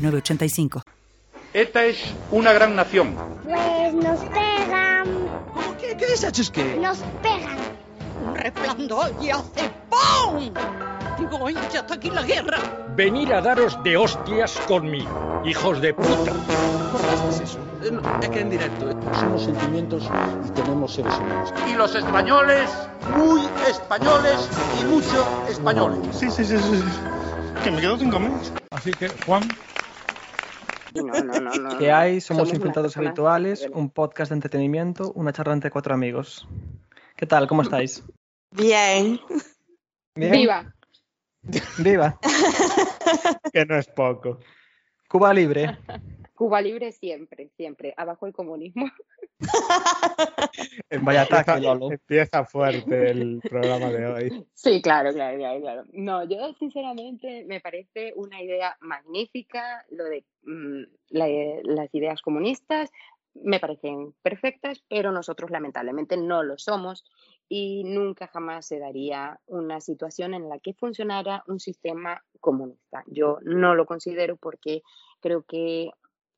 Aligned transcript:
906985. 0.00 0.82
Esta 1.52 1.84
es 1.84 1.98
una 2.30 2.52
gran 2.52 2.76
nación. 2.76 3.16
Pues 3.44 3.94
nos 3.94 4.20
pegan. 4.20 5.06
¿Cómo 5.52 5.76
que? 5.76 5.96
¿Qué 5.96 6.06
deshaces 6.06 6.50
qué? 6.50 6.76
Nos 6.76 6.98
pegan. 7.22 7.58
Un 8.26 8.34
resplandor 8.36 9.12
y 9.20 9.30
hace 9.30 9.70
¡pum! 9.88 10.52
Digo, 11.18 11.46
¡ay, 11.46 11.54
ya 11.72 11.80
está 11.80 11.94
aquí 11.94 12.10
la 12.10 12.22
guerra! 12.22 12.58
Venir 12.94 13.32
a 13.34 13.40
daros 13.40 13.82
de 13.82 13.96
hostias 13.96 14.58
conmigo, 14.68 15.42
hijos 15.44 15.80
de 15.80 15.94
puta. 15.94 16.32
¿Cortaste 16.92 17.44
eso? 17.44 17.58
Eh, 17.82 17.90
no, 17.90 18.20
es 18.20 18.28
que 18.28 18.40
en 18.40 18.50
directo. 18.50 18.90
Somos 19.18 19.42
sentimientos 19.44 20.04
y 20.46 20.50
tenemos 20.50 20.94
seres 20.94 21.14
humanos. 21.16 21.52
Y 21.68 21.74
los 21.74 21.94
españoles, 21.94 22.70
muy 23.16 23.40
españoles 23.68 24.48
y 24.80 24.84
mucho 24.84 25.26
españoles. 25.48 26.00
Sí, 26.12 26.30
sí, 26.30 26.44
sí, 26.44 26.58
sí. 26.58 26.82
Que 27.64 27.70
me 27.70 27.80
quedo 27.80 27.98
sin 27.98 28.10
comer. 28.10 28.32
Así 28.70 28.92
que, 28.92 29.08
Juan, 29.26 29.42
no, 30.94 31.02
no, 31.02 31.40
no, 31.40 31.54
no. 31.54 31.78
¿Qué 31.78 31.90
hay? 31.92 32.20
Somos, 32.20 32.48
Somos 32.48 32.96
Habituales, 32.96 33.68
un 33.72 33.90
podcast 33.90 34.30
de 34.30 34.36
entretenimiento, 34.36 35.12
una 35.12 35.32
charla 35.32 35.52
entre 35.52 35.70
cuatro 35.70 35.94
amigos. 35.94 36.46
¿Qué 37.16 37.26
tal? 37.26 37.46
¿Cómo 37.46 37.62
estáis? 37.62 38.04
Bien. 38.50 39.20
¿Bien? 40.14 40.32
Viva. 40.32 40.74
¡Viva! 41.78 42.18
Que 43.52 43.64
no 43.66 43.76
es 43.76 43.88
poco. 43.88 44.38
Cuba 45.08 45.34
libre. 45.34 45.78
Cuba 46.40 46.62
libre 46.62 46.90
siempre, 46.92 47.50
siempre. 47.54 47.92
Abajo 47.98 48.24
el 48.26 48.32
comunismo. 48.32 48.86
Vaya 51.02 51.22
ataque, 51.22 51.50
Empieza- 51.52 51.60
Lolo. 51.74 51.92
Empieza 51.92 52.44
fuerte 52.46 53.10
el 53.10 53.40
programa 53.46 53.90
de 53.90 54.06
hoy. 54.06 54.46
Sí, 54.54 54.80
claro, 54.80 55.12
claro, 55.12 55.36
claro, 55.36 55.60
claro. 55.60 55.82
No, 55.92 56.24
yo 56.24 56.54
sinceramente 56.58 57.44
me 57.46 57.60
parece 57.60 58.14
una 58.16 58.42
idea 58.42 58.74
magnífica 58.80 59.84
lo 59.90 60.04
de 60.04 60.24
mm, 60.44 60.82
la- 61.10 61.28
las 61.62 61.94
ideas 61.94 62.22
comunistas. 62.22 62.90
Me 63.34 63.60
parecen 63.60 64.14
perfectas, 64.22 64.82
pero 64.88 65.12
nosotros 65.12 65.50
lamentablemente 65.50 66.16
no 66.16 66.42
lo 66.42 66.56
somos 66.56 67.04
y 67.50 67.84
nunca 67.84 68.28
jamás 68.28 68.66
se 68.66 68.78
daría 68.78 69.38
una 69.44 69.82
situación 69.82 70.32
en 70.32 70.48
la 70.48 70.58
que 70.58 70.72
funcionara 70.72 71.44
un 71.48 71.60
sistema 71.60 72.24
comunista. 72.40 73.04
Yo 73.08 73.40
no 73.42 73.74
lo 73.74 73.84
considero 73.84 74.36
porque 74.38 74.80
creo 75.20 75.42
que 75.42 75.90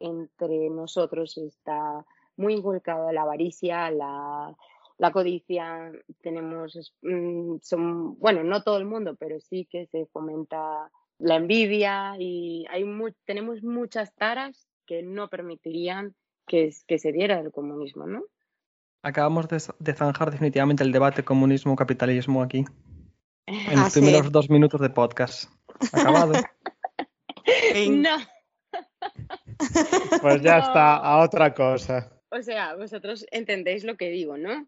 entre 0.02 0.70
nosotros 0.70 1.38
está 1.38 2.04
muy 2.36 2.54
inculcada 2.54 3.12
la 3.12 3.22
avaricia, 3.22 3.90
la, 3.90 4.54
la 4.98 5.12
codicia, 5.12 5.92
tenemos, 6.22 6.94
mm, 7.02 7.56
son, 7.62 8.18
bueno, 8.18 8.42
no 8.44 8.62
todo 8.62 8.78
el 8.78 8.84
mundo, 8.84 9.16
pero 9.16 9.40
sí 9.40 9.66
que 9.70 9.86
se 9.86 10.06
fomenta 10.06 10.90
la 11.18 11.36
envidia 11.36 12.16
y 12.18 12.66
hay 12.70 12.84
tenemos 13.24 13.62
muchas 13.62 14.14
taras 14.14 14.66
que 14.86 15.02
no 15.02 15.28
permitirían 15.28 16.14
que, 16.46 16.72
se 16.72 17.12
diera 17.12 17.40
el 17.40 17.52
comunismo, 17.52 18.06
¿no? 18.06 18.22
Acabamos 19.02 19.48
de, 19.48 19.62
de 19.78 19.94
zanjar 19.94 20.30
definitivamente 20.30 20.84
el 20.84 20.92
debate 20.92 21.24
comunismo-capitalismo 21.24 22.42
aquí. 22.42 22.64
En 23.46 23.78
Ah, 23.78 23.84
los 23.84 23.92
sí. 23.92 24.00
primeros 24.00 24.30
dos 24.30 24.48
minutos 24.50 24.80
de 24.80 24.90
podcast. 24.90 25.50
Acabado. 25.92 26.32
No, 27.90 28.16
Pues 30.22 30.42
ya 30.42 30.58
No. 30.58 30.66
está, 30.66 30.96
a 30.96 31.18
otra 31.22 31.52
cosa. 31.54 32.10
o 32.30 32.42
sea, 32.42 32.74
vosotros 32.76 33.26
entendéis 33.30 33.84
lo 33.84 33.96
que 33.96 34.08
digo, 34.10 34.36
¿no? 34.36 34.66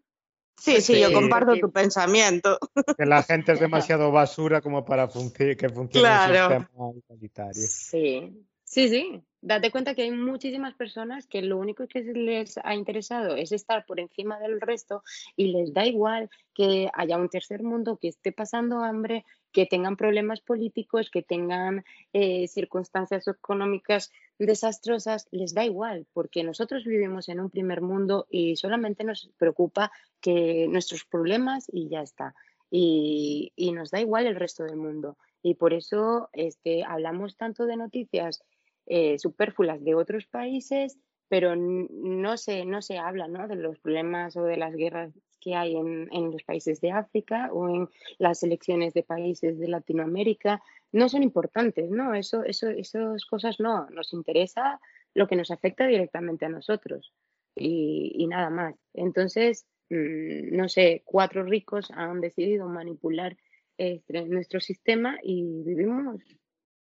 Sí, 0.61 0.81
sí, 0.81 1.01
yo 1.01 1.13
comparto 1.13 1.55
Sí. 1.55 1.61
tu 1.61 1.73
pensamiento. 1.73 2.59
Que 2.97 3.07
la 3.07 3.23
gente 3.23 3.53
es 3.53 3.61
demasiado 3.91 4.13
basura 4.13 4.61
como 4.61 4.85
para 4.85 5.09
que 5.09 5.69
funcione 5.69 5.91
Claro. 5.91 6.57
un 6.57 6.61
sistema 6.61 6.91
igualitario. 6.97 7.63
Sí, 7.69 8.47
sí, 8.75 8.89
sí. 8.89 9.23
Date 9.41 9.71
cuenta 9.71 9.95
que 9.95 10.03
hay 10.03 10.11
muchísimas 10.11 10.75
personas 10.75 11.27
que 11.27 11.43
lo 11.43 11.59
único 11.59 11.87
que 11.87 12.01
les 12.01 12.59
ha 12.65 12.75
interesado 12.75 13.37
es 13.37 13.53
estar 13.53 13.85
por 13.85 14.01
encima 14.01 14.41
del 14.41 14.61
resto 14.61 15.03
y 15.37 15.53
les 15.53 15.73
da 15.75 15.87
igual 15.87 16.31
que 16.55 16.91
haya 16.95 17.19
un 17.19 17.29
tercer 17.29 17.63
mundo, 17.63 17.99
que 18.01 18.09
esté 18.09 18.33
pasando 18.33 18.81
hambre, 18.81 19.25
que 19.53 19.67
tengan 19.67 19.97
problemas 19.97 20.41
políticos, 20.41 21.11
que 21.11 21.23
tengan 21.23 21.85
eh, 22.13 22.49
circunstancias 22.49 23.29
económicas 23.29 24.11
desastrosas, 24.39 25.29
les 25.31 25.55
da 25.55 25.65
igual, 25.65 26.07
porque 26.13 26.43
nosotros 26.43 26.85
vivimos 26.85 27.29
en 27.29 27.41
un 27.41 27.51
primer 27.51 27.81
mundo 27.83 28.27
y 28.31 28.57
solamente 28.57 29.05
nos 29.05 29.31
preocupa 29.39 29.93
que 30.21 30.67
nuestros 30.69 31.05
problemas 31.05 31.67
y 31.71 31.89
ya 31.89 32.01
está. 32.01 32.35
Y, 32.71 33.53
y 33.55 33.71
nos 33.73 33.91
da 33.91 34.01
igual 34.01 34.27
el 34.27 34.35
resto 34.37 34.65
del 34.65 34.77
mundo. 34.77 35.17
Y 35.43 35.55
por 35.55 35.75
eso 35.75 36.31
este, 36.33 36.83
hablamos 36.83 37.37
tanto 37.37 37.67
de 37.67 37.77
noticias 37.77 38.43
eh, 38.87 39.19
superfluas 39.19 39.83
de 39.83 39.95
otros 39.95 40.27
países, 40.27 40.99
pero 41.29 41.57
no 41.57 42.37
se, 42.37 42.65
no 42.65 42.83
se 42.83 42.99
habla 42.99 43.29
¿no? 43.29 43.49
de 43.49 43.57
los 43.57 43.79
problemas 43.79 44.37
o 44.37 44.45
de 44.45 44.57
las 44.57 44.75
guerras 44.75 45.13
que 45.41 45.55
hay 45.55 45.77
en, 45.77 46.09
en 46.13 46.31
los 46.31 46.43
países 46.43 46.81
de 46.81 46.91
África 46.91 47.51
o 47.53 47.69
en 47.69 47.89
las 48.19 48.43
elecciones 48.43 48.95
de 48.95 49.03
países 49.03 49.59
de 49.59 49.69
Latinoamérica. 49.69 50.63
No 50.93 51.09
son 51.09 51.23
importantes, 51.23 51.91
¿no? 51.91 52.15
Eso, 52.15 52.45
eso, 52.45 52.69
esas 52.71 53.25
cosas 53.27 53.61
no. 53.61 53.89
Nos 53.91 54.13
interesa 54.13 54.81
lo 55.13 55.27
que 55.27 55.37
nos 55.37 55.51
afecta 55.51 55.87
directamente 55.87 56.45
a 56.47 56.51
nosotros 56.51 57.13
y, 57.55 58.13
y 58.15 58.27
nada 58.27 58.51
más. 58.51 58.75
Entonces, 58.95 59.67
mm, 59.91 60.57
no 60.57 60.69
sé, 60.69 61.03
cuatro 61.05 61.43
ricos 61.43 61.91
han 61.91 62.21
decidido 62.21 62.69
manipular 62.69 63.37
este, 63.77 64.25
nuestro 64.27 64.61
sistema 64.61 65.19
y 65.23 65.63
vivimos 65.65 66.23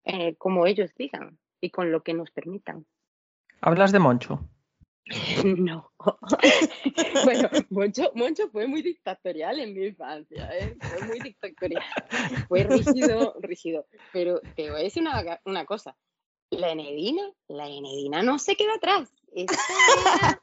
eh, 0.04 0.36
como 0.36 0.68
ellos 0.68 0.94
digan 0.96 1.40
y 1.62 1.70
con 1.70 1.92
lo 1.92 2.04
que 2.04 2.14
nos 2.14 2.32
permitan. 2.32 2.86
¿Hablas 3.62 3.92
de 3.92 4.00
Moncho? 4.00 4.40
No. 5.44 5.92
bueno, 7.26 7.50
Moncho, 7.70 8.12
Moncho 8.16 8.50
fue 8.50 8.66
muy 8.68 8.82
dictatorial 8.82 9.60
en 9.60 9.74
mi 9.76 9.86
infancia, 9.86 10.50
¿eh? 10.58 10.76
Fue 10.82 11.08
muy 11.08 11.20
dictatorial. 11.20 11.84
Fue 12.48 12.64
rígido, 12.64 13.36
rígido. 13.40 13.86
Pero 14.12 14.42
te 14.56 14.72
voy 14.72 14.80
a 14.80 14.84
decir 14.84 15.04
una, 15.04 15.40
una 15.46 15.66
cosa. 15.66 15.96
La 16.50 16.72
Enedina, 16.72 17.24
la 17.48 17.68
Enedina 17.68 18.24
no 18.24 18.40
se 18.40 18.56
queda 18.56 18.74
atrás. 18.76 19.12
Era- 19.34 20.42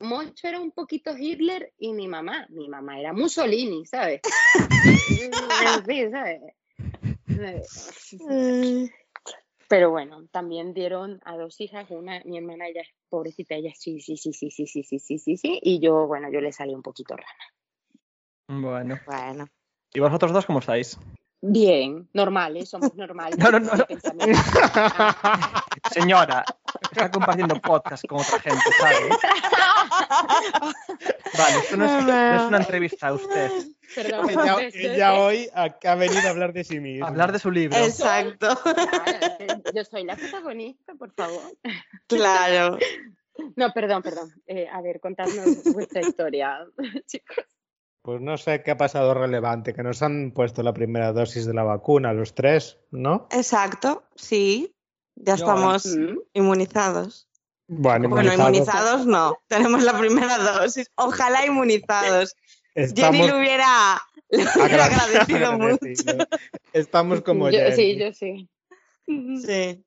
Moncho 0.00 0.48
era 0.48 0.60
un 0.60 0.72
poquito 0.72 1.16
Hitler 1.16 1.72
y 1.78 1.92
mi 1.92 2.08
mamá, 2.08 2.46
mi 2.48 2.68
mamá 2.68 2.98
era 2.98 3.12
Mussolini, 3.12 3.84
¿sabes? 3.86 4.20
En 5.76 5.84
fin, 5.84 6.10
¿sabes? 6.10 6.40
Pero 9.70 9.90
bueno, 9.90 10.26
también 10.32 10.74
dieron 10.74 11.20
a 11.24 11.36
dos 11.36 11.60
hijas, 11.60 11.86
una, 11.90 12.20
mi 12.24 12.38
hermana, 12.38 12.66
ella, 12.66 12.82
pobrecita, 13.08 13.54
ella 13.54 13.70
sí, 13.76 14.00
sí, 14.00 14.16
sí, 14.16 14.32
sí, 14.32 14.50
sí, 14.50 14.66
sí, 14.66 14.82
sí, 14.82 14.98
sí, 14.98 15.18
sí, 15.20 15.36
sí, 15.36 15.60
y 15.62 15.78
yo, 15.78 16.08
bueno, 16.08 16.28
yo 16.32 16.40
le 16.40 16.50
salí 16.50 16.74
un 16.74 16.82
poquito 16.82 17.14
rana. 17.14 18.60
Bueno. 18.60 18.98
Bueno. 19.06 19.46
¿Y 19.94 20.00
vosotros 20.00 20.32
dos 20.32 20.44
cómo 20.44 20.58
estáis? 20.58 20.98
Bien, 21.40 22.08
normales, 22.12 22.68
somos 22.68 22.96
normales. 22.96 23.38
No, 23.38 23.52
no, 23.52 23.60
no. 23.60 23.72
Ah, 24.74 25.64
Señora, 25.92 26.44
está 26.90 27.10
compartiendo 27.10 27.60
podcast 27.60 28.04
con 28.06 28.20
otra 28.20 28.40
gente, 28.40 28.64
¿sabes? 28.78 29.18
Vale, 31.38 31.58
esto 31.58 31.76
no 31.76 31.84
es, 31.84 32.04
no 32.04 32.34
es 32.36 32.42
una 32.42 32.58
entrevista 32.58 33.08
a 33.08 33.14
usted. 33.14 33.50
perdón, 33.94 34.30
Ella, 34.30 34.56
ella 34.74 35.14
hoy 35.14 35.48
ha, 35.54 35.76
ha 35.84 35.94
venido 35.94 36.26
a 36.26 36.30
hablar 36.30 36.52
de 36.52 36.64
sí 36.64 36.80
misma. 36.80 37.08
Hablar 37.08 37.32
de 37.32 37.38
su 37.38 37.50
libro. 37.50 37.78
Exacto. 37.78 38.48
Claro, 38.62 39.62
yo 39.74 39.84
soy 39.84 40.04
la 40.04 40.16
protagonista, 40.16 40.94
por 40.94 41.12
favor. 41.12 41.42
Claro. 42.06 42.78
No, 43.56 43.72
perdón, 43.72 44.02
perdón. 44.02 44.30
Eh, 44.46 44.68
a 44.70 44.80
ver, 44.82 45.00
contadnos 45.00 45.64
vuestra 45.72 46.00
historia, 46.00 46.66
chicos. 47.06 47.44
Pues 48.02 48.20
no 48.20 48.38
sé 48.38 48.62
qué 48.62 48.70
ha 48.70 48.76
pasado 48.78 49.12
relevante, 49.12 49.74
que 49.74 49.82
nos 49.82 50.02
han 50.02 50.32
puesto 50.32 50.62
la 50.62 50.72
primera 50.72 51.12
dosis 51.12 51.44
de 51.44 51.52
la 51.52 51.64
vacuna, 51.64 52.14
los 52.14 52.34
tres, 52.34 52.78
¿no? 52.90 53.28
Exacto, 53.30 54.04
sí. 54.14 54.74
Ya 55.22 55.34
estamos 55.34 55.86
Mm. 55.86 56.16
inmunizados. 56.34 57.28
Bueno, 57.68 58.08
Bueno, 58.08 58.32
inmunizados. 58.32 59.06
no. 59.06 59.38
Tenemos 59.46 59.82
la 59.84 59.96
primera 59.98 60.38
dosis. 60.38 60.90
Ojalá 60.96 61.46
inmunizados. 61.46 62.34
Jenny 62.74 62.86
Estamos 62.86 63.28
lo 63.30 63.38
hubiera, 63.38 64.02
le 64.30 64.42
hubiera 64.44 64.84
agradecido 64.86 65.52
mucho. 65.58 66.26
Estamos 66.72 67.20
como 67.22 67.50
Yo- 67.50 67.58
Jenny. 67.58 67.76
sí, 67.76 67.96
yo 67.98 68.12
sí. 68.12 68.48
Sí. 69.46 69.84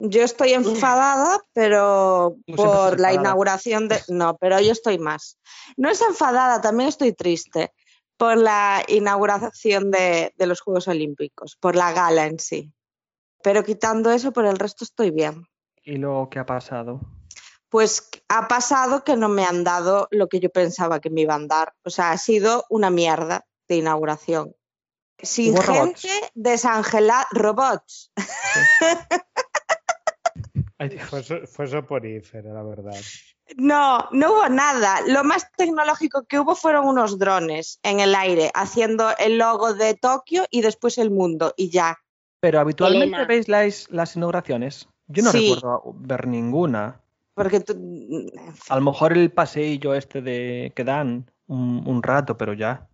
Yo 0.00 0.22
estoy 0.22 0.52
enfadada, 0.52 1.40
pero 1.52 2.36
por 2.56 2.98
la 3.00 3.10
enfadada. 3.10 3.14
inauguración 3.14 3.88
de... 3.88 4.00
No, 4.08 4.36
pero 4.36 4.60
yo 4.60 4.72
estoy 4.72 4.98
más. 4.98 5.38
No 5.76 5.88
es 5.88 6.00
enfadada, 6.02 6.60
también 6.60 6.88
estoy 6.88 7.12
triste 7.12 7.72
por 8.16 8.36
la 8.36 8.82
inauguración 8.88 9.90
de, 9.92 10.32
de 10.36 10.46
los 10.46 10.60
Juegos 10.60 10.88
Olímpicos, 10.88 11.56
por 11.56 11.76
la 11.76 11.92
gala 11.92 12.26
en 12.26 12.38
sí. 12.40 12.72
Pero 13.44 13.62
quitando 13.62 14.10
eso, 14.10 14.32
por 14.32 14.46
el 14.46 14.58
resto 14.58 14.84
estoy 14.84 15.10
bien. 15.10 15.46
¿Y 15.82 15.98
lo 15.98 16.28
que 16.30 16.38
ha 16.38 16.46
pasado? 16.46 17.02
Pues 17.68 18.08
ha 18.30 18.48
pasado 18.48 19.04
que 19.04 19.16
no 19.16 19.28
me 19.28 19.44
han 19.44 19.64
dado 19.64 20.08
lo 20.10 20.28
que 20.28 20.40
yo 20.40 20.48
pensaba 20.48 20.98
que 20.98 21.10
me 21.10 21.20
iban 21.20 21.44
a 21.44 21.46
dar. 21.48 21.74
O 21.84 21.90
sea, 21.90 22.10
ha 22.12 22.16
sido 22.16 22.64
una 22.70 22.88
mierda 22.88 23.44
de 23.68 23.76
inauguración. 23.76 24.56
Sin 25.18 25.52
Hubo 25.52 25.60
gente 25.60 26.08
robots. 26.08 26.32
desangelada, 26.32 27.26
robots. 27.32 28.12
Ay, 30.78 30.88
Dios. 30.88 31.10
Fue, 31.10 31.46
fue 31.46 31.66
soporífero, 31.66 32.54
la 32.54 32.62
verdad. 32.62 32.98
No, 33.58 34.08
no 34.10 34.32
hubo 34.32 34.48
nada. 34.48 35.02
Lo 35.06 35.22
más 35.22 35.52
tecnológico 35.52 36.24
que 36.24 36.40
hubo 36.40 36.56
fueron 36.56 36.88
unos 36.88 37.18
drones 37.18 37.78
en 37.82 38.00
el 38.00 38.14
aire 38.14 38.50
haciendo 38.54 39.14
el 39.18 39.36
logo 39.36 39.74
de 39.74 39.92
Tokio 39.92 40.46
y 40.50 40.62
después 40.62 40.96
el 40.96 41.10
mundo 41.10 41.52
y 41.58 41.68
ya. 41.68 41.98
Pero 42.44 42.60
habitualmente 42.60 43.06
Elena. 43.06 43.24
veis 43.24 43.48
las, 43.48 43.90
las 43.90 44.16
inauguraciones. 44.16 44.86
Yo 45.06 45.22
no 45.22 45.30
Sí. 45.32 45.54
recuerdo 45.54 45.82
ver 45.96 46.26
ninguna. 46.26 47.00
Porque 47.32 47.60
tú- 47.60 47.74
A 48.68 48.74
lo 48.76 48.82
mejor 48.82 49.14
el 49.16 49.32
paseillo 49.32 49.94
este 49.94 50.20
de 50.20 50.70
que 50.76 50.84
dan 50.84 51.30
un, 51.46 51.82
un 51.86 52.02
rato, 52.02 52.36
pero 52.36 52.52
ya. 52.52 52.86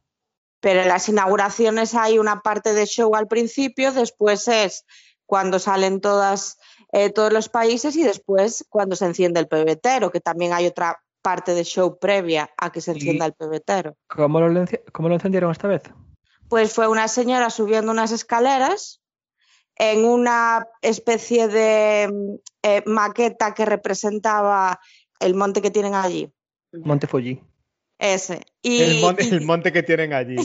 Pero 0.60 0.82
en 0.82 0.88
las 0.88 1.08
inauguraciones 1.08 1.96
hay 1.96 2.20
una 2.20 2.42
parte 2.42 2.74
de 2.74 2.86
show 2.86 3.16
al 3.16 3.26
principio, 3.26 3.90
después 3.90 4.46
es 4.46 4.84
cuando 5.26 5.58
salen 5.58 6.00
todas, 6.00 6.56
eh, 6.92 7.10
todos 7.10 7.32
los 7.32 7.48
países 7.48 7.96
y 7.96 8.04
después 8.04 8.64
cuando 8.68 8.94
se 8.94 9.06
enciende 9.06 9.40
el 9.40 9.48
pebetero, 9.48 10.12
que 10.12 10.20
también 10.20 10.52
hay 10.52 10.66
otra 10.66 11.00
parte 11.22 11.54
de 11.54 11.64
show 11.64 11.98
previa 11.98 12.50
a 12.56 12.70
que 12.70 12.80
se 12.80 12.92
encienda 12.92 13.26
el 13.26 13.32
pebetero. 13.32 13.96
¿Cómo 14.08 14.40
lo, 14.40 14.64
cómo 14.92 15.08
lo 15.08 15.14
encendieron 15.16 15.50
esta 15.50 15.66
vez? 15.66 15.82
Pues 16.48 16.72
fue 16.72 16.86
una 16.86 17.08
señora 17.08 17.50
subiendo 17.50 17.90
unas 17.90 18.12
escaleras 18.12 18.99
en 19.82 20.04
una 20.04 20.66
especie 20.82 21.48
de 21.48 22.38
eh, 22.62 22.82
maqueta 22.84 23.54
que 23.54 23.64
representaba 23.64 24.78
el 25.18 25.34
monte 25.34 25.62
que 25.62 25.70
tienen 25.70 25.94
allí. 25.94 26.30
Monte 26.72 27.06
Fuji. 27.06 27.40
Ese. 27.98 28.42
Y, 28.60 28.82
El, 28.82 29.00
mon- 29.00 29.16
y- 29.18 29.28
el 29.34 29.40
monte 29.40 29.72
que 29.72 29.82
tienen 29.82 30.12
allí. 30.12 30.36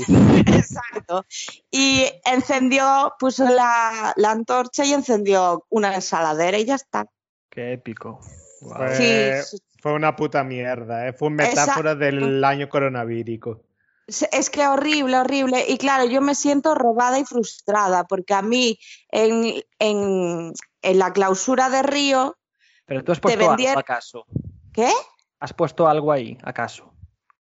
Exacto. 0.48 1.26
Y 1.70 2.06
encendió, 2.26 3.14
puso 3.20 3.44
la, 3.50 4.14
la 4.16 4.32
antorcha 4.32 4.86
y 4.86 4.94
encendió 4.94 5.66
una 5.70 5.94
ensaladera 5.96 6.58
y 6.58 6.64
ya 6.66 6.76
está. 6.76 7.06
Qué 7.50 7.74
épico. 7.74 8.22
Fue, 8.62 8.96
Sí, 9.42 9.58
sí. 9.58 9.64
fue 9.82 9.94
una 9.94 10.16
puta 10.16 10.46
mierda, 10.46 11.08
¿eh? 11.10 11.14
Fue 11.14 11.28
una 11.28 11.44
Exacto. 11.44 11.72
metáfora 11.72 11.96
del 11.96 12.42
año 12.44 12.70
coronavírico. 12.70 13.62
Es 14.08 14.50
que 14.52 14.68
horrible, 14.68 15.18
horrible. 15.18 15.66
Y 15.68 15.78
claro, 15.78 16.06
yo 16.06 16.22
me 16.22 16.36
siento 16.36 16.76
robada 16.76 17.18
y 17.20 17.26
frustrada 17.26 18.04
porque 18.06 18.34
a 18.36 18.42
mí 18.44 18.78
en, 19.10 19.64
en, 19.80 20.54
en 20.82 21.00
la 21.00 21.12
clausura 21.12 21.70
de 21.70 21.82
Río, 21.82 22.38
Pero 22.86 23.04
tú 23.04 23.12
has 23.12 23.18
te 23.18 23.22
puesto 23.24 23.40
vendieron- 23.40 23.70
algo 23.72 23.80
acaso. 23.80 24.26
¿qué? 24.74 24.92
¿Has 25.40 25.54
puesto 25.54 25.88
algo 25.88 26.12
ahí, 26.12 26.38
acaso? 26.44 26.94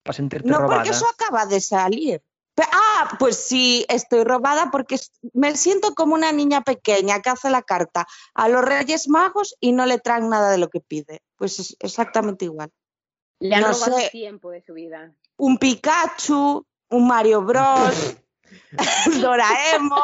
Para 0.03 0.15
sentirte 0.15 0.49
No, 0.49 0.59
robada. 0.59 0.77
porque 0.77 0.91
eso 0.91 1.07
acaba 1.09 1.47
de 1.47 1.61
salir. 1.61 2.23
Ah, 2.71 3.17
pues 3.19 3.37
sí, 3.37 3.87
estoy 3.89 4.25
robada 4.25 4.71
porque 4.71 4.99
me 5.33 5.57
siento 5.57 5.95
como 5.95 6.15
una 6.15 6.33
niña 6.33 6.61
pequeña 6.61 7.21
que 7.23 7.31
hace 7.31 7.49
la 7.49 7.63
carta 7.63 8.07
a 8.35 8.49
los 8.51 8.63
Reyes 8.63 9.09
Magos 9.09 9.57
y 9.59 9.73
no 9.73 9.87
le 9.87 9.99
traen 9.99 10.29
nada 10.29 10.51
de 10.51 10.59
lo 10.59 10.69
que 10.69 10.81
pide. 10.81 11.23
Pues 11.37 11.59
es 11.61 11.77
exactamente 11.81 12.45
igual. 12.45 12.71
Le 13.41 13.55
han 13.55 13.63
No 13.63 13.73
robado 13.73 13.99
sé. 13.99 14.11
tiempo 14.11 14.51
de 14.51 14.61
su 14.63 14.75
vida. 14.75 15.15
Un 15.37 15.59
Pikachu, 15.59 16.65
un 16.91 17.07
Mario 17.07 17.43
Bros, 17.43 18.17
Doraemon. 19.21 19.99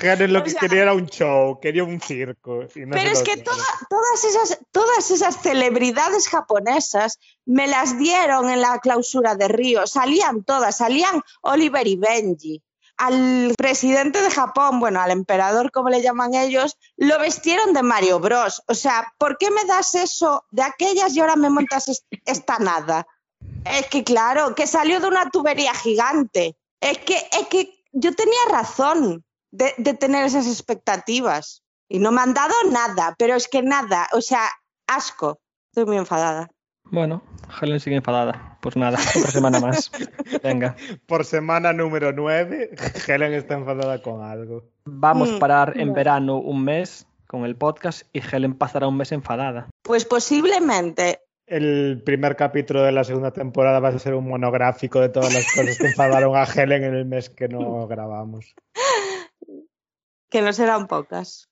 Helen 0.00 0.32
lo 0.32 0.40
O 0.40 0.44
que 0.44 0.50
sea- 0.50 0.60
quería 0.60 0.82
era 0.82 0.94
un 0.94 1.06
show, 1.06 1.58
quería 1.60 1.84
un 1.84 2.00
circo. 2.00 2.62
y 2.74 2.80
no 2.86 2.92
Pero 2.92 3.10
es 3.10 3.22
que 3.22 3.36
toda- 3.38 3.64
todas, 3.90 4.24
esas, 4.24 4.58
todas 4.70 5.10
esas 5.10 5.40
celebridades 5.42 6.28
japonesas 6.28 7.18
me 7.44 7.66
las 7.66 7.98
dieron 7.98 8.48
en 8.50 8.60
la 8.60 8.78
clausura 8.78 9.34
de 9.34 9.48
Río. 9.48 9.86
Salían 9.86 10.44
todas, 10.44 10.76
salían 10.76 11.22
Oliver 11.42 11.86
y 11.86 11.96
Benji. 11.96 12.62
Al 12.98 13.54
presidente 13.56 14.22
de 14.22 14.30
Japón, 14.30 14.78
bueno, 14.78 15.00
al 15.00 15.10
emperador, 15.10 15.72
como 15.72 15.88
le 15.88 16.02
llaman 16.02 16.34
ellos, 16.34 16.76
lo 16.96 17.18
vestieron 17.18 17.72
de 17.72 17.82
Mario 17.82 18.20
Bros. 18.20 18.62
O 18.68 18.74
sea, 18.74 19.12
¿por 19.18 19.38
qué 19.38 19.50
me 19.50 19.64
das 19.64 19.96
eso 19.96 20.44
de 20.52 20.62
aquellas 20.62 21.12
y 21.16 21.20
ahora 21.20 21.34
me 21.34 21.50
montas 21.50 21.88
es- 21.88 22.04
esta 22.26 22.58
nada? 22.58 23.06
Es 23.64 23.86
que 23.88 24.04
claro, 24.04 24.54
que 24.54 24.66
salió 24.66 25.00
de 25.00 25.08
una 25.08 25.30
tubería 25.30 25.74
gigante. 25.74 26.56
Es 26.80 26.98
que, 26.98 27.16
es 27.16 27.46
que 27.48 27.84
yo 27.92 28.14
tenía 28.14 28.38
razón 28.50 29.24
de, 29.50 29.72
de 29.78 29.94
tener 29.94 30.24
esas 30.24 30.46
expectativas. 30.46 31.62
Y 31.88 31.98
no 31.98 32.10
me 32.10 32.22
han 32.22 32.32
dado 32.34 32.54
nada, 32.70 33.14
pero 33.18 33.34
es 33.34 33.48
que 33.48 33.62
nada, 33.62 34.08
o 34.12 34.20
sea, 34.22 34.48
asco. 34.86 35.40
Estoy 35.70 35.84
muy 35.86 35.96
enfadada. 35.98 36.48
Bueno, 36.84 37.22
Helen 37.60 37.80
sigue 37.80 37.96
enfadada. 37.96 38.58
Pues 38.60 38.76
nada, 38.76 38.98
otra 39.16 39.30
semana 39.30 39.60
más. 39.60 39.90
Venga. 40.42 40.76
Por 41.06 41.24
semana 41.24 41.72
número 41.72 42.12
9, 42.12 42.70
Helen 43.06 43.34
está 43.34 43.54
enfadada 43.54 44.02
con 44.02 44.22
algo. 44.22 44.64
Vamos 44.84 45.30
a 45.30 45.34
Mm, 45.34 45.38
parar 45.38 45.72
en 45.76 45.92
verano 45.94 46.36
un 46.38 46.64
mes 46.64 47.06
con 47.26 47.44
el 47.44 47.56
podcast 47.56 48.02
y 48.12 48.20
Helen 48.20 48.54
pasará 48.54 48.88
un 48.88 48.96
mes 48.96 49.12
enfadada. 49.12 49.68
Pues 49.82 50.04
posiblemente, 50.04 51.20
El 51.46 52.02
primer 52.04 52.36
capítulo 52.36 52.82
de 52.82 52.92
la 52.92 53.04
segunda 53.04 53.32
temporada 53.32 53.80
va 53.80 53.88
a 53.88 53.98
ser 53.98 54.14
un 54.14 54.28
monográfico 54.28 55.00
de 55.00 55.08
todas 55.08 55.34
las 55.34 55.44
cosas 55.52 55.76
que 55.78 55.88
enfadaron 55.88 56.36
a 56.36 56.44
Helen 56.44 56.84
en 56.84 56.94
el 56.94 57.04
mes 57.04 57.30
que 57.30 57.48
no 57.48 57.86
grabamos. 57.86 58.54
que 60.30 60.42
no 60.42 60.52
serán 60.52 60.86
pocas. 60.86 61.48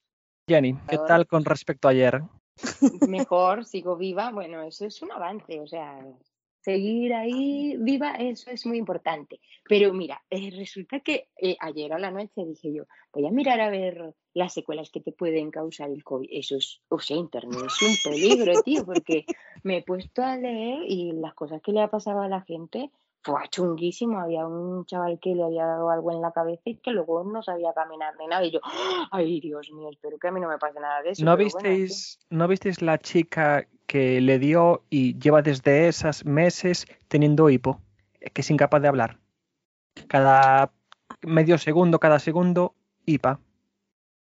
Jenny, 0.49 0.77
¿qué 0.89 0.99
tal 1.07 1.27
con 1.27 1.45
respecto 1.45 1.89
a 1.89 1.91
ayer? 1.91 2.23
Mejor, 3.09 3.65
sigo 3.65 3.97
viva. 3.97 4.31
Bueno, 4.31 4.63
eso 4.63 4.87
es 4.87 5.03
un 5.03 5.13
avance, 5.13 5.61
o 5.61 5.67
sea, 5.67 5.99
seguir 6.61 7.15
ahí 7.15 7.77
viva, 7.79 8.13
eso 8.15 8.51
es 8.51 8.67
muy 8.67 8.79
importante. 8.79 9.41
Pero 9.69 9.93
mira, 9.93 10.23
eh, 10.31 10.51
resulta 10.57 11.01
que 11.01 11.29
eh, 11.37 11.57
ayer 11.61 11.93
a 11.93 11.99
la 11.99 12.11
noche 12.11 12.45
dije 12.45 12.73
yo, 12.73 12.85
voy 13.13 13.27
a 13.27 13.31
mirar 13.31 13.61
a 13.61 13.71
ver 13.71 14.15
las 14.35 14.55
secuelas 14.55 14.91
que 14.91 15.01
te 15.01 15.13
pueden 15.13 15.51
causar 15.51 15.91
el 15.91 16.05
COVID. 16.05 16.29
Eso 16.31 16.57
es, 16.57 16.81
o 16.89 16.99
sea, 16.99 17.17
Internet 17.17 17.61
es 17.67 17.83
un 17.83 18.13
peligro, 18.13 18.63
tío, 18.63 18.85
porque 18.85 19.25
me 19.63 19.79
he 19.79 19.83
puesto 19.83 20.23
a 20.23 20.37
leer 20.37 20.83
y 20.87 21.13
las 21.13 21.35
cosas 21.35 21.63
que 21.63 21.73
le 21.73 21.81
ha 21.81 21.89
pasado 21.89 22.21
a 22.21 22.29
la 22.29 22.43
gente 22.43 22.91
fue 23.23 23.41
chunguísimo. 23.51 24.19
Había 24.21 24.47
un 24.47 24.85
chaval 24.87 25.19
que 25.21 25.35
le 25.35 25.45
había 25.45 25.67
dado 25.67 25.91
algo 25.91 26.13
en 26.13 26.21
la 26.21 26.33
cabeza 26.33 26.63
y 26.65 26.77
que 26.77 26.91
luego 26.91 27.25
no 27.25 27.43
sabía 27.43 27.73
caminar 27.73 28.15
ni 28.19 28.27
nada. 28.27 28.45
Y 28.45 28.51
yo, 28.51 28.61
ay, 29.11 29.41
Dios 29.41 29.71
mío, 29.73 29.89
espero 29.91 30.19
que 30.19 30.29
a 30.29 30.31
mí 30.31 30.41
no 30.41 30.49
me 30.49 30.59
pase 30.59 30.81
nada 30.81 31.03
de 31.03 31.11
eso. 31.11 31.25
¿No 31.25 31.33
bueno, 31.33 31.45
visteis, 31.45 32.19
¿No 32.31 32.49
visteis 32.49 32.83
la 32.83 32.99
chica 32.99 33.67
que 33.87 34.21
le 34.21 34.39
dio 34.39 34.85
y 34.91 35.19
lleva 35.19 35.43
desde 35.43 35.89
esos 35.89 36.25
meses 36.25 36.87
teniendo 37.09 37.51
hipo? 37.51 37.81
Que 38.33 38.41
es 38.41 38.51
incapaz 38.51 38.83
de 38.83 38.89
hablar. 38.89 39.19
Cada 40.09 40.73
medio 41.23 41.59
segundo, 41.59 41.99
cada 41.99 42.19
segundo, 42.19 42.75
hipa. 43.07 43.41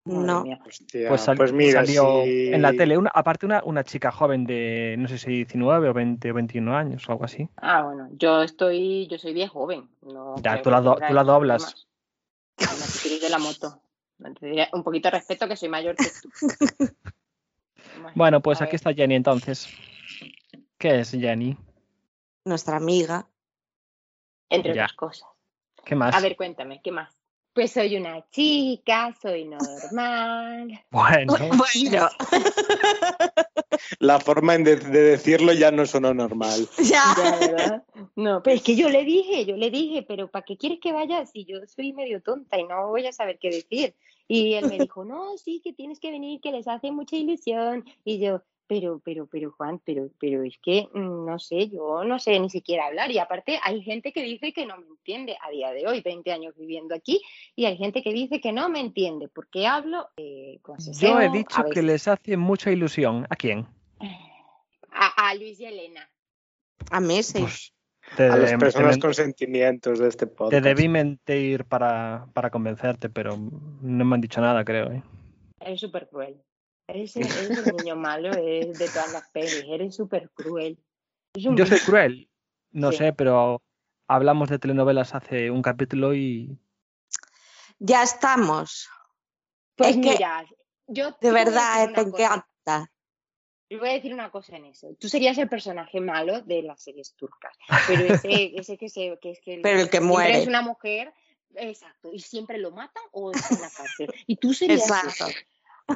No. 0.05 0.45
Hostia, 0.67 1.09
Pues, 1.09 1.21
sal- 1.21 1.37
pues 1.37 1.53
mira, 1.53 1.85
salió 1.85 2.23
si- 2.25 2.49
en 2.53 2.63
la 2.63 2.73
tele, 2.73 2.97
una, 2.97 3.11
aparte 3.13 3.45
una, 3.45 3.63
una 3.65 3.85
chica 3.85 4.11
joven 4.11 4.45
de, 4.47 4.95
no 4.99 5.07
sé 5.07 5.19
si 5.19 5.29
19 5.31 5.89
o 5.91 5.93
20 5.93 6.31
o 6.31 6.35
21 6.35 6.75
años 6.75 7.07
o 7.09 7.13
algo 7.13 7.25
así. 7.25 7.49
Ah, 7.57 7.83
bueno, 7.83 8.09
yo 8.13 8.43
estoy, 8.43 9.07
yo 9.09 9.19
soy 9.19 9.35
bien 9.35 9.49
joven. 9.49 9.89
No 10.03 10.37
Ya, 10.43 10.63
tú 10.63 10.71
la 10.71 10.81
do- 10.81 10.95
tú 10.97 11.13
la 11.13 11.25
doblas. 11.25 11.87
de 12.59 13.29
la 13.29 13.39
moto. 13.39 13.83
Un 14.73 14.83
poquito 14.83 15.09
de 15.09 15.13
respeto 15.19 15.47
que 15.47 15.57
soy 15.57 15.69
mayor 15.69 15.95
que 15.97 16.05
tú. 16.05 16.29
Bueno, 18.15 18.41
pues 18.41 18.61
aquí 18.63 18.77
está 18.77 18.93
Jenny 18.93 19.15
entonces. 19.17 19.69
¿Qué 20.79 21.01
es 21.01 21.11
Jenny? 21.11 21.57
Nuestra 22.45 22.77
amiga. 22.77 23.29
Entre 24.51 24.75
Ya. 24.75 24.85
otras 24.85 24.97
cosas. 24.97 25.29
¿Qué 25.85 25.95
más? 25.95 26.15
A 26.15 26.21
ver, 26.21 26.37
cuéntame, 26.37 26.81
¿qué 26.83 26.91
más? 26.93 27.18
Pues 27.59 27.73
soy 27.73 27.97
una 27.97 28.25
chica, 28.31 29.13
soy 29.21 29.45
normal. 29.45 30.81
Bueno, 30.93 31.35
Bueno, 31.57 32.09
La 33.99 34.21
forma 34.21 34.57
de, 34.59 34.77
de 34.77 35.01
decirlo 35.01 35.53
ya 35.53 35.73
no 35.73 35.85
sonó 35.85 36.15
normal. 36.15 36.69
ya. 36.79 37.03
Ya, 37.17 37.37
¿verdad? 37.41 37.83
No, 38.15 38.41
pero 38.45 38.55
es 38.55 38.63
que 38.63 38.77
yo 38.77 38.89
le 38.89 39.05
dije, 39.05 39.45
yo 39.45 39.57
le 39.57 39.73
dije, 39.73 40.05
pero 40.07 40.31
¿para 40.31 40.45
qué 40.45 40.57
quieres 40.57 40.79
que 40.81 40.93
vaya 40.93 41.27
si 41.27 41.47
yo 41.47 41.59
soy 41.67 41.93
medio 41.93 42.23
tonta 42.23 42.61
y 42.61 42.63
no 42.63 42.91
voy 42.91 43.09
a 43.09 43.13
saber 43.13 43.41
qué 43.41 43.51
decir? 43.51 43.93
Y 44.29 44.55
él 44.55 44.69
me 44.69 44.79
dijo, 44.79 45.05
no, 45.05 45.37
sí, 45.37 45.61
que 45.61 45.73
tienes 45.73 45.99
que 45.99 46.13
venir, 46.13 46.41
que 46.41 46.53
les 46.53 46.69
hace 46.69 46.93
mucha 46.93 47.17
ilusión. 47.17 47.85
Y 48.05 48.21
yo, 48.21 48.41
pero, 48.69 49.01
pero, 49.05 49.27
pero, 49.27 49.51
Juan, 49.53 49.81
pero, 49.85 50.11
pero 50.21 50.43
es 50.45 50.59
que 50.63 50.89
mm, 50.93 51.25
no 51.27 51.39
sé, 51.39 51.69
yo 51.71 52.05
no 52.05 52.19
sé 52.19 52.39
ni 52.39 52.51
siquiera 52.51 52.87
hablar. 52.87 53.11
Y 53.11 53.19
aparte, 53.19 53.59
hay 53.63 53.83
gente 53.83 54.13
que 54.13 54.23
dice 54.23 54.53
que 54.53 54.67
no 54.67 54.77
me 54.77 54.87
entiende 54.87 55.37
a 55.45 55.51
día 55.51 55.73
de 55.73 55.87
hoy, 55.87 56.01
20 56.03 56.31
años 56.33 56.55
viviendo 56.57 56.95
aquí, 56.95 57.21
y 57.57 57.65
hay 57.65 57.77
gente 57.77 58.03
que 58.03 58.13
dice 58.13 58.41
que 58.41 58.53
no 58.53 58.69
me 58.69 58.81
entiende 58.81 59.29
porque 59.29 59.67
hablo 59.67 60.09
eh, 60.19 60.59
con 60.63 60.77
Yo 60.79 61.21
he 61.21 61.31
dicho 61.31 61.65
que 61.73 61.83
les 61.83 62.07
hace 62.07 62.37
mucha 62.37 62.71
ilusión. 62.71 63.27
¿A 63.31 63.37
quién? 63.37 63.67
a, 64.93 65.29
a 65.31 65.35
Luis 65.35 65.59
y 65.61 65.65
Elena. 65.65 66.09
A 66.91 67.01
mí 67.01 67.23
sí. 67.23 67.45
Te, 68.17 68.25
A 68.25 68.37
las 68.37 68.51
te- 68.51 68.59
personas 68.59 68.95
te- 68.97 69.01
con 69.03 69.15
sentimientos 69.15 69.99
de 69.99 70.09
este 70.09 70.27
te 70.27 70.33
podcast. 70.35 70.65
debí 70.65 70.89
mentir 70.89 71.65
para, 71.67 72.27
para 72.33 72.51
convencerte, 72.51 73.11
pero 73.11 73.37
no 73.83 74.05
me 74.05 74.15
han 74.15 74.21
dicho 74.21 74.41
nada, 74.41 74.65
creo. 74.65 74.91
¿eh? 74.93 75.03
Eres 75.61 75.81
súper 75.81 76.09
cruel. 76.09 76.41
Eres, 76.89 77.17
el- 77.17 77.27
eres 77.27 77.59
el 77.59 77.77
niño 77.77 77.97
malo 77.97 78.33
eh, 78.35 78.73
de 78.77 78.89
todas 78.89 79.13
las 79.13 79.29
pelis. 79.31 79.65
Eres 79.69 79.95
súper 79.95 80.31
cruel. 80.31 80.79
Un 81.45 81.57
Yo 81.57 81.67
soy 81.67 81.79
cruel, 81.81 82.29
no 82.73 82.91
Sí. 82.91 82.99
sé, 82.99 83.13
pero 83.13 83.63
hablamos 84.09 84.49
de 84.49 84.59
telenovelas 84.59 85.15
hace 85.15 85.51
un 85.51 85.63
capítulo 85.63 86.15
y 86.15 86.59
Ya 87.79 88.03
estamos. 88.03 88.89
Pues 89.77 89.91
es 89.91 89.97
que, 89.97 90.11
mira, 90.11 90.45
yo 90.89 91.15
te 91.15 91.29
de 91.29 91.33
verdad, 91.33 91.89
decir 91.89 91.95
te 91.95 92.01
encanta. 92.01 92.91
Te 93.69 93.77
voy 93.77 93.91
a 93.91 93.93
decir 93.93 94.13
una 94.15 94.31
cosa 94.31 94.57
en 94.57 94.65
eso. 94.65 94.89
Tú 94.99 95.09
serías 95.09 95.37
el 95.39 95.49
personaje 95.49 96.01
malo 96.01 96.41
de 96.41 96.63
las 96.63 96.83
series 96.83 97.15
turcas. 97.15 97.55
Pero 97.87 98.03
ese, 98.05 98.53
ese 98.57 98.77
que, 98.79 98.89
se, 98.89 99.19
que 99.21 99.31
es 99.33 99.41
que 99.41 99.61
Pero 99.63 99.81
el 99.81 99.91
que 99.91 100.01
muere. 100.01 100.39
es 100.41 100.47
una 100.49 100.63
mujer, 100.63 101.13
exacto, 101.55 102.11
y 102.13 102.19
siempre 102.21 102.59
lo 102.59 102.71
matan 102.73 103.03
o 103.13 103.31
está 103.31 103.55
en 103.55 103.61
la 103.61 103.71
cárcel. 103.71 104.13
Y 104.27 104.37
tú 104.37 104.55
serías 104.55 104.81
Exacto. 104.89 105.27
ese. 105.27 105.37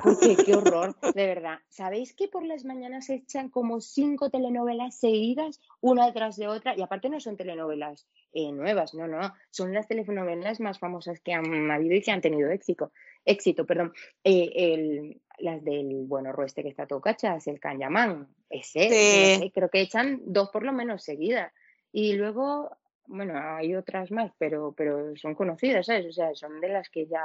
Porque 0.02 0.36
qué 0.44 0.54
horror, 0.54 0.96
de 1.14 1.26
verdad. 1.26 1.58
¿Sabéis 1.68 2.14
que 2.14 2.26
por 2.28 2.44
las 2.44 2.64
mañanas 2.64 3.06
se 3.06 3.16
echan 3.16 3.50
como 3.50 3.80
cinco 3.80 4.30
telenovelas 4.30 4.98
seguidas, 4.98 5.60
una 5.80 6.06
detrás 6.06 6.36
de 6.36 6.48
otra? 6.48 6.74
Y 6.76 6.82
aparte 6.82 7.08
no 7.10 7.20
son 7.20 7.36
telenovelas 7.36 8.06
eh, 8.32 8.50
nuevas, 8.52 8.94
no, 8.94 9.06
no. 9.06 9.20
Son 9.50 9.74
las 9.74 9.86
telenovelas 9.88 10.60
más 10.60 10.78
famosas 10.78 11.20
que 11.20 11.34
han 11.34 11.70
habido 11.70 11.94
y 11.94 12.00
que 12.02 12.10
han 12.10 12.22
tenido 12.22 12.50
éxito. 12.50 12.92
Éxito, 13.24 13.66
perdón. 13.66 13.92
Eh, 14.24 14.50
el- 14.54 15.20
las 15.38 15.62
del 15.64 16.04
bueno 16.06 16.32
Rueste 16.32 16.62
que 16.62 16.68
está 16.68 16.86
todo 16.86 17.00
cachas, 17.00 17.46
el 17.46 17.58
Canyamán, 17.60 18.28
ese, 18.48 18.88
Sí. 18.88 19.38
no 19.38 19.44
sé, 19.46 19.50
creo 19.52 19.68
que 19.68 19.80
echan 19.80 20.20
dos 20.24 20.50
por 20.50 20.62
lo 20.62 20.72
menos 20.72 21.02
seguidas. 21.04 21.52
Y 21.92 22.14
luego, 22.14 22.70
bueno, 23.06 23.34
hay 23.38 23.74
otras 23.74 24.10
más, 24.10 24.32
pero, 24.38 24.72
pero 24.76 25.14
son 25.16 25.34
conocidas, 25.34 25.86
¿sabes? 25.86 26.06
O 26.06 26.12
sea, 26.12 26.34
son 26.34 26.60
de 26.60 26.68
las 26.68 26.88
que 26.88 27.06
ya. 27.06 27.24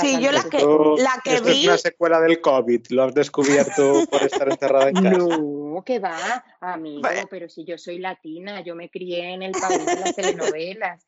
Sí, 0.00 0.20
yo 0.20 0.32
la 0.32 0.42
que, 0.42 0.58
la 0.58 1.20
que 1.22 1.34
Esto 1.34 1.48
es 1.48 1.60
vi, 1.60 1.66
una 1.68 1.78
secuela 1.78 2.20
del 2.20 2.40
COVID. 2.40 2.86
Lo 2.90 3.04
has 3.04 3.14
descubierto 3.14 4.04
por 4.10 4.22
estar 4.22 4.48
encerrada 4.48 4.88
en 4.88 4.94
casa. 4.94 5.18
No, 5.18 5.82
que 5.86 6.00
va, 6.00 6.44
amigo, 6.60 7.08
pero 7.30 7.48
si 7.48 7.64
yo 7.64 7.78
soy 7.78 7.98
latina, 7.98 8.60
yo 8.62 8.74
me 8.74 8.90
crié 8.90 9.34
en 9.34 9.42
el 9.44 9.52
país 9.52 9.86
de 9.86 10.00
las 10.00 10.16
telenovelas. 10.16 11.06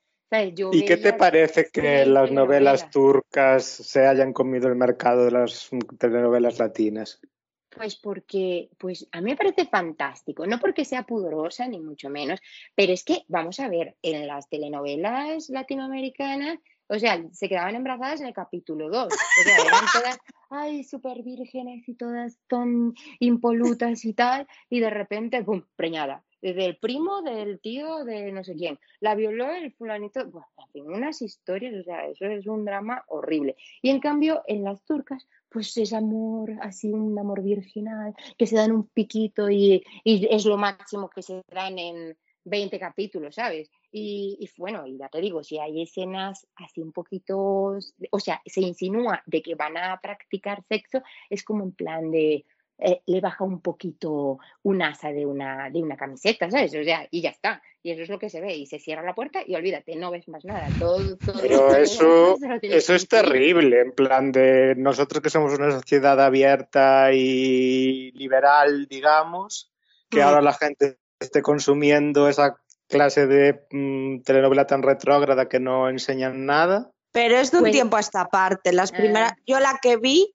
¿Y 0.72 0.84
qué 0.84 0.96
te 0.96 1.12
parece 1.12 1.68
que 1.72 2.04
las 2.04 2.30
novelas 2.30 2.90
turcas 2.90 3.64
se 3.64 4.06
hayan 4.06 4.32
comido 4.32 4.68
el 4.68 4.74
mercado 4.74 5.24
de 5.24 5.30
las 5.30 5.70
telenovelas 5.98 6.58
latinas? 6.58 7.20
Pues 7.70 7.96
porque, 7.96 8.70
pues 8.78 9.06
a 9.12 9.20
mí 9.20 9.30
me 9.32 9.36
parece 9.36 9.66
fantástico, 9.66 10.46
no 10.46 10.58
porque 10.58 10.84
sea 10.84 11.02
pudorosa 11.02 11.68
ni 11.68 11.78
mucho 11.78 12.08
menos, 12.08 12.40
pero 12.74 12.92
es 12.92 13.04
que, 13.04 13.22
vamos 13.28 13.60
a 13.60 13.68
ver, 13.68 13.96
en 14.02 14.26
las 14.26 14.48
telenovelas 14.48 15.50
latinoamericanas, 15.50 16.58
o 16.88 16.98
sea, 16.98 17.22
se 17.32 17.48
quedaban 17.48 17.74
embarazadas 17.74 18.20
en 18.20 18.28
el 18.28 18.34
capítulo 18.34 18.88
2, 18.88 19.06
o 19.06 19.42
sea, 19.42 19.56
eran 19.56 19.84
todas, 19.92 20.18
ay, 20.50 20.84
súper 20.84 21.22
vírgenes 21.22 21.88
y 21.88 21.94
todas 21.94 22.38
tan 22.48 22.94
impolutas 23.20 24.04
y 24.04 24.12
tal, 24.12 24.46
y 24.70 24.80
de 24.80 24.90
repente, 24.90 25.42
pum, 25.42 25.62
preñada, 25.76 26.24
desde 26.40 26.66
el 26.66 26.76
primo 26.76 27.22
del 27.22 27.60
tío 27.60 28.04
de 28.04 28.30
no 28.30 28.44
sé 28.44 28.54
quién, 28.54 28.78
la 29.00 29.14
violó 29.14 29.50
el 29.50 29.72
fulanito, 29.72 30.24
bueno, 30.30 30.46
en 30.74 30.86
unas 30.86 31.22
historias, 31.22 31.74
o 31.80 31.82
sea, 31.82 32.06
eso 32.06 32.26
es 32.26 32.46
un 32.46 32.64
drama 32.64 33.04
horrible. 33.08 33.56
Y 33.82 33.90
en 33.90 34.00
cambio, 34.00 34.42
en 34.46 34.62
las 34.62 34.84
turcas, 34.84 35.26
pues 35.48 35.76
es 35.76 35.92
amor, 35.92 36.52
así 36.60 36.92
un 36.92 37.18
amor 37.18 37.42
virginal, 37.42 38.14
que 38.36 38.46
se 38.46 38.56
dan 38.56 38.72
un 38.72 38.86
piquito 38.86 39.50
y, 39.50 39.82
y 40.04 40.28
es 40.30 40.44
lo 40.44 40.56
máximo 40.56 41.08
que 41.08 41.22
se 41.22 41.42
dan 41.50 41.78
en 41.78 42.16
20 42.46 42.78
capítulos, 42.78 43.34
¿sabes? 43.34 43.70
Y, 43.92 44.38
y 44.40 44.50
bueno, 44.56 44.86
y 44.86 44.96
ya 44.96 45.08
te 45.08 45.20
digo, 45.20 45.42
si 45.42 45.58
hay 45.58 45.82
escenas 45.82 46.46
así 46.56 46.80
un 46.80 46.92
poquito, 46.92 47.78
o 48.10 48.20
sea, 48.20 48.40
se 48.46 48.60
insinúa 48.60 49.22
de 49.26 49.42
que 49.42 49.54
van 49.54 49.76
a 49.76 50.00
practicar 50.00 50.62
sexo, 50.68 51.02
es 51.28 51.44
como 51.44 51.64
en 51.64 51.72
plan 51.72 52.10
de, 52.10 52.44
eh, 52.78 53.00
le 53.06 53.20
baja 53.22 53.42
un 53.42 53.60
poquito 53.60 54.38
un 54.62 54.82
asa 54.82 55.10
de 55.10 55.24
una, 55.24 55.70
de 55.70 55.82
una 55.82 55.96
camiseta, 55.96 56.50
¿sabes? 56.50 56.74
O 56.74 56.84
sea, 56.84 57.08
y 57.10 57.22
ya 57.22 57.30
está. 57.30 57.62
Y 57.82 57.90
eso 57.90 58.02
es 58.02 58.08
lo 58.10 58.18
que 58.18 58.28
se 58.28 58.40
ve. 58.40 58.54
Y 58.54 58.66
se 58.66 58.78
cierra 58.78 59.02
la 59.02 59.14
puerta 59.14 59.40
y 59.46 59.54
olvídate, 59.54 59.96
no 59.96 60.10
ves 60.10 60.28
más 60.28 60.44
nada. 60.44 60.68
Todo, 60.78 61.16
todo 61.16 61.40
Pero 61.40 61.74
eso, 61.76 62.36
eso 62.62 62.94
es 62.94 63.08
terrible, 63.08 63.80
en 63.80 63.92
plan 63.92 64.30
de 64.30 64.74
nosotros 64.76 65.22
que 65.22 65.30
somos 65.30 65.54
una 65.54 65.70
sociedad 65.70 66.20
abierta 66.20 67.12
y 67.12 68.12
liberal, 68.12 68.86
digamos, 68.88 69.72
que 70.10 70.20
Mm. 70.20 70.22
ahora 70.22 70.42
la 70.42 70.52
gente 70.52 70.98
esté 71.20 71.42
consumiendo 71.42 72.28
esa 72.28 72.56
clase 72.88 73.26
de 73.26 73.66
mm, 73.70 74.22
telenovela 74.22 74.66
tan 74.66 74.82
retrógrada 74.82 75.48
que 75.48 75.60
no 75.60 75.88
enseñan 75.88 76.46
nada. 76.46 76.90
pero 77.12 77.36
es 77.38 77.50
de 77.50 77.56
un 77.58 77.62
Pues- 77.62 77.72
tiempo 77.72 77.96
a 77.96 78.00
esta 78.00 78.26
parte. 78.28 78.74
Las 78.74 78.92
primeras, 78.92 79.32
Ah. 79.32 79.36
yo 79.46 79.58
la 79.58 79.78
que 79.80 79.96
vi 79.96 80.34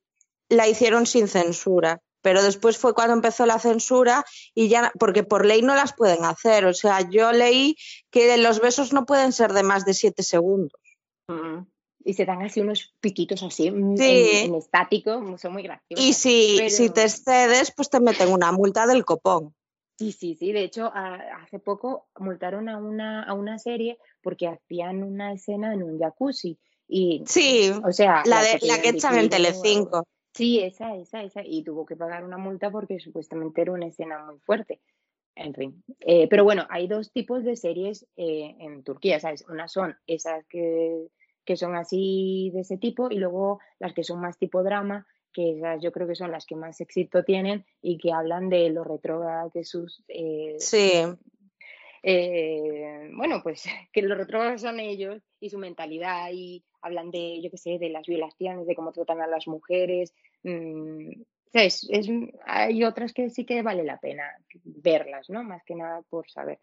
la 0.50 0.67
hicieron 0.67 1.05
sin 1.05 1.27
censura, 1.27 2.00
pero 2.23 2.41
después 2.41 2.79
fue 2.79 2.95
cuando 2.95 3.13
empezó 3.13 3.45
la 3.45 3.59
censura 3.59 4.25
y 4.55 4.67
ya, 4.67 4.91
porque 5.00 5.21
por 5.23 5.45
ley 5.45 5.61
no 5.61 5.75
las 5.75 5.93
pueden 5.93 6.25
hacer. 6.25 6.65
O 6.65 6.73
sea, 6.73 7.07
yo 7.07 7.33
leí 7.33 7.75
que 8.09 8.35
los 8.38 8.59
besos 8.61 8.93
no 8.93 9.05
pueden 9.05 9.31
ser 9.31 9.53
de 9.53 9.61
más 9.61 9.85
de 9.85 9.93
siete 9.93 10.23
segundos. 10.23 10.81
Mm. 11.27 11.67
Y 12.03 12.13
se 12.15 12.25
dan 12.25 12.41
así 12.41 12.61
unos 12.61 12.95
piquitos 13.00 13.43
así 13.43 13.69
mm, 13.69 13.97
Sí. 13.97 14.29
en, 14.33 14.45
en 14.47 14.55
estático, 14.55 15.38
son 15.38 15.53
muy 15.53 15.61
graciosos. 15.61 16.03
Y 16.03 16.13
si, 16.13 16.55
Pero- 16.57 16.69
si 16.71 16.89
te 16.89 17.03
excedes, 17.03 17.71
pues 17.75 17.91
te 17.91 18.00
meten 18.00 18.33
una 18.33 18.51
multa 18.51 18.88
del 18.88 19.05
copón. 19.05 19.53
Sí, 20.01 20.12
sí, 20.12 20.34
sí. 20.34 20.51
De 20.51 20.63
hecho, 20.63 20.91
a- 20.91 21.43
hace 21.43 21.60
poco 21.60 22.08
multaron 22.17 22.70
a 22.70 22.77
una, 22.79 23.22
a 23.22 23.34
una 23.36 23.60
serie 23.60 24.00
porque 24.24 24.48
hacían 24.48 25.03
una 25.03 25.31
escena 25.31 25.75
en 25.75 25.84
un 25.84 26.00
jacuzzi. 26.00 26.58
Y, 26.88 27.24
Sí, 27.27 27.72
o 27.86 27.91
sea, 27.91 28.24
la, 28.25 28.41
las 28.41 28.60
de, 28.60 28.67
la 28.67 28.81
que 28.81 28.89
echan 28.89 29.20
en 29.20 29.29
Telecinco. 29.29 30.08
Sí, 30.34 30.60
esa, 30.60 30.96
esa, 30.96 31.22
esa. 31.22 31.43
Y 31.46 31.63
tuvo 31.63 31.86
que 31.86 31.96
pagar 31.96 32.24
una 32.24 32.39
multa 32.39 32.72
porque 32.72 33.00
supuestamente 33.00 33.62
era 33.62 33.74
una 33.74 33.86
escena 33.86 34.25
muy 34.25 34.39
fuerte. 34.39 34.81
En 35.36 35.53
fin. 35.53 35.84
Eh, 36.00 36.27
pero 36.29 36.43
bueno, 36.43 36.65
hay 36.72 36.88
dos 36.88 37.12
tipos 37.12 37.43
de 37.43 37.55
series 37.55 38.08
eh, 38.17 38.55
en 38.60 38.84
Turquía, 38.84 39.20
¿sabes? 39.20 39.46
Unas 39.48 39.72
son 39.72 39.96
esas 40.08 40.43
que, 40.48 41.10
que 41.46 41.55
son 41.58 41.75
así 41.75 42.50
de 42.55 42.62
ese 42.62 42.77
tipo 42.77 43.12
y 43.12 43.17
luego 43.17 43.60
las 43.77 43.93
que 43.93 44.03
son 44.03 44.20
más 44.20 44.39
tipo 44.39 44.63
drama, 44.63 45.05
que 45.31 45.57
esas 45.57 45.81
yo 45.81 45.91
creo 45.91 46.07
que 46.07 46.15
son 46.15 46.31
las 46.31 46.45
que 46.45 46.55
más 46.55 46.79
éxito 46.81 47.23
tienen 47.23 47.65
y 47.81 47.97
que 47.97 48.11
hablan 48.11 48.50
de 48.50 48.69
lo 48.69 48.83
retrógrada 48.83 49.50
que 49.51 49.63
sus... 49.63 50.03
eh, 50.07 50.55
Sí, 50.57 51.03
eh, 52.03 53.11
bueno, 53.13 53.41
pues 53.43 53.63
que 53.93 54.01
los 54.01 54.17
retrógrados 54.17 54.61
son 54.61 54.79
ellos 54.79 55.21
y 55.39 55.50
su 55.50 55.57
mentalidad 55.57 56.29
y 56.31 56.63
hablan 56.81 57.11
de, 57.11 57.41
yo 57.41 57.51
qué 57.51 57.57
sé, 57.57 57.77
de 57.79 57.89
las 57.89 58.07
violaciones, 58.07 58.65
de 58.65 58.75
cómo 58.75 58.91
tratan 58.91 59.21
a 59.21 59.27
las 59.27 59.47
mujeres. 59.47 60.13
mm. 60.43 61.21
Es, 61.53 61.89
hay 62.45 62.83
otras 62.85 63.11
que 63.11 63.29
sí 63.29 63.45
que 63.45 63.61
vale 63.61 63.83
la 63.83 63.97
pena 63.97 64.23
verlas, 64.63 65.29
¿no? 65.29 65.43
Más 65.43 65.61
que 65.65 65.75
nada 65.75 66.01
por 66.03 66.29
saber. 66.29 66.59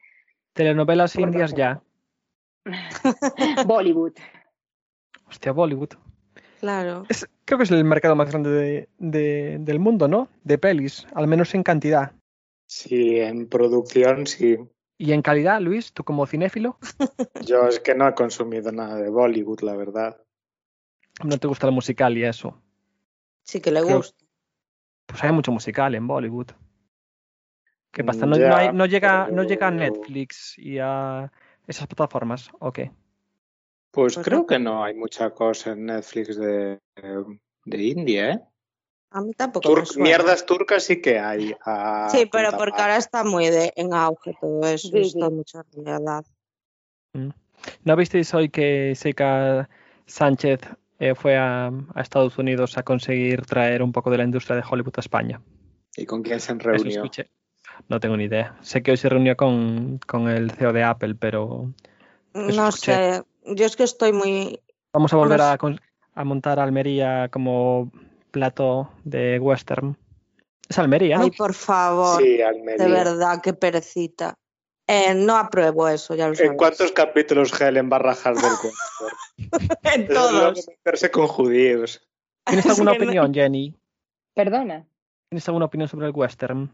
telenovelas 0.55 1.13
Por 1.13 1.25
indias 1.25 1.55
ya. 1.55 1.83
Bollywood. 3.67 4.15
Hostia, 5.27 5.53
Bollywood. 5.53 5.93
Claro. 6.61 7.05
Es- 7.09 7.29
creo 7.45 7.59
que 7.59 7.65
es 7.65 7.71
el 7.71 7.85
mercado 7.85 8.15
más 8.17 8.29
grande 8.31 8.51
de- 8.51 8.89
de- 8.99 9.59
del 9.61 9.79
mundo, 9.79 10.09
¿no? 10.09 10.29
De 10.45 10.59
pelis, 10.59 11.07
al 11.15 11.27
menos 11.27 11.55
en 11.55 11.63
cantidad. 11.63 12.13
Sí, 12.67 13.19
en 13.21 13.49
producción 13.49 14.27
sí. 14.27 14.59
Y 14.99 15.13
en 15.13 15.23
calidad, 15.23 15.61
Luis, 15.61 15.93
tú 15.93 16.03
como 16.05 16.27
cinéfilo, 16.27 16.77
Yo 17.47 17.67
es 17.69 17.81
que 17.81 17.95
no 17.95 18.09
he 18.09 18.15
consumido 18.15 18.73
nada 18.73 18.97
de 18.97 19.09
Bollywood, 19.11 19.61
la 19.63 19.75
verdad. 19.77 20.21
no 21.25 21.37
te 21.39 21.47
gusta 21.49 21.67
el 21.67 21.73
musical 21.73 22.17
y 22.19 22.25
eso. 22.25 22.61
Sí 23.45 23.61
que 23.61 23.71
le 23.71 23.83
Creo- 23.83 23.97
gusta. 23.99 24.25
Pues 25.07 25.25
hay 25.25 25.33
mucho 25.33 25.51
musical 25.53 25.95
en 25.95 26.07
Bollywood. 26.07 26.49
¿Qué 27.91 28.05
pasa? 28.05 28.27
¿No, 28.27 28.37
no 28.37 28.39
ya, 28.39 28.57
hay- 28.59 28.73
no 28.73 28.85
llega, 28.87 29.29
¿No 29.29 29.43
llega 29.45 29.69
a 29.69 29.71
Netflix 29.71 30.59
y 30.59 30.79
a 30.79 31.33
esas 31.67 31.87
plataformas? 31.87 32.51
Ok. 32.61 32.81
Pues 33.91 34.15
Pues 34.15 34.27
creo 34.27 34.41
no. 34.41 34.47
que 34.47 34.59
no 34.59 34.85
hay 34.85 34.95
mucha 34.95 35.31
cosa 35.31 35.73
en 35.73 35.87
Netflix 35.87 36.37
de, 36.37 36.79
de 37.65 37.83
India, 37.83 38.33
¿eh? 38.33 38.41
A 39.11 39.23
mí 39.23 39.33
tampoco 39.33 39.71
me 39.71 39.75
Tur- 39.77 39.87
suena. 39.87 40.05
mierdas 40.05 40.45
turcas 40.45 40.83
sí 40.85 41.01
que 41.01 41.19
hay. 41.19 41.55
a 41.65 42.09
Sí, 42.11 42.27
pero 42.31 42.51
porque 42.57 42.81
ahora 42.81 42.97
está 42.99 43.25
muy 43.25 43.49
de, 43.49 43.73
en 43.77 43.95
auge 43.95 44.37
todo 44.39 44.67
eso, 44.67 44.89
Sí, 44.89 44.99
está 44.99 45.29
sí. 45.29 45.35
mucha 45.35 45.63
realidad. 45.73 46.25
Mm. 47.15 47.31
¿No 47.85 47.97
visteis 47.97 48.33
hoy 48.35 48.51
que 48.51 48.93
Seika 48.95 49.69
Sánchez 50.07 50.61
eh, 50.99 51.15
fue 51.15 51.37
a, 51.39 51.69
a 51.69 52.01
Estados 52.01 52.37
Unidos 52.39 52.77
a 52.77 52.83
conseguir 52.83 53.47
traer 53.47 53.83
un 53.83 53.93
poco 53.93 54.11
de 54.11 54.19
la 54.19 54.25
industria 54.25 54.57
de 54.57 54.63
Hollywood 54.69 54.95
a 54.97 55.01
España? 55.01 55.41
¿Y 55.97 56.05
con 56.05 56.23
quién 56.23 56.39
se 56.39 56.53
Eso 56.53 56.59
reunió? 56.59 57.03
escuché. 57.03 57.31
No 57.89 57.99
tengo 57.99 58.17
ni 58.17 58.25
idea. 58.25 58.57
Sé 58.61 58.83
que 58.83 58.91
hoy 58.91 58.97
se 58.97 59.09
reunió 59.09 59.37
con, 59.37 59.99
con 60.07 60.29
el 60.29 60.51
CEO 60.51 60.73
de 60.73 60.85
Apple, 60.85 61.15
pero 61.15 61.73
No 62.35 62.69
escuché. 62.69 62.93
sé, 62.93 63.23
yo 63.55 63.67
es 63.67 63.77
que 63.77 63.85
estoy 63.85 64.13
muy... 64.13 64.61
vamos 64.93 65.13
a 65.13 65.17
volver 65.17 65.41
a, 65.41 65.57
a 66.15 66.25
montar 66.25 66.59
Almería 66.61 67.29
como 67.31 67.91
plato 68.31 68.91
de 69.05 69.39
western. 69.39 69.97
Es 70.69 70.79
Almería, 70.79 71.19
¿no? 71.19 71.25
Ay, 71.25 71.31
por 71.31 71.55
favor, 71.55 72.23
Sí, 72.23 72.43
Almería. 72.43 72.85
de 72.85 72.91
verdad, 72.93 73.41
qué 73.43 73.53
perecita. 73.55 74.35
Eh, 74.87 75.15
no 75.15 75.37
apruebo 75.37 75.87
eso, 75.89 76.15
ya 76.15 76.29
lo 76.29 76.35
sabes. 76.35 76.51
¿En 76.51 76.57
cuántos 76.57 76.93
capítulos 76.93 77.59
Helen 77.61 77.91
va 77.93 77.97
a 77.97 78.01
rajar 78.01 78.35
del 78.35 78.53
cuento? 78.61 79.79
En 79.83 80.09
todos. 80.09 80.67
meterse 80.67 81.11
con 81.11 81.27
judíos. 81.27 82.07
¿Tienes 82.47 82.67
alguna 82.67 82.93
opinión, 82.97 83.33
Jenny? 83.35 83.75
Perdona. 84.35 84.87
¿Tienes 85.29 85.47
alguna 85.49 85.67
opinión 85.67 85.89
sobre 85.89 86.07
el 86.07 86.13
western? 86.15 86.71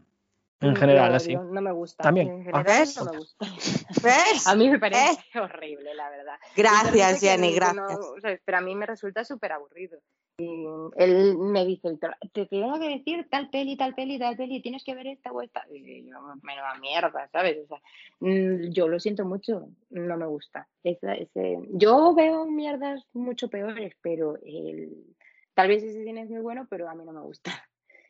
En 0.61 0.73
Lo 0.73 0.79
general, 0.79 1.07
odio, 1.09 1.15
así. 1.17 1.35
No 1.35 1.61
me 1.61 1.71
gusta. 1.73 2.03
También. 2.03 2.29
En 2.29 2.39
general 2.43 2.63
¿Ves? 2.63 2.97
no 2.97 3.11
me 3.11 3.17
gusta. 3.17 3.45
¿Ves? 4.03 4.47
A 4.47 4.55
mí 4.55 4.69
me 4.69 4.79
parece 4.79 5.39
horrible, 5.39 5.93
la 5.93 6.09
verdad. 6.09 6.35
Gracias, 6.55 7.19
que 7.19 7.27
Jenny, 7.27 7.49
no- 7.49 7.55
gracias. 7.55 7.99
o 7.99 8.19
sea, 8.21 8.39
pero 8.45 8.57
a 8.57 8.61
mí 8.61 8.73
me 8.75 8.85
resulta 8.85 9.25
súper 9.25 9.51
aburrido. 9.51 9.99
Y 10.37 10.65
él 10.97 11.37
me 11.37 11.65
dice, 11.65 11.97
te 12.33 12.45
tengo 12.47 12.77
que 12.79 12.89
decir 12.89 13.25
tal 13.29 13.49
peli, 13.49 13.77
tal 13.77 13.95
peli, 13.95 14.19
tal 14.19 14.35
peli, 14.35 14.61
tienes 14.61 14.83
que 14.83 14.93
ver 14.95 15.07
esta 15.07 15.31
o 15.31 15.41
esta. 15.41 15.65
Y 15.71 16.09
yo, 16.09 16.19
menuda 16.41 16.75
mierda, 16.81 17.29
¿sabes? 17.31 17.57
O 17.63 17.67
sea, 17.67 17.81
mm, 18.19 18.69
yo 18.71 18.87
lo 18.89 18.99
siento 18.99 19.23
mucho, 19.25 19.69
no 19.91 20.17
me 20.17 20.25
gusta. 20.25 20.67
Esa- 20.83 21.15
ese- 21.15 21.59
yo 21.71 22.13
veo 22.15 22.45
mierdas 22.45 23.01
mucho 23.13 23.49
peores, 23.49 23.93
pero 24.01 24.37
el, 24.43 25.05
tal 25.53 25.67
vez 25.69 25.83
ese 25.83 26.03
cine 26.03 26.23
es 26.23 26.29
muy 26.29 26.41
bueno, 26.41 26.65
pero 26.69 26.89
a 26.89 26.95
mí 26.95 27.03
no 27.05 27.13
me 27.13 27.21
gusta. 27.21 27.51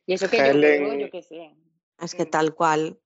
Y 0.07 0.13
eso 0.13 0.29
que 0.29 0.37
yo 0.37 0.43
Helen- 0.45 0.83
veo, 0.83 0.93
yo 0.99 1.09
qué 1.11 1.21
sé. 1.23 1.55
Es 2.01 2.15
que 2.15 2.25
tal 2.25 2.53
cual. 2.53 2.99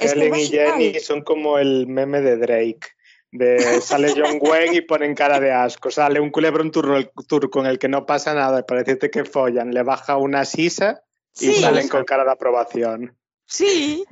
Es 0.00 0.14
que 0.14 0.20
Helen 0.20 0.34
y 0.34 0.46
Jenny 0.46 1.00
son 1.00 1.22
como 1.22 1.58
el 1.58 1.86
meme 1.86 2.20
de 2.20 2.36
Drake. 2.36 2.88
De 3.30 3.80
sale 3.82 4.14
John 4.16 4.38
Wayne 4.40 4.76
y 4.76 4.80
ponen 4.80 5.14
cara 5.14 5.38
de 5.38 5.52
asco. 5.52 5.90
Sale 5.90 6.18
un 6.18 6.30
culebrón 6.30 6.70
turco 6.70 7.60
en 7.60 7.66
el 7.66 7.78
que 7.78 7.88
no 7.88 8.06
pasa 8.06 8.32
nada 8.32 8.64
para 8.64 8.82
decirte 8.82 9.10
que 9.10 9.24
follan, 9.24 9.74
le 9.74 9.82
baja 9.82 10.16
una 10.16 10.44
sisa 10.44 11.02
y 11.34 11.52
Sí. 11.52 11.60
salen 11.60 11.88
con 11.88 12.04
cara 12.04 12.24
de 12.24 12.32
aprobación. 12.32 13.18
Sí, 13.44 14.04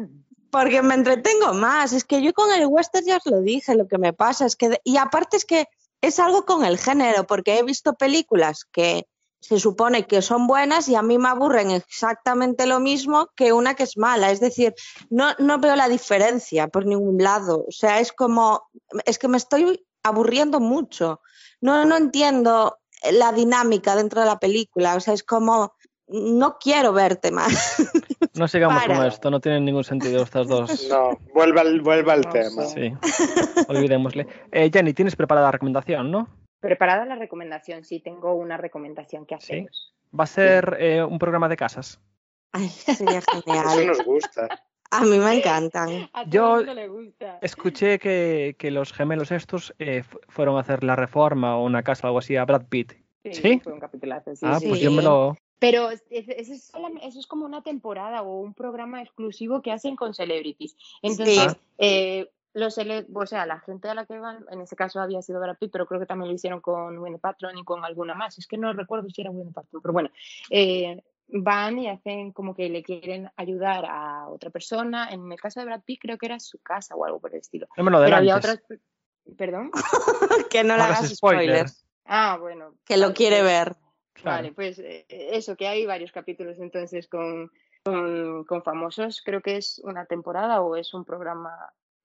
porque 0.51 0.83
me 0.83 0.95
entretengo 0.95 1.55
más. 1.55 1.93
Es 1.93 2.05
que 2.05 2.23
yo 2.23 2.33
con 2.35 2.53
el 2.53 2.67
western 2.67 3.07
ya 3.07 3.17
os 3.17 3.27
lo 3.27 3.41
dije, 3.41 3.75
lo 3.75 3.89
que 3.89 3.99
me 3.99 4.13
pasa 4.13 4.45
es 4.47 4.55
que... 4.55 4.81
Y 4.85 4.99
aparte 4.99 5.39
es 5.39 5.45
que 5.45 5.67
es 6.03 6.19
algo 6.19 6.45
con 6.45 6.65
el 6.65 6.79
género, 6.79 7.27
porque 7.27 7.59
he 7.59 7.63
visto 7.63 7.95
películas 7.95 8.65
que 8.71 9.07
se 9.41 9.61
supone 9.61 10.07
que 10.07 10.23
son 10.23 10.47
buenas 10.47 10.89
y 10.89 10.95
a 10.95 11.03
mí 11.03 11.19
me 11.19 11.29
aburren 11.29 11.71
exactamente 11.71 12.67
lo 12.67 12.81
mismo 12.81 13.29
que 13.37 13.53
una 13.53 13.75
que 13.75 13.85
es 13.85 13.97
mala. 13.97 14.31
Es 14.31 14.41
decir, 14.41 14.75
no, 15.11 15.35
no 15.39 15.59
veo 15.59 15.77
la 15.77 15.89
diferencia 15.89 16.69
por 16.69 16.87
ningún 16.87 17.19
lado. 17.19 17.65
O 17.69 17.73
sea, 17.73 18.01
es 18.01 18.13
como... 18.13 18.69
Es 19.05 19.19
que 19.19 19.29
me 19.29 19.37
estoy 19.37 19.87
aburriendo 20.03 20.61
mucho. 20.61 21.21
No, 21.61 21.85
no 21.85 21.97
entiendo 21.97 22.79
la 23.13 23.33
dinámica 23.33 23.95
dentro 23.95 24.21
de 24.21 24.27
la 24.27 24.39
película. 24.39 24.97
O 24.97 25.01
sea, 25.01 25.15
es 25.15 25.23
como... 25.23 25.75
No 26.09 26.59
quiero 26.59 26.93
verte 26.93 27.33
más. 27.33 27.77
No 28.35 28.47
sigamos 28.47 28.85
con 28.85 29.05
esto, 29.05 29.31
no 29.31 29.41
tienen 29.41 29.65
ningún 29.65 29.83
sentido 29.83 30.23
estas 30.23 30.47
dos. 30.47 30.87
No, 30.91 31.19
vuelva 31.35 31.63
al, 31.63 31.81
vuelva 31.81 32.13
al 32.13 32.21
No 32.21 32.31
tema. 32.31 32.65
Sí, 32.67 32.93
olvidémosle. 33.67 34.27
Eh, 34.53 34.71
Jenny, 34.73 34.93
tienes 34.93 35.17
preparada 35.17 35.49
la 35.49 35.53
recomendación, 35.53 36.11
¿no? 36.11 36.29
Preparada 36.61 37.05
la 37.05 37.17
recomendación, 37.17 37.85
sí, 37.85 38.01
tengo 38.01 38.35
una 38.35 38.57
recomendación 38.57 39.27
que 39.27 39.35
haceros. 39.35 39.95
Va 40.19 40.25
a 40.25 40.29
ser 40.29 40.77
eh, 40.81 41.03
un 41.03 41.19
programa 41.19 41.49
de 41.49 41.57
casas. 41.57 42.01
Ay, 42.53 42.69
sería 42.69 43.19
Eso 43.19 43.43
genial. 43.43 43.87
nos 43.87 44.05
gusta. 44.05 44.49
A 44.91 45.03
mí 45.05 45.19
me 45.19 45.35
encantan. 45.39 46.09
A 46.13 46.23
todo 46.23 46.31
Yo- 46.31 46.57
mundo 46.59 46.75
le 46.75 46.89
gusta. 46.89 47.39
Escuché 47.43 47.99
que, 47.99 48.55
que 48.59 48.71
los 48.71 48.93
gemelos 48.93 49.33
estos 49.33 49.75
eh, 49.79 50.03
fu- 50.05 50.21
fueron 50.29 50.57
a 50.57 50.61
hacer 50.61 50.85
la 50.85 50.95
reforma 50.97 51.57
o 51.59 51.65
una 51.65 51.83
casa 51.83 52.07
o 52.07 52.09
algo 52.09 52.19
así 52.21 52.37
a 52.37 52.45
Brad 52.45 52.67
Pitt. 52.69 52.93
¿Sí? 53.33 53.59
Fue 53.63 53.73
un 53.73 53.81
capitulazo, 53.81 54.37
sí, 54.37 54.47
ah, 54.49 54.61
sí. 54.61 54.69
pues 54.69 54.81
yo 54.81 54.93
me 54.93 55.03
lo... 55.03 55.37
Pero 55.59 55.91
es- 55.91 56.05
es- 56.11 56.29
eso 56.29 56.53
es, 56.53 56.73
eso 57.03 57.19
es 57.19 57.27
como 57.27 57.45
una 57.45 57.63
temporada 57.63 58.23
o 58.23 58.41
un 58.41 58.55
programa 58.55 59.03
exclusivo 59.03 59.61
que 59.63 59.73
hacen 59.73 59.97
con 59.97 60.15
celebrities. 60.15 60.77
Entonces, 61.03 61.53
Sí. 61.53 61.59
eh, 61.79 62.31
los 62.57 62.79
o 62.79 63.27
sea, 63.27 63.45
la 63.45 63.61
gente 63.61 63.89
a 63.91 63.95
la 63.95 64.07
que 64.07 64.19
van, 64.19 64.47
en 64.51 64.63
ese 64.63 64.77
caso 64.77 64.99
había 65.01 65.21
sido 65.21 65.41
Brad 65.41 65.59
Pitt, 65.59 65.71
pero 65.71 65.87
creo 65.87 66.01
que 66.01 66.07
también 66.07 66.31
lo 66.31 66.35
hicieron 66.35 66.63
con 66.63 66.97
Winnie 66.99 67.19
Patron 67.19 67.57
y 67.59 67.65
con 67.65 67.85
alguna 67.85 68.15
más. 68.15 68.39
Es 68.39 68.47
que 68.47 68.57
no 68.57 68.73
recuerdo 68.73 69.11
si 69.11 69.21
era 69.21 69.31
Winnie 69.31 69.53
Patron, 69.53 69.83
pero 69.83 69.93
bueno, 69.93 70.09
eh, 70.49 71.03
van 71.29 71.79
y 71.79 71.89
hacen 71.91 72.33
como 72.33 72.55
que 72.55 72.71
le 72.71 72.83
quieren 72.83 73.31
ayudar 73.37 73.85
a 73.87 74.29
otra 74.29 74.49
persona. 74.49 75.11
En 75.11 75.31
el 75.31 75.39
caso 75.39 75.61
de 75.61 75.67
Brad 75.67 75.83
Pitt 75.85 76.01
creo 76.01 76.17
que 76.17 76.25
era 76.27 76.41
su 76.41 76.59
casa 76.63 76.95
o 76.95 77.05
algo 77.05 77.21
por 77.21 77.35
el 77.35 77.41
estilo. 77.41 77.69
No 77.77 77.85
me 77.85 77.91
lo 77.91 78.03
Pero 78.03 78.17
había 78.17 78.37
otras... 78.37 78.63
¿Perdón? 79.37 79.71
que 80.51 80.65
no 80.65 80.77
le 80.77 80.83
hagas 80.83 81.01
hagas 81.01 81.15
spoiler. 81.15 81.69
spoilers. 81.69 81.87
Ah, 82.07 82.39
bueno. 82.41 82.75
Que 82.87 82.97
lo 82.97 83.13
quiere 83.13 83.41
pues- 83.41 83.53
ver. 83.53 83.77
Claro. 84.15 84.37
Vale, 84.37 84.53
pues 84.53 84.79
eh, 84.79 85.05
eso, 85.11 85.57
que 85.57 85.69
hay 85.69 85.85
varios 85.85 86.11
capítulos 86.11 86.57
entonces 86.59 87.07
con, 87.07 87.51
con, 87.85 88.45
con 88.45 88.63
famosos. 88.63 89.21
Creo 89.23 89.43
que 89.43 89.59
es 89.59 89.79
una 89.85 90.07
temporada 90.07 90.63
o 90.63 90.75
es 90.75 90.95
un 90.95 91.05
programa 91.05 91.53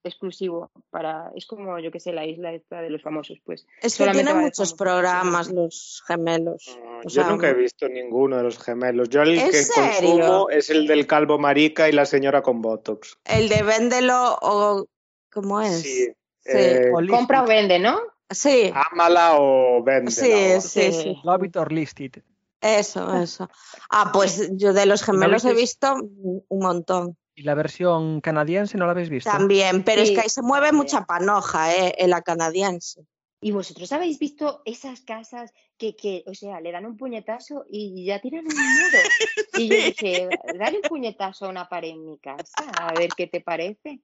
exclusivo 0.03 0.71
para. 0.89 1.31
Es 1.35 1.45
como, 1.45 1.79
yo 1.79 1.91
que 1.91 1.99
sé, 1.99 2.11
la 2.13 2.25
isla 2.25 2.53
esta 2.53 2.81
de 2.81 2.89
los 2.89 3.01
famosos, 3.01 3.39
pues. 3.45 3.67
Es 3.81 3.97
que 3.97 4.03
tienen 4.09 4.37
muchos 4.37 4.69
famosos. 4.69 4.73
programas 4.73 5.51
los 5.51 6.03
gemelos. 6.07 6.77
O 6.99 7.01
Yo 7.03 7.09
sea, 7.09 7.29
nunca 7.29 7.49
he 7.49 7.53
visto 7.53 7.87
ninguno 7.87 8.37
de 8.37 8.43
los 8.43 8.57
gemelos. 8.57 9.09
Yo 9.09 9.21
el 9.21 9.37
¿En 9.37 9.51
que 9.51 9.63
serio? 9.63 10.09
consumo 10.11 10.49
es 10.49 10.69
el 10.69 10.87
del 10.87 11.07
calvo 11.07 11.37
marica 11.37 11.89
y 11.89 11.91
la 11.91 12.05
señora 12.05 12.41
con 12.41 12.61
botox. 12.61 13.17
El 13.25 13.49
de 13.49 13.63
Véndelo 13.63 14.37
o... 14.41 14.85
¿Cómo 15.31 15.61
es? 15.61 15.81
Sí. 15.81 16.05
Sí. 16.43 16.51
Eh, 16.57 16.91
Compra 17.09 17.43
o 17.43 17.47
vende, 17.47 17.79
¿no? 17.79 17.99
Sí, 18.29 18.71
ámala 18.91 19.35
o 19.39 19.83
véndela. 19.83 20.11
sí, 20.11 20.61
sí, 20.61 20.91
sí. 20.91 21.17
Love 21.23 21.45
it 21.45 21.55
or 21.57 21.71
list 21.71 21.99
it. 21.99 22.17
Eso, 22.61 23.15
eso. 23.21 23.49
Ah, 23.89 24.11
pues 24.13 24.49
yo 24.53 24.73
de 24.73 24.85
los 24.85 25.03
gemelos 25.03 25.45
he 25.45 25.53
visto 25.53 25.95
un 25.95 26.59
montón 26.59 27.17
¿Y 27.41 27.43
la 27.43 27.55
versión 27.55 28.21
canadiense 28.21 28.77
no 28.77 28.85
la 28.85 28.91
habéis 28.91 29.09
visto? 29.09 29.31
también, 29.31 29.83
pero 29.83 30.03
es 30.03 30.11
que 30.11 30.21
ahí 30.21 30.29
se 30.29 30.43
mueve 30.43 30.71
mucha 30.71 31.07
panoja, 31.07 31.75
¿eh? 31.75 31.95
En 31.97 32.11
la 32.11 32.21
canadiense. 32.21 33.07
¿Y 33.41 33.49
vosotros 33.49 33.91
habéis 33.93 34.19
visto 34.19 34.61
esas 34.63 35.01
casas 35.01 35.51
que, 35.75 35.95
que, 35.95 36.23
o 36.27 36.35
sea, 36.35 36.61
le 36.61 36.71
dan 36.71 36.85
un 36.85 36.97
puñetazo 36.97 37.65
y 37.67 38.05
ya 38.05 38.21
tiran 38.21 38.45
un 38.45 38.53
muro? 38.53 38.99
Y 39.55 39.69
yo 39.69 39.75
dije, 39.81 40.29
dale 40.59 40.77
un 40.83 40.87
puñetazo 40.87 41.47
a 41.47 41.49
una 41.49 41.67
pared 41.67 41.89
en 41.89 42.05
mi 42.05 42.19
casa, 42.19 42.63
a 42.77 42.93
ver 42.93 43.09
qué 43.17 43.25
te 43.25 43.41
parece. 43.41 44.01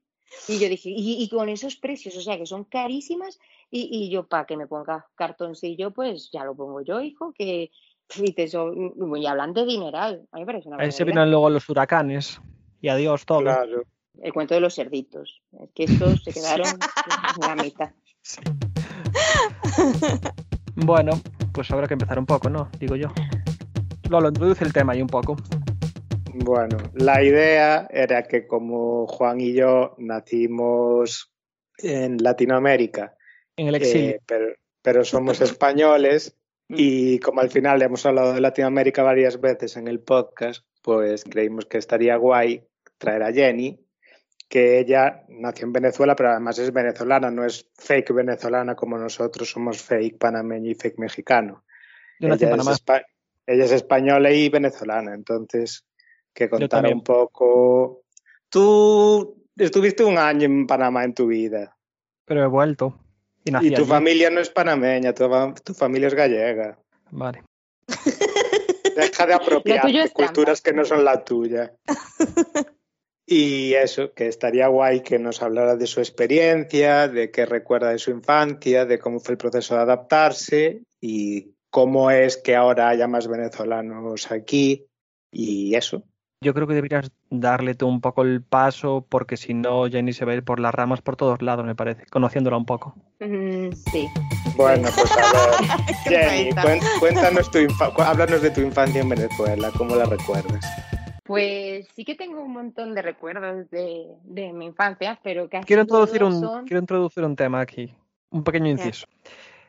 Y 0.47 0.58
yo 0.58 0.67
dije, 0.67 0.89
y, 0.89 1.21
y 1.23 1.30
con 1.30 1.47
esos 1.47 1.76
precios, 1.76 2.17
o 2.17 2.21
sea, 2.21 2.39
que 2.39 2.47
son 2.47 2.63
carísimas, 2.63 3.39
y, 3.69 3.88
y 3.91 4.10
yo, 4.10 4.28
para 4.28 4.45
que 4.45 4.58
me 4.58 4.65
ponga 4.65 5.06
cartoncillo, 5.13 5.91
pues 5.91 6.32
ya 6.34 6.43
lo 6.43 6.56
pongo 6.56 6.82
yo, 6.82 7.02
hijo, 7.02 7.34
que 7.34 7.69
y, 8.15 8.34
te 8.34 8.47
so- 8.47 8.73
y 8.73 9.26
hablan 9.28 9.54
de 9.54 9.65
dineral, 9.65 10.28
a 10.32 10.38
mí 10.38 10.41
me 10.41 10.45
parece 10.47 10.67
una 10.69 10.78
Ahí 10.80 10.91
se 10.91 11.06
vienen 11.06 11.30
luego 11.30 11.52
los 11.52 11.69
huracanes. 11.69 12.41
Y 12.81 12.89
adiós 12.89 13.25
todo. 13.25 13.41
Claro. 13.41 13.83
El 14.21 14.33
cuento 14.33 14.55
de 14.55 14.61
los 14.61 14.75
cerditos, 14.75 15.41
es 15.61 15.69
que 15.75 15.83
estos 15.83 16.23
se 16.23 16.33
quedaron 16.33 16.67
en 17.41 17.47
la 17.47 17.55
mitad. 17.55 17.91
Bueno, 20.75 21.11
pues 21.53 21.69
habrá 21.71 21.87
que 21.87 21.93
empezar 21.93 22.19
un 22.19 22.25
poco, 22.25 22.49
¿no? 22.49 22.69
Digo 22.79 22.95
yo. 22.95 23.09
Lolo, 24.09 24.29
introduce 24.29 24.63
el 24.63 24.73
tema 24.73 24.93
ahí 24.93 25.01
un 25.01 25.07
poco. 25.07 25.35
Bueno, 26.33 26.77
la 26.93 27.23
idea 27.23 27.87
era 27.91 28.23
que 28.23 28.45
como 28.45 29.07
Juan 29.07 29.41
y 29.41 29.53
yo 29.53 29.95
nacimos 29.97 31.31
en 31.79 32.17
Latinoamérica, 32.17 33.15
En 33.55 33.67
el 33.67 33.75
exilio. 33.75 34.11
eh, 34.11 34.21
pero, 34.25 34.55
pero 34.81 35.03
somos 35.03 35.41
españoles 35.41 36.37
y 36.69 37.19
como 37.19 37.41
al 37.41 37.49
final 37.49 37.81
hemos 37.81 38.05
hablado 38.05 38.33
de 38.33 38.41
Latinoamérica 38.41 39.03
varias 39.03 39.41
veces 39.41 39.77
en 39.77 39.87
el 39.87 39.99
podcast, 39.99 40.63
pues 40.83 41.23
creímos 41.23 41.65
que 41.65 41.79
estaría 41.79 42.15
guay 42.17 42.66
traer 42.97 43.23
a 43.23 43.31
Jenny, 43.33 43.79
que 44.49 44.79
ella 44.79 45.23
nació 45.29 45.65
en 45.67 45.73
Venezuela, 45.73 46.15
pero 46.15 46.29
además 46.31 46.57
es 46.60 46.71
venezolana, 46.71 47.29
no 47.29 47.43
es 47.45 47.69
fake 47.75 48.13
venezolana 48.13 48.75
como 48.75 48.97
nosotros 48.97 49.49
somos 49.49 49.81
fake 49.81 50.17
panameño 50.17 50.71
y 50.71 50.75
fake 50.75 50.99
mexicano. 50.99 51.63
Yo 52.19 52.29
nací 52.29 52.45
en 52.45 52.49
Ella 52.53 52.62
es, 52.62 52.65
Panamá. 52.65 52.77
espa- 52.77 53.05
ella 53.45 53.65
es 53.65 53.71
española 53.71 54.31
y 54.31 54.49
venezolana, 54.49 55.13
entonces 55.13 55.86
que 56.33 56.49
contara 56.49 56.69
también. 56.83 56.97
un 56.97 57.03
poco. 57.03 58.03
Tú 58.49 59.43
estuviste 59.57 60.03
un 60.03 60.17
año 60.17 60.45
en 60.45 60.65
Panamá 60.67 61.03
en 61.03 61.13
tu 61.13 61.27
vida 61.27 61.75
Pero 62.25 62.43
he 62.43 62.47
vuelto. 62.47 62.97
Y 63.43 63.51
nací 63.51 63.67
y 63.67 63.71
tu 63.71 63.81
allí. 63.83 63.89
familia 63.89 64.29
no 64.29 64.39
es 64.39 64.49
panameña, 64.49 65.13
tu, 65.13 65.27
fa- 65.29 65.53
tu 65.63 65.73
familia 65.73 66.07
es 66.07 66.13
gallega. 66.13 66.77
Vale. 67.12 67.43
Deja 68.95 69.25
de 69.25 69.33
apropiar 69.33 69.89
es 69.89 70.12
culturas 70.12 70.62
que 70.62 70.73
no 70.73 70.83
son 70.86 71.03
la 71.05 71.23
tuya. 71.23 71.73
Y 73.29 73.73
eso, 73.73 74.13
que 74.13 74.27
estaría 74.27 74.69
guay 74.69 75.01
que 75.01 75.19
nos 75.19 75.41
hablara 75.41 75.75
de 75.75 75.85
su 75.85 75.99
experiencia, 75.99 77.09
de 77.09 77.29
qué 77.29 77.45
recuerda 77.45 77.89
de 77.89 77.99
su 77.99 78.11
infancia, 78.11 78.85
de 78.85 78.99
cómo 78.99 79.19
fue 79.19 79.33
el 79.33 79.37
proceso 79.37 79.75
de 79.75 79.81
adaptarse 79.81 80.83
y 81.01 81.51
cómo 81.69 82.09
es 82.09 82.37
que 82.37 82.55
ahora 82.55 82.87
haya 82.87 83.09
más 83.09 83.27
venezolanos 83.27 84.31
aquí 84.31 84.85
y 85.29 85.75
eso. 85.75 86.03
Yo 86.39 86.53
creo 86.53 86.67
que 86.67 86.75
deberías 86.75 87.11
darle 87.29 87.75
tú 87.75 87.87
un 87.87 87.99
poco 87.99 88.21
el 88.21 88.41
paso 88.41 89.05
porque 89.09 89.35
si 89.35 89.53
no 89.53 89.89
Jenny 89.89 90.13
se 90.13 90.23
va 90.23 90.31
a 90.31 90.35
ir 90.35 90.43
por 90.43 90.61
las 90.61 90.73
ramas 90.73 91.01
por 91.01 91.17
todos 91.17 91.41
lados, 91.41 91.65
me 91.65 91.75
parece, 91.75 92.05
conociéndola 92.09 92.55
un 92.55 92.65
poco. 92.65 92.95
Mm, 93.19 93.71
sí. 93.91 94.07
Bueno, 94.55 94.87
pues 94.95 95.11
a 95.11 95.33
ver, 95.33 96.29
Jenny, 96.53 96.79
cuéntanos 96.99 97.51
tu 97.51 97.59
háblanos 98.01 98.41
de 98.41 98.51
tu 98.51 98.61
infancia 98.61 99.01
en 99.01 99.09
Venezuela, 99.09 99.69
¿cómo 99.77 99.97
la 99.97 100.05
recuerdas? 100.05 100.63
Pues 101.27 101.87
sí 101.95 102.05
que 102.05 102.15
tengo 102.15 102.41
un 102.41 102.53
montón 102.53 102.93
de 102.95 103.01
recuerdos 103.01 103.69
de, 103.69 104.05
de 104.23 104.53
mi 104.53 104.65
infancia, 104.67 105.19
pero 105.23 105.49
casi 105.49 105.65
Quiero 105.65 105.83
introducir 105.83 106.19
todos 106.19 106.33
un, 106.35 106.41
son... 106.41 106.65
quiero 106.65 106.79
introducir 106.79 107.23
un 107.23 107.35
tema 107.35 107.59
aquí, 107.61 107.93
un 108.31 108.43
pequeño 108.43 108.67
inciso. 108.69 109.05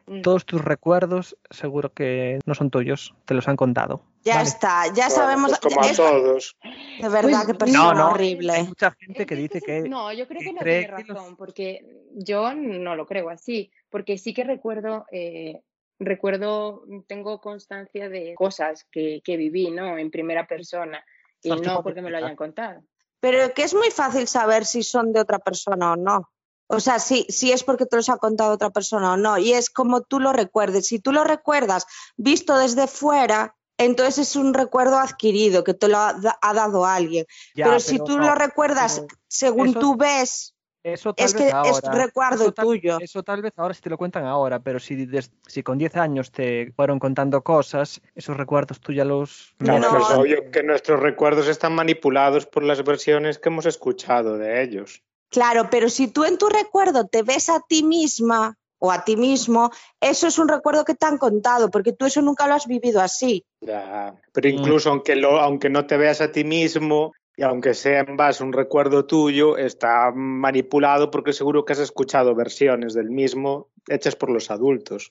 Mm. 0.06 0.22
Todos 0.22 0.46
tus 0.46 0.64
recuerdos 0.64 1.36
seguro 1.50 1.92
que 1.92 2.38
no 2.46 2.54
son 2.54 2.70
tuyos, 2.70 3.14
te 3.26 3.34
los 3.34 3.46
han 3.46 3.56
contado. 3.56 4.00
Ya 4.24 4.36
Vale. 4.36 4.48
está, 4.48 4.86
ya 4.86 5.08
Bueno, 5.08 5.10
sabemos. 5.10 5.58
pues 5.60 5.74
como 5.74 5.86
a 5.86 5.92
todos. 5.92 6.56
de 6.98 7.08
verdad, 7.08 7.30
Pues, 7.44 7.46
qué 7.46 7.54
persona 7.54 7.78
No, 7.78 7.94
no. 7.94 8.06
Hay 8.08 8.12
horrible. 8.14 8.62
mucha 8.64 8.90
gente 8.92 9.26
que 9.26 9.34
dice 9.36 9.60
que 9.60 9.82
No, 9.82 10.10
yo 10.12 10.26
creo 10.26 10.40
que 10.40 10.46
que 10.46 10.52
no 10.54 10.60
tiene 10.60 10.86
que 10.86 11.04
los- 11.04 11.08
razón, 11.08 11.36
porque 11.36 11.84
yo 12.14 12.54
no 12.54 12.96
lo 12.96 13.06
creo 13.06 13.28
así, 13.28 13.70
porque 13.90 14.16
sí 14.16 14.32
que 14.32 14.44
recuerdo, 14.44 15.04
eh, 15.12 15.60
recuerdo, 15.98 16.84
tengo 17.06 17.40
constancia 17.40 18.08
de 18.08 18.34
cosas 18.34 18.84
que, 18.90 19.20
que 19.22 19.36
viví, 19.36 19.70
¿no? 19.70 19.98
En 19.98 20.10
primera 20.10 20.46
persona, 20.46 21.04
y 21.42 21.50
no 21.50 21.82
porque 21.82 22.02
me 22.02 22.10
lo 22.10 22.16
hayan 22.18 22.36
contado. 22.36 22.82
Pero 23.20 23.52
que 23.54 23.62
es 23.64 23.74
muy 23.74 23.90
fácil 23.90 24.28
saber 24.28 24.64
si 24.64 24.82
son 24.82 25.12
de 25.12 25.20
otra 25.20 25.38
persona 25.38 25.92
o 25.92 25.96
no. 25.96 26.30
O 26.68 26.80
sea, 26.80 26.98
si, 26.98 27.24
si 27.30 27.50
es 27.50 27.64
porque 27.64 27.86
te 27.86 27.96
los 27.96 28.08
ha 28.10 28.18
contado 28.18 28.52
otra 28.52 28.70
persona 28.70 29.14
o 29.14 29.16
no. 29.16 29.38
Y 29.38 29.52
es 29.54 29.70
como 29.70 30.02
tú 30.02 30.20
lo 30.20 30.32
recuerdes. 30.32 30.86
Si 30.86 30.98
tú 30.98 31.12
lo 31.12 31.24
recuerdas 31.24 31.86
visto 32.16 32.56
desde 32.58 32.86
fuera, 32.86 33.56
entonces 33.78 34.18
es 34.18 34.36
un 34.36 34.52
recuerdo 34.54 34.98
adquirido 34.98 35.64
que 35.64 35.72
te 35.74 35.88
lo 35.88 35.96
ha, 35.98 36.12
da- 36.12 36.38
ha 36.42 36.52
dado 36.52 36.84
alguien. 36.84 37.24
Ya, 37.54 37.64
pero 37.66 37.80
si 37.80 37.98
tú 37.98 38.18
no, 38.18 38.26
lo 38.26 38.34
recuerdas 38.34 39.02
según 39.28 39.68
eso- 39.70 39.80
tú 39.80 39.96
ves, 39.96 40.54
Eso 40.92 41.14
tal 41.14 41.26
es 41.26 41.34
vez 41.34 41.42
que 41.42 41.48
es 41.48 41.54
ahora. 41.84 42.04
recuerdo 42.04 42.42
eso 42.44 42.52
tal, 42.52 42.64
tuyo. 42.66 42.98
Eso 43.00 43.22
tal 43.22 43.42
vez 43.42 43.52
ahora 43.56 43.74
si 43.74 43.80
te 43.80 43.90
lo 43.90 43.96
cuentan 43.98 44.24
ahora, 44.24 44.58
pero 44.60 44.78
si, 44.78 45.06
des- 45.06 45.30
si 45.46 45.62
con 45.62 45.78
10 45.78 45.96
años 45.96 46.30
te 46.30 46.72
fueron 46.76 46.98
contando 46.98 47.42
cosas, 47.42 48.00
esos 48.14 48.36
recuerdos 48.36 48.80
tú 48.80 48.92
ya 48.92 49.04
los... 49.04 49.54
Claro, 49.58 49.80
No. 49.80 49.90
pues 49.98 50.10
obvio 50.10 50.50
que 50.50 50.62
nuestros 50.62 51.00
recuerdos 51.00 51.48
están 51.48 51.74
manipulados 51.74 52.46
por 52.46 52.62
las 52.62 52.82
versiones 52.84 53.38
que 53.38 53.48
hemos 53.48 53.66
escuchado 53.66 54.38
de 54.38 54.62
ellos. 54.62 55.02
Claro, 55.30 55.68
pero 55.70 55.88
si 55.88 56.08
tú 56.08 56.24
en 56.24 56.38
tu 56.38 56.48
recuerdo 56.48 57.06
te 57.06 57.22
ves 57.22 57.48
a 57.50 57.60
ti 57.60 57.82
misma 57.82 58.56
o 58.78 58.90
a 58.92 59.04
ti 59.04 59.16
mismo, 59.16 59.70
eso 60.00 60.26
es 60.28 60.38
un 60.38 60.48
recuerdo 60.48 60.84
que 60.84 60.94
te 60.94 61.04
han 61.04 61.18
contado, 61.18 61.70
porque 61.70 61.92
tú 61.92 62.06
eso 62.06 62.22
nunca 62.22 62.46
lo 62.46 62.54
has 62.54 62.66
vivido 62.66 63.00
así. 63.00 63.44
Ya, 63.60 64.14
Pero 64.32 64.48
incluso 64.48 64.88
aunque, 64.90 65.16
lo, 65.16 65.40
aunque 65.40 65.68
no 65.68 65.84
te 65.84 65.96
veas 65.96 66.20
a 66.20 66.30
ti 66.30 66.44
mismo 66.44 67.12
y 67.38 67.44
aunque 67.44 67.72
sea 67.72 68.00
en 68.00 68.16
base 68.16 68.42
a 68.42 68.46
un 68.46 68.52
recuerdo 68.52 69.04
tuyo, 69.04 69.56
está 69.56 70.10
manipulado 70.12 71.08
porque 71.12 71.32
seguro 71.32 71.64
que 71.64 71.72
has 71.72 71.78
escuchado 71.78 72.34
versiones 72.34 72.94
del 72.94 73.10
mismo 73.10 73.68
hechas 73.86 74.16
por 74.16 74.28
los 74.30 74.50
adultos. 74.50 75.08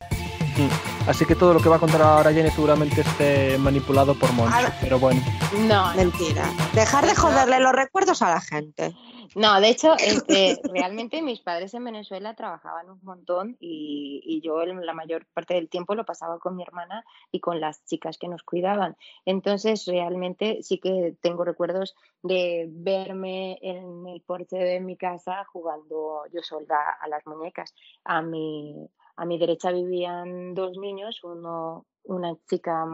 Así 1.08 1.26
que 1.26 1.36
todo 1.36 1.54
lo 1.54 1.62
que 1.62 1.70
va 1.70 1.78
a 1.78 1.80
contar 1.80 2.02
ahora 2.02 2.34
Jenny 2.34 2.50
seguramente 2.50 3.00
esté 3.00 3.58
manipulado 3.58 4.14
por 4.14 4.34
Moncho, 4.34 4.68
pero 4.82 5.00
bueno. 5.00 5.22
No, 5.70 5.96
Mentira. 5.96 6.44
Dejar 6.74 7.06
de 7.06 7.16
joderle 7.16 7.62
los 7.62 7.72
recuerdos 7.72 8.22
a 8.22 8.30
la 8.32 8.42
gente. 8.42 8.94
No, 9.36 9.60
de 9.60 9.70
hecho, 9.70 9.94
este, 10.00 10.60
realmente 10.72 11.22
mis 11.22 11.42
padres 11.42 11.74
en 11.74 11.84
Venezuela 11.84 12.36
trabajaban 12.36 12.90
un 12.90 13.00
montón 13.04 13.58
y, 13.60 14.22
y 14.24 14.42
yo 14.42 14.66
la 14.66 14.94
mayor 14.94 15.26
parte 15.34 15.54
del 15.54 15.70
tiempo 15.70 15.96
lo 15.96 16.06
pasaba 16.06 16.40
con 16.40 16.56
mi 16.56 16.64
hermana 16.64 17.04
y 17.32 17.40
con 17.40 17.60
las 17.60 17.84
chicas 17.86 18.18
que 18.18 18.28
nos 18.28 18.44
cuidaban. 18.44 18.96
Entonces, 19.26 19.86
realmente 19.86 20.64
sí 20.64 20.80
que 20.80 21.16
tengo 21.22 21.44
recuerdos 21.44 21.96
de 22.24 22.68
verme 22.70 23.58
en 23.62 24.08
el 24.08 24.22
porche 24.22 24.58
de 24.58 24.80
mi 24.80 24.98
casa 24.98 25.46
jugando 25.46 26.24
yo 26.34 26.42
sola 26.42 26.98
a 27.00 27.08
las 27.08 27.26
muñecas. 27.26 27.74
A 28.04 28.22
mi, 28.22 28.90
a 29.16 29.26
mi 29.26 29.38
derecha 29.38 29.72
vivían 29.72 30.54
dos 30.54 30.78
niños, 30.78 31.24
uno, 31.24 31.86
una 32.04 32.36
chica 32.50 32.86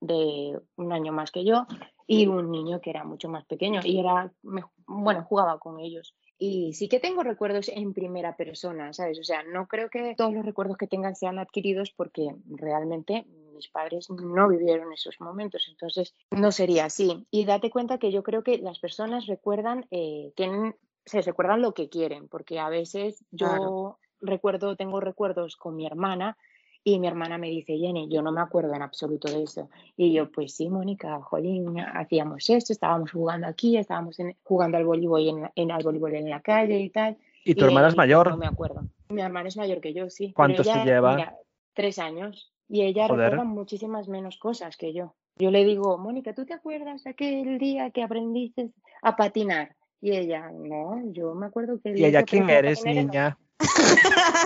de 0.00 0.58
un 0.76 0.92
año 0.92 1.12
más 1.12 1.30
que 1.30 1.44
yo 1.44 1.66
y 2.06 2.26
un 2.26 2.50
niño 2.50 2.80
que 2.80 2.90
era 2.90 3.04
mucho 3.04 3.28
más 3.28 3.44
pequeño 3.44 3.80
y 3.84 3.98
era, 4.00 4.32
me- 4.42 4.64
bueno, 4.86 5.24
jugaba 5.24 5.58
con 5.58 5.78
ellos. 5.78 6.14
Y 6.38 6.72
sí 6.72 6.88
que 6.88 7.00
tengo 7.00 7.22
recuerdos 7.22 7.68
en 7.68 7.92
primera 7.92 8.34
persona, 8.34 8.92
¿sabes? 8.94 9.18
O 9.20 9.24
sea, 9.24 9.42
no 9.42 9.68
creo 9.68 9.90
que 9.90 10.14
todos 10.16 10.32
los 10.32 10.44
recuerdos 10.44 10.78
que 10.78 10.86
tengan 10.86 11.14
sean 11.14 11.38
adquiridos 11.38 11.92
porque 11.94 12.34
realmente 12.48 13.26
mis 13.54 13.68
padres 13.68 14.08
no 14.10 14.48
vivieron 14.48 14.90
esos 14.92 15.20
momentos, 15.20 15.66
entonces 15.68 16.14
no 16.30 16.50
sería 16.50 16.86
así. 16.86 17.26
Y 17.30 17.44
date 17.44 17.70
cuenta 17.70 17.98
que 17.98 18.10
yo 18.10 18.22
creo 18.22 18.42
que 18.42 18.56
las 18.58 18.78
personas 18.78 19.26
recuerdan, 19.26 19.86
eh, 19.90 20.32
tienen, 20.34 20.76
se 21.04 21.20
recuerdan 21.20 21.60
lo 21.60 21.74
que 21.74 21.90
quieren, 21.90 22.26
porque 22.28 22.58
a 22.58 22.70
veces 22.70 23.22
yo 23.30 23.46
Claro. 23.48 23.98
recuerdo, 24.22 24.76
tengo 24.76 25.00
recuerdos 25.00 25.56
con 25.56 25.76
mi 25.76 25.86
hermana 25.86 26.38
y 26.82 26.98
mi 26.98 27.06
hermana 27.06 27.36
me 27.38 27.48
dice, 27.50 27.76
Jenny, 27.76 28.08
yo 28.08 28.22
no 28.22 28.32
me 28.32 28.40
acuerdo 28.40 28.74
en 28.74 28.82
absoluto 28.82 29.30
de 29.30 29.42
eso. 29.42 29.68
Y 29.96 30.12
yo, 30.12 30.30
pues 30.32 30.54
sí, 30.54 30.68
Mónica, 30.70 31.20
jolín, 31.20 31.78
hacíamos 31.78 32.48
esto, 32.48 32.72
estábamos 32.72 33.12
jugando 33.12 33.46
aquí, 33.46 33.76
estábamos 33.76 34.18
en- 34.18 34.36
jugando 34.42 34.78
al 34.78 34.84
voleibol 34.84 35.20
en, 35.28 35.50
en, 35.54 35.70
al 35.72 35.82
voleibol 35.82 36.14
en 36.14 36.30
la 36.30 36.40
calle 36.40 36.78
y 36.80 36.90
tal. 36.90 37.18
¿Y 37.44 37.54
tu 37.54 37.64
hermana 37.66 37.88
es 37.88 37.96
mayor? 37.96 38.30
No 38.30 38.36
me 38.36 38.46
acuerdo. 38.46 38.86
Mi 39.10 39.20
hermana 39.20 39.48
es 39.48 39.56
mayor 39.56 39.80
que 39.80 39.92
yo, 39.92 40.08
sí. 40.08 40.32
¿Cuántos 40.32 40.66
te 40.66 40.72
ella, 40.72 40.84
lleva? 40.84 41.16
mira, 41.16 41.36
tres 41.74 41.98
años. 41.98 42.52
Y 42.68 42.82
ella 42.82 43.08
Joder. 43.08 43.24
recuerda 43.32 43.44
muchísimas 43.44 44.08
menos 44.08 44.38
cosas 44.38 44.76
que 44.76 44.92
yo. 44.92 45.14
Yo 45.36 45.50
le 45.50 45.64
digo, 45.64 45.98
Mónica, 45.98 46.34
¿tú 46.34 46.44
te 46.46 46.54
acuerdas 46.54 47.06
aquel 47.06 47.58
día 47.58 47.90
que 47.90 48.02
aprendiste 48.02 48.70
a 49.02 49.16
patinar? 49.16 49.74
Y 50.00 50.12
ella, 50.12 50.50
no, 50.50 51.02
yo 51.12 51.34
me 51.34 51.46
acuerdo 51.46 51.78
que 51.82 51.90
¿Y 51.96 52.04
ella 52.04 52.22
quién 52.22 52.48
eres, 52.48 52.84
niña? 52.84 53.38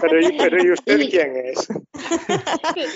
Pero, 0.00 0.20
¿y- 0.20 0.36
pero 0.38 0.62
¿y 0.64 0.70
usted 0.72 0.98
quién 1.08 1.36
es? 1.36 1.68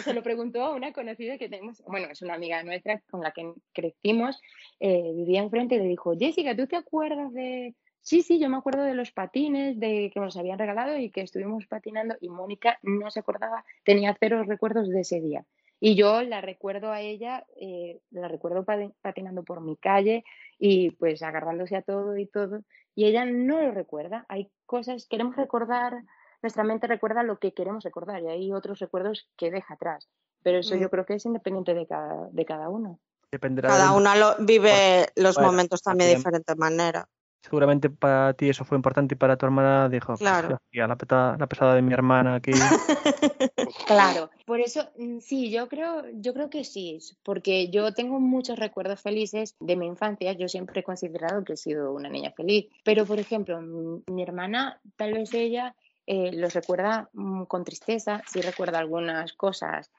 se 0.04 0.12
lo 0.14 0.22
preguntó 0.22 0.62
a 0.62 0.74
una 0.74 0.92
conocida 0.92 1.38
que 1.38 1.48
tenemos, 1.48 1.82
bueno, 1.86 2.08
es 2.10 2.22
una 2.22 2.34
amiga 2.34 2.62
nuestra 2.62 3.00
con 3.10 3.20
la 3.22 3.32
que 3.32 3.52
crecimos, 3.72 4.40
eh, 4.80 5.12
vivía 5.14 5.40
enfrente 5.40 5.76
y 5.76 5.78
le 5.78 5.84
dijo, 5.84 6.14
Jessica, 6.18 6.54
¿tú 6.56 6.66
te 6.66 6.76
acuerdas 6.76 7.32
de...? 7.32 7.74
Sí, 8.00 8.22
sí, 8.22 8.38
yo 8.38 8.48
me 8.48 8.56
acuerdo 8.56 8.84
de 8.84 8.94
los 8.94 9.10
patines 9.10 9.78
de 9.78 10.10
que 10.14 10.20
nos 10.20 10.36
habían 10.36 10.58
regalado 10.58 10.96
y 10.96 11.10
que 11.10 11.20
estuvimos 11.20 11.66
patinando 11.66 12.16
y 12.20 12.28
Mónica 12.30 12.78
no 12.82 13.10
se 13.10 13.20
acordaba, 13.20 13.64
tenía 13.84 14.16
cero 14.18 14.44
recuerdos 14.44 14.88
de 14.88 15.00
ese 15.00 15.20
día. 15.20 15.44
Y 15.80 15.94
yo 15.94 16.22
la 16.22 16.40
recuerdo 16.40 16.90
a 16.90 17.00
ella, 17.00 17.44
eh, 17.60 18.00
la 18.10 18.28
recuerdo 18.28 18.64
pa- 18.64 18.90
patinando 19.00 19.44
por 19.44 19.60
mi 19.60 19.76
calle 19.76 20.24
y 20.58 20.90
pues 20.92 21.22
agarrándose 21.22 21.76
a 21.76 21.82
todo 21.82 22.16
y 22.16 22.26
todo. 22.26 22.60
Y 22.94 23.04
ella 23.04 23.24
no 23.24 23.60
lo 23.62 23.70
recuerda. 23.70 24.26
Hay 24.28 24.50
cosas, 24.66 25.06
queremos 25.08 25.36
recordar, 25.36 26.02
nuestra 26.42 26.64
mente 26.64 26.86
recuerda 26.88 27.22
lo 27.22 27.38
que 27.38 27.52
queremos 27.54 27.84
recordar 27.84 28.22
y 28.22 28.26
hay 28.28 28.52
otros 28.52 28.78
recuerdos 28.80 29.28
que 29.36 29.50
deja 29.50 29.74
atrás. 29.74 30.08
Pero 30.42 30.58
eso 30.58 30.74
Mm. 30.76 30.80
yo 30.80 30.90
creo 30.90 31.06
que 31.06 31.14
es 31.14 31.24
independiente 31.26 31.74
de 31.74 31.86
cada, 31.86 32.28
de 32.30 32.44
cada 32.44 32.68
uno. 32.68 32.98
Dependerá 33.30 33.68
Cada 33.68 33.88
del- 33.90 33.96
una 34.00 34.16
lo, 34.16 34.34
vive 34.44 35.06
los 35.16 35.34
bueno, 35.36 35.50
momentos 35.52 35.82
también 35.82 36.10
de 36.10 36.16
diferente 36.16 36.54
manera. 36.56 37.08
Seguramente 37.40 37.88
para 37.88 38.34
ti 38.34 38.48
eso 38.48 38.64
fue 38.64 38.76
importante 38.76 39.14
y 39.14 39.18
para 39.18 39.36
tu 39.36 39.46
hermana 39.46 39.88
dijo, 39.88 40.16
Claro. 40.16 40.54
"Hostia, 40.54 40.86
la, 40.86 40.96
peta- 40.96 41.36
la 41.38 41.46
pesada 41.46 41.74
de 41.74 41.82
mi 41.82 41.92
hermana 41.92 42.34
aquí. 42.36 42.52
Claro, 43.86 44.30
por 44.46 44.60
eso 44.60 44.88
mm, 44.98 45.18
sí, 45.18 45.50
yo 45.50 45.68
creo, 45.68 46.04
yo 46.14 46.32
creo 46.32 46.48
que 46.50 46.64
sí, 46.64 46.98
porque 47.22 47.70
yo 47.70 47.92
tengo 47.92 48.20
muchos 48.20 48.58
recuerdos 48.58 49.00
felices 49.00 49.56
de 49.60 49.76
mi 49.76 49.86
infancia. 49.86 50.32
Yo 50.32 50.48
siempre 50.48 50.80
he 50.80 50.84
considerado 50.84 51.44
que 51.44 51.54
he 51.54 51.56
sido 51.56 51.92
una 51.92 52.08
niña 52.08 52.32
feliz. 52.36 52.66
Pero, 52.84 53.04
por 53.04 53.18
ejemplo, 53.18 53.60
mi 53.60 54.22
hermana, 54.22 54.80
tal 54.96 55.12
vez 55.14 55.32
ella 55.34 55.74
eh, 56.06 56.32
los 56.32 56.54
recuerda 56.54 57.10
mm, 57.12 57.44
con 57.44 57.64
tristeza, 57.64 58.22
sí 58.26 58.40
recuerda 58.40 58.78
algunas 58.78 59.32
cosas 59.34 59.90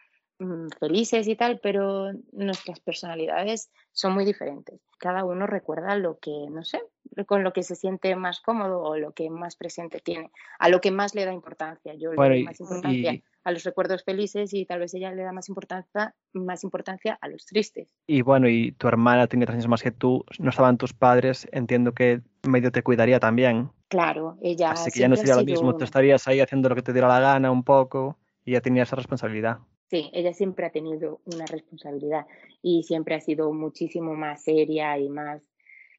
felices 0.79 1.27
y 1.27 1.35
tal, 1.35 1.59
pero 1.61 2.11
nuestras 2.31 2.79
personalidades 2.79 3.69
son 3.91 4.13
muy 4.13 4.25
diferentes. 4.25 4.79
Cada 4.97 5.23
uno 5.25 5.47
recuerda 5.47 5.95
lo 5.97 6.17
que, 6.19 6.31
no 6.49 6.63
sé, 6.63 6.81
con 7.27 7.43
lo 7.43 7.51
que 7.53 7.63
se 7.63 7.75
siente 7.75 8.15
más 8.15 8.39
cómodo 8.39 8.81
o 8.81 8.97
lo 8.97 9.11
que 9.13 9.29
más 9.29 9.55
presente 9.55 9.99
tiene, 9.99 10.31
a 10.59 10.69
lo 10.69 10.79
que 10.81 10.91
más 10.91 11.15
le 11.15 11.25
da 11.25 11.33
importancia. 11.33 11.93
Yo 11.95 12.11
Bueno, 12.13 12.35
le 12.35 12.39
doy 12.39 12.43
más 12.45 12.59
importancia 12.59 13.13
y- 13.13 13.23
a 13.43 13.51
los 13.51 13.63
recuerdos 13.63 14.03
felices 14.03 14.53
y 14.53 14.65
tal 14.65 14.79
vez 14.79 14.93
ella 14.93 15.11
le 15.11 15.23
da 15.23 15.31
más 15.31 15.49
importancia, 15.49 16.13
más 16.33 16.63
importancia 16.63 17.17
a 17.19 17.27
los 17.29 17.45
tristes. 17.45 17.95
Y 18.05 18.21
bueno, 18.21 18.47
y 18.49 18.73
tu 18.73 18.87
hermana 18.87 19.27
tenía 19.27 19.45
tres 19.45 19.55
años 19.55 19.67
más 19.69 19.81
que 19.81 19.91
tú, 19.91 20.25
no 20.39 20.49
estaban 20.49 20.77
tus 20.77 20.93
padres, 20.93 21.47
entiendo 21.51 21.93
que 21.93 22.21
medio 22.43 22.71
te 22.71 22.83
cuidaría 22.83 23.19
también. 23.19 23.71
Claro, 23.87 24.37
ella 24.41 24.71
Así 24.71 24.91
que 24.91 24.99
ya 24.99 25.07
no 25.07 25.15
sería 25.15 25.35
lo 25.35 25.43
mismo, 25.43 25.75
tú 25.75 25.83
estarías 25.83 26.27
ahí 26.27 26.41
haciendo 26.41 26.69
lo 26.69 26.75
que 26.75 26.83
te 26.83 26.93
diera 26.93 27.07
la 27.07 27.19
gana 27.19 27.49
un 27.49 27.63
poco 27.63 28.17
y 28.45 28.51
ya 28.51 28.61
tenías 28.61 28.89
esa 28.89 28.97
responsabilidad. 28.97 29.59
Sí, 29.89 30.09
ella 30.13 30.33
siempre 30.33 30.67
ha 30.67 30.71
tenido 30.71 31.19
una 31.25 31.45
responsabilidad 31.47 32.27
y 32.61 32.83
siempre 32.83 33.15
ha 33.15 33.21
sido 33.21 33.51
muchísimo 33.51 34.13
más 34.13 34.43
seria 34.43 34.97
y 34.99 35.09
más, 35.09 35.41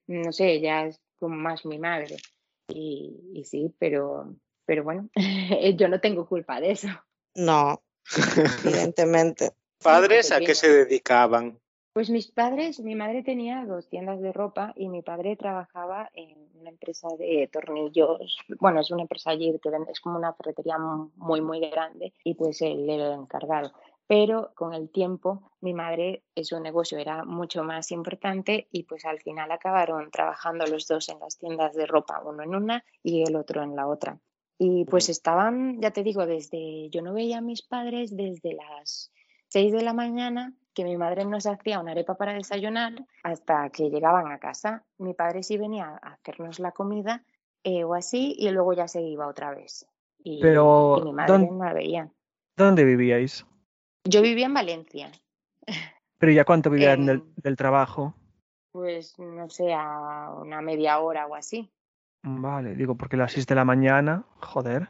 no 0.06 0.32
sé, 0.32 0.52
ella 0.52 0.86
es 0.86 1.00
como 1.18 1.36
más 1.36 1.64
mi 1.64 1.78
madre. 1.78 2.16
Y, 2.68 3.16
y 3.34 3.44
sí, 3.44 3.74
pero, 3.80 4.36
pero 4.64 4.84
bueno, 4.84 5.10
yo 5.76 5.88
no 5.88 6.00
tengo 6.00 6.28
culpa 6.28 6.60
de 6.60 6.70
eso. 6.70 6.88
No, 7.34 7.82
evidentemente. 8.64 9.50
¿Padres 9.82 10.30
a 10.30 10.38
qué 10.38 10.54
se 10.54 10.68
dedicaban? 10.68 11.58
Pues 11.92 12.08
mis 12.08 12.30
padres, 12.30 12.78
mi 12.78 12.94
madre 12.94 13.24
tenía 13.24 13.64
dos 13.66 13.88
tiendas 13.88 14.20
de 14.20 14.32
ropa 14.32 14.72
y 14.76 14.88
mi 14.88 15.02
padre 15.02 15.34
trabajaba 15.34 16.08
en 16.14 16.48
una 16.54 16.70
empresa 16.70 17.08
de 17.18 17.48
tornillos. 17.52 18.38
Bueno, 18.60 18.80
es 18.80 18.92
una 18.92 19.02
empresa 19.02 19.30
allí 19.30 19.58
que 19.60 19.70
es 19.90 20.00
como 20.00 20.16
una 20.16 20.32
ferretería 20.34 20.78
muy, 20.78 21.40
muy 21.40 21.58
grande 21.68 22.12
y 22.22 22.34
pues 22.34 22.62
él 22.62 22.88
era 22.88 23.08
el 23.08 23.20
encargado. 23.20 23.72
Pero 24.06 24.52
con 24.54 24.72
el 24.72 24.90
tiempo, 24.90 25.50
mi 25.60 25.74
madre, 25.74 26.22
su 26.42 26.60
negocio 26.60 26.96
era 26.96 27.24
mucho 27.24 27.64
más 27.64 27.90
importante 27.90 28.68
y 28.70 28.84
pues 28.84 29.04
al 29.04 29.20
final 29.20 29.50
acabaron 29.50 30.12
trabajando 30.12 30.66
los 30.66 30.86
dos 30.86 31.08
en 31.08 31.18
las 31.18 31.38
tiendas 31.38 31.74
de 31.74 31.86
ropa, 31.86 32.22
uno 32.24 32.44
en 32.44 32.54
una 32.54 32.84
y 33.02 33.22
el 33.22 33.34
otro 33.34 33.64
en 33.64 33.74
la 33.74 33.88
otra. 33.88 34.20
Y 34.58 34.84
pues 34.84 35.08
estaban, 35.08 35.80
ya 35.80 35.90
te 35.90 36.04
digo, 36.04 36.26
desde, 36.26 36.88
yo 36.90 37.02
no 37.02 37.14
veía 37.14 37.38
a 37.38 37.40
mis 37.40 37.62
padres 37.62 38.16
desde 38.16 38.54
las 38.54 39.10
6 39.48 39.72
de 39.72 39.82
la 39.82 39.92
mañana, 39.92 40.54
que 40.74 40.84
mi 40.84 40.96
madre 40.96 41.24
nos 41.24 41.46
hacía 41.46 41.80
una 41.80 41.92
arepa 41.92 42.14
para 42.16 42.32
desayunar, 42.34 42.92
hasta 43.22 43.70
que 43.70 43.90
llegaban 43.90 44.30
a 44.32 44.38
casa. 44.38 44.84
Mi 44.98 45.14
padre 45.14 45.42
sí 45.42 45.56
venía 45.58 45.98
a 46.02 46.12
hacernos 46.14 46.58
la 46.60 46.72
comida 46.72 47.24
eh, 47.64 47.84
o 47.84 47.94
así, 47.94 48.34
y 48.38 48.48
luego 48.50 48.72
ya 48.72 48.88
se 48.88 49.02
iba 49.02 49.26
otra 49.26 49.50
vez. 49.54 49.86
Y, 50.22 50.40
Pero, 50.40 50.96
y 50.98 51.02
mi 51.04 51.12
madre 51.12 51.32
¿dónde- 51.32 51.50
no 51.50 51.64
la 51.64 51.72
veía. 51.72 52.10
¿Dónde 52.56 52.84
vivíais? 52.84 53.46
Yo 54.04 54.22
vivía 54.22 54.46
en 54.46 54.54
Valencia, 54.54 55.10
Pero 56.18 56.32
¿ya 56.32 56.44
cuánto 56.44 56.70
vivían 56.70 57.00
En- 57.00 57.06
del, 57.06 57.22
del 57.36 57.56
trabajo? 57.56 58.14
pues 58.72 59.18
no 59.18 59.48
sé, 59.50 59.72
a 59.74 60.32
una 60.40 60.60
media 60.60 61.00
hora 61.00 61.26
o 61.26 61.34
así. 61.34 61.70
Vale, 62.22 62.74
digo, 62.76 62.94
porque 62.96 63.16
las 63.16 63.32
6 63.32 63.46
de 63.46 63.54
la 63.56 63.64
mañana, 63.64 64.24
joder. 64.40 64.88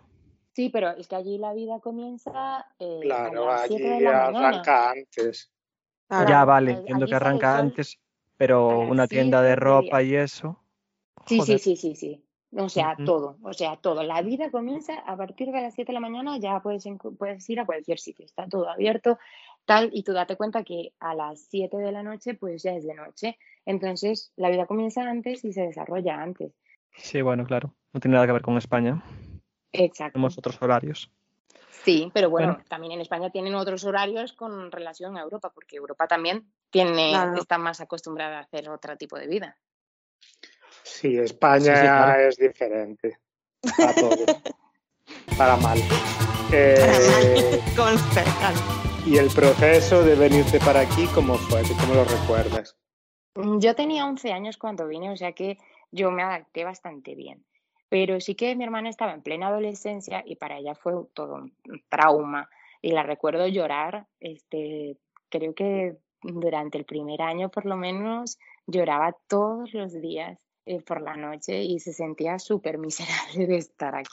Sí, 0.52 0.68
pero 0.68 0.90
es 0.90 1.06
que 1.08 1.16
allí 1.16 1.38
la 1.38 1.54
vida 1.54 1.80
comienza 1.80 2.66
eh, 2.78 2.98
Claro, 3.02 3.48
a 3.48 3.52
las 3.52 3.68
7 3.68 3.88
de 3.88 4.00
la 4.00 4.12
mañana. 4.26 4.48
arranca 4.48 4.90
antes. 4.90 5.50
Ya 6.10 6.44
vale, 6.44 6.72
entiendo 6.72 7.06
que 7.06 7.14
arranca 7.14 7.56
antes, 7.58 7.98
pero 8.36 8.80
las 8.82 8.90
una 8.90 9.06
tienda 9.06 9.42
de 9.42 9.56
ropa 9.56 10.02
y 10.02 10.14
eso. 10.14 10.58
Sí, 11.26 11.40
sí, 11.40 11.58
sí, 11.58 11.76
sí, 11.76 11.94
sí. 11.94 12.24
O 12.52 12.68
sea, 12.68 12.96
todo, 12.96 13.38
o 13.42 13.52
sea, 13.52 13.76
todo. 13.76 14.02
La 14.02 14.22
vida 14.22 14.50
comienza 14.50 14.94
a 15.06 15.16
partir 15.16 15.52
de 15.52 15.60
las 15.60 15.74
7 15.74 15.90
de 15.90 15.94
la 15.94 16.00
mañana, 16.00 16.36
ya 16.38 16.60
puedes, 16.60 16.84
puedes 17.16 17.48
ir 17.48 17.60
a 17.60 17.66
cualquier 17.66 18.00
sitio, 18.00 18.24
está 18.24 18.48
todo 18.48 18.68
abierto, 18.68 19.18
tal, 19.64 19.90
y 19.92 20.02
tú 20.02 20.12
date 20.12 20.36
cuenta 20.36 20.64
que 20.64 20.92
a 20.98 21.14
las 21.14 21.46
7 21.48 21.76
de 21.76 21.92
la 21.92 22.02
noche, 22.02 22.34
pues 22.34 22.64
ya 22.64 22.72
es 22.72 22.84
de 22.84 22.94
noche. 22.94 23.38
Entonces, 23.66 24.32
la 24.36 24.50
vida 24.50 24.66
comienza 24.66 25.08
antes 25.08 25.44
y 25.44 25.52
se 25.52 25.62
desarrolla 25.62 26.20
antes. 26.20 26.52
Sí, 26.96 27.22
bueno, 27.22 27.46
claro. 27.46 27.72
No 27.92 28.00
tiene 28.00 28.14
nada 28.14 28.26
que 28.26 28.32
ver 28.32 28.42
con 28.42 28.56
España. 28.56 29.00
Exacto. 29.72 30.14
Tenemos 30.14 30.36
otros 30.36 30.60
horarios. 30.60 31.10
Sí, 31.84 32.10
pero 32.12 32.28
bueno, 32.30 32.48
Bueno. 32.54 32.64
también 32.68 32.92
en 32.92 33.00
España 33.00 33.30
tienen 33.30 33.54
otros 33.54 33.84
horarios 33.84 34.32
con 34.32 34.70
relación 34.70 35.16
a 35.16 35.22
Europa, 35.22 35.50
porque 35.54 35.76
Europa 35.76 36.06
también 36.06 36.52
tiene, 36.70 37.10
Claro. 37.10 37.40
está 37.40 37.58
más 37.58 37.80
acostumbrada 37.80 38.38
a 38.38 38.42
hacer 38.42 38.68
otro 38.68 38.96
tipo 38.96 39.16
de 39.18 39.26
vida. 39.26 39.56
Sí, 40.82 41.16
España 41.18 41.76
Sí, 41.76 41.80
sí, 41.82 41.86
claro. 41.86 42.20
es 42.28 42.36
diferente. 42.36 43.18
Para 43.78 43.94
todo. 43.94 44.16
para 45.38 45.56
mal. 45.56 45.78
Eh, 46.52 47.60
Con 47.76 47.96
percal. 48.14 48.54
y 49.06 49.16
el 49.16 49.30
proceso 49.30 50.02
de 50.02 50.14
venirte 50.16 50.58
para 50.60 50.80
aquí, 50.80 51.06
¿cómo 51.14 51.34
fue? 51.36 51.62
¿Tú 51.62 51.74
¿Cómo 51.80 51.94
lo 51.94 52.04
recuerdas? 52.04 52.76
Yo 53.58 53.74
tenía 53.74 54.04
11 54.04 54.32
años 54.32 54.58
cuando 54.58 54.86
vine, 54.88 55.10
o 55.10 55.16
sea 55.16 55.32
que 55.32 55.56
yo 55.92 56.10
me 56.10 56.22
adapté 56.22 56.64
bastante 56.64 57.14
bien. 57.14 57.44
Pero 57.90 58.18
sí 58.20 58.34
que 58.34 58.56
mi 58.56 58.64
hermana 58.64 58.88
estaba 58.88 59.12
en 59.12 59.20
plena 59.20 59.48
adolescencia 59.48 60.22
y 60.24 60.36
para 60.36 60.56
ella 60.58 60.74
fue 60.74 60.94
todo 61.12 61.34
un 61.34 61.52
trauma. 61.90 62.48
Y 62.80 62.92
la 62.92 63.02
recuerdo 63.02 63.46
llorar, 63.46 64.06
este, 64.20 64.96
creo 65.28 65.54
que 65.54 65.96
durante 66.22 66.78
el 66.78 66.84
primer 66.86 67.20
año 67.20 67.50
por 67.50 67.66
lo 67.66 67.76
menos 67.76 68.38
lloraba 68.66 69.16
todos 69.26 69.74
los 69.74 70.00
días 70.00 70.38
eh, 70.66 70.80
por 70.82 71.00
la 71.02 71.16
noche 71.16 71.64
y 71.64 71.80
se 71.80 71.92
sentía 71.92 72.38
súper 72.38 72.78
miserable 72.78 73.46
de 73.46 73.56
estar 73.56 73.94
aquí. 73.96 74.08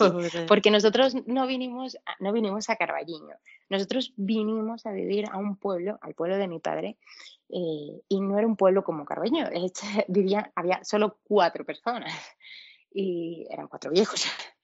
Porque 0.47 0.71
nosotros 0.71 1.15
no 1.27 1.45
vinimos, 1.45 1.97
a- 2.05 2.15
no 2.19 2.33
vinimos 2.33 2.69
a 2.69 2.77
Carballiño, 2.77 3.35
nosotros 3.69 4.13
vinimos 4.17 4.85
a 4.85 4.91
vivir 4.91 5.25
a 5.31 5.37
un 5.37 5.55
pueblo, 5.57 5.99
al 6.01 6.13
pueblo 6.15 6.37
de 6.37 6.47
mi 6.47 6.59
padre, 6.59 6.97
eh, 7.49 8.01
y 8.09 8.21
no 8.21 8.37
era 8.37 8.47
un 8.47 8.55
pueblo 8.55 8.83
como 8.83 9.05
Carballiño, 9.05 9.49
vivía, 10.07 10.51
había 10.55 10.83
solo 10.83 11.17
cuatro 11.27 11.63
personas 11.63 12.11
y 12.91 13.47
eran 13.49 13.67
cuatro 13.67 13.91
viejos. 13.91 14.25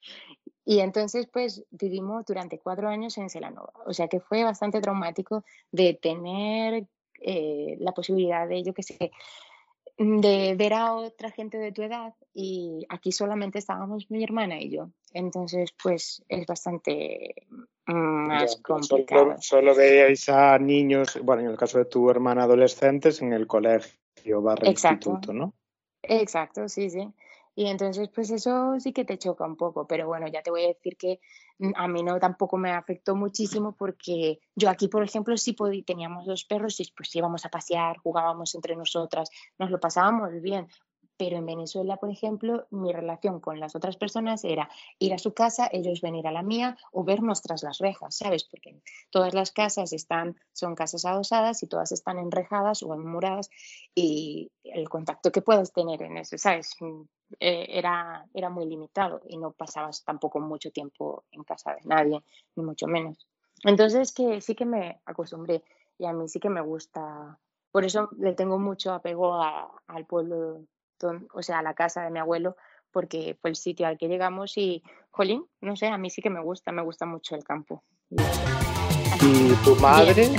Y 0.65 0.79
entonces, 0.79 1.27
pues 1.27 1.65
vivimos 1.71 2.25
durante 2.25 2.57
cuatro 2.57 2.88
años 2.88 3.17
en 3.17 3.29
Celanova, 3.29 3.73
o 3.86 3.93
sea 3.93 4.07
que 4.07 4.21
fue 4.21 4.45
bastante 4.45 4.79
traumático 4.79 5.43
de 5.73 5.93
tener 5.93 6.88
eh, 7.19 7.75
la 7.79 7.91
posibilidad 7.91 8.47
de, 8.47 8.63
yo 8.63 8.73
qué 8.73 8.83
sé, 8.83 9.12
de 9.97 10.55
ver 10.57 10.73
a 10.73 10.93
otra 10.95 11.31
gente 11.31 11.57
de 11.57 11.71
tu 11.71 11.83
edad 11.83 12.13
y 12.33 12.86
aquí 12.89 13.12
solamente 13.12 13.59
estábamos 13.59 14.09
mi 14.09 14.23
hermana 14.23 14.59
y 14.59 14.69
yo. 14.69 14.89
Entonces, 15.12 15.73
pues 15.81 16.23
es 16.29 16.47
bastante 16.47 17.45
más 17.86 18.55
Ya, 18.55 18.62
pero 18.63 18.79
complicado. 18.79 19.23
solo, 19.23 19.41
solo 19.41 19.75
veíais 19.75 20.27
a 20.29 20.57
niños, 20.57 21.19
bueno, 21.23 21.43
en 21.43 21.49
el 21.49 21.57
caso 21.57 21.77
de 21.77 21.86
tu 21.86 22.09
hermana, 22.09 22.43
adolescentes, 22.43 23.21
en 23.21 23.33
el 23.33 23.47
colegio 23.47 24.41
barra 24.41 24.69
Exacto. 24.69 25.12
instituto, 25.12 25.33
¿no? 25.33 25.53
Exacto, 26.01 26.67
sí, 26.69 26.89
sí. 26.89 27.13
Y 27.55 27.67
entonces, 27.67 28.09
pues 28.13 28.31
eso 28.31 28.79
sí 28.79 28.93
que 28.93 29.05
te 29.05 29.17
choca 29.19 29.45
un 29.45 29.55
poco, 29.55 29.85
pero 29.85 30.07
bueno, 30.07 30.27
ya 30.27 30.41
te 30.41 30.49
voy 30.49 30.63
a 30.63 30.67
decir 30.69 30.97
que 30.97 31.19
mm, 31.59 31.71
a 31.75 31.87
mí 31.87 32.01
no 32.03 32.19
tampoco 32.19 32.57
me 32.57 32.71
afectó 32.71 33.15
muchísimo 33.15 33.75
porque 33.75 34.39
yo 34.55 34.69
aquí, 34.69 34.87
por 34.87 35.03
ejemplo, 35.03 35.37
sí 35.37 35.53
podí- 35.53 35.83
teníamos 35.85 36.25
dos 36.25 36.45
perros 36.45 36.79
y 36.79 36.91
pues 36.95 37.15
íbamos 37.15 37.45
a 37.45 37.49
pasear, 37.49 37.97
jugábamos 37.99 38.55
entre 38.55 38.75
nosotras, 38.75 39.29
nos 39.59 39.69
lo 39.69 39.79
pasábamos 39.79 40.31
bien. 40.41 40.67
Pero 41.23 41.38
en 41.38 41.45
Venezuela, 41.45 41.97
por 41.97 42.09
ejemplo, 42.09 42.67
mi 42.71 42.91
relación 42.91 43.39
con 43.39 43.59
las 43.59 43.75
otras 43.75 43.97
personas 43.97 44.43
era 44.43 44.69
ir 44.99 45.13
a 45.13 45.17
su 45.25 45.33
casa, 45.33 45.69
ellos 45.71 46.01
venir 46.01 46.27
a 46.27 46.31
la 46.31 46.43
mía 46.43 46.75
o 46.91 47.03
vernos 47.03 47.41
tras 47.41 47.63
las 47.63 47.77
rejas, 47.79 48.15
¿sabes? 48.17 48.43
Porque 48.43 48.81
todas 49.12 49.33
las 49.33 49.51
casas 49.51 49.93
están, 49.93 50.36
son 50.53 50.75
casas 50.75 51.05
adosadas 51.05 51.63
y 51.63 51.67
todas 51.67 51.91
están 51.91 52.17
enrejadas 52.19 52.83
o 52.83 52.93
enmuradas 52.93 53.49
y 53.95 54.51
el 54.63 54.89
contacto 54.89 55.31
que 55.31 55.41
puedes 55.41 55.71
tener 55.71 56.01
en 56.03 56.17
eso, 56.17 56.38
¿sabes? 56.38 56.75
Mm, 56.79 57.01
eh, 57.39 57.65
era, 57.69 58.25
era 58.33 58.49
muy 58.49 58.65
limitado 58.65 59.21
y 59.27 59.38
no 59.38 59.51
pasabas 59.51 60.03
tampoco 60.03 60.39
mucho 60.39 60.71
tiempo 60.71 61.23
en 61.31 61.43
casa 61.43 61.73
de 61.75 61.81
nadie, 61.86 62.23
ni 62.55 62.63
mucho 62.63 62.88
menos. 62.88 63.27
Entonces 63.63 64.12
que 64.12 64.41
sí 64.41 64.55
que 64.55 64.65
me 64.65 64.99
acostumbré 65.05 65.63
y 65.97 66.05
a 66.05 66.13
mí 66.13 66.27
sí 66.27 66.39
que 66.39 66.49
me 66.49 66.62
gusta, 66.62 67.39
por 67.71 67.86
eso 67.86 68.09
le 68.17 68.33
tengo 68.33 68.59
mucho 68.59 68.93
apego 68.93 69.36
a- 69.36 69.71
al 69.88 70.05
pueblo, 70.05 70.65
o 71.34 71.41
sea, 71.41 71.60
a 71.60 71.63
la 71.63 71.73
casa 71.73 72.03
de 72.03 72.12
mi 72.12 72.19
abuelo, 72.19 72.56
porque 72.91 73.38
fue 73.41 73.49
el 73.49 73.56
sitio 73.56 73.88
al 73.88 73.97
que 73.97 74.08
llegamos 74.08 74.58
y, 74.58 74.84
jolín, 75.12 75.45
no 75.62 75.75
sé, 75.75 75.88
a 75.88 75.97
mí 75.97 76.10
sí 76.10 76.21
que 76.21 76.29
me 76.29 76.41
gusta, 76.41 76.71
me 76.71 76.84
gusta 76.84 77.06
mucho 77.06 77.36
el 77.36 77.43
campo. 77.43 77.84
¿Y 78.10 79.53
tu 79.63 79.75
madre? 79.77 80.29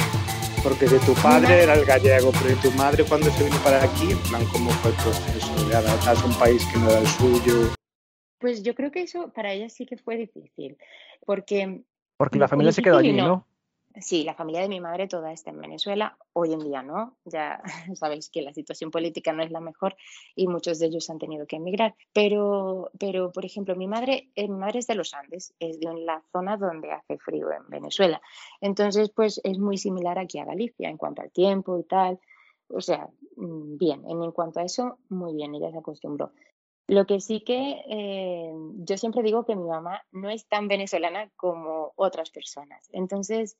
Porque 0.62 0.86
de 0.86 0.98
tu 1.00 1.14
padre 1.14 1.64
era 1.64 1.74
el 1.74 1.84
gallego, 1.84 2.32
pero 2.32 2.54
¿y 2.54 2.60
tu 2.60 2.70
madre 2.72 3.04
cuando 3.04 3.30
se 3.30 3.44
vino 3.44 3.56
para 3.58 3.84
aquí? 3.84 4.12
En 4.12 4.18
plan, 4.22 4.44
¿cómo 4.46 4.70
fue 4.70 4.92
el 4.92 4.96
proceso 4.96 5.68
de 5.68 5.74
adaptarse 5.74 6.22
a 6.22 6.26
un 6.26 6.38
país 6.38 6.64
que 6.72 6.78
no 6.78 6.88
era 6.88 7.00
el 7.00 7.06
suyo? 7.06 7.74
Pues 8.38 8.62
yo 8.62 8.74
creo 8.74 8.90
que 8.90 9.02
eso 9.02 9.30
para 9.32 9.52
ella 9.52 9.68
sí 9.68 9.84
que 9.84 9.96
fue 9.96 10.16
difícil, 10.16 10.78
porque 11.26 11.82
Porque 12.16 12.38
la 12.38 12.48
familia 12.48 12.72
se 12.72 12.82
quedó 12.82 12.98
allí, 12.98 13.12
¿no? 13.12 13.46
Sí, 14.00 14.24
la 14.24 14.34
familia 14.34 14.60
de 14.60 14.68
mi 14.68 14.80
madre 14.80 15.06
toda 15.06 15.32
está 15.32 15.50
en 15.50 15.60
Venezuela. 15.60 16.18
Hoy 16.32 16.52
en 16.52 16.58
día 16.58 16.82
no, 16.82 17.16
ya 17.24 17.62
sabéis 17.94 18.28
que 18.28 18.42
la 18.42 18.52
situación 18.52 18.90
política 18.90 19.32
no 19.32 19.44
es 19.44 19.52
la 19.52 19.60
mejor 19.60 19.96
y 20.34 20.48
muchos 20.48 20.80
de 20.80 20.86
ellos 20.86 21.08
han 21.10 21.20
tenido 21.20 21.46
que 21.46 21.56
emigrar. 21.56 21.94
Pero, 22.12 22.90
pero 22.98 23.30
por 23.30 23.44
ejemplo, 23.44 23.76
mi 23.76 23.86
madre, 23.86 24.30
eh, 24.34 24.48
mi 24.48 24.56
madre 24.56 24.80
es 24.80 24.88
de 24.88 24.96
los 24.96 25.14
Andes, 25.14 25.54
es 25.60 25.78
de 25.78 25.94
la 25.94 26.24
zona 26.32 26.56
donde 26.56 26.90
hace 26.90 27.18
frío 27.18 27.52
en 27.52 27.68
Venezuela. 27.68 28.20
Entonces, 28.60 29.10
pues 29.10 29.40
es 29.44 29.58
muy 29.58 29.78
similar 29.78 30.18
aquí 30.18 30.40
a 30.40 30.44
Galicia 30.44 30.88
en 30.88 30.96
cuanto 30.96 31.22
al 31.22 31.30
tiempo 31.30 31.78
y 31.78 31.84
tal. 31.84 32.18
O 32.68 32.80
sea, 32.80 33.08
mm, 33.36 33.76
bien, 33.76 34.02
en, 34.08 34.32
cuanto 34.32 34.58
a 34.58 34.64
eso, 34.64 34.98
muy 35.08 35.34
bien, 35.34 35.54
ella 35.54 35.70
se 35.70 35.78
acostumbró. 35.78 36.32
Lo 36.88 37.06
que 37.06 37.20
sí 37.20 37.40
que 37.42 37.80
eh, 37.88 38.52
yo 38.78 38.98
siempre 38.98 39.22
digo 39.22 39.44
que 39.44 39.54
mi 39.54 39.68
mamá 39.68 40.02
no 40.10 40.30
es 40.30 40.46
tan 40.48 40.66
venezolana 40.66 41.30
como 41.36 41.92
otras 41.96 42.30
personas. 42.30 42.88
Entonces, 42.92 43.56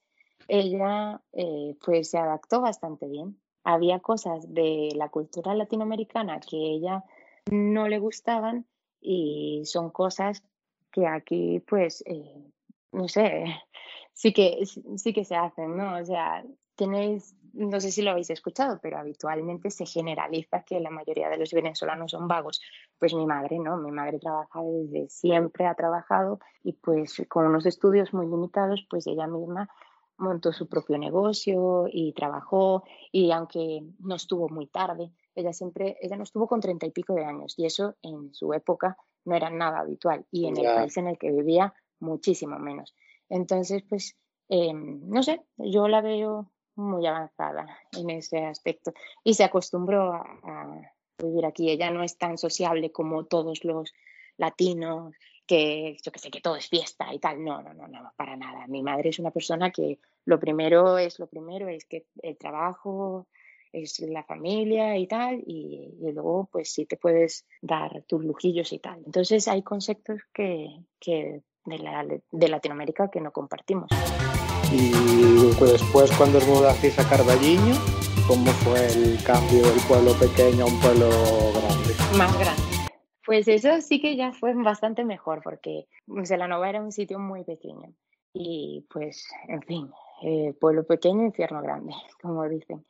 ella 0.49 1.21
eh, 1.33 1.77
pues 1.85 2.11
se 2.11 2.19
adaptó 2.19 2.61
bastante 2.61 3.07
bien. 3.07 3.39
Había 3.65 4.01
cosas 4.01 4.53
de 4.53 4.91
la 4.95 5.09
cultura 5.09 5.55
latinoamericana 5.55 6.41
que 6.41 6.57
ella 6.57 7.05
no 7.51 7.89
le 7.89 7.99
gustaban 7.99 8.67
y 9.01 9.63
son 9.65 9.91
cosas 9.91 10.43
que 10.91 11.07
aquí 11.07 11.61
pues 11.61 12.03
eh, 12.07 12.45
no 12.93 13.09
sé, 13.09 13.45
sí 14.13 14.33
que 14.33 14.65
sí 14.97 15.13
que 15.13 15.25
se 15.25 15.37
hacen, 15.37 15.77
¿no? 15.77 15.97
O 15.97 16.05
sea, 16.05 16.45
tenéis, 16.77 17.35
no 17.53 17.81
sé 17.81 17.91
si 17.91 18.03
lo 18.03 18.11
habéis 18.11 18.31
escuchado, 18.31 18.79
pero 18.83 18.99
habitualmente 18.99 19.71
se 19.71 19.87
generaliza 19.87 20.63
que 20.63 20.81
la 20.81 20.91
mayoría 20.91 21.29
de 21.29 21.39
los 21.39 21.53
venezolanos 21.53 22.11
son 22.11 22.29
vagos. 22.29 22.61
Pues 22.99 23.15
mi 23.15 23.27
madre, 23.27 23.59
¿no? 23.59 23.77
Mi 23.77 23.91
madre 23.91 24.19
trabaja 24.19 24.63
desde 24.63 25.09
siempre, 25.09 25.67
ha 25.67 25.75
trabajado 25.75 26.41
y 26.63 26.73
pues 26.73 27.23
con 27.29 27.47
unos 27.47 27.67
estudios 27.67 28.13
muy 28.13 28.27
limitados, 28.27 28.87
pues 28.91 29.07
ella 29.07 29.27
misma 29.27 29.69
montó 30.17 30.53
su 30.53 30.69
propio 30.69 30.99
negocio 30.99 31.87
y 31.91 32.13
trabajó 32.13 32.85
y 33.11 33.31
aunque 33.33 33.83
no 33.99 34.15
estuvo 34.15 34.49
muy 34.49 34.67
tarde, 34.67 35.13
ella 35.35 35.53
siempre, 35.53 35.97
ella 36.01 36.17
no 36.17 36.23
estuvo 36.23 36.47
con 36.47 36.61
treinta 36.61 36.87
y 36.87 36.91
pico 36.91 37.15
de 37.15 37.25
años 37.25 37.55
y 37.57 37.67
eso 37.67 37.97
en 38.03 38.33
su 38.33 38.53
época 38.53 38.97
no 39.25 39.35
era 39.35 39.51
nada 39.51 39.81
habitual 39.81 40.25
y 40.31 40.47
en 40.47 40.57
el 40.59 40.67
país 40.67 40.97
en 40.97 41.09
el 41.09 41.19
que 41.19 41.33
vivía 41.33 41.75
muchísimo 41.99 42.59
menos. 42.59 42.95
Entonces, 43.29 43.83
pues, 43.89 44.17
em, 44.49 45.01
no 45.09 45.23
sé, 45.23 45.43
yo 45.57 45.89
la 45.89 46.01
veo 46.01 46.51
muy 46.77 47.07
avanzada 47.07 47.67
en 47.93 48.11
ese 48.11 48.45
aspecto 48.45 48.93
y 49.23 49.35
se 49.35 49.45
acostumbró 49.45 50.13
a, 50.13 50.21
a 50.43 50.93
vivir 51.19 51.47
aquí. 51.47 51.71
Ella 51.71 51.91
no 51.91 52.03
es 52.03 52.19
tan 52.19 52.39
sociable 52.39 52.93
como 52.93 53.25
todos 53.25 53.65
los 53.65 53.93
latinos 54.37 55.15
que 55.47 55.97
yo 56.03 56.13
que 56.13 56.19
sé, 56.19 56.31
que 56.31 56.41
todo 56.41 56.57
es 56.57 56.69
fiesta 56.69 57.13
y 57.13 57.19
tal. 57.19 57.43
No, 57.43 57.63
no, 57.63 57.75
no, 57.75 57.87
no, 57.89 58.13
para 58.17 58.37
nada. 58.37 58.67
Mi 58.67 58.83
madre 58.83 59.11
es 59.11 59.19
una 59.19 59.31
persona 59.31 59.71
que 59.71 59.99
lo 60.25 60.41
primero 60.41 60.99
es 60.99 61.19
lo 61.19 61.27
primero, 61.27 61.69
es 61.69 61.85
que 61.85 62.07
el 62.23 62.37
trabajo, 62.37 63.27
es 63.75 63.99
la 64.01 64.23
familia 64.23 64.97
y 64.97 65.07
tal, 65.07 65.43
y, 65.47 65.93
luego 66.01 66.49
pues 66.51 66.73
sí 66.73 66.87
te 66.87 66.97
puedes 66.97 67.45
dar 67.61 68.05
tus 68.07 68.25
lujillos 68.25 68.73
y 68.73 68.79
tal. 68.79 69.03
Entonces 69.05 69.49
hay 69.49 69.63
conceptos 69.63 70.23
que, 70.33 70.69
que 71.01 71.43
de, 71.65 71.79
la, 71.79 72.07
de 72.31 72.49
Latinoamérica 72.49 73.11
que 73.11 73.21
no 73.21 73.33
compartimos. 73.33 73.91
Y 74.73 74.93
pues, 75.59 75.73
después 75.73 76.11
cuando 76.17 76.39
os 76.39 76.47
mudasteis 76.47 76.99
a 76.99 77.09
Carballiño, 77.09 77.75
¿cómo 78.27 78.51
fue 78.53 78.87
el 78.87 79.23
cambio 79.25 79.63
del 79.63 79.81
pueblo 79.87 80.13
pequeño 80.15 80.65
a 80.65 80.69
un 80.69 80.81
pueblo 80.81 81.09
grande? 81.53 81.95
Más 82.17 82.39
grande. 82.39 82.74
Pues 83.25 83.49
eso 83.49 83.81
sí 83.81 84.01
que 84.01 84.17
ya 84.17 84.33
fue 84.33 84.53
bastante 84.55 85.05
mejor 85.05 85.43
porque 85.43 85.87
Celanova 86.25 86.69
era 86.69 86.83
un 86.83 86.93
sitio 86.93 87.19
muy 87.19 87.45
pequeño 87.45 87.95
y 88.35 88.85
pues, 88.91 89.29
en 89.49 89.63
fin, 89.63 89.91
eh, 90.23 90.53
pueblo 90.61 90.85
pequeño, 90.85 91.23
infierno 91.23 91.63
grande, 91.63 91.93
como 92.21 92.47
dicen. 92.49 92.85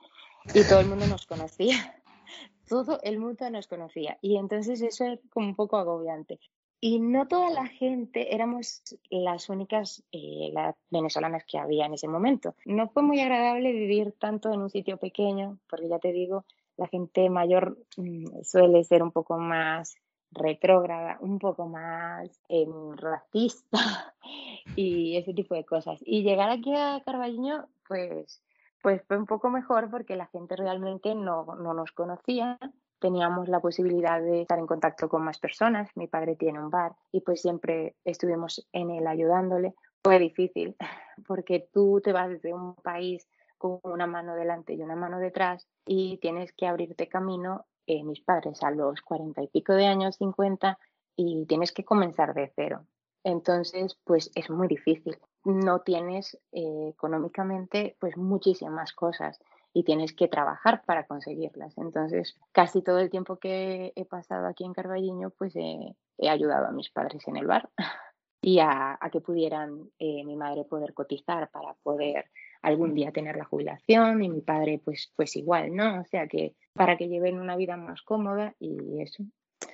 Y 0.54 0.62
todo 0.64 0.80
el 0.80 0.88
mundo 0.88 1.06
nos 1.06 1.26
conocía, 1.26 1.76
todo 2.68 2.98
el 3.02 3.18
mundo 3.18 3.48
nos 3.50 3.68
conocía 3.68 4.18
y 4.22 4.36
entonces 4.36 4.80
eso 4.82 5.04
era 5.04 5.18
como 5.30 5.48
un 5.48 5.54
poco 5.54 5.76
agobiante. 5.76 6.40
Y 6.80 7.00
no 7.00 7.26
toda 7.28 7.48
la 7.48 7.66
gente 7.66 8.34
éramos 8.34 8.82
las 9.08 9.48
únicas 9.48 10.02
eh, 10.12 10.50
las 10.52 10.74
venezolanas 10.90 11.44
que 11.46 11.56
había 11.56 11.86
en 11.86 11.94
ese 11.94 12.08
momento. 12.08 12.56
No 12.66 12.88
fue 12.88 13.02
muy 13.02 13.20
agradable 13.20 13.72
vivir 13.72 14.12
tanto 14.18 14.52
en 14.52 14.60
un 14.60 14.68
sitio 14.68 14.98
pequeño, 14.98 15.58
porque 15.66 15.88
ya 15.88 15.98
te 15.98 16.12
digo, 16.12 16.44
la 16.76 16.86
gente 16.88 17.30
mayor 17.30 17.78
mm, 17.96 18.42
suele 18.42 18.84
ser 18.84 19.02
un 19.02 19.12
poco 19.12 19.38
más 19.38 19.96
retrógrada, 20.34 21.16
un 21.20 21.38
poco 21.38 21.66
más 21.66 22.40
eh, 22.48 22.66
racista 22.96 24.14
y 24.76 25.16
ese 25.16 25.32
tipo 25.32 25.54
de 25.54 25.64
cosas. 25.64 26.00
Y 26.04 26.22
llegar 26.22 26.50
aquí 26.50 26.74
a 26.74 27.02
Carballiño, 27.04 27.66
pues, 27.88 28.42
pues 28.82 29.02
fue 29.06 29.16
un 29.16 29.26
poco 29.26 29.50
mejor 29.50 29.90
porque 29.90 30.16
la 30.16 30.26
gente 30.26 30.56
realmente 30.56 31.14
no, 31.14 31.44
no 31.56 31.74
nos 31.74 31.92
conocía 31.92 32.58
teníamos 33.04 33.48
la 33.48 33.60
posibilidad 33.60 34.18
de 34.18 34.40
estar 34.40 34.58
en 34.58 34.66
contacto 34.66 35.10
con 35.10 35.22
más 35.22 35.38
personas. 35.38 35.90
Mi 35.94 36.06
padre 36.06 36.36
tiene 36.36 36.58
un 36.58 36.70
bar 36.70 36.94
y 37.12 37.20
pues 37.20 37.42
siempre 37.42 37.96
estuvimos 38.02 38.66
en 38.72 38.90
él 38.90 39.06
ayudándole. 39.06 39.74
Fue 40.02 40.18
difícil 40.18 40.74
porque 41.26 41.68
tú 41.70 42.00
te 42.02 42.14
vas 42.14 42.30
desde 42.30 42.54
un 42.54 42.74
país 42.76 43.28
con 43.58 43.78
una 43.82 44.06
mano 44.06 44.34
delante 44.34 44.72
y 44.72 44.80
una 44.80 44.96
mano 44.96 45.18
detrás 45.18 45.68
y 45.84 46.16
tienes 46.16 46.54
que 46.54 46.66
abrirte 46.66 47.06
camino. 47.06 47.66
Eh, 47.86 48.02
mis 48.02 48.20
padres 48.20 48.62
a 48.62 48.70
los 48.70 49.02
cuarenta 49.02 49.42
y 49.42 49.48
pico 49.48 49.74
de 49.74 49.86
años, 49.86 50.16
cincuenta, 50.16 50.78
y 51.16 51.46
tienes 51.46 51.72
que 51.72 51.84
comenzar 51.84 52.34
de 52.34 52.52
cero. 52.54 52.86
Entonces, 53.24 53.98
pues 54.04 54.30
es 54.34 54.50
muy 54.50 54.68
difícil. 54.68 55.18
No 55.44 55.80
tienes 55.80 56.38
eh, 56.52 56.88
económicamente 56.88 57.96
pues 58.00 58.16
muchísimas 58.16 58.92
cosas 58.92 59.38
y 59.72 59.84
tienes 59.84 60.14
que 60.14 60.28
trabajar 60.28 60.82
para 60.86 61.06
conseguirlas. 61.06 61.76
Entonces, 61.78 62.34
casi 62.52 62.82
todo 62.82 63.00
el 63.00 63.10
tiempo 63.10 63.36
que 63.36 63.92
he 63.96 64.04
pasado 64.04 64.46
aquí 64.46 64.64
en 64.64 64.72
Carballiño, 64.72 65.30
pues 65.30 65.54
he 65.56 65.94
ayudado 66.28 66.66
a 66.66 66.72
mis 66.72 66.90
padres 66.90 67.26
en 67.26 67.36
el 67.36 67.46
bar 67.46 67.68
y 68.40 68.60
a, 68.60 68.98
que 69.10 69.20
pudieran 69.20 69.90
eh, 69.98 70.24
mi 70.24 70.36
madre 70.36 70.64
poder 70.64 70.94
cotizar 70.94 71.50
para 71.50 71.74
poder 71.82 72.26
algún 72.62 72.94
día 72.94 73.10
tener 73.10 73.36
la 73.36 73.44
jubilación 73.44 74.22
y 74.22 74.28
mi 74.28 74.42
padre 74.42 74.80
pues, 74.84 75.12
pues 75.16 75.34
igual, 75.36 75.74
¿no? 75.74 76.00
O 76.00 76.04
sea 76.04 76.28
que 76.28 76.54
para 76.74 76.96
que 76.96 77.08
lleven 77.08 77.40
una 77.40 77.56
vida 77.56 77.76
más 77.76 78.02
cómoda 78.02 78.54
y 78.58 79.00
eso. 79.00 79.24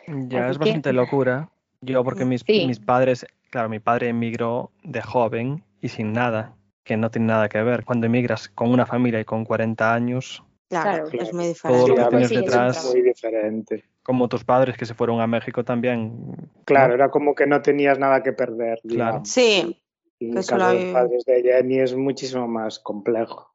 Ya 0.07 0.49
es 0.49 0.59
bastante 0.59 0.93
locura. 0.93 1.51
Yo 1.81 2.05
porque 2.05 2.25
mis, 2.25 2.47
mis 2.47 2.79
padres, 2.79 3.27
claro, 3.51 3.69
mi 3.69 3.81
padre 3.81 4.09
emigró 4.09 4.71
de 4.85 5.01
joven 5.01 5.65
y 5.81 5.89
sin 5.89 6.13
nada 6.13 6.55
que 6.85 6.97
no 6.97 7.11
tiene 7.11 7.29
nada 7.29 7.49
que 7.49 7.63
ver. 7.63 7.85
Cuando 7.85 8.07
emigras 8.07 8.49
con 8.51 8.71
una 8.71 8.85
familia 8.85 9.21
y 9.21 9.25
con 9.25 9.45
40 9.45 9.95
años, 9.95 10.43
claro, 10.69 11.09
es 11.11 11.33
muy 11.33 11.47
diferente. 11.47 11.81
Todo 11.81 11.89
lo 11.89 11.97
que 11.97 12.05
tienes 12.11 12.31
detrás, 12.31 12.85
muy 12.93 13.03
diferente. 13.03 13.85
Como 14.03 14.29
tus 14.29 14.45
padres 14.45 14.77
que 14.77 14.85
se 14.85 14.95
fueron 14.95 15.21
a 15.21 15.27
México 15.27 15.65
también. 15.65 16.35
Claro, 16.65 16.95
era 16.95 17.11
como 17.11 17.35
que 17.35 17.47
no 17.47 17.63
tenías 17.63 17.99
nada 17.99 18.23
que 18.23 18.33
perder. 18.33 18.81
Claro. 18.87 19.23
Sí. 19.25 19.83
Y 20.19 20.29
el 20.29 20.35
caso 20.35 20.59
de 20.59 20.85
los 20.85 20.93
padres 20.93 21.25
de 21.25 21.43
Jenny 21.43 21.79
es 21.79 21.95
muchísimo 21.95 22.47
más 22.47 22.79
complejo. 22.79 23.55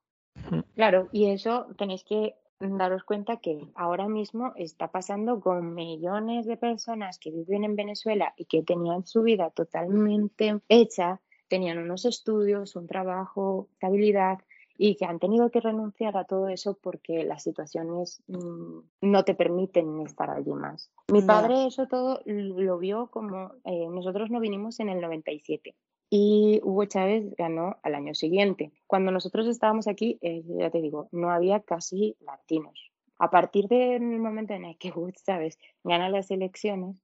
Claro, 0.76 1.10
y 1.12 1.30
eso 1.30 1.68
tenéis 1.78 2.04
que 2.04 2.36
daros 2.60 3.04
cuenta 3.04 3.38
que 3.38 3.68
ahora 3.76 4.08
mismo 4.08 4.54
está 4.56 4.90
pasando 4.90 5.40
con 5.40 5.74
millones 5.74 6.46
de 6.46 6.58
personas 6.58 7.20
que 7.20 7.32
viven 7.32 7.64
en 7.64 7.76
Venezuela 7.76 8.34
y 8.38 8.46
que 8.46 8.64
tenían 8.64 9.06
su 9.06 9.24
vida 9.24 9.50
totalmente 9.50 10.60
hecha 10.70 11.22
tenían 11.48 11.78
unos 11.78 12.06
estudios, 12.06 12.76
un 12.76 12.88
trabajo, 12.88 13.68
estabilidad 13.74 14.40
y 14.78 14.96
que 14.96 15.06
han 15.06 15.20
tenido 15.20 15.52
que 15.52 15.62
renunciar 15.62 16.18
a 16.18 16.26
todo 16.26 16.50
eso 16.50 16.78
porque 16.82 17.24
las 17.24 17.44
situaciones 17.44 18.22
mm, 18.28 18.80
no 19.02 19.24
te 19.24 19.36
permiten 19.36 20.02
estar 20.02 20.30
allí 20.30 20.52
más. 20.52 20.92
Mi 21.12 21.22
padre 21.22 21.68
eso 21.68 21.88
todo 21.88 22.20
lo 22.26 22.78
vio 22.78 23.08
como 23.08 23.54
eh, 23.64 23.88
nosotros 23.90 24.30
no 24.30 24.40
vinimos 24.40 24.80
en 24.80 24.90
el 24.90 25.00
97 25.00 25.76
y 26.10 26.60
Hugo 26.64 26.86
Chávez 26.86 27.36
ganó 27.36 27.78
al 27.84 27.96
año 27.96 28.14
siguiente. 28.14 28.72
Cuando 28.88 29.12
nosotros 29.12 29.48
estábamos 29.48 29.88
aquí, 29.88 30.18
eh, 30.22 30.44
ya 30.46 30.70
te 30.70 30.82
digo, 30.82 31.10
no 31.12 31.32
había 31.32 31.62
casi 31.62 32.16
latinos. 32.22 32.92
A 33.18 33.30
partir 33.30 33.68
del 33.68 34.02
momento 34.02 34.54
en 34.54 34.66
el 34.66 34.78
que 34.78 34.92
Hugo 34.96 35.12
Chávez 35.12 35.58
gana 35.84 36.10
las 36.10 36.30
elecciones, 36.32 37.02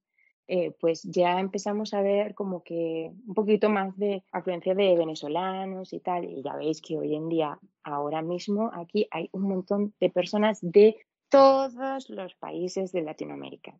eh, 0.48 0.72
pues 0.80 1.02
ya 1.04 1.40
empezamos 1.40 1.94
a 1.94 2.02
ver 2.02 2.34
como 2.34 2.62
que 2.62 3.12
un 3.26 3.34
poquito 3.34 3.70
más 3.70 3.96
de 3.96 4.24
afluencia 4.32 4.74
de 4.74 4.96
venezolanos 4.96 5.92
y 5.92 6.00
tal. 6.00 6.24
Y 6.24 6.42
ya 6.42 6.56
veis 6.56 6.80
que 6.82 6.98
hoy 6.98 7.14
en 7.14 7.28
día, 7.28 7.58
ahora 7.84 8.22
mismo, 8.22 8.70
aquí 8.74 9.06
hay 9.10 9.28
un 9.32 9.42
montón 9.42 9.94
de 10.00 10.10
personas 10.10 10.58
de 10.60 10.96
todos 11.28 12.10
los 12.10 12.34
países 12.34 12.92
de 12.92 13.02
Latinoamérica. 13.02 13.74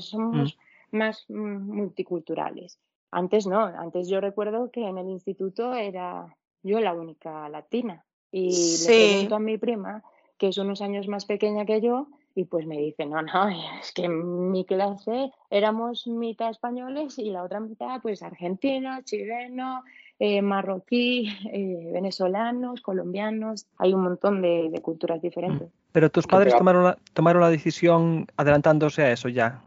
Somos 0.00 0.56
mm. 0.92 0.96
más 0.96 1.28
multiculturales. 1.28 2.78
Antes 3.10 3.46
no, 3.46 3.64
antes 3.64 4.08
yo 4.08 4.20
recuerdo 4.20 4.70
que 4.70 4.86
en 4.86 4.98
el 4.98 5.08
instituto 5.08 5.74
era 5.74 6.36
yo 6.62 6.80
la 6.80 6.92
única 6.92 7.48
latina. 7.48 8.04
Y 8.30 8.50
le 8.86 8.86
pregunto 8.86 9.36
a 9.36 9.40
mi 9.40 9.56
prima, 9.56 10.02
que 10.36 10.48
es 10.48 10.58
unos 10.58 10.82
años 10.82 11.08
más 11.08 11.24
pequeña 11.24 11.64
que 11.64 11.80
yo, 11.80 12.08
y 12.34 12.44
pues 12.44 12.66
me 12.66 12.76
dice, 12.76 13.06
no, 13.06 13.22
no, 13.22 13.48
es 13.80 13.92
que 13.92 14.04
en 14.04 14.50
mi 14.50 14.64
clase 14.64 15.32
éramos 15.50 16.06
mitad 16.06 16.50
españoles 16.50 17.18
y 17.18 17.30
la 17.30 17.42
otra 17.42 17.60
mitad 17.60 18.00
pues 18.02 18.22
argentino, 18.22 19.00
chileno, 19.02 19.82
eh, 20.18 20.42
marroquí, 20.42 21.28
eh, 21.52 21.90
venezolanos, 21.92 22.82
colombianos, 22.82 23.66
hay 23.78 23.94
un 23.94 24.02
montón 24.02 24.42
de, 24.42 24.78
culturas 24.82 25.22
diferentes. 25.22 25.70
Pero 25.92 26.10
tus 26.10 26.26
padres 26.26 26.54
tomaron 26.56 26.84
la, 26.84 26.98
tomaron 27.14 27.40
la 27.40 27.50
decisión 27.50 28.26
adelantándose 28.36 29.02
a 29.02 29.12
eso 29.12 29.30
ya. 29.30 29.62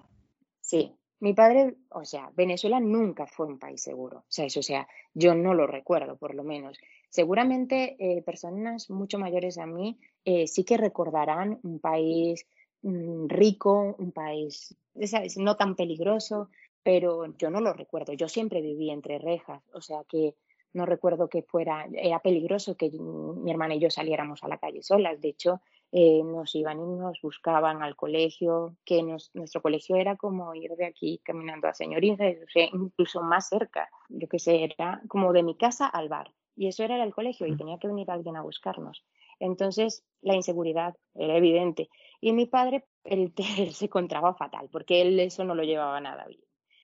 Sí, 0.62 0.94
mi 1.20 1.34
padre, 1.34 1.76
o 1.90 2.06
sea, 2.06 2.32
Venezuela 2.36 2.80
nunca 2.80 3.28
fue 3.28 3.46
un 3.48 3.60
país 3.60 3.82
seguro. 3.82 4.20
O 4.20 4.26
sea, 4.28 4.46
eso, 4.46 4.62
o 4.62 4.64
sea, 4.64 4.88
yo 5.14 5.36
no 5.36 5.54
lo 5.54 5.68
recuerdo, 5.68 6.18
por 6.18 6.36
lo 6.36 6.44
menos. 6.44 6.78
Seguramente 7.10 7.98
eh, 8.00 8.22
personas 8.22 8.90
mucho 8.90 9.20
mayores 9.20 9.58
a 9.58 9.66
mí 9.66 10.00
sí 10.46 10.64
que 10.64 10.78
recordarán 10.78 11.60
un 11.64 11.80
país 11.80 12.46
Mm, 12.82 13.28
rico, 13.28 13.96
un 14.00 14.12
país 14.12 14.76
no 15.38 15.56
tan 15.58 15.76
peligroso, 15.76 16.50
pero 16.84 17.26
yo 17.38 17.50
no 17.50 17.60
lo 17.62 17.74
recuerdo. 17.74 18.14
Yo 18.14 18.28
siempre 18.30 18.62
viví 18.62 18.90
entre 18.90 19.20
rejas, 19.20 19.62
o 19.74 19.82
sea 19.82 20.04
que 20.08 20.36
no 20.74 20.86
recuerdo 20.86 21.30
que 21.30 21.42
fuera, 21.42 21.88
era 21.94 22.20
peligroso 22.20 22.76
que 22.78 22.90
mi 22.92 23.52
hermana 23.52 23.76
y 23.76 23.80
yo 23.80 23.90
saliéramos 23.90 24.44
a 24.44 24.48
la 24.48 24.60
calle 24.60 24.82
solas. 24.84 25.20
De 25.20 25.30
hecho, 25.30 25.62
eh, 25.92 26.22
nos 26.24 26.54
iban 26.56 26.80
y 26.80 26.86
nos 26.86 27.20
buscaban 27.22 27.82
al 27.82 27.96
colegio, 27.96 28.76
que 28.86 29.02
nuestro 29.02 29.62
colegio 29.62 29.96
era 29.96 30.16
como 30.18 30.54
ir 30.54 30.72
de 30.76 30.86
aquí 30.86 31.20
caminando 31.24 31.68
a 31.68 31.74
Señorita, 31.74 32.26
incluso 32.74 33.22
más 33.22 33.50
cerca. 33.50 33.90
Yo 34.08 34.28
que 34.28 34.40
sé, 34.40 34.64
era 34.64 35.02
como 35.08 35.34
de 35.34 35.44
mi 35.44 35.56
casa 35.56 35.88
al 35.88 36.10
bar. 36.10 36.32
Y 36.56 36.68
eso 36.68 36.84
era 36.84 37.02
el 37.02 37.14
colegio 37.14 37.48
y 37.48 37.54
mm. 37.54 37.58
tenía 37.58 37.80
que 37.80 37.88
venir 37.88 38.12
alguien 38.12 38.36
a 38.36 38.42
buscarnos. 38.42 39.04
Entonces, 39.40 40.04
la 40.22 40.36
inseguridad 40.36 40.96
era 41.16 41.38
evidente. 41.38 41.90
Y 42.22 42.34
mi 42.34 42.46
padre, 42.46 42.86
él, 43.04 43.34
se 43.72 43.86
encontraba 43.86 44.36
fatal, 44.36 44.70
porque 44.72 45.02
él 45.02 45.20
eso 45.20 45.44
no 45.44 45.56
lo 45.56 45.64
llevaba 45.64 46.00
nada 46.02 46.26
bien. 46.28 46.42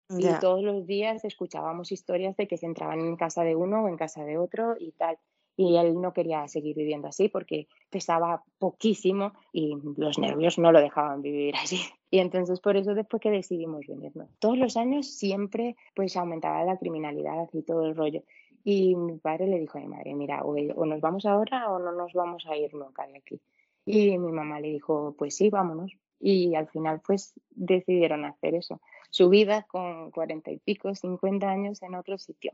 Y 0.08 0.28
todos 0.40 0.62
los 0.62 0.86
días 0.86 1.26
escuchábamos 1.26 1.92
historias 1.92 2.38
de 2.38 2.48
que 2.48 2.58
se 2.58 2.68
entraban 2.68 3.00
en 3.00 3.16
casa 3.16 3.44
de 3.44 3.56
uno 3.56 3.84
o 3.84 3.88
en 3.88 3.98
casa 3.98 4.24
de 4.24 4.38
otro 4.38 4.76
y 4.80 4.92
tal. 4.92 5.18
Y 5.58 5.78
él 5.78 6.00
no 6.02 6.14
quería 6.14 6.48
seguir 6.48 6.76
viviendo 6.76 7.08
así 7.08 7.30
porque 7.30 7.68
pesaba 7.90 8.44
poquísimo 8.58 9.34
y 9.54 9.76
los 9.98 10.20
nervios 10.20 10.58
no 10.58 10.72
lo 10.72 10.82
dejaban 10.82 11.22
vivir 11.22 11.56
así. 11.62 11.82
Y 12.12 12.20
entonces 12.20 12.60
por 12.60 12.78
eso 12.78 12.94
después 12.94 13.22
que 13.22 13.32
decidimos 13.32 13.86
venirnos. 13.88 14.30
Todos 14.40 14.58
los 14.58 14.78
años 14.78 15.08
siempre 15.08 15.76
pues 15.96 16.16
aumentaba 16.18 16.64
la 16.64 16.78
criminalidad 16.78 17.50
y 17.54 17.64
todo 17.64 17.86
el 17.86 17.96
rollo. 17.96 18.24
Y 18.64 18.96
mi 18.96 19.18
padre 19.18 19.48
le 19.48 19.60
dijo 19.60 19.78
a 19.78 19.82
mi 19.82 19.88
madre, 19.88 20.16
mira, 20.16 20.44
o, 20.44 20.56
o 20.56 20.86
nos 20.86 21.00
vamos 21.00 21.26
ahora 21.26 21.72
o 21.72 21.80
no 21.80 21.92
nos 21.92 22.14
vamos 22.14 22.46
a 22.48 22.58
ir 22.58 22.74
nunca 22.74 23.06
de 23.08 23.18
aquí. 23.18 23.40
Y 23.86 24.18
mi 24.18 24.32
mamá 24.32 24.60
le 24.60 24.70
dijo, 24.70 25.16
pues 25.18 25.36
sí, 25.36 25.50
vámonos. 25.50 25.92
Y 26.20 26.56
al 26.56 26.68
final 26.70 27.02
pues 27.06 27.34
decidieron 27.52 28.26
hacer 28.26 28.56
eso. 28.56 28.82
Su 29.12 29.30
vida 29.30 29.64
con 29.70 30.10
cuarenta 30.12 30.52
y 30.52 30.58
pico, 30.58 30.96
cincuenta 30.96 31.50
años 31.50 31.84
en 31.84 31.94
otro 31.94 32.18
sitio. 32.18 32.54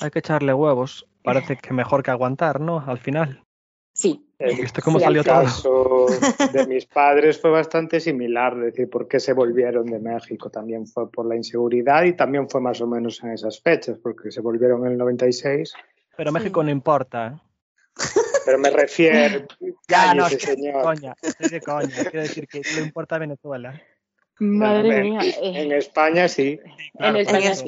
Hay 0.00 0.10
que 0.10 0.18
echarle 0.20 0.54
huevos. 0.54 1.06
Parece 1.22 1.56
que 1.56 1.74
mejor 1.74 2.02
que 2.02 2.10
aguantar, 2.10 2.60
¿no? 2.60 2.82
Al 2.86 2.98
final. 2.98 3.42
Sí. 3.92 4.26
¿Viste 4.38 4.80
cómo 4.80 4.98
Sí, 4.98 5.04
salió 5.04 5.20
el 5.20 5.26
todo? 5.26 5.42
caso 5.42 6.06
de 6.52 6.66
mis 6.66 6.86
padres 6.86 7.38
fue 7.38 7.50
bastante 7.50 8.00
similar, 8.00 8.54
es 8.54 8.64
decir, 8.72 8.88
por 8.88 9.06
qué 9.06 9.20
se 9.20 9.34
volvieron 9.34 9.84
de 9.86 9.98
México. 9.98 10.48
También 10.48 10.86
fue 10.86 11.10
por 11.10 11.26
la 11.26 11.36
inseguridad 11.36 12.04
y 12.04 12.14
también 12.14 12.48
fue 12.48 12.62
más 12.62 12.80
o 12.80 12.86
menos 12.86 13.22
en 13.22 13.32
esas 13.32 13.60
fechas, 13.60 13.98
porque 14.02 14.30
se 14.30 14.40
volvieron 14.40 14.86
en 14.86 14.92
el 14.92 14.98
96. 14.98 15.74
Pero 16.16 16.32
México 16.32 16.62
no 16.62 16.70
importa. 16.70 17.26
¿eh? 17.26 17.40
Pero 18.46 18.58
me 18.58 18.70
refiero, 18.70 19.46
Ya, 19.88 20.14
no, 20.14 20.26
de 20.30 20.40
señor. 20.40 20.82
coña, 20.82 21.14
estoy 21.20 21.48
de 21.50 21.60
coña. 21.60 21.96
Quiero 22.10 22.22
decir 22.22 22.48
que 22.48 22.62
no 22.74 22.80
importa 22.80 23.18
Venezuela. 23.18 23.78
Madre 24.38 24.96
En- 25.00 25.02
mía. 25.10 25.20
eh, 25.22 25.34
En 25.42 25.72
España 25.72 26.26
sí, 26.28 26.58
en 26.94 27.16
España, 27.16 27.54
sí. 27.54 27.66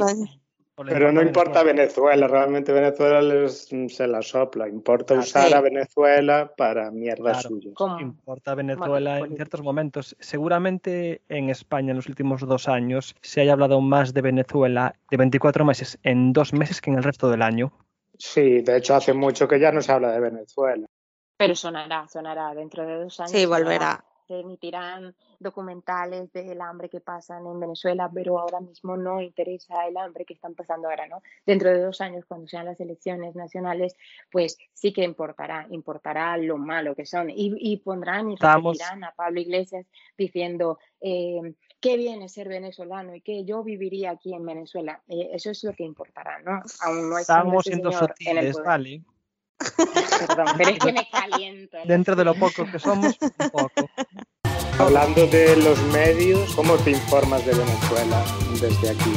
Pero 0.87 1.13
no 1.13 1.23
importa 1.23 1.63
Venezuela. 1.63 2.27
Realmente 2.29 2.73
Venezuela 2.73 3.21
les, 3.23 3.69
se 3.89 4.07
la 4.07 4.23
sopla. 4.23 4.69
Importa 4.69 5.15
usar 5.15 5.49
Sí. 5.49 5.55
a 5.55 5.61
Venezuela 5.61 6.53
para 6.57 6.91
mierdas 6.91 7.41
Claro. 7.43 7.49
suyas. 7.49 7.75
Importa 8.01 8.55
Venezuela 8.55 9.19
en 9.19 9.35
ciertos 9.37 9.63
momentos. 9.63 10.17
Seguramente 10.21 11.23
en 11.29 11.51
España 11.51 11.91
en 11.91 11.97
los 11.97 12.09
últimos 12.09 12.41
dos 12.43 12.69
años 12.69 13.15
se 13.21 13.41
haya 13.41 13.53
hablado 13.53 13.81
más 13.81 14.13
de 14.15 14.23
Venezuela 14.23 14.95
de 15.11 15.17
24 15.17 15.65
meses 15.65 15.99
en 16.03 16.33
dos 16.33 16.53
meses 16.53 16.81
que 16.81 16.91
en 16.91 16.97
el 16.99 17.03
resto 17.05 17.29
del 17.31 17.43
año. 17.43 17.73
Sí, 18.19 18.61
de 18.61 18.77
hecho 18.77 18.95
hace 18.95 19.13
mucho 19.13 19.49
que 19.49 19.59
ya 19.59 19.73
no 19.73 19.81
se 19.81 19.93
habla 19.93 20.13
de 20.13 20.21
Venezuela. 20.21 20.87
Pero 21.37 21.55
sonará, 21.57 22.07
sonará. 22.09 22.55
Dentro 22.55 22.87
de 22.87 22.95
dos 23.05 23.19
años. 23.19 23.31
Sí, 23.33 23.43
sonará. 23.45 23.63
volverá. 23.65 24.05
Se 24.27 24.41
emitirán 24.41 25.15
documentales 25.39 26.33
del 26.33 26.61
hambre 26.61 26.89
que 26.89 27.01
pasan 27.01 27.47
en 27.47 27.61
Venezuela, 27.61 28.11
pero 28.13 28.39
ahora 28.39 28.61
mismo 28.61 28.97
no 28.97 29.21
interesa 29.21 29.87
el 29.87 29.97
hambre 29.97 30.25
que 30.25 30.35
están 30.35 30.55
pasando 30.55 30.89
ahora, 30.89 31.07
¿no? 31.09 31.23
Dentro 31.45 31.71
de 31.71 31.81
dos 31.81 32.01
años, 32.01 32.25
cuando 32.27 32.47
sean 32.47 32.67
las 32.67 32.81
elecciones 32.81 33.35
nacionales, 33.35 33.97
pues 34.31 34.57
sí 34.73 34.93
que 34.93 35.03
importará, 35.03 35.67
importará 35.71 36.37
lo 36.37 36.57
malo 36.59 36.95
que 36.95 37.07
son. 37.07 37.31
Y, 37.31 37.53
y 37.59 37.79
pondrán 37.79 38.31
y 38.31 38.37
repetirán 38.37 39.05
a 39.05 39.13
Pablo 39.13 39.41
Iglesias 39.41 39.87
diciendo 40.17 40.79
eh, 41.01 41.55
qué 41.81 41.97
bien 41.97 42.23
es 42.23 42.33
ser 42.33 42.49
venezolano 42.49 43.15
y 43.15 43.21
que 43.21 43.45
yo 43.45 43.63
viviría 43.65 44.13
aquí 44.13 44.33
en 44.35 44.47
Venezuela. 44.47 45.03
Eh, 45.09 45.31
eso 45.33 45.51
es 45.51 45.65
lo 45.65 45.73
que 45.73 45.85
importará, 45.85 46.41
¿no? 46.41 46.63
Aún 46.81 47.11
no 47.11 47.19
Estamos 47.19 47.67
ese 47.67 47.75
siendo 47.75 47.91
en 47.91 47.95
el 47.95 48.09
sutiles, 48.09 48.53
poder. 48.53 48.67
¿vale? 48.67 49.03
Perdón, 50.27 50.47
pero 50.57 50.71
es 50.71 50.79
que 50.79 50.93
me 50.93 51.09
caliento. 51.11 51.79
Dentro 51.85 52.17
de 52.17 52.25
lo 52.25 52.35
poco 52.35 52.65
que 52.71 52.79
somos, 52.79 53.17
un 53.21 53.51
poco. 53.51 53.89
Hablando 54.79 55.27
de 55.27 55.57
los 55.57 55.81
medios, 55.93 56.55
¿cómo 56.55 56.77
te 56.77 56.91
informas 56.91 57.45
de 57.45 57.53
Venezuela 57.53 58.25
desde 58.61 58.91
aquí? 58.91 59.13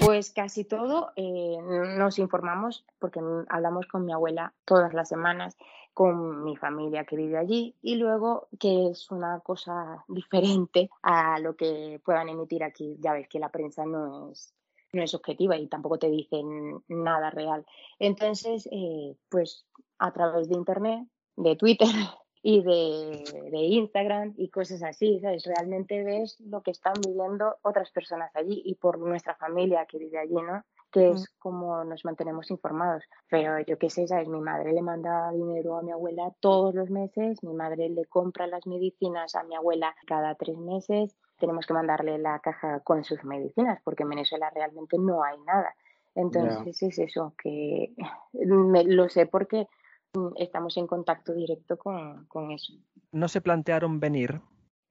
Pues 0.00 0.30
casi 0.30 0.64
todo 0.64 1.12
eh, 1.16 1.56
nos 1.98 2.18
informamos 2.18 2.84
porque 2.98 3.20
hablamos 3.48 3.86
con 3.86 4.04
mi 4.04 4.12
abuela 4.12 4.54
todas 4.64 4.94
las 4.94 5.08
semanas, 5.08 5.56
con 5.94 6.44
mi 6.44 6.56
familia 6.56 7.04
que 7.04 7.16
vive 7.16 7.38
allí 7.38 7.74
y 7.82 7.96
luego 7.96 8.48
que 8.60 8.90
es 8.90 9.10
una 9.10 9.40
cosa 9.40 10.04
diferente 10.08 10.90
a 11.02 11.38
lo 11.40 11.56
que 11.56 12.00
puedan 12.04 12.28
emitir 12.28 12.62
aquí. 12.62 12.96
Ya 13.00 13.14
ves 13.14 13.28
que 13.28 13.38
la 13.38 13.48
prensa 13.48 13.84
no 13.86 14.30
es, 14.30 14.54
no 14.96 15.02
es 15.02 15.14
objetiva 15.14 15.56
y 15.56 15.68
tampoco 15.68 15.98
te 15.98 16.10
dicen 16.10 16.82
nada 16.88 17.30
real. 17.30 17.64
Entonces, 17.98 18.68
eh, 18.72 19.14
pues 19.28 19.66
a 19.98 20.12
través 20.12 20.48
de 20.48 20.56
Internet, 20.56 21.06
de 21.36 21.56
Twitter 21.56 21.88
y 22.42 22.62
de, 22.62 23.24
de 23.50 23.58
Instagram 23.58 24.34
y 24.36 24.50
cosas 24.50 24.82
así, 24.82 25.18
¿sabes? 25.20 25.44
Realmente 25.44 26.02
ves 26.04 26.38
lo 26.40 26.62
que 26.62 26.70
están 26.70 26.94
viviendo 27.04 27.56
otras 27.62 27.90
personas 27.90 28.30
allí 28.34 28.62
y 28.64 28.76
por 28.76 28.98
nuestra 28.98 29.34
familia 29.34 29.86
que 29.86 29.98
vive 29.98 30.18
allí, 30.18 30.34
¿no? 30.34 30.64
Que 30.92 31.10
es 31.10 31.28
como 31.38 31.84
nos 31.84 32.04
mantenemos 32.04 32.50
informados. 32.50 33.02
Pero 33.28 33.58
yo 33.66 33.78
qué 33.78 33.90
sé, 33.90 34.06
¿sabes? 34.06 34.28
Mi 34.28 34.40
madre 34.40 34.72
le 34.72 34.80
manda 34.80 35.30
dinero 35.32 35.76
a 35.76 35.82
mi 35.82 35.90
abuela 35.90 36.32
todos 36.40 36.74
los 36.74 36.88
meses, 36.88 37.42
mi 37.42 37.52
madre 37.52 37.88
le 37.88 38.06
compra 38.06 38.46
las 38.46 38.66
medicinas 38.66 39.34
a 39.34 39.42
mi 39.42 39.56
abuela 39.56 39.94
cada 40.06 40.36
tres 40.36 40.56
meses, 40.56 41.16
tenemos 41.38 41.66
que 41.66 41.74
mandarle 41.74 42.18
la 42.18 42.38
caja 42.40 42.80
con 42.80 43.04
sus 43.04 43.22
medicinas 43.24 43.80
porque 43.84 44.02
en 44.04 44.10
Venezuela 44.10 44.50
realmente 44.54 44.96
no 44.98 45.22
hay 45.22 45.38
nada. 45.46 45.74
Entonces 46.14 46.82
es 46.82 46.98
eso, 46.98 47.34
que 47.42 47.94
me- 48.32 48.84
lo 48.84 49.08
sé 49.08 49.26
porque 49.26 49.68
mm, 50.14 50.28
estamos 50.36 50.76
en 50.78 50.86
contacto 50.86 51.32
directo 51.34 51.76
con, 51.76 52.26
con 52.26 52.50
eso. 52.50 52.72
No 53.12 53.28
se 53.28 53.40
plantearon 53.40 54.00
venir. 54.00 54.40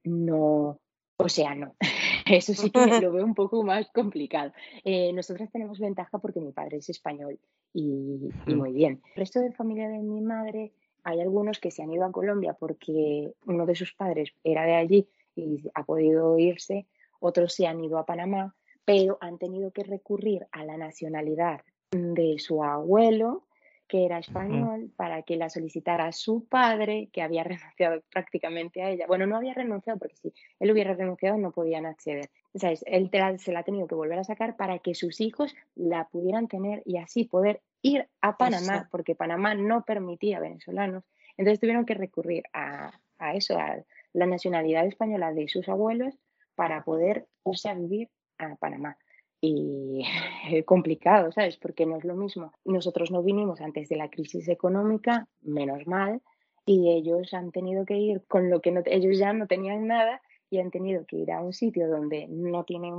No, 0.04 0.80
o 1.18 1.30
sea, 1.30 1.56
no. 1.56 1.76
Eso 2.28 2.54
sí 2.54 2.72
que 2.72 3.00
lo 3.02 3.12
veo 3.12 3.24
un 3.24 3.36
poco 3.36 3.64
más 3.64 3.88
complicado. 3.92 4.52
Eh, 4.84 5.14
nosotras 5.14 5.52
tenemos 5.52 5.80
ventaja 5.80 6.18
porque 6.18 6.42
mi 6.42 6.52
padre 6.52 6.78
es 6.78 6.90
español 6.90 7.40
y, 7.74 8.32
y 8.48 8.54
Mm. 8.54 8.58
muy 8.58 8.72
bien. 8.74 9.02
El 9.16 9.20
resto 9.22 9.40
de 9.40 9.52
familia 9.52 9.88
de 9.90 10.00
mi 10.00 10.22
madre, 10.22 10.72
hay 11.04 11.22
algunos 11.22 11.60
que 11.60 11.70
se 11.72 11.84
han 11.84 11.92
ido 11.92 12.04
a 12.06 12.12
Colombia 12.12 12.56
porque 12.60 13.32
uno 13.46 13.66
de 13.68 13.76
sus 13.76 13.94
padres 13.94 14.32
era 14.44 14.64
de 14.66 14.76
allí 14.76 15.08
y 15.36 15.64
ha 15.74 15.84
podido 15.84 16.38
irse, 16.40 16.86
otros 17.20 17.54
se 17.54 17.68
han 17.68 17.84
ido 17.84 17.98
a 17.98 18.06
Panamá, 18.06 18.56
pero 18.86 19.18
han 19.22 19.38
tenido 19.38 19.72
que 19.72 19.84
recurrir 19.84 20.46
a 20.52 20.64
la 20.64 20.78
nacionalidad 20.78 21.62
de 21.92 22.36
su 22.40 22.64
abuelo, 22.64 23.44
que 23.88 24.06
era 24.06 24.18
español, 24.18 24.92
para 24.96 25.22
que 25.22 25.36
la 25.38 25.50
solicitara 25.50 26.12
su 26.12 26.46
padre, 26.48 27.10
que 27.14 27.22
había 27.22 27.44
renunciado 27.78 28.02
prácticamente 28.12 28.82
a 28.82 28.90
ella. 28.90 29.06
Bueno, 29.08 29.28
no 29.28 29.38
había 29.38 29.54
renunciado 29.54 30.00
porque 30.00 30.16
si 30.16 30.34
él 30.60 30.72
hubiera 30.72 30.94
renunciado 30.94 31.38
no 31.38 31.52
podían 31.52 31.86
acceder. 31.86 32.30
¿Sabes? 32.56 32.84
Él 32.88 33.10
la- 33.12 33.38
se 33.38 33.52
la 33.52 33.60
ha 33.60 33.64
tenido 33.64 33.86
que 33.88 33.96
volver 33.96 34.18
a 34.20 34.24
sacar 34.24 34.56
para 34.56 34.80
que 34.80 34.96
sus 34.96 35.22
hijos 35.22 35.56
la 35.76 36.08
pudieran 36.08 36.48
tener 36.48 36.82
y 36.86 36.98
así 36.98 37.26
poder 37.26 37.62
ir 37.82 38.08
a 38.22 38.38
Panamá, 38.38 38.78
Eso. 38.78 38.88
porque 38.92 39.14
Panamá 39.16 39.54
no 39.56 39.84
permitía 39.84 40.40
venezolanos. 40.40 41.04
Entonces 41.38 41.60
tuvieron 41.60 41.86
que 41.86 41.94
recurrir 41.94 42.44
a, 42.54 42.92
a 43.20 43.34
eso, 43.36 43.58
a 43.60 43.78
la 44.16 44.26
nacionalidad 44.26 44.86
española 44.86 45.34
de 45.34 45.48
sus 45.48 45.68
abuelos 45.70 46.18
para 46.56 46.84
poder 46.84 47.28
irse 47.46 47.70
a 47.70 47.76
vivir 47.76 48.10
a 48.38 48.56
Panamá. 48.56 48.98
Y 49.42 50.04
complicado, 50.66 51.32
¿sabes? 51.32 51.58
Porque 51.58 51.86
no 51.86 51.98
es 51.98 52.06
lo 52.06 52.16
mismo. 52.16 52.54
Nosotros 52.64 53.12
no 53.12 53.22
vinimos 53.22 53.62
antes 53.62 53.90
de 53.90 53.98
la 53.98 54.10
crisis 54.10 54.48
económica, 54.48 55.28
menos 55.42 55.86
mal, 55.86 56.22
y 56.66 56.92
ellos 56.92 57.34
han 57.34 57.52
tenido 57.52 57.86
que 57.86 57.98
ir 57.98 58.24
con 58.28 58.50
lo 58.50 58.62
que 58.62 58.72
no, 58.72 58.82
ellos 58.86 59.20
ya 59.20 59.34
no 59.34 59.48
tenían 59.48 59.86
nada 59.86 60.22
y 60.50 60.60
han 60.60 60.72
tenido 60.72 61.06
que 61.06 61.18
ir 61.18 61.32
a 61.32 61.42
un 61.42 61.54
sitio 61.54 61.88
donde 61.88 62.28
no 62.30 62.64
tienen 62.64 62.96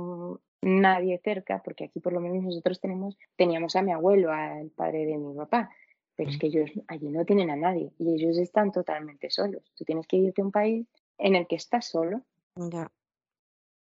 nadie 0.61 1.19
cerca, 1.23 1.61
porque 1.63 1.85
aquí 1.85 1.99
por 1.99 2.13
lo 2.13 2.21
menos 2.21 2.43
nosotros 2.43 2.79
tenemos, 2.79 3.17
teníamos 3.35 3.75
a 3.75 3.81
mi 3.81 3.91
abuelo, 3.91 4.31
al 4.31 4.69
padre 4.69 5.05
de 5.05 5.17
mi 5.17 5.35
papá, 5.35 5.69
pero 6.15 6.29
es 6.29 6.37
que 6.37 6.47
ellos 6.47 6.71
allí 6.87 7.09
no 7.09 7.25
tienen 7.25 7.49
a 7.49 7.55
nadie 7.55 7.91
y 7.97 8.13
ellos 8.13 8.37
están 8.37 8.71
totalmente 8.71 9.29
solos. 9.29 9.63
Tú 9.75 9.83
tienes 9.83 10.07
que 10.07 10.17
irte 10.17 10.41
a 10.41 10.45
un 10.45 10.51
país 10.51 10.87
en 11.17 11.35
el 11.35 11.47
que 11.47 11.55
estás 11.55 11.85
solo. 11.85 12.21
Ya. 12.55 12.91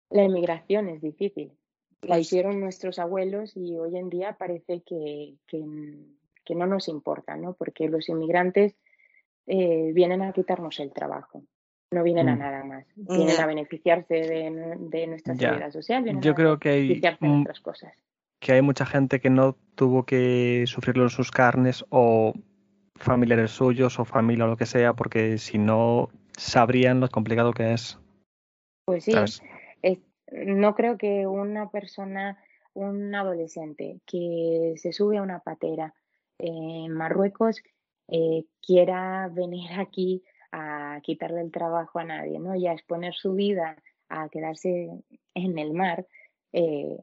La 0.10 0.24
inmigración 0.24 0.90
es 0.90 1.02
difícil. 1.02 1.52
La 2.02 2.16
Pues- 2.16 2.22
hicieron 2.28 2.60
nuestros 2.60 3.00
abuelos 3.00 3.56
y 3.56 3.78
hoy 3.78 3.98
en 3.98 4.10
día 4.10 4.34
parece 4.38 4.82
que, 4.82 5.36
que, 5.48 5.64
que 6.44 6.56
no 6.56 6.66
nos 6.68 6.88
importa, 6.88 7.36
¿no? 7.38 7.54
Porque 7.54 7.88
los 7.88 8.10
inmigrantes 8.10 8.76
eh, 9.48 9.92
vienen 9.94 10.22
a 10.22 10.32
quitarnos 10.32 10.80
el 10.80 10.94
trabajo, 10.94 11.44
no 11.92 12.02
vienen 12.04 12.30
a 12.30 12.36
Mm. 12.36 12.40
nada 12.40 12.64
más. 12.64 12.86
Vienen 12.96 13.36
Ya. 13.38 13.44
a 13.44 13.48
beneficiarse 13.48 14.14
de, 14.14 14.76
de 14.80 15.08
nuestra 15.08 15.34
Ya. 15.34 15.50
seguridad 15.50 15.72
social, 15.72 16.04
vienen 16.04 16.22
Yo 16.22 16.32
a 16.32 16.36
creo 16.36 16.60
que 16.60 16.70
hay, 16.70 16.82
beneficiarse 16.88 17.26
de 17.26 17.32
mm, 17.32 17.42
otras 17.42 17.60
cosas. 17.62 17.94
que 18.40 18.52
hay 18.54 18.62
mucha 18.62 18.86
gente 18.86 19.20
que 19.22 19.30
no 19.30 19.56
tuvo 19.76 20.06
que 20.06 20.64
sufrirlo 20.68 21.04
en 21.04 21.10
sus 21.10 21.32
carnes 21.32 21.84
o 21.90 22.34
familiares 22.96 23.52
suyos 23.52 24.00
o 24.00 24.06
familia 24.06 24.46
o 24.46 24.48
lo 24.50 24.58
que 24.58 24.66
sea, 24.66 24.94
porque 24.94 25.38
si 25.38 25.58
no 25.58 26.10
sabrían 26.38 27.00
lo 27.00 27.10
complicado 27.10 27.54
que 27.54 27.74
es. 27.74 27.98
Pues 28.86 29.06
sí, 29.06 29.14
no 30.32 30.74
creo 30.76 30.98
que 30.98 31.28
una 31.28 31.70
persona, 31.70 32.38
un 32.74 33.14
adolescente 33.14 34.00
que 34.06 34.74
se 34.78 34.94
sube 34.94 35.18
a 35.18 35.22
una 35.22 35.40
patera 35.40 35.94
en 36.40 36.92
Marruecos 36.92 37.62
eh, 38.08 38.46
quiera 38.62 39.30
venir 39.32 39.72
aquí 39.80 40.24
a 40.52 41.00
quitarle 41.04 41.42
el 41.42 41.52
trabajo 41.52 42.00
a 42.00 42.04
nadie, 42.04 42.40
¿no? 42.40 42.56
Y 42.56 42.68
a 42.68 42.74
exponer 42.74 43.14
su 43.14 43.34
vida 43.34 43.78
a 44.10 44.30
quedarse 44.30 44.90
en 45.34 45.58
el 45.58 45.74
mar, 45.74 46.06
eh, 46.52 46.98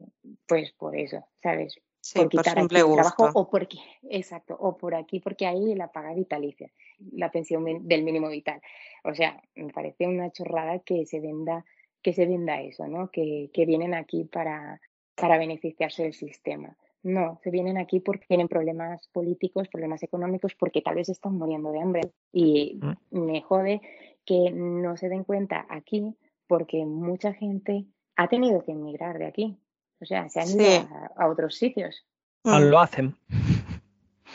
pues 0.47 0.71
por 0.73 0.95
eso, 0.95 1.25
¿sabes? 1.41 1.75
Sí, 2.11 2.19
por 2.19 2.27
quitar 2.27 2.59
aquí 2.59 2.75
el 2.75 2.83
trabajo 2.93 3.23
gusto. 3.23 3.39
o 3.39 3.49
por 3.49 3.63
aquí, 3.63 3.79
exacto, 4.09 4.57
o 4.59 4.75
por 4.75 4.95
aquí 4.95 5.21
porque 5.21 5.45
hay 5.45 5.75
la 5.75 5.93
paga 5.93 6.13
vitalicia, 6.13 6.69
la 7.13 7.31
pensión 7.31 7.87
del 7.87 8.03
mínimo 8.03 8.27
vital. 8.27 8.61
O 9.05 9.13
sea, 9.13 9.41
me 9.55 9.71
parece 9.71 10.07
una 10.07 10.29
chorrada 10.29 10.79
que 10.79 11.05
se 11.05 11.21
venda, 11.21 11.63
que 12.01 12.11
se 12.11 12.25
venda 12.25 12.59
eso, 12.59 12.85
¿no? 12.85 13.09
Que, 13.11 13.49
que 13.53 13.65
vienen 13.65 13.93
aquí 13.93 14.25
para, 14.25 14.81
para 15.15 15.37
beneficiarse 15.37 16.03
del 16.03 16.13
sistema. 16.13 16.75
No, 17.01 17.39
se 17.43 17.49
vienen 17.49 17.77
aquí 17.77 18.01
porque 18.01 18.25
tienen 18.27 18.49
problemas 18.49 19.07
políticos, 19.07 19.69
problemas 19.69 20.03
económicos, 20.03 20.53
porque 20.55 20.81
tal 20.81 20.95
vez 20.95 21.07
están 21.07 21.37
muriendo 21.37 21.71
de 21.71 21.79
hambre. 21.79 22.01
Y 22.33 22.77
me 23.09 23.41
jode 23.41 23.81
que 24.25 24.51
no 24.51 24.97
se 24.97 25.07
den 25.07 25.23
cuenta 25.23 25.65
aquí 25.69 26.13
porque 26.45 26.85
mucha 26.85 27.31
gente 27.33 27.85
ha 28.17 28.27
tenido 28.27 28.63
que 28.63 28.73
emigrar 28.73 29.17
de 29.17 29.27
aquí. 29.27 29.57
O 30.01 30.05
sea, 30.05 30.27
se 30.29 30.39
han 30.41 30.47
ido 30.49 30.59
Sí. 30.59 30.87
a, 30.91 31.23
a 31.23 31.27
otros 31.27 31.55
sitios. 31.55 32.05
Aún 32.43 32.71
lo 32.71 32.79
hacen. 32.79 33.15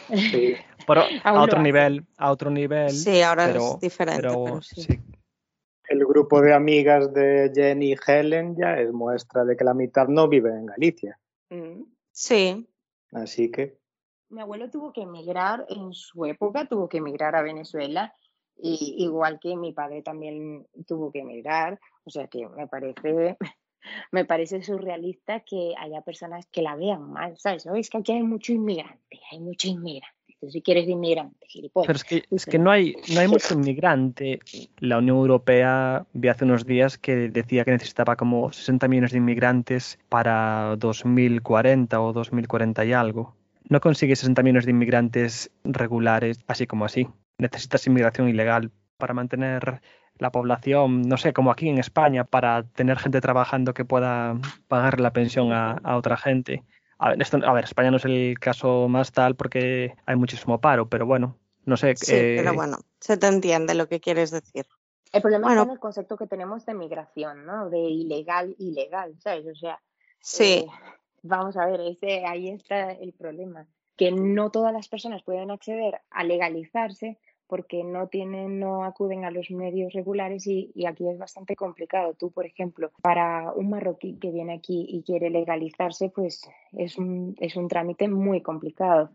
Pero 0.08 1.00
Aún 1.24 1.38
a 1.38 1.42
otro 1.42 1.56
hacen. 1.56 1.62
nivel, 1.62 2.06
a 2.16 2.30
otro 2.30 2.50
nivel. 2.50 2.90
Sí, 2.90 3.20
ahora 3.22 3.46
pero- 3.46 3.74
es 3.74 3.80
diferente, 3.80 4.22
pero 4.22 4.44
pero 4.44 4.62
sí. 4.62 4.82
sí. 4.82 4.98
El 5.88 6.04
grupo 6.04 6.40
de 6.40 6.52
amigas 6.52 7.12
de 7.12 7.50
Jenny 7.54 7.92
y 7.92 7.96
Helen 8.06 8.56
ya 8.56 8.74
es 8.80 8.92
muestra 8.92 9.44
de 9.44 9.56
que 9.56 9.62
la 9.64 9.72
mitad 9.74 10.08
no 10.08 10.28
vive 10.28 10.50
en 10.50 10.66
Galicia. 10.66 11.18
Mm. 11.50 11.82
Sí. 12.10 12.68
Así 13.12 13.50
que 13.52 13.78
Mi 14.30 14.40
abuelo 14.40 14.68
tuvo 14.68 14.92
que 14.92 15.02
emigrar 15.02 15.64
en 15.68 15.92
su 15.92 16.24
época, 16.26 16.66
tuvo 16.66 16.88
que 16.88 16.98
emigrar 16.98 17.36
a 17.36 17.42
Venezuela, 17.42 18.12
y 18.56 18.96
igual 18.98 19.38
que 19.40 19.54
mi 19.56 19.72
padre 19.72 20.02
también 20.02 20.66
tuvo 20.88 21.12
que 21.12 21.20
emigrar. 21.20 21.78
O 22.04 22.10
sea 22.10 22.26
que 22.26 22.48
me 22.48 22.66
parece, 22.66 23.36
me 24.12 24.24
parece 24.24 24.62
surrealista 24.62 25.40
que 25.40 25.74
haya 25.78 26.00
personas 26.02 26.46
que 26.46 26.62
la 26.62 26.76
vean 26.76 27.10
mal, 27.12 27.36
¿sabes? 27.38 27.66
"Oh, 27.66 27.74
es 27.76 27.90
que 27.90 27.98
aquí 27.98 28.12
hay 28.12 28.22
mucho 28.22 28.52
inmigrante, 28.52 29.20
hay 29.30 29.40
mucho 29.40 29.68
inmigrante. 29.68 30.16
Tú 30.38 30.50
si 30.50 30.60
quieres 30.60 30.84
de 30.84 30.92
inmigrante, 30.92 31.46
gilipollas. 31.48 31.86
Pero 31.86 31.96
es 31.96 32.04
que, 32.04 32.22
es 32.30 32.44
que 32.44 32.58
no 32.58 32.70
hay, 32.70 32.94
no 33.14 33.20
hay 33.20 33.28
mucho 33.28 33.54
inmigrante. 33.58 34.40
La 34.78 34.98
Unión 34.98 35.16
Europea 35.16 36.06
vi 36.12 36.28
hace 36.28 36.44
unos 36.44 36.66
días 36.66 36.98
que 36.98 37.30
decía 37.30 37.64
que 37.64 37.70
necesitaba 37.70 38.16
como 38.16 38.52
60 38.52 38.86
millones 38.86 39.12
de 39.12 39.18
inmigrantes 39.18 39.98
para 40.10 40.76
2040 40.76 42.00
o 42.02 42.12
2040 42.12 42.84
y 42.84 42.92
algo. 42.92 43.34
No 43.68 43.80
consigues 43.80 44.18
60 44.18 44.42
millones 44.42 44.66
de 44.66 44.72
inmigrantes 44.72 45.50
regulares 45.64 46.38
así 46.46 46.66
como 46.66 46.84
así. 46.84 47.08
Necesitas 47.38 47.86
inmigración 47.86 48.28
ilegal 48.28 48.70
para 48.98 49.14
mantener 49.14 49.80
la 50.18 50.30
población, 50.32 51.02
no 51.02 51.16
sé, 51.16 51.32
como 51.32 51.50
aquí 51.50 51.68
en 51.68 51.78
España, 51.78 52.24
para 52.24 52.62
tener 52.62 52.98
gente 52.98 53.20
trabajando 53.20 53.74
que 53.74 53.84
pueda 53.84 54.38
pagar 54.68 55.00
la 55.00 55.12
pensión 55.12 55.52
a, 55.52 55.72
a 55.82 55.96
otra 55.96 56.16
gente. 56.16 56.62
A 56.98 57.10
ver, 57.10 57.20
esto, 57.22 57.38
a 57.44 57.52
ver, 57.52 57.64
España 57.64 57.90
no 57.90 57.98
es 57.98 58.04
el 58.06 58.38
caso 58.40 58.88
más 58.88 59.12
tal 59.12 59.36
porque 59.36 59.94
hay 60.06 60.16
muchísimo 60.16 60.60
paro, 60.60 60.88
pero 60.88 61.04
bueno, 61.06 61.36
no 61.66 61.76
sé. 61.76 61.94
Sí, 61.96 62.14
eh, 62.14 62.34
pero 62.38 62.54
bueno, 62.54 62.78
se 63.00 63.16
te 63.18 63.26
entiende 63.26 63.74
lo 63.74 63.86
que 63.88 64.00
quieres 64.00 64.30
decir. 64.30 64.66
El 65.12 65.22
problema 65.22 65.46
Bueno. 65.46 65.60
está 65.62 65.70
en 65.72 65.74
el 65.76 65.80
concepto 65.80 66.16
que 66.16 66.26
tenemos 66.26 66.64
de 66.66 66.74
migración, 66.74 67.44
¿no? 67.46 67.68
De 67.70 67.78
ilegal, 67.78 68.54
ilegal, 68.58 69.14
¿sabes? 69.20 69.46
O 69.46 69.54
sea, 69.54 69.78
Sí. 70.20 70.44
eh, 70.44 70.66
vamos 71.22 71.56
a 71.56 71.66
ver, 71.66 71.80
ese, 71.82 72.24
ahí 72.24 72.48
está 72.48 72.92
el 72.92 73.12
problema, 73.12 73.66
que 73.96 74.10
no 74.10 74.50
todas 74.50 74.72
las 74.72 74.88
personas 74.88 75.22
pueden 75.22 75.50
acceder 75.50 76.00
a 76.10 76.24
legalizarse 76.24 77.18
porque 77.46 77.84
no 77.84 78.08
tienen, 78.08 78.58
no 78.58 78.84
acuden 78.84 79.24
a 79.24 79.30
los 79.30 79.50
medios 79.50 79.92
regulares 79.92 80.46
y, 80.46 80.72
y 80.74 80.86
aquí 80.86 81.08
es 81.08 81.18
bastante 81.18 81.56
complicado. 81.56 82.14
Tú, 82.14 82.30
por 82.30 82.46
ejemplo, 82.46 82.90
para 83.02 83.52
un 83.52 83.70
marroquí 83.70 84.18
que 84.18 84.30
viene 84.30 84.54
aquí 84.54 84.86
y 84.88 85.02
quiere 85.02 85.30
legalizarse, 85.30 86.10
pues 86.10 86.42
es 86.72 86.98
un, 86.98 87.34
es 87.38 87.56
un 87.56 87.68
trámite 87.68 88.08
muy 88.08 88.42
complicado. 88.42 89.10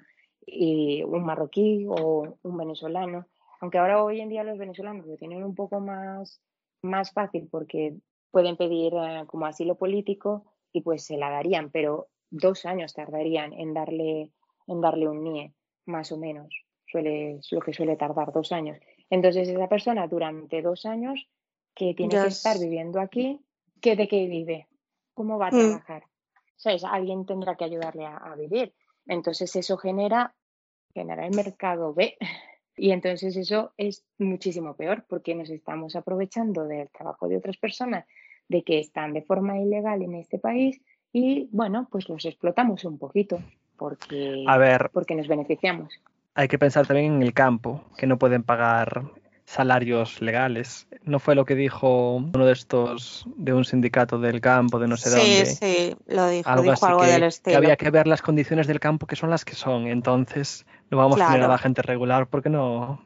Y 0.45 1.03
un 1.03 1.23
marroquí 1.23 1.85
o 1.87 2.37
un 2.41 2.57
venezolano, 2.57 3.27
aunque 3.61 3.77
ahora 3.77 4.03
hoy 4.03 4.21
en 4.21 4.29
día 4.29 4.43
los 4.43 4.57
venezolanos 4.57 5.05
lo 5.05 5.15
tienen 5.15 5.43
un 5.43 5.53
poco 5.53 5.79
más, 5.79 6.41
más 6.81 7.13
fácil 7.13 7.47
porque 7.49 7.95
pueden 8.31 8.57
pedir 8.57 8.93
eh, 8.95 9.23
como 9.27 9.45
asilo 9.45 9.75
político 9.75 10.45
y 10.73 10.81
pues 10.81 11.05
se 11.05 11.17
la 11.17 11.29
darían, 11.29 11.69
pero 11.69 12.07
dos 12.31 12.65
años 12.65 12.93
tardarían 12.93 13.53
en 13.53 13.73
darle, 13.73 14.31
en 14.67 14.81
darle 14.81 15.07
un 15.07 15.23
NIE, 15.23 15.53
más 15.85 16.11
o 16.11 16.17
menos. 16.17 16.65
Suele, 16.91 17.39
lo 17.51 17.61
que 17.61 17.73
suele 17.73 17.95
tardar 17.95 18.31
dos 18.33 18.51
años. 18.51 18.77
Entonces, 19.09 19.47
esa 19.47 19.67
persona 19.69 20.07
durante 20.07 20.61
dos 20.61 20.85
años 20.85 21.27
que 21.73 21.93
tiene 21.93 22.15
que 22.19 22.27
es- 22.27 22.37
estar 22.37 22.59
viviendo 22.59 22.99
aquí, 22.99 23.39
¿qué 23.79 23.95
de 23.95 24.07
qué 24.07 24.27
vive? 24.27 24.67
¿Cómo 25.13 25.37
va 25.37 25.47
a 25.47 25.51
Mm. 25.51 25.59
trabajar? 25.59 26.03
¿Sabes? 26.57 26.83
Alguien 26.83 27.25
tendrá 27.25 27.55
que 27.55 27.63
ayudarle 27.63 28.05
a, 28.05 28.17
a 28.17 28.35
vivir. 28.35 28.73
Entonces, 29.07 29.55
eso 29.55 29.77
genera, 29.77 30.33
genera 30.93 31.25
el 31.25 31.33
mercado 31.35 31.93
B. 31.93 32.17
Y 32.77 32.91
entonces 32.91 33.35
eso 33.35 33.73
es 33.77 34.05
muchísimo 34.17 34.75
peor 34.75 35.05
porque 35.07 35.35
nos 35.35 35.49
estamos 35.49 35.95
aprovechando 35.97 36.63
del 36.65 36.89
trabajo 36.89 37.27
de 37.27 37.35
otras 37.37 37.57
personas, 37.57 38.05
de 38.47 38.63
que 38.63 38.79
están 38.79 39.13
de 39.13 39.21
forma 39.21 39.59
ilegal 39.59 40.01
en 40.01 40.15
este 40.15 40.39
país 40.39 40.81
y 41.11 41.47
bueno, 41.51 41.87
pues 41.91 42.07
los 42.07 42.23
explotamos 42.25 42.85
un 42.85 42.97
poquito 42.97 43.39
porque, 43.77 44.45
A 44.47 44.57
ver. 44.57 44.89
porque 44.93 45.15
nos 45.15 45.27
beneficiamos. 45.27 45.93
Hay 46.35 46.47
que 46.47 46.59
pensar 46.59 46.87
también 46.87 47.15
en 47.15 47.21
el 47.23 47.33
campo, 47.33 47.83
que 47.97 48.07
no 48.07 48.17
pueden 48.17 48.43
pagar 48.43 49.03
salarios 49.45 50.21
legales. 50.21 50.87
¿No 51.03 51.19
fue 51.19 51.35
lo 51.35 51.45
que 51.45 51.55
dijo 51.55 52.15
uno 52.15 52.45
de 52.45 52.53
estos, 52.53 53.25
de 53.35 53.53
un 53.53 53.65
sindicato 53.65 54.19
del 54.19 54.39
campo, 54.41 54.79
de 54.79 54.87
no 54.87 54.97
sé 54.97 55.09
sí, 55.09 55.45
dónde? 55.45 55.45
sí, 55.45 55.95
lo 56.07 56.27
dijo, 56.29 56.49
algo 56.49 56.63
dijo 56.63 56.85
así 56.85 56.85
algo 56.85 56.99
que, 57.01 57.07
del 57.07 57.21
que 57.21 57.27
estilo. 57.27 57.57
había 57.57 57.75
que 57.75 57.89
ver 57.91 58.07
las 58.07 58.21
condiciones 58.21 58.67
del 58.67 58.79
campo 58.79 59.07
que 59.07 59.15
son 59.15 59.29
las 59.29 59.43
que 59.45 59.55
son. 59.55 59.87
Entonces, 59.87 60.65
no 60.89 60.97
vamos 60.97 61.19
a 61.21 61.25
tener 61.27 61.43
a 61.43 61.47
la 61.47 61.57
gente 61.57 61.81
regular 61.81 62.27
porque 62.27 62.49
no. 62.49 63.01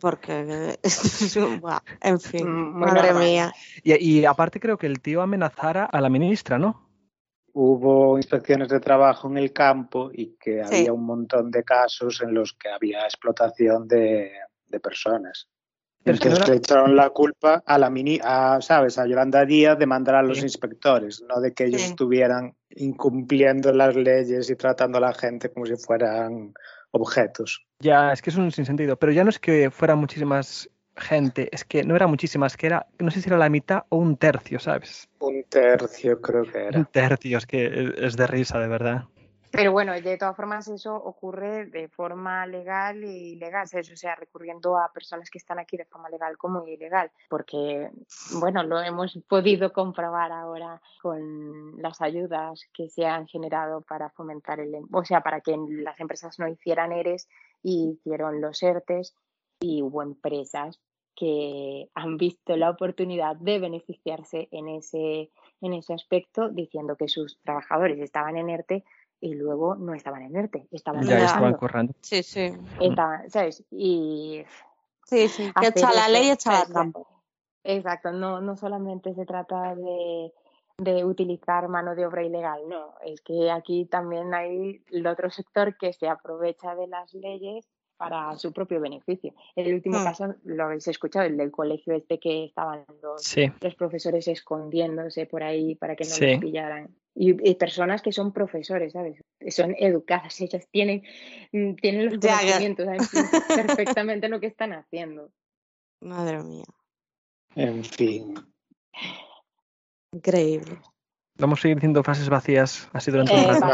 Porque, 0.00 0.78
en 2.02 2.20
fin, 2.20 2.46
Mm, 2.46 2.78
madre 2.78 3.14
mía. 3.14 3.52
Y, 3.82 3.94
y 4.20 4.24
aparte 4.24 4.60
creo 4.60 4.76
que 4.78 4.86
el 4.86 5.00
tío 5.00 5.22
amenazara 5.22 5.84
a 5.84 6.00
la 6.00 6.08
ministra, 6.08 6.58
¿no? 6.58 6.82
Hubo 7.54 8.16
inspecciones 8.18 8.68
de 8.68 8.80
trabajo 8.80 9.28
en 9.28 9.38
el 9.38 9.52
campo 9.52 10.10
y 10.12 10.36
que 10.38 10.62
Sí. 10.64 10.74
había 10.76 10.92
un 10.92 11.04
montón 11.06 11.50
de 11.50 11.62
casos 11.64 12.20
en 12.20 12.34
los 12.34 12.52
que 12.52 12.68
había 12.68 13.04
explotación 13.04 13.88
de, 13.88 14.30
de 14.66 14.80
personas. 14.80 15.48
Pero 16.02 16.16
es 16.16 16.20
que 16.20 16.28
no 16.28 16.34
Entonces 16.34 16.48
era- 16.48 16.54
le 16.54 16.58
echaron 16.58 16.96
la 16.96 17.10
culpa 17.10 17.62
a 17.64 17.78
la 17.78 17.88
mini, 17.88 18.18
a, 18.22 18.58
¿sabes? 18.60 18.98
A 18.98 19.06
Yolanda 19.06 19.44
Díaz 19.46 19.78
de 19.78 19.86
mandar 19.86 20.16
a 20.16 20.22
los 20.22 20.38
Sí. 20.38 20.44
inspectores, 20.44 21.22
no 21.26 21.40
de 21.40 21.54
que 21.54 21.64
ellos 21.64 21.80
Sí. 21.80 21.86
estuvieran 21.90 22.54
incumpliendo 22.70 23.72
las 23.72 23.94
leyes 23.96 24.50
y 24.50 24.56
tratando 24.56 24.98
a 24.98 25.00
la 25.00 25.14
gente 25.14 25.50
como 25.50 25.64
si 25.64 25.76
fueran 25.76 26.52
objetos. 26.90 27.64
Ya, 27.80 28.12
es 28.12 28.20
que 28.20 28.30
es 28.30 28.36
un 28.36 28.50
sinsentido. 28.52 28.96
Pero 28.98 29.12
ya 29.12 29.24
no 29.24 29.30
es 29.30 29.38
que 29.38 29.70
fuera 29.70 29.94
muchísimas 29.96 30.68
gente, 30.96 31.48
es 31.52 31.64
que 31.64 31.84
no 31.84 31.96
era 31.96 32.06
muchísimas, 32.06 32.56
que 32.56 32.66
era, 32.66 32.86
no 32.98 33.10
sé 33.10 33.20
si 33.20 33.28
era 33.28 33.38
la 33.38 33.48
mitad 33.48 33.84
o 33.88 33.96
un 33.96 34.16
tercio, 34.16 34.58
¿sabes? 34.58 35.08
Un 35.18 35.44
tercio 35.44 36.20
creo 36.20 36.42
que 36.50 36.58
Un 36.58 36.64
era. 36.64 36.84
tercio, 36.84 37.38
es 37.38 37.46
que 37.46 37.66
es- 37.66 37.98
es 37.98 38.16
de 38.16 38.26
risa, 38.26 38.58
de 38.58 38.68
verdad. 38.68 39.04
Pero 39.50 39.70
bueno, 39.70 39.92
de 39.92 40.16
todas 40.18 40.34
formas 40.34 40.66
eso 40.66 40.96
ocurre 40.96 41.66
de 41.66 41.86
forma 41.88 42.44
legal 42.44 43.04
y 43.04 43.34
ilegal, 43.34 43.68
¿sabes? 43.68 43.88
o 43.92 43.96
sea, 43.96 44.16
recurriendo 44.16 44.76
a 44.76 44.90
personas 44.92 45.30
que 45.30 45.38
están 45.38 45.60
aquí 45.60 45.76
de 45.76 45.84
forma 45.84 46.08
legal 46.08 46.36
como 46.36 46.66
ilegal, 46.66 47.12
porque, 47.28 47.88
bueno, 48.40 48.64
lo 48.64 48.80
hemos 48.80 49.16
podido 49.28 49.72
comprobar 49.72 50.32
ahora 50.32 50.82
con 51.00 51.80
las 51.80 52.00
ayudas 52.00 52.64
que 52.72 52.88
se 52.88 53.06
han 53.06 53.28
generado 53.28 53.80
para 53.82 54.10
fomentar 54.10 54.58
el, 54.58 54.74
o 54.90 55.04
sea, 55.04 55.20
para 55.20 55.40
que 55.40 55.56
las 55.56 56.00
empresas 56.00 56.36
no 56.40 56.48
hicieran 56.48 56.90
ERES 56.90 57.28
y 57.62 57.92
hicieron 58.00 58.40
los 58.40 58.60
ERTES 58.60 59.14
y 59.64 59.82
hubo 59.82 60.02
empresas 60.02 60.78
que 61.16 61.88
han 61.94 62.18
visto 62.18 62.56
la 62.56 62.68
oportunidad 62.68 63.36
de 63.36 63.58
beneficiarse 63.58 64.48
en 64.50 64.68
ese, 64.68 65.30
en 65.62 65.72
ese 65.72 65.94
aspecto 65.94 66.50
diciendo 66.50 66.96
que 66.96 67.08
sus 67.08 67.38
trabajadores 67.40 67.98
estaban 68.00 68.36
en 68.36 68.50
ERTE 68.50 68.84
y 69.20 69.34
luego 69.34 69.74
no 69.76 69.94
estaban 69.94 70.22
en 70.22 70.36
ERTE, 70.36 70.68
estaban 70.70 71.06
Ya 71.06 71.24
estaban 71.24 71.54
currando. 71.54 71.94
Sí, 72.02 72.22
sí. 72.22 72.52
Estaban, 72.78 73.30
¿sabes? 73.30 73.64
Y 73.70 74.44
Sí, 75.06 75.28
sí. 75.28 75.52
Que 75.58 75.68
echa 75.68 75.92
la 75.94 76.08
ley, 76.08 76.30
echa 76.30 76.52
la 76.52 76.66
trampa. 76.66 77.00
Exacto, 77.62 78.12
no, 78.12 78.42
no 78.42 78.56
solamente 78.56 79.14
se 79.14 79.24
trata 79.24 79.74
de, 79.74 80.32
de 80.76 81.04
utilizar 81.04 81.68
mano 81.68 81.94
de 81.94 82.04
obra 82.04 82.22
ilegal, 82.22 82.68
no, 82.68 82.94
es 83.02 83.22
que 83.22 83.50
aquí 83.50 83.86
también 83.86 84.34
hay 84.34 84.82
el 84.90 85.06
otro 85.06 85.30
sector 85.30 85.78
que 85.78 85.94
se 85.94 86.06
aprovecha 86.08 86.74
de 86.74 86.86
las 86.86 87.14
leyes 87.14 87.66
para 87.96 88.36
su 88.36 88.52
propio 88.52 88.80
beneficio. 88.80 89.34
El 89.56 89.74
último 89.74 89.98
Hmm. 90.00 90.04
caso 90.04 90.34
lo 90.44 90.64
habéis 90.64 90.86
escuchado, 90.88 91.26
el 91.26 91.36
del 91.36 91.50
colegio 91.50 91.94
este 91.94 92.18
que 92.18 92.44
estaban 92.46 92.84
los, 93.02 93.22
Sí. 93.22 93.50
los 93.60 93.74
profesores 93.74 94.26
escondiéndose 94.28 95.26
por 95.26 95.42
ahí 95.42 95.74
para 95.76 95.94
que 95.96 96.04
no 96.04 96.10
Sí. 96.10 96.26
los 96.32 96.40
pillaran. 96.40 96.94
Y, 97.14 97.48
y 97.48 97.54
personas 97.54 98.02
que 98.02 98.10
son 98.10 98.32
profesores, 98.32 98.92
¿sabes? 98.92 99.22
Son 99.48 99.74
educadas, 99.78 100.40
ellas 100.40 100.66
tienen, 100.70 101.02
mm, 101.52 101.74
tienen 101.76 102.06
los 102.06 102.18
Ya, 102.18 102.40
ya. 102.42 102.58
conocimientos, 102.58 102.86
saben 102.86 103.00
perfectamente 103.88 104.28
lo 104.28 104.40
que 104.40 104.46
están 104.48 104.72
haciendo. 104.72 105.30
Madre 106.00 106.42
mía. 106.42 106.64
En 107.54 107.84
fin. 107.84 108.34
Increíble. 110.12 110.78
Vamos 111.38 111.58
a 111.58 111.62
seguir 111.62 111.76
diciendo 111.76 112.02
frases 112.02 112.28
vacías 112.28 112.88
así 112.92 113.10
durante 113.10 113.32
Eh, 113.34 113.38
un 113.38 113.44
rato. 113.46 113.66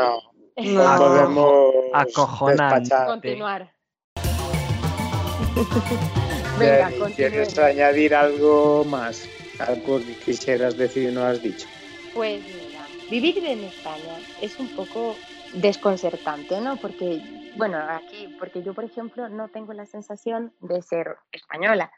No, 0.57 0.85
No 0.85 0.97
podemos 0.99 1.75
acojonante. 1.95 2.81
despachar. 2.81 3.07
Continuar. 3.07 3.75
Venga. 6.59 6.91
¿Quieres 7.15 7.59
añadir 7.59 8.15
algo 8.15 8.85
más? 8.85 9.29
Algo 9.59 9.99
que 9.99 10.15
quisieras 10.15 10.77
decir 10.77 11.11
y 11.11 11.15
no 11.15 11.23
has 11.23 11.43
dicho. 11.43 11.67
Pues 12.15 12.43
mira, 12.55 12.87
vivir 13.11 13.45
en 13.45 13.65
España 13.65 14.19
es 14.41 14.59
un 14.59 14.69
poco 14.69 15.17
desconcertante, 15.53 16.61
¿no? 16.61 16.77
Porque, 16.77 17.21
bueno, 17.57 17.79
aquí, 17.79 18.29
porque 18.39 18.63
yo, 18.63 18.75
por 18.75 18.85
ejemplo, 18.85 19.29
no 19.29 19.49
tengo 19.49 19.73
la 19.73 19.87
sensación 19.87 20.53
de 20.61 20.83
ser 20.83 21.17
española. 21.33 21.93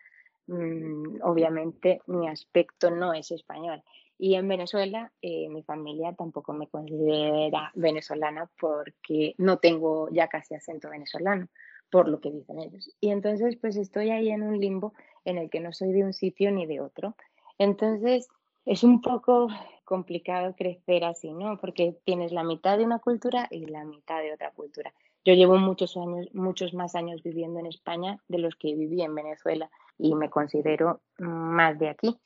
Mm, 0.46 1.22
obviamente, 1.22 2.00
mi 2.06 2.28
aspecto 2.28 2.90
no 2.90 3.14
es 3.14 3.30
español. 3.30 3.82
Y 4.18 4.34
en 4.34 4.48
Venezuela, 4.48 5.10
eh, 5.20 5.48
mi 5.48 5.62
familia 5.62 6.12
tampoco 6.12 6.52
me 6.52 6.68
considera 6.68 7.72
venezolana 7.74 8.48
porque 8.60 9.34
no 9.38 9.58
tengo 9.58 10.08
ya 10.10 10.28
casi 10.28 10.54
acento 10.54 10.90
venezolano, 10.90 11.48
por 11.92 12.08
lo 12.08 12.20
que 12.20 12.32
dicen 12.32 12.58
ellos. 12.58 12.90
Y 13.00 13.10
entonces, 13.10 13.56
pues 13.60 13.76
estoy 13.76 14.10
ahí 14.10 14.30
en 14.30 14.42
un 14.42 14.58
limbo 14.58 14.94
en 15.26 15.36
el 15.36 15.50
que 15.50 15.60
no 15.60 15.74
soy 15.74 15.92
de 15.92 16.02
un 16.02 16.14
sitio 16.14 16.50
ni 16.50 16.64
de 16.64 16.80
otro. 16.80 17.14
Entonces, 17.58 18.28
es 18.64 18.82
un 18.82 19.02
poco 19.02 19.48
complicado 19.84 20.54
crecer 20.56 21.04
así, 21.04 21.34
¿no? 21.34 21.58
Porque 21.58 21.98
tienes 22.04 22.32
la 22.32 22.44
mitad 22.44 22.78
de 22.78 22.86
una 22.86 22.98
cultura 22.98 23.46
y 23.50 23.66
la 23.66 23.84
mitad 23.84 24.22
de 24.22 24.32
otra 24.32 24.52
cultura. 24.52 24.94
Yo 25.22 25.34
llevo 25.34 25.58
muchos 25.58 25.94
años, 25.98 26.28
muchos 26.32 26.72
más 26.72 26.94
años 26.94 27.22
viviendo 27.22 27.60
en 27.60 27.66
España 27.66 28.18
de 28.26 28.38
los 28.38 28.56
que 28.56 28.74
viví 28.74 29.02
en 29.02 29.14
Venezuela 29.14 29.70
y 29.98 30.14
me 30.14 30.30
considero 30.30 31.02
más 31.18 31.78
de 31.78 31.90
aquí. 31.90 32.18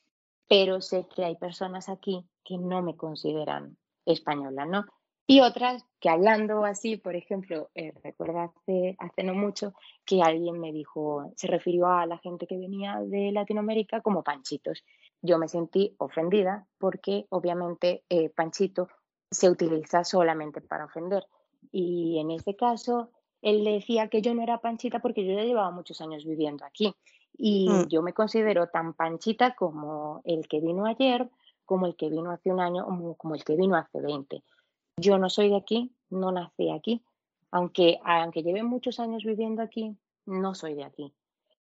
Pero 0.48 0.80
sé 0.80 1.06
que 1.12 1.24
hay 1.24 1.34
personas 1.34 1.88
aquí 1.88 2.24
que 2.44 2.56
no 2.56 2.82
me 2.82 2.96
consideran 2.96 3.76
española, 4.04 4.64
¿no? 4.64 4.84
Y 5.28 5.40
otras 5.40 5.84
que 5.98 6.08
hablando 6.08 6.64
así, 6.64 6.96
por 6.96 7.16
ejemplo, 7.16 7.68
eh, 7.74 7.92
recuerdo 8.04 8.40
hace, 8.40 8.96
hace 8.98 9.24
no 9.24 9.34
mucho 9.34 9.74
que 10.04 10.22
alguien 10.22 10.60
me 10.60 10.72
dijo, 10.72 11.32
se 11.34 11.48
refirió 11.48 11.88
a 11.88 12.06
la 12.06 12.18
gente 12.18 12.46
que 12.46 12.56
venía 12.56 13.00
de 13.00 13.32
Latinoamérica 13.32 14.02
como 14.02 14.22
panchitos. 14.22 14.84
Yo 15.22 15.38
me 15.38 15.48
sentí 15.48 15.94
ofendida 15.98 16.66
porque 16.78 17.26
obviamente 17.30 18.04
eh, 18.08 18.28
panchito 18.28 18.88
se 19.30 19.50
utiliza 19.50 20.04
solamente 20.04 20.60
para 20.60 20.84
ofender. 20.84 21.24
Y 21.72 22.20
en 22.20 22.30
ese 22.30 22.54
caso, 22.54 23.10
él 23.42 23.64
decía 23.64 24.08
que 24.08 24.22
yo 24.22 24.32
no 24.32 24.42
era 24.42 24.58
panchita 24.60 25.00
porque 25.00 25.26
yo 25.26 25.34
ya 25.34 25.42
llevaba 25.44 25.72
muchos 25.72 26.00
años 26.00 26.24
viviendo 26.24 26.64
aquí. 26.64 26.94
Y 27.36 27.68
Mm. 27.68 27.88
yo 27.88 28.02
me 28.02 28.12
considero 28.12 28.68
tan 28.68 28.94
panchita 28.94 29.56
como 29.56 30.22
el 30.24 30.46
que 30.46 30.60
vino 30.60 30.86
ayer, 30.86 31.28
como 31.64 31.86
el 31.86 31.96
que 31.96 32.08
vino 32.08 32.30
hace 32.30 32.52
un 32.52 32.60
año, 32.60 32.84
como, 32.84 33.14
como 33.16 33.34
el 33.34 33.44
que 33.44 33.56
vino 33.56 33.74
hace 33.76 34.00
20. 34.00 34.42
Yo 34.98 35.18
no 35.18 35.28
soy 35.28 35.50
de 35.50 35.56
aquí, 35.56 35.92
no 36.08 36.32
nací 36.32 36.70
aquí. 36.70 37.02
Aunque, 37.50 37.98
aunque 38.02 38.42
lleve 38.42 38.62
muchos 38.62 38.98
años 38.98 39.24
viviendo 39.24 39.62
aquí, 39.62 39.94
no 40.24 40.54
soy 40.54 40.74
de 40.74 40.84
aquí. 40.84 41.12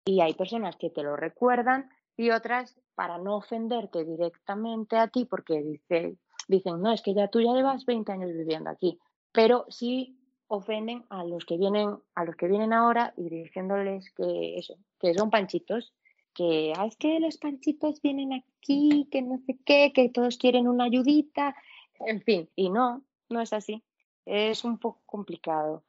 Y 0.04 0.20
hay 0.20 0.34
personas 0.34 0.76
que 0.76 0.90
te 0.90 1.02
lo 1.02 1.16
recuerdan 1.16 1.90
y 2.16 2.30
otras 2.30 2.80
para 2.96 3.18
no 3.18 3.36
ofenderte 3.36 4.04
directamente 4.04 4.96
a 4.96 5.08
ti, 5.08 5.26
porque 5.26 5.62
dice, 5.62 6.16
dicen, 6.48 6.82
no, 6.82 6.92
es 6.92 7.02
que 7.02 7.14
ya 7.14 7.28
tú 7.28 7.40
ya 7.40 7.52
llevas 7.54 7.86
20 7.86 8.12
años 8.12 8.32
viviendo 8.32 8.68
aquí, 8.70 8.98
pero 9.32 9.64
sí 9.68 10.18
ofenden 10.48 11.04
a 11.08 11.24
los 11.24 11.44
que 11.44 11.56
vienen, 11.56 11.96
a 12.16 12.24
los 12.24 12.34
que 12.36 12.48
vienen 12.48 12.72
ahora 12.72 13.14
y 13.16 13.28
diciéndoles 13.30 14.10
que 14.12 14.58
eso, 14.58 14.74
que 14.98 15.14
son 15.14 15.30
panchitos, 15.30 15.92
que 16.34 16.72
"Ah, 16.76 16.86
es 16.86 16.96
que 16.96 17.20
los 17.20 17.38
panchitos 17.38 18.02
vienen 18.02 18.32
aquí, 18.32 19.08
que 19.10 19.22
no 19.22 19.38
sé 19.46 19.58
qué, 19.64 19.92
que 19.94 20.08
todos 20.08 20.36
quieren 20.38 20.66
una 20.66 20.84
ayudita, 20.84 21.54
en 22.00 22.20
fin, 22.22 22.48
y 22.56 22.70
no, 22.70 23.04
no 23.30 23.40
es 23.40 23.52
así. 23.52 23.82
Es 24.26 24.64
un 24.64 24.78
poco 24.78 25.00
complicado. 25.06 25.84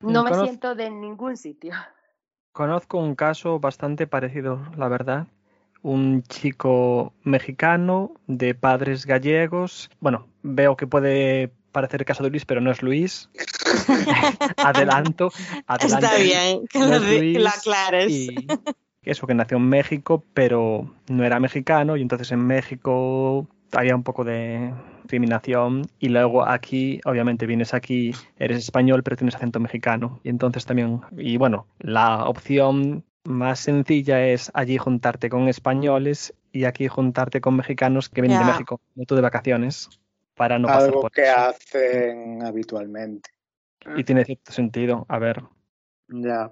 No 0.00 0.24
me 0.24 0.34
siento 0.34 0.74
de 0.74 0.90
ningún 0.90 1.36
sitio. 1.36 1.74
Conozco 2.52 2.98
un 2.98 3.14
caso 3.14 3.58
bastante 3.58 4.06
parecido, 4.06 4.60
la 4.76 4.88
verdad. 4.88 5.26
Un 5.82 6.22
chico 6.22 7.12
mexicano 7.22 8.14
de 8.26 8.54
padres 8.54 9.06
gallegos. 9.06 9.90
Bueno, 10.00 10.28
veo 10.42 10.76
que 10.76 10.86
puede 10.86 11.52
parecer 11.72 12.02
el 12.02 12.06
caso 12.06 12.22
de 12.22 12.30
Luis, 12.30 12.44
pero 12.44 12.60
no 12.60 12.70
es 12.70 12.82
Luis. 12.82 13.28
adelanto, 14.56 15.30
adelanto. 15.66 16.06
Está 16.06 16.16
bien 16.16 16.66
que 16.68 16.78
no 16.78 16.86
lo, 16.86 16.96
es 16.96 17.58
aclares. 17.58 18.12
Y 18.12 18.46
eso 19.02 19.26
que 19.26 19.34
nació 19.34 19.58
en 19.58 19.68
México, 19.68 20.24
pero 20.32 20.94
no 21.08 21.24
era 21.24 21.40
mexicano 21.40 21.96
y 21.96 22.02
entonces 22.02 22.32
en 22.32 22.46
México 22.46 23.46
había 23.74 23.94
un 23.94 24.02
poco 24.02 24.24
de 24.24 24.72
discriminación 25.02 25.82
y 25.98 26.08
luego 26.08 26.46
aquí, 26.48 27.00
obviamente 27.04 27.46
vienes 27.46 27.74
aquí, 27.74 28.12
eres 28.38 28.58
español, 28.58 29.02
pero 29.02 29.16
tienes 29.16 29.34
acento 29.34 29.60
mexicano 29.60 30.20
y 30.22 30.28
entonces 30.30 30.64
también, 30.64 31.00
y 31.16 31.36
bueno, 31.36 31.66
la 31.78 32.24
opción 32.26 33.04
más 33.24 33.60
sencilla 33.60 34.26
es 34.26 34.50
allí 34.54 34.76
juntarte 34.78 35.28
con 35.30 35.48
españoles 35.48 36.34
y 36.52 36.64
aquí 36.64 36.88
juntarte 36.88 37.40
con 37.40 37.56
mexicanos 37.56 38.08
que 38.08 38.20
vienen 38.20 38.38
de. 38.40 38.44
México, 38.44 38.80
no 38.94 39.04
tú 39.04 39.14
de 39.14 39.22
vacaciones, 39.22 39.88
para 40.34 40.58
no 40.58 40.68
pasar 40.68 40.84
Algo 40.88 41.00
por 41.02 41.10
que 41.12 41.22
eso. 41.22 41.36
hacen 41.38 42.42
habitualmente. 42.42 43.30
Y 43.96 44.04
tiene 44.04 44.24
cierto 44.24 44.52
sentido, 44.52 45.04
a 45.08 45.18
ver. 45.18 45.42
Ya. 46.08 46.50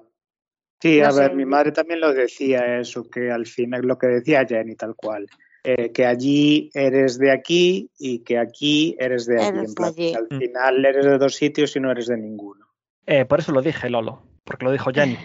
Sí, 0.81 1.01
No 1.01 1.07
a 1.07 1.12
ver, 1.12 1.31
sé. 1.31 1.37
mi 1.37 1.45
madre 1.45 1.73
también 1.73 2.01
lo 2.01 2.12
decía 2.12 2.79
eso, 2.79 3.09
que 3.09 3.31
al 3.31 3.47
final 3.47 3.83
lo 3.83 3.97
que 3.99 4.09
decía 4.09 4.45
Jenny 4.47 4.75
tal 4.75 4.95
cual, 4.97 5.27
eh, 5.65 5.93
que 5.93 6.07
allí 6.07 6.71
eres 6.75 7.19
de 7.19 7.31
aquí 7.31 7.91
y 7.99 8.21
que 8.21 8.39
aquí 8.39 8.97
eres 8.99 9.27
de 9.27 9.41
allí. 9.41 9.59
Eres 9.59 9.69
En 9.71 9.75
plan, 9.75 9.95
de 9.95 10.03
allí. 10.03 10.13
que 10.13 10.19
al 10.19 10.39
final 10.39 10.85
eres 10.85 11.05
de 11.05 11.19
dos 11.19 11.35
sitios 11.37 11.77
y 11.77 11.81
no 11.81 11.91
eres 11.91 12.07
de 12.07 12.17
ninguno. 12.17 12.67
Eh, 13.07 13.25
por 13.25 13.41
eso 13.41 13.53
lo 13.53 13.63
dije, 13.63 13.91
Lolo, 13.91 14.23
porque 14.45 14.65
lo 14.65 14.73
dijo 14.73 14.91
Jenny. 14.93 15.19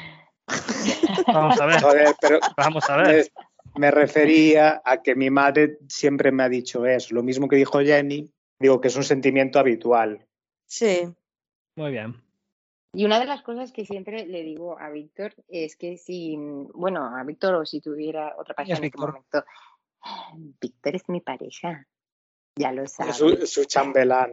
Vamos 1.27 1.59
a 1.59 1.65
ver. 1.65 1.81
Joder, 1.81 2.15
pero 2.21 2.39
Vamos 2.55 2.89
a 2.89 2.97
ver. 2.97 3.27
Me, 3.75 3.79
me 3.79 3.91
refería 3.91 4.81
a 4.83 5.01
que 5.01 5.15
mi 5.15 5.29
madre 5.29 5.77
siempre 5.87 6.31
me 6.31 6.43
ha 6.43 6.49
dicho 6.49 6.85
eso, 6.85 7.13
lo 7.13 7.23
mismo 7.23 7.47
que 7.47 7.55
dijo 7.55 7.79
Jenny, 7.79 8.31
digo 8.59 8.81
que 8.81 8.87
es 8.87 8.95
un 8.95 9.03
sentimiento 9.03 9.59
habitual. 9.59 10.25
Sí. 10.65 11.07
Muy 11.75 11.91
bien. 11.91 12.21
Y 12.93 13.05
una 13.05 13.19
de 13.19 13.25
las 13.25 13.43
cosas 13.43 13.71
que 13.71 13.85
siempre 13.85 14.25
le 14.25 14.41
digo 14.41 14.79
a 14.79 14.89
Víctor 14.89 15.35
es 15.49 15.75
que 15.75 15.97
si, 15.97 16.35
bueno, 16.73 17.15
a 17.15 17.23
Víctor 17.23 17.53
o 17.55 17.65
si 17.65 17.81
tuviera 17.81 18.33
otra 18.37 18.55
¿Quién 18.55 18.55
pareja 18.55 18.73
es 18.73 18.79
en 18.79 18.85
este 18.85 18.97
momento, 18.97 19.43
Víctor 20.61 20.95
es 20.95 21.07
mi 21.09 21.21
pareja, 21.21 21.87
ya 22.55 22.71
lo 22.71 22.87
sabes. 22.87 23.19
Es 23.21 23.39
su, 23.39 23.47
su 23.47 23.65
chambelán. 23.65 24.31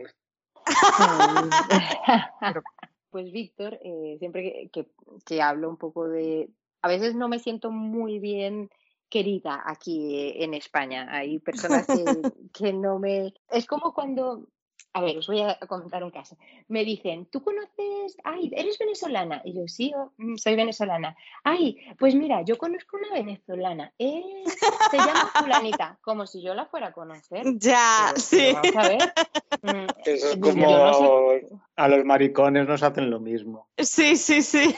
Pues 3.11 3.31
Víctor, 3.31 3.79
eh, 3.85 4.16
siempre 4.18 4.43
que, 4.43 4.68
que- 4.70 4.89
que 5.25 5.41
hablo 5.41 5.68
un 5.70 5.77
poco 5.77 6.09
de... 6.09 6.51
A 6.83 6.89
veces 6.89 7.14
no 7.14 7.29
me 7.29 7.39
siento 7.39 7.70
muy 7.70 8.18
bien 8.18 8.70
querida 9.09 9.62
aquí 9.64 10.16
eh, 10.16 10.43
en 10.43 10.53
España. 10.55 11.07
Hay 11.11 11.39
personas 11.39 11.87
que, 11.87 11.95
que 12.53 12.72
no 12.72 12.99
me... 12.99 13.33
Es 13.51 13.66
como 13.66 13.95
cuando... 13.95 14.49
A 14.97 15.01
ver, 15.03 15.19
os 15.19 15.27
voy 15.27 15.41
a 15.41 15.59
contar 15.67 16.05
un 16.05 16.11
caso. 16.13 16.37
Me 16.69 16.85
dicen, 16.85 17.27
¿tú 17.27 17.43
conoces? 17.43 18.17
Ay, 18.23 18.51
¿eres 18.55 18.79
venezolana? 18.79 19.43
Y 19.45 19.53
yo, 19.55 19.67
sí, 19.67 19.93
oh, 19.97 20.13
mm, 20.19 20.37
soy 20.37 20.55
venezolana. 20.55 21.17
Ay, 21.43 21.79
pues 21.99 22.15
mira, 22.15 22.43
yo 22.43 22.57
conozco 22.57 22.97
una 22.97 23.11
venezolana. 23.13 23.93
Eh, 23.99 24.23
se 24.91 24.97
llama 24.97 25.31
fulanita. 25.35 25.99
Como 26.01 26.27
si 26.29 26.43
yo 26.43 26.55
la 26.55 26.67
fuera 26.67 26.89
a 26.89 26.93
conocer. 26.93 27.45
Ya, 27.59 28.07
Pero- 28.11 28.21
sí. 28.21 28.37
pero 28.39 28.55
vamos 28.63 28.77
a 28.77 28.89
ver. 28.89 29.13
Mm, 29.63 29.87
Eso 30.07 30.29
es 30.31 30.37
como 30.37 30.67
no 30.67 30.93
sé- 30.95 31.49
a 31.77 31.89
los 31.89 32.05
maricones 32.05 32.69
nos 32.69 32.83
hacen 32.85 33.11
lo 33.11 33.19
mismo. 33.19 33.67
Sí, 33.79 34.17
sí, 34.17 34.43
sí. 34.43 34.75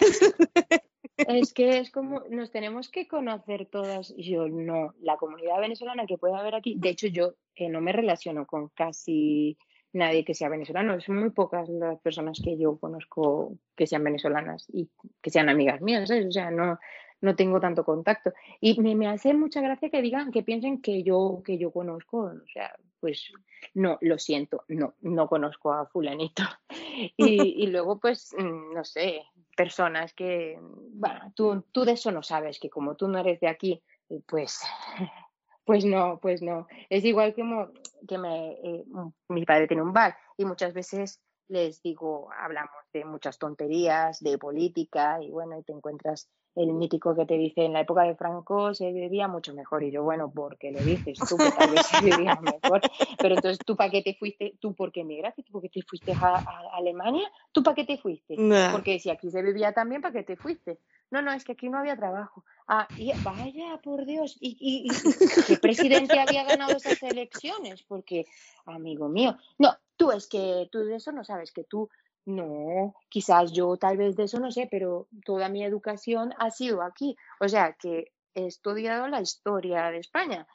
Es 1.19 1.53
que 1.55 1.79
es 1.79 1.91
como, 1.91 2.21
nos 2.31 2.51
tenemos 2.51 2.89
que 2.91 3.07
conocer 3.09 3.67
todas. 3.67 4.14
Yo 4.19 4.49
no, 4.49 4.95
la 5.01 5.17
comunidad 5.17 5.61
venezolana 5.61 6.07
que 6.07 6.19
puede 6.19 6.37
haber 6.37 6.55
aquí, 6.55 6.75
de 6.79 6.91
hecho 6.91 7.07
yo 7.07 7.35
eh, 7.55 7.69
no 7.71 7.81
me 7.81 7.93
relaciono 7.93 8.47
con 8.47 8.69
casi 8.69 9.57
nadie 9.97 10.24
que 10.24 10.34
sea 10.34 10.49
venezolano, 10.49 11.01
son 11.01 11.18
muy 11.18 11.30
pocas 11.30 11.68
las 11.68 11.99
personas 12.01 12.40
que 12.42 12.57
yo 12.57 12.76
conozco 12.76 13.57
que 13.74 13.86
sean 13.86 14.05
venezolanas 14.05 14.66
y 14.72 14.88
que 15.20 15.30
sean 15.30 15.49
amigas 15.49 15.80
mías, 15.80 16.09
¿sabes? 16.09 16.26
O 16.26 16.32
sea, 16.32 16.51
no, 16.51 16.78
no 17.20 17.36
tengo 17.36 17.61
tanto 17.61 17.84
contacto. 17.84 18.32
Y 18.61 18.80
me, 18.80 19.09
hace 19.09 19.34
mucha 19.34 19.61
gracia 19.61 19.90
que 19.90 20.03
digan, 20.03 20.30
que 20.30 20.42
piensen 20.42 20.80
que 20.80 21.03
yo, 21.03 21.42
que 21.44 21.59
yo 21.59 21.70
conozco, 21.70 22.18
o 22.18 22.47
sea, 22.53 22.74
pues 23.01 23.32
no, 23.74 23.99
lo 24.01 24.18
siento, 24.18 24.64
no, 24.68 24.94
no 25.01 25.28
conozco 25.28 25.72
a 25.72 25.86
fulanito. 25.86 26.42
Y, 27.18 27.66
luego, 27.66 28.01
pues, 28.01 28.34
mm, 28.38 28.72
no 28.72 28.82
sé, 28.82 29.20
personas 29.55 30.14
que, 30.14 30.59
bueno, 30.62 31.30
tú, 31.34 31.62
tú 31.70 31.84
de 31.84 31.92
eso 31.92 32.11
no 32.11 32.22
sabes, 32.22 32.59
que 32.59 32.70
como 32.70 32.97
tú 32.97 33.07
no 33.07 33.18
eres 33.18 33.38
de 33.40 33.49
aquí, 33.49 33.82
pues, 34.26 34.62
pues 35.66 35.84
no, 35.84 36.18
pues 36.22 36.40
no. 36.40 36.66
Es 36.88 37.05
igual 37.05 37.34
como 37.34 37.68
que 38.07 38.18
me, 38.18 38.52
eh, 38.52 38.84
mm, 38.86 39.09
mi 39.28 39.44
padre 39.44 39.66
tiene 39.66 39.82
un 39.82 39.92
bar 39.92 40.16
y 40.36 40.44
muchas 40.44 40.72
veces 40.72 41.20
les 41.48 41.80
digo, 41.82 42.28
hablamos 42.36 42.72
de 42.92 43.04
muchas 43.04 43.38
tonterías, 43.38 44.20
de 44.20 44.38
política, 44.38 45.18
y 45.22 45.30
bueno, 45.30 45.59
y 45.59 45.62
te 45.62 45.72
encuentras 45.72 46.28
el 46.57 46.72
mítico 46.72 47.14
que 47.14 47.26
te 47.26 47.34
dice, 47.34 47.64
en 47.64 47.74
la 47.74 47.80
época 47.80 48.02
de 48.02 48.16
Franco 48.16 48.72
se 48.72 48.90
vivía 48.90 49.28
mucho 49.28 49.54
mejor, 49.54 49.84
y 49.84 49.90
yo, 49.90 50.02
bueno, 50.02 50.32
porque 50.34 50.72
lo 50.72 50.80
dices 50.80 51.18
tú, 51.28 51.36
que 51.36 51.50
tal 51.52 51.70
vez 51.70 51.86
se 51.86 52.04
vivía 52.04 52.34
mejor, 52.42 52.80
pero 53.18 53.34
entonces, 53.34 53.59
¿tú 53.64 53.76
para 53.76 53.90
qué 53.90 54.02
te 54.02 54.14
fuiste? 54.14 54.57
¿Tú 54.61 54.74
por 54.74 54.90
qué 54.90 55.02
emigraste? 55.02 55.42
¿Tú 55.42 55.52
por 55.52 55.62
qué 55.62 55.68
te 55.68 55.82
fuiste 55.82 56.12
a, 56.12 56.36
a 56.36 56.76
Alemania? 56.76 57.30
¿Tú 57.52 57.62
para 57.62 57.74
qué 57.74 57.84
te 57.84 57.98
fuiste? 57.98 58.34
Nah. 58.38 58.72
Porque 58.72 58.98
si 58.98 59.11
aquí 59.11 59.30
se 59.30 59.42
vivía 59.42 59.72
tan 59.72 59.88
bien, 59.88 60.00
¿para 60.00 60.14
qué 60.14 60.22
te 60.22 60.36
fuiste? 60.36 60.78
No, 61.11 61.22
no, 61.22 61.32
es 61.32 61.44
que 61.44 61.52
aquí 61.52 61.68
no 61.68 61.78
había 61.78 61.96
trabajo. 61.96 62.44
Ah, 62.66 62.88
y 62.96 63.12
vaya, 63.22 63.80
por 63.82 64.04
Dios, 64.07 64.36
¿y, 64.40 64.57
y, 64.59 64.88
y 64.90 65.44
qué 65.46 65.57
presidente 65.57 66.18
había 66.18 66.42
ganado 66.44 66.76
esas 66.76 67.00
elecciones? 67.02 67.82
Porque, 67.84 68.26
amigo 68.64 69.09
mío, 69.09 69.36
no, 69.59 69.76
tú 69.96 70.11
es 70.11 70.26
que 70.28 70.68
tú 70.72 70.80
de 70.80 70.96
eso 70.96 71.12
no 71.12 71.22
sabes, 71.22 71.52
que 71.52 71.62
tú, 71.64 71.88
no, 72.24 72.94
quizás 73.09 73.52
yo 73.52 73.76
tal 73.76 73.96
vez 73.96 74.16
de 74.16 74.24
eso 74.24 74.40
no 74.40 74.50
sé, 74.50 74.66
pero 74.68 75.07
toda 75.24 75.48
mi 75.48 75.64
educación 75.64 76.34
ha 76.38 76.50
sido 76.50 76.82
aquí. 76.82 77.16
O 77.40 77.48
sea, 77.48 77.74
que 77.74 78.12
he 78.34 78.46
estudiado 78.46 79.07
la 79.07 79.20
historia 79.20 79.90
de 79.92 79.98
España. 79.98 80.46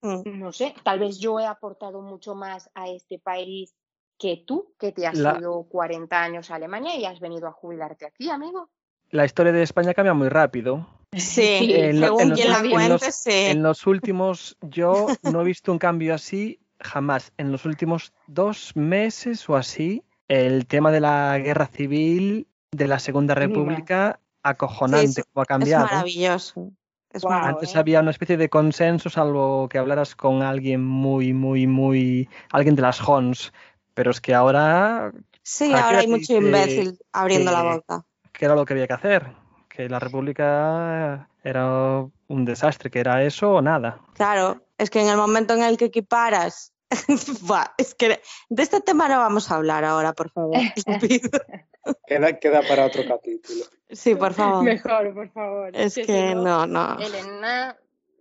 Mm. 0.00 0.22
No 0.38 0.52
sé, 0.52 0.74
tal 0.84 1.00
vez 1.00 1.18
yo 1.18 1.38
he 1.38 1.44
aportado 1.46 2.00
mucho 2.00 2.34
más 2.34 2.70
a 2.74 2.88
este 2.88 3.18
país 3.18 3.74
que 4.16 4.42
tú, 4.46 4.74
que 4.78 4.92
te 4.92 5.06
has 5.06 5.18
La- 5.18 5.36
ido 5.38 5.64
40 5.64 6.22
años 6.22 6.50
a 6.50 6.54
Alemania 6.54 6.96
y 6.96 7.04
has 7.04 7.20
venido 7.20 7.46
a 7.46 7.52
jubilarte 7.52 8.06
aquí, 8.06 8.30
amigo. 8.30 8.70
La 9.10 9.24
historia 9.24 9.52
de 9.52 9.62
España 9.62 9.94
cambia 9.94 10.14
muy 10.14 10.28
rápido. 10.28 10.86
Sí, 11.16 11.72
En 11.74 12.00
lo- 12.00 12.06
según 12.08 12.20
en 12.22 12.28
los 12.30 12.38
quien 12.38 12.50
la 12.52 12.58
últimos- 12.58 12.82
cuente, 13.00 13.12
sí. 13.12 13.30
En 13.32 13.62
los 13.62 13.86
últimos, 13.86 14.56
yo 14.60 15.06
no 15.22 15.40
he 15.40 15.44
visto 15.44 15.72
un 15.72 15.78
cambio 15.78 16.14
así 16.14 16.60
jamás. 16.80 17.32
En 17.38 17.50
los 17.50 17.64
últimos 17.64 18.12
dos 18.26 18.76
meses 18.76 19.48
o 19.48 19.56
así, 19.56 20.02
el 20.28 20.66
tema 20.66 20.90
de 20.92 21.00
la 21.00 21.38
guerra 21.38 21.66
civil 21.66 22.46
de 22.70 22.86
la 22.88 22.98
Segunda 22.98 23.34
Mira. 23.34 23.46
República, 23.46 24.20
acojonante 24.42 25.22
Sí, 25.22 25.22
como 25.32 25.44
ha 25.48 25.64
Es 25.64 25.70
maravilloso. 25.78 26.70
Es 27.10 27.24
maravilloso. 27.24 27.56
Antes 27.56 27.74
¿eh? 27.74 27.78
había 27.78 28.00
una 28.00 28.10
especie 28.10 28.36
de 28.36 28.50
consenso, 28.50 29.08
salvo 29.08 29.68
que 29.70 29.78
hablaras 29.78 30.14
con 30.14 30.42
alguien 30.42 30.84
muy, 30.84 31.32
muy, 31.32 31.66
muy. 31.66 32.28
alguien 32.52 32.74
de 32.76 32.82
las 32.82 33.00
Hons. 33.08 33.52
Pero 33.94 34.10
es 34.10 34.20
que 34.20 34.34
ahora, 34.34 35.10
Sí, 35.42 35.72
¿a 35.72 35.76
qué 35.76 35.80
ahora 35.82 35.98
hay 36.00 36.06
mucho 36.08 36.34
imbécil 36.34 36.98
abriendo 37.12 37.50
la 37.50 37.62
boca. 37.62 38.04
¿Qué 38.38 38.44
era 38.46 38.54
lo 38.54 38.64
que 38.64 38.72
había 38.72 38.86
que 38.86 38.94
hacer? 38.94 39.26
Que 39.68 39.88
la 39.88 39.98
República 39.98 41.28
era 41.44 42.06
un 42.28 42.44
desastre, 42.44 42.90
que 42.90 43.00
era 43.00 43.22
eso 43.22 43.54
o 43.54 43.62
nada. 43.62 44.00
Claro, 44.14 44.62
es 44.78 44.88
que 44.90 45.00
en 45.00 45.08
el 45.08 45.16
momento 45.16 45.54
en 45.54 45.62
el 45.62 45.76
que 45.76 45.86
equiparas. 45.86 46.72
Buah, 47.42 47.66
es 47.76 47.94
que 47.94 48.20
de 48.48 48.62
este 48.62 48.80
tema 48.80 49.08
no 49.08 49.18
vamos 49.18 49.50
a 49.50 49.56
hablar 49.56 49.84
ahora, 49.84 50.12
por 50.14 50.30
favor. 50.30 50.56
Queda, 52.06 52.38
queda 52.38 52.60
para 52.68 52.84
otro 52.86 53.02
capítulo. 53.06 53.64
Sí, 53.90 54.14
por 54.14 54.34
favor. 54.34 54.62
Mejor, 54.62 55.14
por 55.14 55.30
favor. 55.30 55.70
Es 55.74 55.94
que 55.94 56.04
si 56.04 56.34
no, 56.34 56.66
no. 56.66 56.98
Elena 56.98 57.76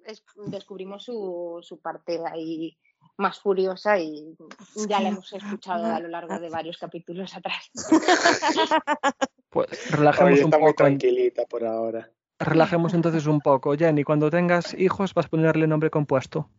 es- 0.06 0.24
descubrimos 0.46 1.04
su, 1.04 1.60
su 1.62 1.80
parte 1.82 2.20
ahí 2.32 2.78
más 3.18 3.40
furiosa 3.40 3.98
y 4.00 4.38
ya 4.88 5.00
la 5.02 5.10
hemos 5.10 5.34
escuchado 5.34 5.86
a 5.94 6.00
lo 6.00 6.08
largo 6.08 6.40
de 6.40 6.50
varios 6.50 6.78
capítulos 6.78 7.36
atrás. 7.36 7.70
Pues 9.50 9.68
relajemos 9.92 10.34
Hoy 10.34 10.40
un 10.40 10.46
está 10.46 10.58
muy 10.60 10.72
poco. 10.72 10.84
en- 10.88 10.98
tranquilita 10.98 11.46
por 11.46 11.66
ahora. 11.66 12.10
Relajemos 12.40 12.94
entonces 12.94 13.26
un 13.26 13.40
poco. 13.42 13.76
Jenny, 13.76 14.04
cuando 14.04 14.30
tengas 14.30 14.74
hijos 14.76 15.14
vas 15.16 15.26
a 15.26 15.30
ponerle 15.30 15.66
nombre 15.68 15.90
compuesto. 15.90 16.50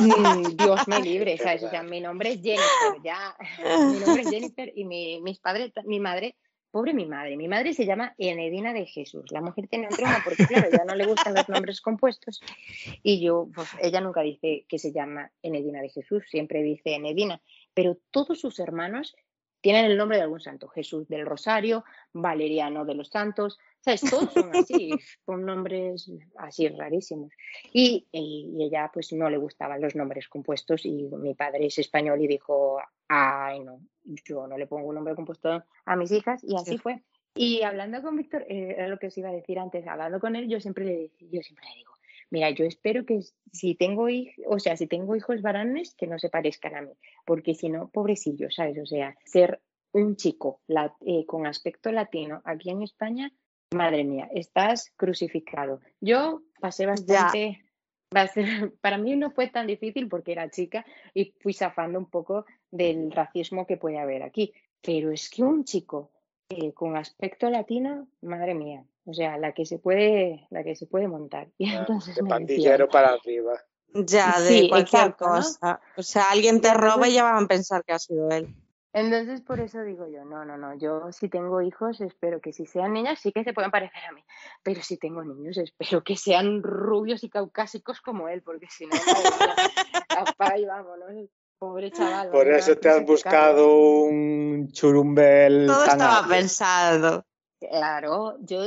Mm, 0.00 0.56
Dios 0.56 0.86
me 0.88 1.00
libre, 1.00 1.38
¿sabes? 1.38 1.62
O 1.62 1.70
sea, 1.70 1.82
mi 1.82 2.00
nombre 2.00 2.32
es 2.32 2.42
Jennifer, 2.42 3.00
ya. 3.02 3.34
Mi 3.92 3.98
nombre 4.00 4.22
es 4.22 4.30
Jennifer 4.30 4.72
y 4.74 4.84
mi, 4.84 5.20
mis 5.22 5.38
padres, 5.38 5.72
mi 5.86 6.00
madre, 6.00 6.36
pobre 6.70 6.92
mi 6.92 7.06
madre, 7.06 7.36
mi 7.36 7.46
madre 7.48 7.72
se 7.72 7.86
llama 7.86 8.14
Enedina 8.18 8.72
de 8.72 8.84
Jesús. 8.86 9.24
La 9.30 9.40
mujer 9.40 9.68
tiene 9.68 9.86
un 9.88 9.94
trauma 9.96 10.18
porque, 10.24 10.44
claro, 10.46 10.68
ya 10.70 10.84
no 10.84 10.94
le 10.96 11.06
gustan 11.06 11.32
los 11.34 11.48
nombres 11.48 11.80
compuestos. 11.80 12.40
Y 13.02 13.24
yo, 13.24 13.48
pues 13.54 13.68
ella 13.80 14.00
nunca 14.00 14.20
dice 14.22 14.66
que 14.68 14.78
se 14.78 14.92
llama 14.92 15.30
Enedina 15.42 15.80
de 15.80 15.88
Jesús, 15.90 16.24
siempre 16.28 16.62
dice 16.62 16.94
Enedina. 16.94 17.40
Pero 17.74 17.96
todos 18.10 18.40
sus 18.40 18.58
hermanos 18.58 19.14
tienen 19.64 19.86
el 19.86 19.96
nombre 19.96 20.18
de 20.18 20.24
algún 20.24 20.40
santo. 20.40 20.68
Jesús 20.68 21.08
del 21.08 21.24
Rosario, 21.24 21.86
Valeriano 22.12 22.84
de 22.84 22.94
los 22.94 23.08
Santos, 23.08 23.58
¿sabes? 23.80 24.02
Todos 24.02 24.30
son 24.30 24.54
así, 24.54 24.90
con 25.24 25.42
nombres 25.46 26.10
así 26.36 26.68
rarísimos. 26.68 27.32
Y, 27.72 28.06
y- 28.12 28.52
y 28.54 28.64
ella 28.64 28.90
pues 28.92 29.10
no 29.14 29.30
le 29.30 29.38
gustaban 29.38 29.80
los 29.80 29.94
nombres 29.96 30.28
compuestos 30.28 30.84
y 30.84 31.08
mi 31.16 31.32
padre 31.34 31.64
es 31.64 31.78
español 31.78 32.20
y 32.20 32.26
dijo, 32.28 32.78
ay 33.08 33.60
no, 33.60 33.80
yo 34.04 34.46
no 34.46 34.58
le 34.58 34.66
pongo 34.66 34.86
un 34.88 34.96
nombre 34.96 35.14
compuesto 35.14 35.64
a 35.86 35.96
mis 35.96 36.12
hijas 36.12 36.44
y 36.44 36.54
así 36.56 36.72
Sí. 36.72 36.76
fue. 36.78 37.02
Y 37.34 37.62
hablando 37.62 38.02
con 38.02 38.16
Víctor, 38.16 38.42
eh, 38.48 38.74
era 38.76 38.86
lo 38.86 38.98
que 38.98 39.06
os 39.06 39.16
iba 39.18 39.30
a 39.30 39.32
decir 39.32 39.58
antes, 39.58 39.86
hablando 39.88 40.20
con 40.20 40.36
él, 40.36 40.46
yo 40.46 40.60
siempre 40.60 40.84
le, 40.84 41.10
yo 41.30 41.40
siempre 41.42 41.66
le 41.70 41.76
digo, 41.78 41.93
mira, 42.30 42.50
yo 42.50 42.64
espero 42.64 43.04
que 43.06 43.20
si 43.52 43.74
tengo 43.74 44.08
hijos, 44.08 44.34
o 44.48 44.58
sea, 44.58 44.76
si 44.76 44.86
tengo 44.86 45.14
hijos 45.16 45.42
varones, 45.42 45.94
que 45.94 46.06
no 46.06 46.18
se 46.18 46.28
parezcan 46.30 46.74
a 46.76 46.82
mí, 46.82 46.92
porque 47.24 47.54
si 47.54 47.68
no, 47.68 47.88
pobrecillo, 47.88 48.50
¿sabes? 48.50 48.78
O 48.78 48.86
sea, 48.86 49.16
ser 49.24 49.60
un 49.92 50.16
chico 50.16 50.60
la- 50.66 50.94
eh, 51.06 51.24
con 51.26 51.46
aspecto 51.46 51.92
latino 51.92 52.42
aquí 52.44 52.70
en 52.70 52.82
España, 52.82 53.32
madre 53.72 54.04
mía, 54.04 54.28
estás 54.34 54.92
crucificado. 54.96 55.80
Yo 56.00 56.42
pasé 56.60 56.86
bastante, 56.86 57.64
bast- 58.10 58.34
para 58.80 58.98
mí 58.98 59.16
no 59.16 59.30
fue 59.30 59.48
tan 59.48 59.66
difícil 59.66 60.08
porque 60.08 60.32
era 60.32 60.50
chica 60.50 60.84
y 61.14 61.34
fui 61.40 61.52
zafando 61.54 61.98
un 61.98 62.10
poco 62.10 62.44
del 62.70 63.10
racismo 63.12 63.66
que 63.66 63.76
puede 63.76 63.98
haber 63.98 64.22
aquí, 64.22 64.52
pero 64.82 65.10
es 65.12 65.30
que 65.30 65.42
un 65.42 65.64
chico 65.64 66.10
eh, 66.48 66.72
con 66.72 66.96
aspecto 66.96 67.48
latino, 67.50 68.08
madre 68.22 68.54
mía, 68.54 68.84
o 69.06 69.14
sea, 69.14 69.38
la 69.38 69.52
que 69.52 69.64
se 69.66 69.78
puede, 69.78 70.46
la 70.50 70.62
que 70.62 70.76
se 70.76 70.86
puede 70.86 71.08
montar. 71.08 71.48
Y 71.58 71.70
entonces 71.72 72.16
De 72.16 72.22
me 72.22 72.28
decía, 72.28 72.46
pandillero 72.46 72.88
para 72.88 73.10
arriba. 73.10 73.52
Ya, 73.94 74.40
de 74.40 74.48
Sí, 74.48 74.68
cualquier 74.68 75.02
exacto, 75.02 75.26
¿no? 75.26 75.34
cosa. 75.36 75.80
O 75.96 76.02
sea, 76.02 76.24
alguien 76.30 76.60
te 76.60 76.74
roba 76.74 77.08
y 77.08 77.14
ya 77.14 77.22
van 77.24 77.44
a 77.44 77.46
pensar 77.46 77.84
que 77.84 77.92
ha 77.92 77.98
sido 77.98 78.28
él. 78.30 78.54
Entonces, 78.92 79.40
por 79.40 79.58
eso 79.58 79.82
digo 79.82 80.06
yo, 80.06 80.24
no, 80.24 80.44
no, 80.44 80.56
no, 80.56 80.76
yo 80.78 81.10
si 81.10 81.28
tengo 81.28 81.60
hijos, 81.62 82.00
espero 82.00 82.40
que 82.40 82.52
si 82.52 82.64
sean 82.64 82.92
niñas 82.92 83.18
sí 83.18 83.32
que 83.32 83.42
se 83.42 83.52
puedan 83.52 83.72
parecer 83.72 84.04
a 84.08 84.12
mí, 84.12 84.22
pero 84.62 84.82
si 84.82 84.96
tengo 84.98 85.24
niños, 85.24 85.58
espero 85.58 86.04
que 86.04 86.16
sean 86.16 86.62
rubios 86.62 87.24
y 87.24 87.28
caucásicos 87.28 88.00
como 88.00 88.28
él, 88.28 88.42
porque 88.42 88.68
si 88.70 88.86
no, 88.86 88.92
apaga 90.16 90.58
y 90.58 90.64
vámonos, 90.64 91.28
pobre 91.64 91.90
chaval. 91.90 92.30
Por 92.30 92.48
eso 92.48 92.76
te 92.76 92.88
has 92.88 93.04
buscado 93.04 93.74
un 94.04 94.68
churumbel 94.72 95.66
Todo 95.66 95.84
tan 95.84 96.00
estaba 96.00 96.28
pensado. 96.28 97.24
Claro, 97.70 98.36
yo, 98.40 98.64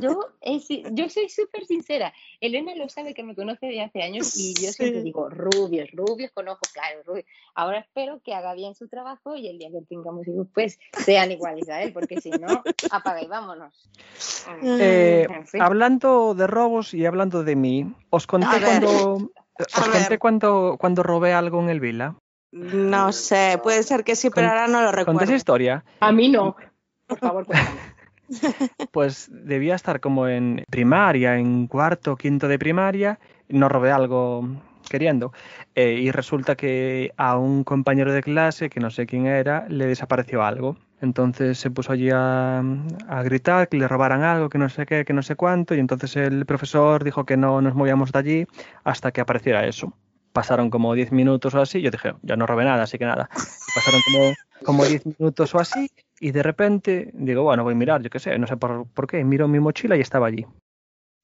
yo, 0.00 0.20
es- 0.40 0.68
yo 0.92 1.08
soy 1.08 1.28
súper 1.28 1.64
sincera. 1.66 2.12
Elena 2.40 2.76
lo 2.76 2.88
sabe 2.88 3.12
que 3.12 3.24
me 3.24 3.34
conoce 3.34 3.66
de 3.66 3.82
hace 3.82 4.02
años 4.02 4.36
y 4.36 4.54
yo 4.54 4.70
siempre 4.72 5.00
Sí. 5.00 5.04
digo 5.04 5.28
rubios, 5.28 5.90
rubios 5.92 6.30
con 6.30 6.46
ojos 6.46 6.68
claros, 6.72 7.04
rubios. 7.04 7.26
Ahora 7.56 7.80
espero 7.80 8.20
que 8.22 8.34
haga 8.34 8.54
bien 8.54 8.76
su 8.76 8.86
trabajo 8.86 9.34
y 9.34 9.48
el 9.48 9.58
día 9.58 9.70
que 9.72 9.82
tengamos 9.88 10.28
hijos, 10.28 10.46
pues 10.54 10.78
sean 11.04 11.32
iguales 11.32 11.68
a 11.68 11.82
él, 11.82 11.92
porque 11.92 12.20
si 12.20 12.30
no, 12.30 12.62
apaga 12.90 13.20
y 13.20 13.26
vámonos. 13.26 13.90
Eh, 14.62 15.26
En 15.28 15.46
fin. 15.48 15.60
hablando 15.60 16.34
de 16.34 16.46
robos 16.46 16.94
y 16.94 17.04
hablando 17.04 17.42
de 17.42 17.56
mí, 17.56 17.92
os 18.10 18.28
conté 18.28 18.62
cuando 18.62 19.16
os 19.58 19.88
conté 19.90 20.18
cuando, 20.18 20.76
cuando 20.78 21.02
robé 21.02 21.32
algo 21.32 21.60
en 21.62 21.70
el 21.70 21.80
Vila. 21.80 22.14
No 22.52 23.12
sé, 23.12 23.58
puede 23.62 23.82
ser 23.82 24.04
que 24.04 24.16
sí, 24.16 24.30
pero 24.30 24.48
ahora 24.48 24.66
no 24.66 24.80
lo 24.80 24.86
Conté 24.90 25.00
esa 25.00 25.12
recuerdo. 25.12 25.34
historia. 25.34 25.84
A 26.00 26.12
mí 26.12 26.28
no. 26.28 26.56
Por 27.06 27.18
favor, 27.18 27.46
cuéntame. 27.46 27.80
Pues 28.90 29.28
debía 29.30 29.76
estar 29.76 30.00
como 30.00 30.26
en 30.26 30.64
primaria, 30.68 31.38
en 31.38 31.68
cuarto 31.68 32.12
o 32.12 32.16
quinto 32.16 32.48
de 32.48 32.58
primaria, 32.58 33.20
no 33.48 33.68
robé 33.68 33.92
algo 33.92 34.48
queriendo. 34.90 35.32
Eh, 35.74 36.00
y 36.00 36.10
resulta 36.10 36.56
que 36.56 37.12
a 37.16 37.36
un 37.38 37.62
compañero 37.62 38.12
de 38.12 38.22
clase, 38.22 38.68
que 38.68 38.80
no 38.80 38.90
sé 38.90 39.06
quién 39.06 39.26
era, 39.26 39.66
le 39.68 39.86
desapareció 39.86 40.42
algo. 40.42 40.76
Entonces 41.00 41.58
se 41.58 41.70
puso 41.70 41.92
allí 41.92 42.10
a, 42.12 42.58
a 42.58 43.22
gritar 43.22 43.68
que 43.68 43.76
le 43.76 43.86
robaran 43.86 44.22
algo, 44.22 44.48
que 44.48 44.58
no 44.58 44.68
sé 44.70 44.86
qué, 44.86 45.04
que 45.04 45.12
no 45.12 45.22
sé 45.22 45.36
cuánto, 45.36 45.74
y 45.74 45.78
entonces 45.78 46.16
el 46.16 46.46
profesor 46.46 47.04
dijo 47.04 47.24
que 47.26 47.36
no 47.36 47.60
nos 47.60 47.74
movíamos 47.74 48.10
de 48.12 48.18
allí 48.18 48.46
hasta 48.82 49.12
que 49.12 49.20
apareciera 49.20 49.66
eso. 49.66 49.92
Pasaron 50.36 50.68
como 50.68 50.92
10 50.92 51.12
minutos 51.12 51.54
o 51.54 51.62
así, 51.62 51.80
yo 51.80 51.90
dije, 51.90 52.12
ya 52.20 52.36
no 52.36 52.46
robé 52.46 52.66
nada, 52.66 52.82
así 52.82 52.98
que 52.98 53.06
nada. 53.06 53.30
Y 53.32 53.72
pasaron 53.74 54.02
como, 54.04 54.34
como 54.66 54.84
10 54.84 55.06
minutos 55.18 55.54
o 55.54 55.58
así, 55.58 55.90
y 56.20 56.30
de 56.30 56.42
repente 56.42 57.08
digo, 57.14 57.42
bueno, 57.42 57.64
voy 57.64 57.72
a 57.72 57.76
mirar, 57.76 58.02
yo 58.02 58.10
qué 58.10 58.18
sé, 58.18 58.38
no 58.38 58.46
sé 58.46 58.58
por, 58.58 58.86
por 58.88 59.06
qué, 59.06 59.24
miro 59.24 59.48
mi 59.48 59.60
mochila 59.60 59.96
y 59.96 60.02
estaba 60.02 60.26
allí. 60.26 60.44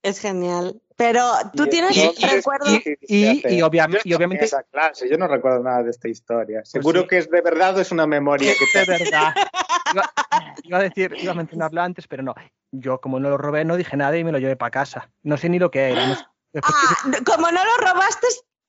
Es 0.02 0.18
genial. 0.18 0.80
Pero 0.96 1.20
tú 1.54 1.64
Y 1.64 1.68
tienes 1.68 1.94
entonces, 1.98 2.32
recuerdo. 2.36 2.64
¿qué 2.82 2.96
Y, 3.02 3.26
hiciste? 3.26 3.54
y 3.54 3.60
obvia- 3.60 3.86
Yo 3.90 3.98
y 4.02 4.14
obviamente... 4.14 4.46
esa 4.46 4.62
clase, 4.62 5.10
yo 5.10 5.18
no 5.18 5.28
recuerdo 5.28 5.62
nada 5.62 5.82
de 5.82 5.90
esta 5.90 6.08
historia. 6.08 6.64
Seguro 6.64 7.02
sí. 7.02 7.08
que 7.08 7.18
es 7.18 7.30
de 7.30 7.42
verdad 7.42 7.76
o 7.76 7.80
es 7.82 7.92
una 7.92 8.06
memoria 8.06 8.50
que 8.58 8.64
De 8.80 8.86
te 8.86 9.04
verdad. 9.04 9.34
Iba, 9.92 10.12
iba 10.64 10.78
a 10.78 10.82
decir, 10.82 11.14
iba 11.20 11.32
a 11.32 11.34
mencionarlo 11.36 11.82
antes, 11.82 12.08
pero 12.08 12.22
no. 12.22 12.34
Yo, 12.72 12.98
como 12.98 13.20
no 13.20 13.28
lo 13.28 13.36
robé, 13.36 13.66
no 13.66 13.76
dije 13.76 13.94
nada 13.94 14.16
y 14.16 14.24
me 14.24 14.32
lo 14.32 14.38
llevé 14.38 14.56
para 14.56 14.70
casa. 14.70 15.10
No 15.22 15.36
sé 15.36 15.50
ni 15.50 15.58
lo 15.58 15.70
que 15.70 15.90
era. 15.90 16.06
no 16.06 16.14
sé- 16.16 16.24
después- 16.54 16.74
Ah, 16.76 17.10
como 17.26 17.50
no 17.50 17.60
lo 17.64 17.76
robaste, 17.92 18.26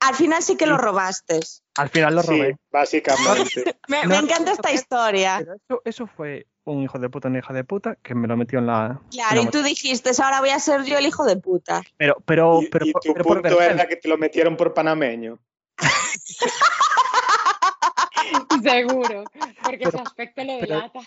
al 0.08 0.16
final 0.16 0.41
sí 0.43 0.58
que 0.58 0.66
lo 0.66 0.78
robaste. 0.78 1.39
Al 1.78 1.89
final 1.89 2.16
lo 2.16 2.24
Sí, 2.24 2.30
robé. 2.30 2.58
básicamente. 2.72 3.78
Me, 3.88 4.04
No, 4.04 4.10
me 4.10 4.18
encanta 4.18 4.51
esta 4.51 4.72
historia. 4.72 5.39
Eso, 5.39 5.82
eso 5.86 6.08
fue 6.08 6.47
un 6.66 6.82
hijo 6.84 6.97
de 6.99 7.10
puta, 7.10 7.28
una 7.28 7.39
hija 7.39 7.54
de 7.54 7.64
puta 7.64 7.95
que 8.01 8.16
me 8.16 8.28
lo 8.28 8.38
metió 8.38 8.60
en 8.60 8.68
la. 8.68 9.01
Claro, 9.12 9.41
en 9.41 9.47
y 9.47 9.51
tú 9.51 9.62
dijiste, 9.64 10.12
ahora 10.24 10.39
voy 10.39 10.49
a 10.51 10.60
ser 10.60 10.84
yo 10.84 10.97
el 10.97 11.06
hijo 11.06 11.26
de 11.26 11.36
puta. 11.38 11.82
Pero, 11.97 12.16
pero, 12.26 12.62
Y, 12.62 12.68
pero, 12.70 12.86
y 12.86 12.93
tu 12.93 13.14
pero 13.14 13.26
punto 13.26 13.62
era 13.62 13.88
que 13.88 13.97
te 13.97 14.08
lo 14.08 14.18
metieron 14.18 14.56
por 14.56 14.74
panameño. 14.74 15.39
Seguro, 18.64 19.24
porque 19.64 19.78
Pero- 19.80 19.91
su 19.91 19.97
aspecto 19.99 20.43
lo 20.43 20.60
pero- 20.60 20.76
delata. 20.76 20.99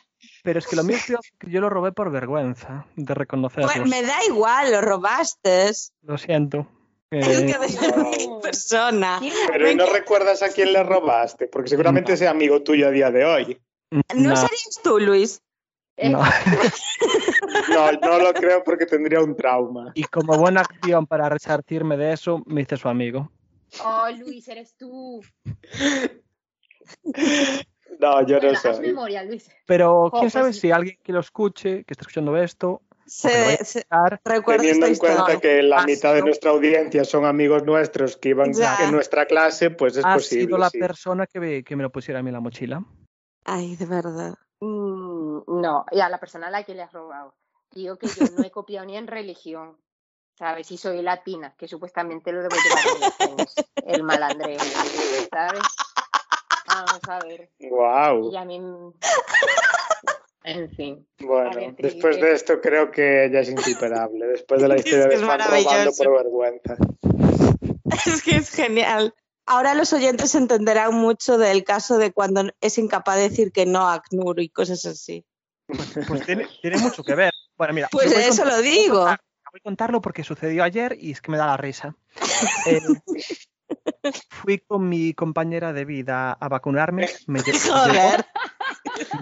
Pero 0.43 0.59
es 0.59 0.67
que 0.67 0.77
lo 0.77 0.85
mío 0.85 0.97
es 0.97 1.07
que 1.07 1.17
yo 1.51 1.61
lo 1.61 1.71
robé 1.71 1.93
por 1.93 2.11
vergüenza 2.11 2.87
de 2.97 3.15
reconocerlo. 3.15 3.71
Pues 3.75 3.89
me 3.89 4.03
da 4.03 4.17
igual, 4.29 4.73
lo 4.73 4.81
robaste. 4.81 5.71
Lo 6.03 6.19
siento. 6.19 6.67
Eh, 7.11 7.21
de 7.21 8.39
persona. 8.43 9.21
Pero 9.53 9.71
¿y 9.71 9.75
no 9.77 9.87
recuerdas 9.87 10.43
a 10.43 10.49
quién 10.49 10.73
le 10.73 10.83
robaste? 10.83 11.47
Porque 11.47 11.71
seguramente 11.71 12.17
sea 12.17 12.31
amigo 12.31 12.63
tuyo 12.63 12.89
a 12.89 12.91
día 12.91 13.11
de 13.11 13.25
hoy. 13.25 13.61
¿No 13.91 14.03
no, 14.15 14.37
serías 14.37 14.81
tú, 14.83 14.99
Luis? 14.99 15.41
no. 16.03 16.21
No, 17.71 17.93
no 17.93 18.19
lo 18.19 18.33
creo 18.33 18.63
porque 18.65 18.87
tendría 18.87 19.21
un 19.21 19.37
trauma. 19.37 19.93
Y 19.95 20.05
como 20.05 20.37
buena 20.39 20.61
acción 20.63 21.07
para 21.07 21.29
resarcirme 21.29 21.97
de 21.97 22.13
eso, 22.13 22.43
me 22.47 22.63
hice 22.63 22.77
su 22.77 22.89
amigo. 22.89 23.31
Oh, 23.85 24.07
Luis, 24.19 24.47
eres 24.49 24.75
tú. 24.77 25.23
No, 27.99 28.27
yo 28.27 28.39
no 28.41 28.49
Bueno, 28.53 28.81
memoria, 28.81 29.25
Luis. 29.25 29.51
Pero 29.67 30.05
Oh, 30.05 30.11
quién 30.11 30.31
sabe 30.31 30.47
pues- 30.49 30.61
si 30.61 30.71
alguien 30.71 30.99
que 31.03 31.13
lo 31.13 31.21
escuche, 31.21 31.85
que 31.85 31.93
está 31.95 32.03
escuchando 32.03 32.37
esto, 32.37 32.83
Se, 33.07 33.65
se- 33.65 33.87
recuerda 34.25 34.63
Teniendo 34.63 34.87
en 34.87 34.97
cuenta 34.97 35.41
que 35.41 35.63
la 35.63 35.83
Ha 35.83 35.85
mitad 35.87 36.13
de 36.15 36.23
nuestra 36.23 36.51
audiencia 36.51 37.05
son 37.05 37.25
amigos 37.25 37.65
nuestros 37.65 38.17
que 38.17 38.31
iban 38.31 38.53
Ya. 38.53 38.79
en 38.85 38.91
nuestra 38.93 39.27
clase, 39.27 39.71
pues 39.71 39.97
es 39.97 40.05
ha 40.05 40.15
posible. 40.15 40.45
sido 40.47 40.59
la 40.59 40.71
sí. 40.71 40.79
persona 40.81 41.27
que 41.27 41.39
me, 41.41 41.63
que 41.63 41.77
me 41.77 41.83
lo 41.85 41.91
pusiera 41.91 42.19
a 42.21 42.23
mí 42.23 42.31
en 42.31 42.35
la 42.35 42.41
mochila. 42.41 42.83
Ay, 43.45 43.77
de 43.77 43.87
verdad. 43.87 44.35
Mm, 44.61 45.41
no, 45.61 45.85
y 45.93 46.01
a 46.01 46.09
la 46.09 46.19
persona 46.19 46.49
a 46.49 46.51
la 46.51 46.65
que 46.65 46.75
le 46.75 46.83
has 46.83 46.93
robado. 46.93 47.35
Digo 47.71 47.97
que 47.97 48.09
yo 48.09 48.25
no 48.37 48.43
he 48.43 48.51
copiado 48.51 48.85
ni 48.87 48.97
en 48.97 49.07
religión. 49.07 49.77
¿Sabes? 50.39 50.71
Y 50.71 50.77
soy 50.77 51.01
latina, 51.01 51.55
que 51.57 51.67
supuestamente 51.67 52.31
lo 52.31 52.43
debo 52.43 52.57
llevar 52.57 53.47
en 53.81 53.95
el 53.95 54.03
malandreo. 54.03 54.59
¿Sabes? 55.31 55.63
Vamos 56.69 57.01
a 57.09 57.21
ver. 57.21 57.51
Guau. 57.59 58.31
Y 58.31 58.37
a 58.37 58.45
mí. 58.45 58.61
En 60.47 60.71
fin. 60.71 61.07
Bueno, 61.19 61.51
ver, 61.57 61.75
después 61.77 62.21
de 62.21 62.33
esto 62.33 62.61
creo 62.61 62.91
que 62.93 63.29
ya 63.33 63.41
es 63.41 63.51
insuperable. 63.51 64.27
Después 64.29 64.63
de 64.63 64.69
la 64.69 64.77
historia 64.79 65.05
que 65.05 65.09
de 65.09 65.15
es 65.17 65.23
Juan 65.25 65.41
robando 65.41 65.93
por 65.93 66.13
vergüenza. 66.23 66.77
Es 68.07 68.23
que 68.23 68.37
es 68.37 68.51
genial. 68.51 69.13
Ahora 69.47 69.75
los 69.75 69.93
oyentes 69.93 70.35
entenderán 70.35 70.95
mucho 70.95 71.39
del 71.39 71.65
caso 71.65 71.99
de 71.99 72.13
cuando 72.13 72.49
es 72.61 72.79
incapaz 72.79 73.17
de 73.17 73.23
decir 73.29 73.53
que 73.53 73.65
no 73.67 73.89
a 73.89 73.95
ACNUR 73.95 74.41
y 74.41 74.49
cosas 74.49 74.85
así. 74.87 75.25
Pues 75.67 76.25
tiene, 76.27 76.47
tiene 76.63 76.79
mucho 76.79 77.03
que 77.03 77.15
ver. 77.15 77.33
Bueno, 77.57 77.75
mira. 77.75 77.89
Pues 77.91 78.15
a 78.15 78.21
eso 78.21 78.43
contar- 78.43 78.57
lo 78.59 78.63
digo. 78.63 79.01
Voy 79.05 79.13
a 79.15 79.61
contarlo 79.63 80.01
porque 80.01 80.23
sucedió 80.25 80.63
ayer 80.63 80.97
y 81.01 81.11
es 81.13 81.21
que 81.21 81.31
me 81.33 81.39
da 81.39 81.47
la 81.47 81.57
risa. 81.57 81.97
Eh, 82.67 82.81
fui 84.31 84.59
con 84.59 84.89
mi 84.89 85.13
compañera 85.15 85.73
de 85.73 85.85
vida 85.85 86.33
a 86.33 86.49
vacunarme. 86.49 87.09
Me, 87.27 87.41
lle- 87.41 87.59
Joder. 87.69 88.25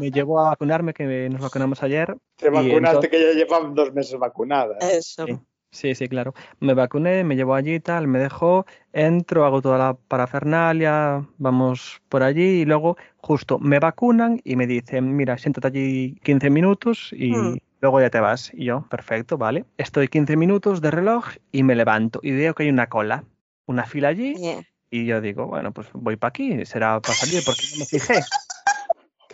Me 0.01 0.11
llevó 0.11 0.41
a 0.41 0.51
vacunarme, 0.51 0.93
que 0.95 1.29
nos 1.31 1.41
vacunamos 1.41 1.83
ayer. 1.83 2.17
Te 2.37 2.51
vacunaste 2.51 2.77
entonces- 3.07 3.11
que 3.11 3.21
ya 3.21 3.33
llevan 3.33 3.75
dos 3.75 3.93
meses 3.95 4.19
vacunada. 4.19 4.77
Eso. 4.81 5.27
Sí. 5.27 5.39
Sí, 5.71 5.93
sí, 5.97 6.09
claro. 6.09 6.35
Me 6.61 6.73
vacuné, 6.73 7.25
me 7.25 7.35
llevó 7.35 7.57
allí 7.57 7.75
y 7.75 7.81
tal, 7.81 8.07
me 8.07 8.21
dejó, 8.21 8.65
entro, 8.93 9.45
hago 9.45 9.61
toda 9.61 9.77
la 9.77 9.95
parafernalia, 9.95 11.27
vamos 11.39 12.01
por 12.09 12.23
allí 12.23 12.61
y 12.61 12.65
luego 12.65 12.97
justo 13.17 13.59
me 13.59 13.81
vacunan 13.81 14.41
y 14.45 14.55
me 14.55 14.67
dicen, 14.69 15.17
mira, 15.17 15.37
siéntate 15.37 15.67
allí 15.67 16.15
15 16.23 16.49
minutos 16.51 17.11
y 17.13 17.33
Hmm. 17.35 17.57
luego 17.81 18.01
ya 18.01 18.09
te 18.11 18.21
vas. 18.21 18.53
Y 18.55 18.67
yo, 18.67 18.87
perfecto, 18.89 19.37
vale. 19.37 19.65
Estoy 19.77 20.07
15 20.07 20.37
minutos 20.37 20.81
de 20.81 20.93
reloj 20.93 21.25
y 21.51 21.65
me 21.65 21.75
levanto 21.75 22.21
y 22.23 22.31
veo 22.31 22.55
que 22.55 22.63
hay 22.63 22.69
una 22.69 22.89
cola, 22.89 23.25
una 23.67 23.85
fila 23.85 24.09
allí 24.09 24.35
Yeah. 24.37 24.63
y 24.91 25.07
yo 25.07 25.21
digo, 25.21 25.47
bueno, 25.49 25.73
pues 25.73 25.89
voy 25.93 26.15
para 26.17 26.29
aquí, 26.29 26.65
será 26.67 27.01
para 27.01 27.15
salir 27.15 27.43
porque 27.45 27.63
no 27.73 27.79
me 27.81 27.87
fijé. 27.87 28.21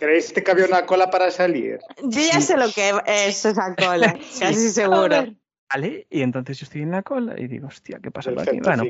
¿Creíste 0.01 0.43
que 0.43 0.49
había 0.49 0.65
una 0.65 0.83
cola 0.87 1.11
para 1.11 1.29
salir? 1.29 1.77
Yo 2.01 2.21
ya 2.21 2.41
sé 2.41 2.57
lo 2.57 2.71
que 2.73 2.91
es 3.05 3.45
esa 3.45 3.75
cola, 3.75 4.13
casi 4.39 4.69
seguro. 4.69 5.27
Vale, 5.71 6.07
y 6.09 6.23
entonces 6.23 6.57
yo 6.59 6.63
estoy 6.63 6.81
en 6.81 6.89
la 6.89 7.03
cola 7.03 7.39
y 7.39 7.47
digo, 7.47 7.67
hostia, 7.67 7.99
¿qué 8.01 8.09
pasa 8.09 8.31
por 8.31 8.41
aquí? 8.41 8.59
Bueno. 8.59 8.83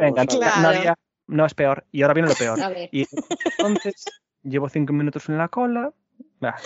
Venga, 0.00 0.24
no- 0.24 0.38
Claro. 1.28 1.44
es 1.46 1.52
peor. 1.54 1.84
Y 1.92 2.00
ahora 2.00 2.14
viene 2.14 2.30
lo 2.30 2.34
peor. 2.34 2.58
Y 2.90 3.06
entonces 3.44 4.06
llevo 4.42 4.70
cinco 4.70 4.94
minutos 4.94 5.28
en 5.28 5.36
la 5.36 5.48
cola. 5.48 5.92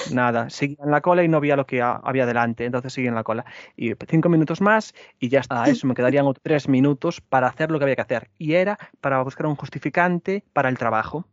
nada, 0.08 0.48
seguía 0.50 0.76
en 0.84 0.92
la 0.92 1.00
cola 1.00 1.24
y 1.24 1.28
no 1.28 1.40
veía 1.40 1.56
lo 1.56 1.66
que 1.66 1.82
ha- 1.82 1.96
había 2.04 2.26
delante. 2.26 2.64
Entonces 2.66 2.92
seguí 2.92 3.08
en 3.08 3.16
la 3.16 3.24
cola. 3.24 3.44
Y 3.76 3.92
cinco 4.08 4.28
minutos 4.28 4.60
más 4.60 4.94
y 5.18 5.28
ya 5.30 5.40
está. 5.40 5.68
Eso 5.68 5.88
me 5.88 5.94
quedarían 5.94 6.26
otros 6.26 6.42
tres 6.44 6.68
minutos 6.68 7.20
para 7.20 7.48
hacer 7.48 7.72
lo 7.72 7.78
que 7.80 7.86
había 7.86 7.96
que 7.96 8.02
hacer. 8.02 8.30
Y 8.38 8.54
era 8.54 8.78
para 9.00 9.20
buscar 9.22 9.46
un 9.46 9.56
justificante 9.56 10.44
para 10.52 10.68
el 10.68 10.78
trabajo. 10.78 11.26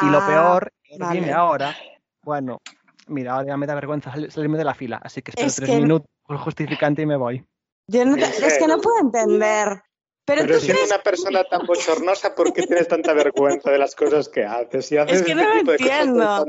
Y 0.00 0.06
lo 0.06 0.18
Ah, 0.20 0.26
peor 0.26 0.72
vale. 0.98 1.18
viene 1.20 1.32
ahora. 1.32 1.76
Bueno, 2.22 2.58
mira, 3.06 3.32
ahora 3.34 3.46
ya 3.48 3.56
me 3.56 3.66
da 3.66 3.74
vergüenza 3.74 4.10
sal- 4.12 4.30
salirme 4.30 4.58
de 4.58 4.64
la 4.64 4.74
fila. 4.74 5.00
Así 5.02 5.22
que 5.22 5.30
espero 5.30 5.46
Es 5.48 5.56
tres 5.56 5.68
que- 5.70 5.76
minutos 5.80 6.08
el 6.28 6.36
justificante 6.38 7.02
y 7.02 7.06
me 7.06 7.16
voy. 7.16 7.44
Yo 7.88 8.04
no 8.04 8.14
te- 8.16 8.24
¿En 8.24 8.44
es 8.44 8.58
que 8.58 8.66
no 8.68 8.80
puedo 8.80 8.98
entender. 9.00 9.82
Pero, 10.24 10.42
Pero 10.42 10.54
tú 10.54 10.60
siendo 10.60 10.74
crees 10.78 10.92
una 10.92 11.02
persona 11.02 11.44
tan 11.44 11.66
bochornosa, 11.66 12.34
¿por 12.36 12.52
qué 12.52 12.62
tienes 12.66 12.86
tanta 12.86 13.12
vergüenza 13.14 13.70
de 13.70 13.78
las 13.78 13.96
cosas 13.96 14.28
que 14.28 14.44
haces? 14.44 14.86
Si 14.86 14.96
haces 14.96 15.16
Es 15.20 15.22
que 15.26 15.32
este 15.32 15.42
no 15.42 15.48
lo 15.48 15.58
tipo 15.60 15.70
de 15.72 15.78
cosas 15.78 15.90
entiendo. 15.98 16.46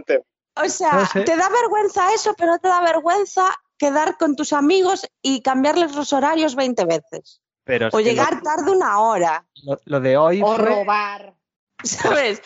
O 0.56 0.70
sea, 0.70 0.92
No 0.94 1.06
sé. 1.08 1.22
te 1.22 1.36
da 1.38 1.50
vergüenza 1.50 2.14
eso, 2.14 2.36
pero 2.38 2.52
no 2.52 2.60
te 2.60 2.68
da 2.68 2.82
vergüenza 2.84 3.46
quedar 3.80 4.18
con 4.18 4.36
tus 4.36 4.54
amigos 4.54 5.08
y 5.24 5.42
cambiarles 5.42 5.96
los 5.96 6.14
horarios 6.14 6.56
20 6.56 6.86
veces. 6.86 7.42
Pero 7.64 7.88
O 7.88 7.92
que 7.92 7.98
lo- 7.98 8.02
llegar 8.04 8.42
tarde 8.44 8.70
una 8.72 9.00
hora, 9.00 9.48
lo, 9.64 9.80
lo 9.86 10.00
de 10.00 10.18
hoy 10.18 10.42
O 10.44 10.56
fue... 10.56 10.66
robar. 10.66 11.34
¿sabes? 11.84 12.42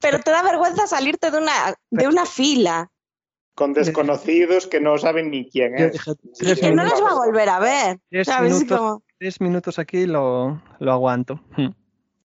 Pero 0.00 0.20
te 0.20 0.30
da 0.30 0.42
vergüenza 0.42 0.86
salirte 0.86 1.30
de 1.30 1.38
una, 1.38 1.74
de 1.90 2.08
una 2.08 2.26
fila. 2.26 2.90
Con 3.54 3.74
desconocidos 3.74 4.66
que 4.66 4.80
no 4.80 4.96
saben 4.96 5.30
ni 5.30 5.48
quién 5.48 5.74
es. 5.76 6.00
sí, 6.32 6.54
Que 6.54 6.72
no 6.72 6.84
los 6.84 7.02
va 7.02 7.10
a 7.10 7.14
volver 7.14 7.48
a 7.48 7.58
ver. 7.58 7.98
Tres 8.08 8.28
minutos, 8.40 8.78
como, 8.78 9.02
tres 9.18 9.40
minutos 9.40 9.78
aquí 9.78 10.06
lo, 10.06 10.62
lo 10.78 10.92
aguanto. 10.92 11.40
Hmm. 11.56 11.70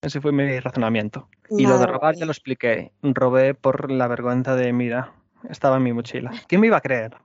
Ese 0.01 0.20
fue 0.20 0.33
mi 0.33 0.61
razonamiento. 0.61 1.29
Y 1.51 1.66
lo 1.66 1.79
de 1.79 1.87
robar 1.87 2.14
ya 2.14 2.27
lo 2.27 2.33
expliqué. 2.33 2.93
Robé 3.03 3.55
por 3.55 3.91
la 3.91 4.07
vergüenza 4.07 4.55
de, 4.55 4.72
mira, 4.72 5.14
estaba 5.49 5.79
en 5.79 5.83
mi 5.83 5.93
mochila. 5.93 6.31
¿Quién 6.47 6.61
me 6.61 6.68
iba 6.68 6.77
a 6.77 6.83
creer? 6.83 7.16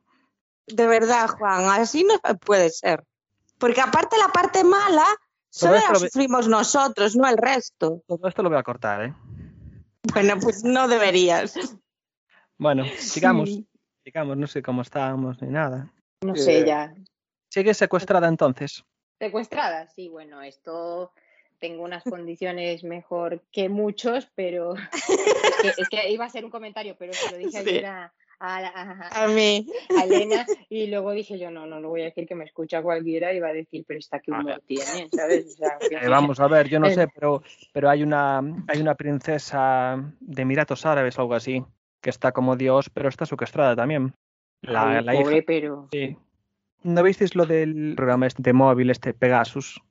De 0.65 0.87
verdad, 0.87 1.27
Juan, 1.27 1.65
así 1.65 2.03
no 2.03 2.19
puede 2.39 2.69
ser. 2.69 3.03
Porque 3.57 3.81
aparte 3.81 4.17
la 4.17 4.29
parte 4.29 4.63
mala 4.63 5.05
solo 5.49 5.75
la 5.75 5.95
sufrimos 5.95 6.47
nosotros, 6.47 7.15
no 7.15 7.27
el 7.27 7.37
resto. 7.37 8.01
Todo 8.07 8.27
esto 8.27 8.43
lo 8.43 8.49
voy 8.49 8.57
a 8.59 8.63
cortar, 8.63 9.03
¿eh? 9.03 9.13
Bueno, 10.13 10.39
pues 10.41 10.63
no 10.63 10.87
deberías. 10.87 11.55
Bueno, 12.57 12.85
sigamos. 12.97 13.49
Sí. 13.49 13.67
Sigamos, 14.03 14.37
no 14.37 14.47
sé 14.47 14.61
cómo 14.61 14.81
estábamos 14.81 15.41
ni 15.41 15.49
nada. 15.49 15.91
No 16.25 16.35
sé, 16.35 16.61
Eh, 16.61 16.65
ya. 16.65 16.93
Sigue 17.51 17.73
secuestrada 17.73 18.27
entonces. 18.27 18.83
Secuestrada, 19.19 19.87
sí, 19.87 20.07
bueno, 20.07 20.41
esto 20.41 21.11
tengo 21.59 21.83
unas 21.83 22.03
condiciones 22.03 22.83
mejor 22.83 23.43
que 23.51 23.67
muchos, 23.69 24.29
pero 24.35 24.75
es 25.63 25.75
que, 25.75 25.81
es 25.81 25.89
que 25.89 26.09
iba 26.11 26.25
a 26.25 26.29
ser 26.29 26.45
un 26.45 26.51
comentario, 26.51 26.95
pero 26.97 27.13
se 27.13 27.31
lo 27.31 27.37
dije 27.37 27.63
Sí. 27.63 27.69
ayer 27.69 27.85
a, 27.85 28.13
a, 28.39 28.57
a- 28.57 29.23
A 29.23 29.27
mí. 29.27 29.67
a 29.97 30.03
Elena 30.05 30.45
y 30.69 30.87
luego 30.87 31.11
dije 31.11 31.37
yo, 31.37 31.51
no, 31.51 31.65
no 31.65 31.79
lo 31.79 31.89
voy 31.89 32.01
a 32.01 32.05
decir 32.05 32.25
que 32.27 32.35
me 32.35 32.45
escucha 32.45 32.81
cualquiera 32.81 33.33
y 33.33 33.39
va 33.39 33.49
a 33.49 33.53
decir, 33.53 33.83
pero 33.87 33.99
esta 33.99 34.19
qué 34.19 34.31
humor 34.31 34.61
tiene, 34.65 35.09
¿sabes? 35.11 35.53
O 35.53 35.57
sea, 35.57 35.77
que- 35.89 35.95
Eh, 35.95 36.07
vamos 36.07 36.39
a 36.39 36.47
ver, 36.47 36.67
yo 36.69 36.79
no 36.79 36.89
sé, 36.89 37.07
pero, 37.13 37.43
pero 37.73 37.89
hay 37.89 38.03
una 38.03 38.39
hay 38.67 38.79
una 38.81 38.95
princesa 38.95 39.97
de 40.19 40.41
Emiratos 40.41 40.85
Árabes 40.85 41.17
o 41.17 41.21
algo 41.21 41.35
así, 41.35 41.63
que 42.01 42.09
está 42.09 42.31
como 42.31 42.55
Dios, 42.55 42.89
pero 42.89 43.09
está 43.09 43.25
secuestrada 43.25 43.75
también. 43.75 44.13
La, 44.61 44.97
Ay, 44.97 45.03
la 45.03 45.13
pobre, 45.13 45.37
hija. 45.37 45.43
pero 45.47 45.87
Sí. 45.91 46.17
¿No 46.83 47.03
visteis 47.03 47.35
lo 47.35 47.45
del 47.45 47.93
programa 47.95 48.27
este 48.27 48.41
de 48.41 48.53
móvil, 48.53 48.89
este 48.89 49.13
Pegasus? 49.13 49.81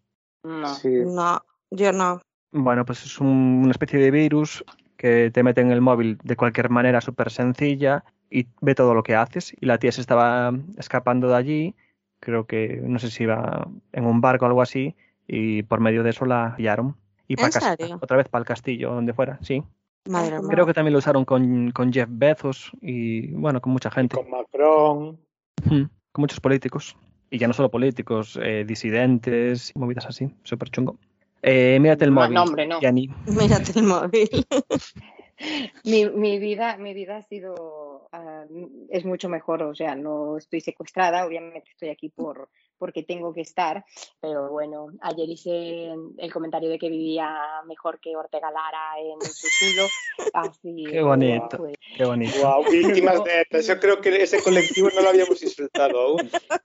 no. 0.43 0.67
Sí. 0.75 0.89
No, 1.05 1.43
yo 1.71 1.93
no. 1.93 2.21
Bueno, 2.51 2.85
pues 2.87 3.05
es 3.05 3.19
un- 3.21 3.61
una 3.63 3.71
especie 3.73 3.99
de 3.99 4.11
virus 4.11 4.65
que 4.99 5.31
te 5.31 5.43
mete 5.43 5.63
en 5.63 5.71
el 5.71 5.81
móvil 5.81 6.19
de 6.25 6.37
cualquier 6.37 6.69
manera 6.69 7.01
súper 7.01 7.31
sencilla 7.31 8.05
y 8.29 8.49
ve 8.61 8.75
todo 8.75 8.95
lo 8.95 9.03
que 9.03 9.15
haces. 9.15 9.55
Y 9.59 9.65
la 9.65 9.79
tía 9.79 9.93
se 9.93 10.03
estaba 10.03 10.53
escapando 10.77 11.29
de 11.29 11.37
allí, 11.37 11.75
creo 12.21 12.47
que 12.47 12.81
no 12.83 12.99
sé 12.99 13.11
si 13.11 13.23
iba 13.23 13.69
en 13.93 14.05
un 14.05 14.21
barco 14.21 14.45
o 14.45 14.49
algo 14.49 14.61
así, 14.61 14.97
y 15.27 15.63
por 15.63 15.81
medio 15.81 16.03
de 16.03 16.11
eso 16.11 16.27
la 16.27 16.55
pillaron. 16.57 16.97
Y 17.29 17.35
¿En 17.41 17.49
para 17.51 17.77
serio? 17.77 17.99
otra 18.03 18.17
vez 18.17 18.29
para 18.29 18.41
el 18.41 18.47
castillo, 18.47 18.93
donde 18.93 19.15
fuera, 19.15 19.39
sí. 19.41 19.63
Madre 20.09 20.41
mía. 20.41 20.49
Creo 20.51 20.67
que 20.67 20.75
también 20.75 20.93
lo 20.95 20.99
usaron 20.99 21.25
con, 21.25 21.71
con 21.71 21.93
Jeff 21.93 22.09
Bezos 22.11 22.73
y 22.81 23.29
bueno, 23.29 23.61
con 23.61 23.73
mucha 23.73 23.91
gente, 23.91 24.17
Con 24.17 24.31
Macron. 24.31 25.19
Mm, 25.65 25.85
con 26.13 26.23
muchos 26.23 26.41
políticos. 26.41 26.97
Y 27.31 27.39
ya 27.39 27.47
no 27.47 27.53
solo 27.53 27.71
políticos, 27.71 28.39
eh, 28.43 28.65
disidentes, 28.67 29.73
movidas 29.77 30.07
así, 30.07 30.35
súper 30.43 30.71
chungo. 30.71 30.99
Eh, 31.43 31.79
mírate 31.81 32.05
el 32.05 32.11
móvil. 32.11 32.35
no, 32.35 32.43
hombre, 32.43 32.67
no. 32.67 32.81
Yanni. 32.81 33.09
Mírate 33.27 33.79
el 33.79 33.85
móvil. 33.85 34.29
Mi, 35.85 36.05
mi 36.11 36.39
vida, 36.41 36.77
mi 36.79 36.95
vida 36.95 37.19
ha 37.19 37.23
sido, 37.23 38.09
ah, 38.11 38.45
es 38.89 39.05
mucho 39.05 39.29
mejor, 39.29 39.63
o 39.63 39.75
sea, 39.75 39.95
no 39.95 40.37
estoy 40.37 40.61
secuestrada, 40.61 41.25
obviamente 41.25 41.71
estoy 41.71 41.91
aquí 41.91 42.09
por, 42.09 42.49
porque 42.79 43.03
tengo 43.03 43.33
que 43.33 43.41
estar, 43.43 43.85
pero 44.21 44.51
bueno, 44.51 44.89
ayer 45.01 45.29
hice 45.29 45.93
el 46.19 46.33
comentario 46.33 46.71
de 46.71 46.79
que 46.79 46.89
vivía 46.89 47.29
mejor 47.67 48.01
que 48.01 48.17
Ortega 48.17 48.51
Lara 48.51 48.99
en 49.01 49.21
su 49.21 49.49
zulo, 49.49 49.89
así 50.33 50.87
Qué 50.91 51.03
bonito, 51.03 51.49
pues, 51.57 51.75
qué 51.97 52.05
bonito. 52.05 52.39
Wow, 52.39 52.71
víctimas 52.71 53.25
de 53.25 53.41
ETA. 53.43 53.61
Yo 53.61 53.81
creo 53.81 54.01
que 54.01 54.23
ese 54.23 54.43
colectivo 54.43 54.89
no 54.95 55.03
lo 55.03 55.09
habíamos 55.09 55.43
insultado 55.43 56.01
aún. 56.01 56.31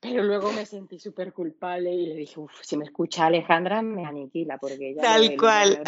Pero 0.00 0.24
luego 0.24 0.50
me 0.52 0.66
sentí 0.66 0.98
súper 0.98 1.32
culpable 1.32 1.92
y 1.92 2.06
le 2.06 2.16
dije, 2.16 2.40
uff, 2.40 2.52
si 2.62 2.76
me 2.76 2.84
escucha 2.84 3.26
Alejandra 3.26 3.82
me 3.82 4.04
aniquila 4.04 4.58
porque 4.58 4.90
ella... 4.90 5.02
Tal 5.02 5.26
lo 5.26 5.36
cual. 5.36 5.80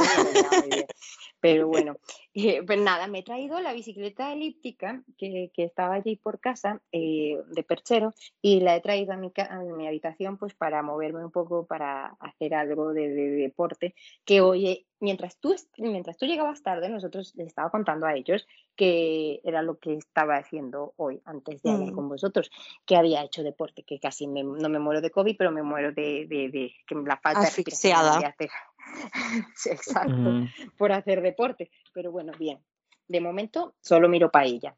bien. 0.65 0.87
Pero 1.41 1.67
bueno, 1.67 1.97
eh, 2.33 2.63
pues 2.65 2.79
nada, 2.81 3.09
me 3.09 3.19
he 3.19 3.23
traído 3.25 3.61
la 3.61 3.73
bicicleta 3.73 4.33
elíptica 4.33 5.03
que, 5.19 5.51
que 5.53 5.65
estaba 5.65 5.97
allí 5.97 6.17
por 6.17 6.39
casa 6.41 6.81
eh, 6.93 7.37
de 7.49 7.63
perchero 7.65 8.15
y 8.41 8.61
la 8.61 8.77
he 8.77 8.81
traído 8.81 9.13
a 9.13 9.17
mi, 9.17 9.33
ca- 9.33 9.51
a 9.73 9.77
mi 9.77 9.87
habitación 9.87 10.37
pues 10.39 10.55
para 10.55 10.83
moverme 10.83 11.25
un 11.25 11.31
poco, 11.31 11.67
para 11.67 12.07
hacer 12.21 12.55
algo 12.55 12.93
de, 12.93 13.09
de 13.09 13.31
deporte. 13.31 13.95
Que 14.25 14.41
oye, 14.41 14.87
mientras 15.01 15.39
tú, 15.39 15.55
mientras 15.79 16.17
tú 16.17 16.27
llegabas 16.27 16.63
tarde, 16.63 16.89
nosotros 16.89 17.33
les 17.37 17.47
estaba 17.49 17.71
contando 17.71 18.07
a 18.07 18.15
ellos 18.15 18.47
que 18.77 19.41
era 19.45 19.63
lo 19.63 19.79
que 19.79 19.95
estaba 19.95 20.37
haciendo 20.37 20.95
hoy 20.97 21.21
antes 21.25 21.63
de 21.63 21.71
hablar 21.71 21.93
Mm. 21.93 21.95
con 21.95 22.09
vosotros, 22.09 22.51
que 22.85 22.97
había 22.97 23.23
hecho 23.23 23.43
deporte, 23.43 23.83
que 23.85 23.99
casi 24.01 24.27
me- 24.27 24.43
no 24.43 24.69
me 24.69 24.79
muero 24.79 25.01
de 25.01 25.11
COVID, 25.11 25.37
pero 25.37 25.51
me 25.53 25.63
muero 25.63 25.93
de, 25.93 26.27
de, 26.29 26.49
de 26.51 26.75
que 26.87 26.95
la 26.95 27.17
falta 27.19 27.41
Asfixiada. 27.41 28.19
de 28.19 28.27
hacer. 28.27 28.51
Exacto 29.71 30.31
por 30.77 30.93
hacer 30.93 31.23
deporte. 31.23 31.71
Pero 31.93 32.13
bueno, 32.13 32.33
bien. 32.39 32.59
De 33.07 33.21
momento 33.21 33.75
solo 33.81 34.09
miro 34.09 34.31
paella 34.31 34.75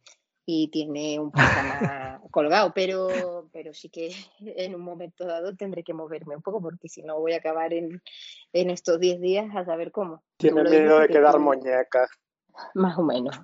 y 0.46 0.68
tiene 0.68 1.18
un 1.18 1.32
pijama 1.32 2.22
colgado, 2.30 2.72
pero, 2.72 3.48
pero 3.52 3.74
sí 3.74 3.90
que 3.90 4.12
en 4.40 4.74
un 4.74 4.82
momento 4.82 5.26
dado 5.26 5.54
tendré 5.56 5.82
que 5.82 5.92
moverme 5.92 6.36
un 6.36 6.42
poco 6.42 6.62
porque 6.62 6.88
si 6.88 7.02
no 7.02 7.18
voy 7.18 7.32
a 7.32 7.38
acabar 7.38 7.74
en, 7.74 8.00
en 8.52 8.70
estos 8.70 9.00
10 9.00 9.20
días 9.20 9.46
a 9.54 9.64
saber 9.64 9.90
cómo. 9.90 10.22
Tiene 10.36 10.62
miedo 10.62 11.00
de 11.00 11.08
quedar 11.08 11.38
muñeca. 11.38 12.06
Más 12.74 12.96
o 12.96 13.02
menos. 13.02 13.36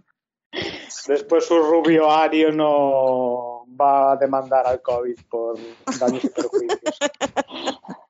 Después 1.07 1.47
su 1.47 1.59
rubio 1.59 2.11
Ario 2.11 2.53
no 2.53 3.67
va 3.69 4.13
a 4.13 4.17
demandar 4.17 4.67
al 4.67 4.81
COVID 4.81 5.17
por 5.29 5.59
daños 5.99 6.25
y 6.25 6.29
perjuicios. 6.29 6.99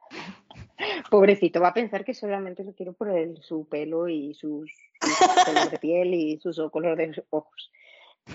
Pobrecito, 1.10 1.60
va 1.60 1.68
a 1.68 1.74
pensar 1.74 2.04
que 2.04 2.14
solamente 2.14 2.64
lo 2.64 2.74
quiero 2.74 2.92
por 2.92 3.10
el- 3.10 3.40
su 3.42 3.68
pelo 3.68 4.08
y 4.08 4.34
sus, 4.34 4.72
su 5.00 5.44
color 5.44 5.70
de 5.70 5.78
piel 5.78 6.14
y 6.14 6.40
su 6.40 6.70
color 6.70 6.96
de 6.96 7.24
ojos. 7.30 7.70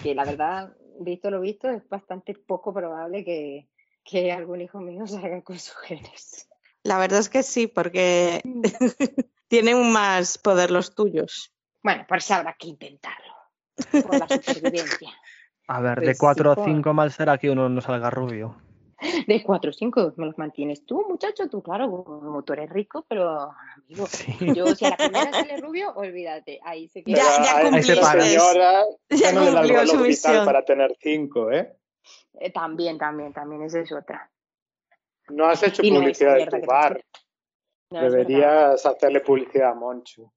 Que 0.02 0.14
la 0.16 0.26
verdad, 0.26 0.76
visto 1.00 1.32
lo 1.32 1.40
visto, 1.42 1.70
es 1.70 1.88
bastante 1.90 2.34
poco 2.34 2.74
probable 2.74 3.24
que, 3.26 3.68
que 4.04 4.32
algún 4.32 4.62
hijo 4.62 4.80
mío 4.80 5.06
salga 5.08 5.42
con 5.42 5.58
sus 5.60 5.76
genes. 5.78 6.48
La 6.84 6.98
verdad 6.98 7.20
es 7.20 7.30
que 7.30 7.44
sí, 7.44 7.68
porque 7.68 8.42
tienen 9.48 9.92
más 9.92 10.38
poder 10.38 10.72
los 10.72 10.96
tuyos. 10.96 11.54
Bueno, 11.84 12.06
pues 12.08 12.30
habrá 12.32 12.56
que 12.58 12.68
intentarlo. 12.68 13.34
Por 13.92 14.18
la 14.18 14.28
supervivencia. 14.28 15.10
A 15.68 15.82
ver, 15.82 15.96
Pues 15.96 16.08
de 16.08 16.14
sí, 16.14 16.20
4 16.20 16.52
a 16.52 16.56
por- 16.56 16.66
5 16.66 16.94
mal 16.94 17.12
será 17.12 17.38
que 17.38 17.50
uno 17.50 17.68
no 17.70 17.82
salga 17.82 18.10
rubio. 18.10 18.56
De 19.28 19.44
4 19.44 19.70
o 19.70 19.74
5 19.74 20.14
me 20.18 20.26
los 20.26 20.38
mantienes 20.38 20.86
tú, 20.86 21.06
muchacho. 21.08 21.48
Tú, 21.50 21.62
claro, 21.62 22.04
como 22.04 22.44
tú 22.44 22.54
eres 22.54 22.70
rico, 22.70 23.06
pero 23.08 23.52
amigo, 23.76 24.08
yo 24.56 24.68
si 24.76 24.86
a 24.86 24.90
la 24.92 24.98
primera 24.98 25.32
sale 25.32 25.58
rubio, 25.58 25.94
olvídate. 25.96 26.60
Ahí 26.64 26.88
se 26.88 27.04
queda. 27.04 27.18
Ya, 27.18 27.62
ya 27.72 27.78
esta 27.78 28.02
para. 28.02 28.22
señora 28.24 28.84
Ya 29.10 29.32
no 29.32 29.42
le 29.42 29.52
da 29.52 29.62
cumplió 29.62 30.16
su 30.16 30.46
para 30.46 30.66
tener 30.66 30.96
cinco, 31.00 31.52
¿eh? 31.52 31.76
Eh, 32.40 32.52
también, 32.52 32.98
también, 32.98 33.34
también, 33.34 33.64
esa 33.64 33.80
es 33.80 33.92
otra. 33.92 34.30
No 35.30 35.46
has 35.46 35.62
hecho 35.62 35.84
Y 35.84 35.92
no 35.92 35.98
es 35.98 36.02
publicidad 36.02 36.36
de 36.36 36.46
tu 36.48 36.66
bar. 36.66 37.02
No, 37.92 38.02
es. 38.02 38.12
Deberías 38.12 38.86
hacerle 38.86 39.22
publicidad 39.22 39.72
a 39.72 39.74
Moncho. 39.74 40.32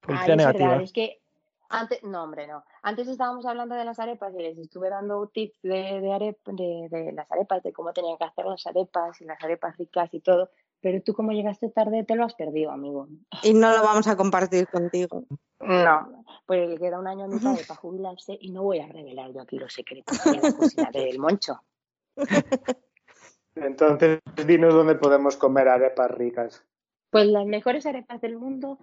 Publicidad 0.00 0.30
es 0.30 0.36
negativa. 0.36 0.68
verdad, 0.68 0.84
es 0.84 0.92
que 0.92 1.20
antes, 1.68 2.02
no, 2.02 2.24
hombre, 2.24 2.46
no. 2.46 2.64
Antes 2.82 3.08
estábamos 3.08 3.44
hablando 3.46 3.74
de 3.74 3.84
las 3.84 3.98
arepas 3.98 4.34
y 4.34 4.42
les 4.42 4.58
estuve 4.58 4.90
dando 4.90 5.28
tips 5.28 5.60
de, 5.62 6.00
de, 6.00 6.08
arep- 6.08 6.38
de, 6.44 6.88
de 6.88 7.12
las 7.12 7.30
arepas, 7.30 7.62
de 7.62 7.72
cómo 7.72 7.92
tenían 7.92 8.16
que 8.18 8.24
hacer 8.24 8.44
las 8.46 8.66
arepas 8.66 9.20
y 9.20 9.24
las 9.24 9.42
arepas 9.42 9.76
ricas 9.76 10.12
y 10.12 10.20
todo. 10.20 10.50
Pero 10.80 11.02
tú, 11.02 11.12
como 11.12 11.32
llegaste 11.32 11.68
tarde, 11.70 12.04
te 12.04 12.14
lo 12.14 12.24
has 12.24 12.34
perdido, 12.34 12.70
amigo. 12.70 13.08
Y 13.42 13.52
no 13.52 13.70
lo 13.70 13.82
vamos 13.82 14.06
a 14.06 14.16
compartir 14.16 14.68
contigo. 14.68 15.24
No, 15.60 16.24
pues 16.46 16.68
le 16.68 16.78
queda 16.78 17.00
un 17.00 17.08
año 17.08 17.24
a 17.24 17.28
mi 17.28 17.40
padre 17.40 17.64
para 17.66 17.80
jubilarse 17.80 18.38
y 18.40 18.52
no 18.52 18.62
voy 18.62 18.78
a 18.78 18.86
revelar 18.86 19.32
yo 19.32 19.40
aquí 19.42 19.58
los 19.58 19.72
secretos 19.72 20.22
de 20.24 20.36
la 20.36 20.52
cocina 20.52 20.90
del 20.92 21.18
moncho. 21.18 21.60
Entonces, 23.56 24.20
dinos 24.46 24.72
dónde 24.72 24.94
podemos 24.94 25.36
comer 25.36 25.68
arepas 25.68 26.10
ricas. 26.12 26.64
Pues 27.10 27.26
las 27.26 27.44
mejores 27.44 27.86
arepas 27.86 28.20
del 28.20 28.38
mundo 28.38 28.78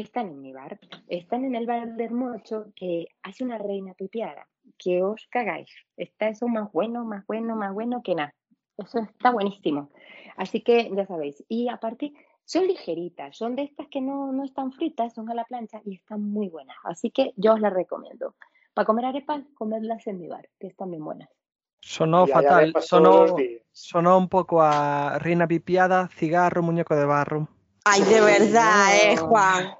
están 0.00 0.28
en 0.28 0.42
mi 0.42 0.52
bar. 0.52 0.78
Están 1.08 1.44
en 1.44 1.54
el 1.54 1.66
bar 1.66 1.94
del 1.94 2.12
Mocho, 2.12 2.66
que 2.74 3.08
hace 3.22 3.44
una 3.44 3.58
reina 3.58 3.94
pipiada. 3.94 4.46
Que 4.78 5.02
os 5.02 5.26
cagáis. 5.30 5.70
Está 5.96 6.28
eso 6.28 6.48
más 6.48 6.70
bueno, 6.72 7.04
más 7.04 7.26
bueno, 7.26 7.56
más 7.56 7.72
bueno 7.72 8.02
que 8.02 8.14
nada. 8.14 8.34
Eso 8.76 8.98
está 9.00 9.30
buenísimo. 9.30 9.90
Así 10.36 10.60
que 10.60 10.90
ya 10.94 11.06
sabéis. 11.06 11.42
Y 11.48 11.68
aparte, 11.68 12.12
son 12.44 12.66
ligeritas. 12.66 13.36
Son 13.36 13.56
de 13.56 13.62
estas 13.62 13.88
que 13.88 14.00
no, 14.00 14.32
no 14.32 14.44
están 14.44 14.72
fritas, 14.72 15.14
son 15.14 15.30
a 15.30 15.34
la 15.34 15.44
plancha 15.44 15.80
y 15.84 15.94
están 15.94 16.22
muy 16.22 16.48
buenas. 16.48 16.76
Así 16.84 17.10
que 17.10 17.32
yo 17.36 17.54
os 17.54 17.60
las 17.60 17.72
recomiendo. 17.72 18.34
Para 18.74 18.86
comer 18.86 19.06
arepas, 19.06 19.42
comerlas 19.54 20.06
en 20.06 20.20
mi 20.20 20.28
bar, 20.28 20.48
que 20.60 20.66
están 20.66 20.90
bien 20.90 21.04
buenas. 21.04 21.30
Sonó 21.80 22.26
fatal. 22.26 22.74
Sonó, 22.80 23.36
sonó 23.72 24.18
un 24.18 24.28
poco 24.28 24.60
a 24.60 25.18
reina 25.20 25.46
pipiada, 25.46 26.08
cigarro, 26.08 26.62
muñeco 26.62 26.94
de 26.94 27.06
barro. 27.06 27.48
Ay, 27.84 28.02
de 28.02 28.20
verdad, 28.20 28.96
eh. 28.96 29.16
Juan. 29.16 29.76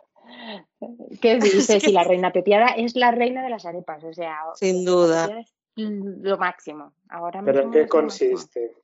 ¿Qué 1.20 1.38
dices? 1.40 1.82
Si 1.82 1.92
la 1.92 2.04
reina 2.04 2.32
pepiada 2.32 2.68
es 2.68 2.94
la 2.96 3.11
reina 3.11 3.42
de 3.42 3.50
las 3.50 3.64
arepas, 3.66 4.02
o 4.04 4.12
sea, 4.12 4.38
Sin 4.54 4.84
duda. 4.84 5.40
es 5.40 5.52
lo 5.76 6.38
máximo. 6.38 6.92
Ahora 7.09 7.42
¿Pero 7.44 7.62
en 7.62 7.70
qué 7.70 7.82
es 7.82 7.92
máximo. 7.92 8.00
consiste? 8.32 8.74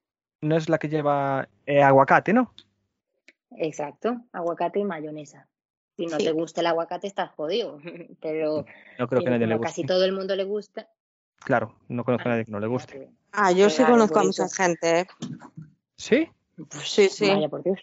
No 0.42 0.56
es 0.56 0.68
la 0.68 0.78
que 0.78 0.88
lleva 0.88 1.48
eh, 1.66 1.82
aguacate, 1.82 2.32
¿no? 2.32 2.52
Exacto, 3.56 4.16
aguacate 4.32 4.80
y 4.80 4.84
mayonesa. 4.84 5.46
Si 5.96 6.06
no 6.06 6.18
Sí. 6.18 6.24
te 6.24 6.32
gusta 6.32 6.60
el 6.62 6.66
aguacate, 6.68 7.06
estás 7.06 7.30
jodido. 7.32 7.78
Pero, 8.20 8.64
No 8.98 9.08
creo 9.08 9.20
que 9.20 9.24
pero 9.24 9.26
a 9.26 9.30
nadie 9.30 9.46
le 9.46 9.54
como 9.54 9.64
casi 9.64 9.84
todo 9.84 10.04
el 10.04 10.12
mundo 10.12 10.34
le 10.36 10.44
gusta. 10.44 10.88
Claro, 11.44 11.74
no 11.88 12.04
conozco 12.04 12.28
a 12.28 12.32
nadie 12.32 12.44
que 12.44 12.50
no 12.52 12.60
le 12.60 12.66
guste. 12.66 13.10
Ah, 13.32 13.52
yo 13.52 13.68
sí 13.68 13.82
conozco 13.84 14.18
a 14.20 14.24
mucha 14.24 14.48
gente, 14.48 15.00
¿eh? 15.00 15.06
¿Sí? 15.96 16.28
Sí, 16.84 17.08
sí. 17.08 17.28
Vaya 17.28 17.48
por 17.48 17.62
Dios, 17.64 17.80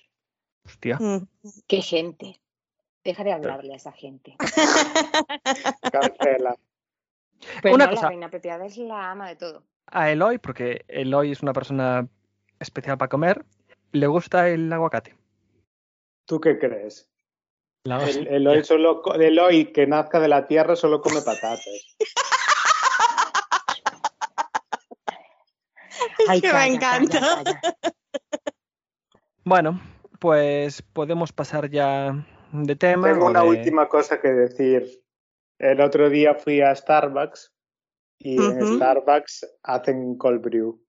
Hostia. 0.65 0.97
Mm. 0.99 1.27
qué 1.67 1.81
gente. 1.81 2.39
Deja 3.03 3.23
de 3.23 3.31
hablarle 3.31 3.73
a 3.73 3.77
esa 3.77 3.91
gente. 3.91 4.35
Cancela. 5.91 6.55
Pero 7.61 7.75
Una 7.75 7.85
no, 7.85 7.91
cosa. 7.91 8.03
la 8.03 8.09
reina 8.09 8.29
pepiada 8.29 8.65
es 8.65 8.77
la 8.77 9.11
ama 9.11 9.29
de 9.29 9.35
todo. 9.37 9.63
A 9.87 10.11
Eloy, 10.11 10.37
porque 10.37 10.83
Eloy 10.87 11.31
es 11.31 11.41
una 11.41 11.53
persona 11.53 12.07
especial 12.59 12.97
para 12.97 13.09
comer, 13.09 13.45
le 13.91 14.07
gusta 14.07 14.49
el 14.49 14.71
aguacate. 14.71 15.15
¿Tú 16.25 16.39
qué 16.41 16.59
crees? 16.59 17.09
La 17.85 18.03
El. 18.07 18.27
Eloy, 18.27 18.63
solo, 18.63 19.01
Eloy, 19.15 19.71
que 19.71 19.87
nazca 19.87 20.19
de 20.19 20.27
la 20.27 20.47
tierra, 20.47 20.75
solo 20.75 21.01
come 21.01 21.21
patatas. 21.21 21.61
Ay, 26.27 26.41
que 26.41 26.53
me 26.53 26.65
encanta. 26.67 27.19
calla, 27.19 27.43
calla. 27.43 27.61
Bueno, 29.45 29.79
pues 30.19 30.81
podemos 30.81 31.31
pasar 31.31 31.69
ya 31.69 32.25
de 32.51 32.75
tema. 32.75 33.07
Tengo 33.11 33.27
una 33.27 33.41
de- 33.43 33.47
última 33.49 33.87
cosa 33.87 34.19
que 34.19 34.29
decir. 34.29 34.87
El 35.57 35.81
otro 35.81 36.09
día 36.09 36.35
fui 36.35 36.61
a 36.61 36.73
Starbucks 36.73 37.53
y 38.19 38.35
en 38.37 38.63
Ujú. 38.63 38.75
Starbucks 38.77 39.45
hacen 39.63 40.17
cold 40.17 40.41
brew, 40.41 40.81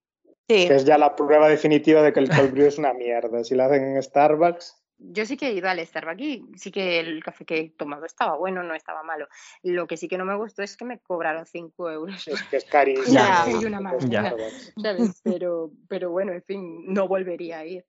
Sí. 0.49 0.69
que 0.69 0.75
es 0.77 0.85
ya 0.85 0.97
la 0.99 1.15
prueba 1.17 1.49
definitiva 1.49 2.03
de 2.03 2.13
que 2.13 2.21
el 2.21 2.29
cold 2.29 2.53
brew 2.53 2.67
es 2.67 2.79
una 2.79 2.93
mierda. 2.93 3.43
Si 3.45 3.55
lo 3.55 3.65
hacen 3.65 3.97
en 3.97 4.03
Starbucks, 4.03 4.77
Yo 5.03 5.25
sí 5.25 5.39
que 5.39 5.49
he 5.49 5.53
ido 5.55 5.67
al 5.67 5.79
Starbucks 5.85 6.21
y 6.21 6.45
sí 6.57 6.71
que 6.71 7.01
el 7.01 7.25
café 7.25 7.47
que 7.47 7.59
he 7.59 7.71
tomado 7.71 8.05
estaba 8.05 8.37
bueno, 8.37 8.63
no 8.63 8.75
estaba 8.75 9.03
malo. 9.03 9.29
Lo 9.63 9.87
que 9.87 9.97
sí 9.97 10.09
que 10.09 10.19
no 10.19 10.27
me 10.27 10.37
gustó 10.37 10.63
es 10.63 10.77
que 10.77 10.85
me 10.85 10.99
cobraron 11.01 11.47
5 11.47 11.91
euros. 11.91 12.29
es 12.29 12.43
que 12.45 12.59
es 12.59 12.65
carísimo. 12.67 13.07
Ya. 13.47 13.47
Y 13.51 13.65
una 13.65 13.79
Starbucks. 13.81 14.11
Ya. 14.11 14.35
¿sabes? 14.83 15.21
Pero, 15.25 15.71
pero 15.89 16.11
bueno, 16.11 16.33
en 16.33 16.43
fin, 16.43 16.85
no 16.93 17.09
volvería 17.09 17.61
a 17.61 17.65
ir 17.65 17.87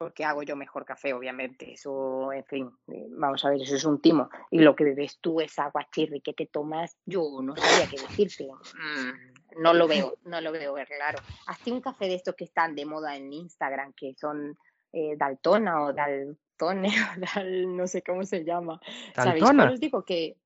porque 0.00 0.24
hago 0.24 0.42
yo 0.42 0.56
mejor 0.56 0.86
café, 0.86 1.12
obviamente. 1.12 1.74
Eso, 1.74 2.32
en 2.32 2.44
fin, 2.46 2.70
eh, 2.88 3.06
vamos 3.10 3.44
a 3.44 3.50
ver, 3.50 3.60
eso 3.60 3.76
es 3.76 3.84
un 3.84 4.00
timo. 4.00 4.30
Y 4.50 4.60
lo 4.60 4.74
que 4.74 4.84
bebes 4.84 5.18
tú 5.20 5.42
es 5.42 5.58
agua 5.58 5.86
chirri 5.94 6.22
que 6.22 6.32
te 6.32 6.46
tomas, 6.46 6.96
yo 7.04 7.42
no 7.42 7.54
sabía 7.54 7.86
qué 7.86 8.00
decirte. 8.00 8.46
Mm, 8.46 9.60
no 9.62 9.74
lo 9.74 9.86
veo, 9.86 10.16
no 10.24 10.40
lo 10.40 10.52
veo 10.52 10.74
claro. 10.86 11.18
Hazte 11.46 11.70
un 11.70 11.82
café 11.82 12.06
de 12.06 12.14
estos 12.14 12.34
que 12.34 12.44
están 12.44 12.74
de 12.74 12.86
moda 12.86 13.14
en 13.14 13.30
Instagram, 13.30 13.92
que 13.92 14.14
son 14.14 14.56
eh, 14.90 15.16
Daltona 15.18 15.82
o 15.82 15.92
Dal 15.92 16.38
Daltone 16.58 16.88
o 17.18 17.20
Dal, 17.20 17.76
no 17.76 17.86
sé 17.86 18.02
cómo 18.02 18.24
se 18.24 18.42
llama. 18.42 18.80
¿Sabéis 19.14 19.44
¿Daltona? 19.44 19.64
cuál 19.64 19.74
os 19.74 19.80
digo? 19.80 20.02
Que 20.06 20.38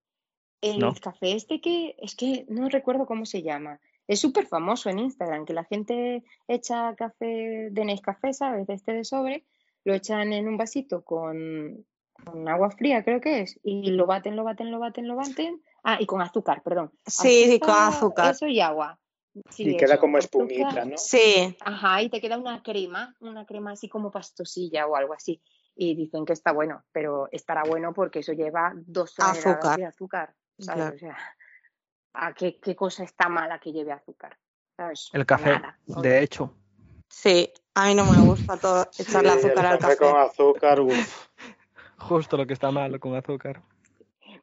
el 0.63 0.81
No. 0.81 0.93
café 1.01 1.37
este 1.37 1.61
que, 1.61 1.95
es 1.99 2.17
que 2.17 2.45
no 2.49 2.69
recuerdo 2.69 3.07
cómo 3.07 3.25
se 3.25 3.43
llama. 3.43 3.79
Es 4.07 4.21
súper 4.21 4.47
famoso 4.47 4.91
en 4.91 4.99
Instagram, 4.99 5.47
que 5.47 5.55
la 5.55 5.65
gente 5.65 6.25
echa 6.47 6.95
café 6.95 7.69
de 7.71 7.85
Nescafé, 7.85 8.33
¿sabes? 8.33 8.67
De 8.67 8.75
este 8.75 8.93
de 8.93 9.05
sobre, 9.05 9.45
lo 9.85 9.95
echan 9.95 10.33
en 10.33 10.49
un 10.49 10.57
vasito 10.57 11.05
con, 11.05 11.87
con 12.25 12.49
agua 12.49 12.71
fría, 12.71 13.03
creo 13.05 13.21
que 13.21 13.41
es, 13.41 13.59
y 13.63 13.91
lo 13.91 14.07
baten, 14.07 14.37
lo 14.37 14.45
baten, 14.45 14.71
lo 14.71 14.79
baten, 14.79 15.09
lo 15.09 15.17
baten. 15.17 15.63
Ah, 15.83 15.99
y 16.01 16.07
con 16.07 16.21
azúcar, 16.23 16.63
perdón. 16.63 16.93
Sí, 17.07 17.45
sí, 17.47 17.61
con 17.61 17.75
azúcar. 17.75 18.33
Eso 18.33 18.47
y 18.47 18.61
agua. 18.61 18.99
Sí, 19.51 19.65
y 19.69 19.77
queda 19.77 19.95
eso, 19.95 20.01
como 20.01 20.19
azúcar. 20.19 20.51
espumita, 20.51 20.85
¿no? 20.85 20.97
Sí, 20.97 21.57
Ajá, 21.61 22.03
y 22.03 22.09
te 22.09 22.21
queda 22.21 22.39
una 22.39 22.63
crema, 22.63 23.17
una 23.21 23.45
crema 23.45 23.73
así 23.73 23.89
como 23.89 24.11
pastosilla 24.11 24.87
o 24.87 24.97
algo 24.97 25.13
así. 25.13 25.43
Y 25.77 25.97
dicen 25.97 26.25
que 26.25 26.33
está 26.33 26.53
bueno, 26.53 26.85
pero 26.93 27.29
estará 27.33 27.65
bueno 27.65 27.93
porque 27.93 28.21
eso 28.21 28.33
lleva 28.33 28.73
dos 28.77 29.15
toneladas 29.15 29.47
Azúcar. 29.47 29.79
de 29.79 29.87
azúcar. 29.87 30.35
¿sabes? 30.59 30.77
Claro. 30.77 30.95
O 30.95 30.99
sea, 30.99 31.17
¿a 32.15 32.33
qué, 32.33 32.59
qué 32.61 32.75
cosa 32.75 33.05
está 33.05 33.29
mala 33.29 33.59
que 33.59 33.73
lleve 33.73 33.93
azúcar? 33.93 34.39
¿Sabes? 34.77 35.11
El 35.13 35.27
café, 35.27 35.51
Nada. 35.51 35.79
de 35.87 36.23
hecho. 36.23 36.53
sí. 37.09 37.53
A 37.77 37.87
mí 37.89 37.95
no 37.97 38.05
me 38.05 38.21
gusta 38.21 38.57
todo 38.57 38.83
echarle 38.97 39.31
Sí, 39.33 39.39
azúcar 39.39 39.65
el 39.65 39.73
al 39.73 39.79
café 39.81 39.97
café. 39.97 40.13
con 40.13 40.21
azúcar, 40.21 40.81
uf. 40.81 41.27
Justo 41.99 42.37
lo 42.37 42.47
que 42.47 42.53
está 42.53 42.71
malo 42.71 43.01
con 43.01 43.17
azúcar. 43.17 43.63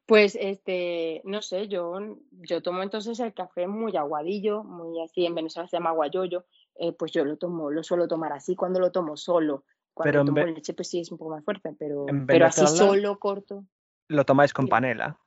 Pues 0.06 0.38
este, 0.40 1.22
no 1.24 1.42
sé, 1.42 1.70
yo, 1.70 1.94
yo 2.32 2.62
tomo 2.62 2.84
entonces 2.84 3.18
el 3.22 3.34
café 3.34 3.68
muy 3.68 3.96
aguadillo, 3.96 4.64
muy 4.66 5.02
así, 5.02 5.26
en 5.26 5.36
Venezuela 5.36 5.70
se 5.70 5.78
llama 5.78 5.92
aguayoyo, 5.92 6.44
eh, 6.76 6.92
pues 6.92 7.14
yo 7.14 7.24
lo 7.24 7.38
tomo, 7.38 7.72
lo 7.72 7.84
suelo 7.84 8.08
tomar 8.10 8.34
así 8.34 8.56
cuando 8.58 8.82
lo 8.82 8.92
tomo 8.92 9.16
solo. 9.16 9.64
Cuando 9.94 10.12
Pero 10.12 10.26
tomo 10.26 10.46
leche, 10.46 10.74
pues 10.74 10.90
sí 10.90 11.00
es 11.00 11.12
un 11.12 11.18
poco 11.18 11.32
más 11.32 11.44
fuerte, 11.46 11.74
pero, 11.80 12.06
pero 12.28 12.46
así 12.48 12.66
solo 12.68 13.18
corto. 13.20 13.64
Lo 14.10 14.26
tomáis 14.26 14.52
con 14.54 14.68
panela. 14.68 15.18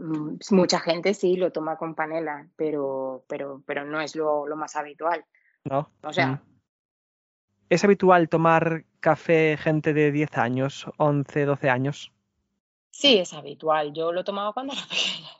Mm, 0.00 0.38
Mucha 0.52 0.80
gente 0.80 1.12
sí 1.12 1.36
lo 1.36 1.52
toma 1.52 1.76
con 1.76 1.94
panela, 1.94 2.48
pero, 2.56 3.22
pero, 3.28 3.62
pero 3.66 3.84
no 3.84 4.00
es 4.00 4.16
lo, 4.16 4.46
lo 4.46 4.56
más 4.56 4.74
habitual. 4.76 5.24
¿No? 5.64 5.90
O 6.02 6.12
sea, 6.12 6.26
Mm. 6.28 6.40
¿Es 7.68 7.84
habitual 7.84 8.28
tomar 8.28 8.84
café 8.98 9.56
gente 9.56 9.92
de 9.94 10.10
10 10.10 10.36
años, 10.38 10.86
11, 10.96 11.44
12 11.44 11.70
años? 11.70 12.12
sí 12.90 13.18
es 13.18 13.32
habitual. 13.32 13.92
Yo 13.94 14.10
lo 14.12 14.24
tomaba 14.24 14.52
cuando 14.52 14.72
era 14.74 14.82
pequeña. 14.88 15.30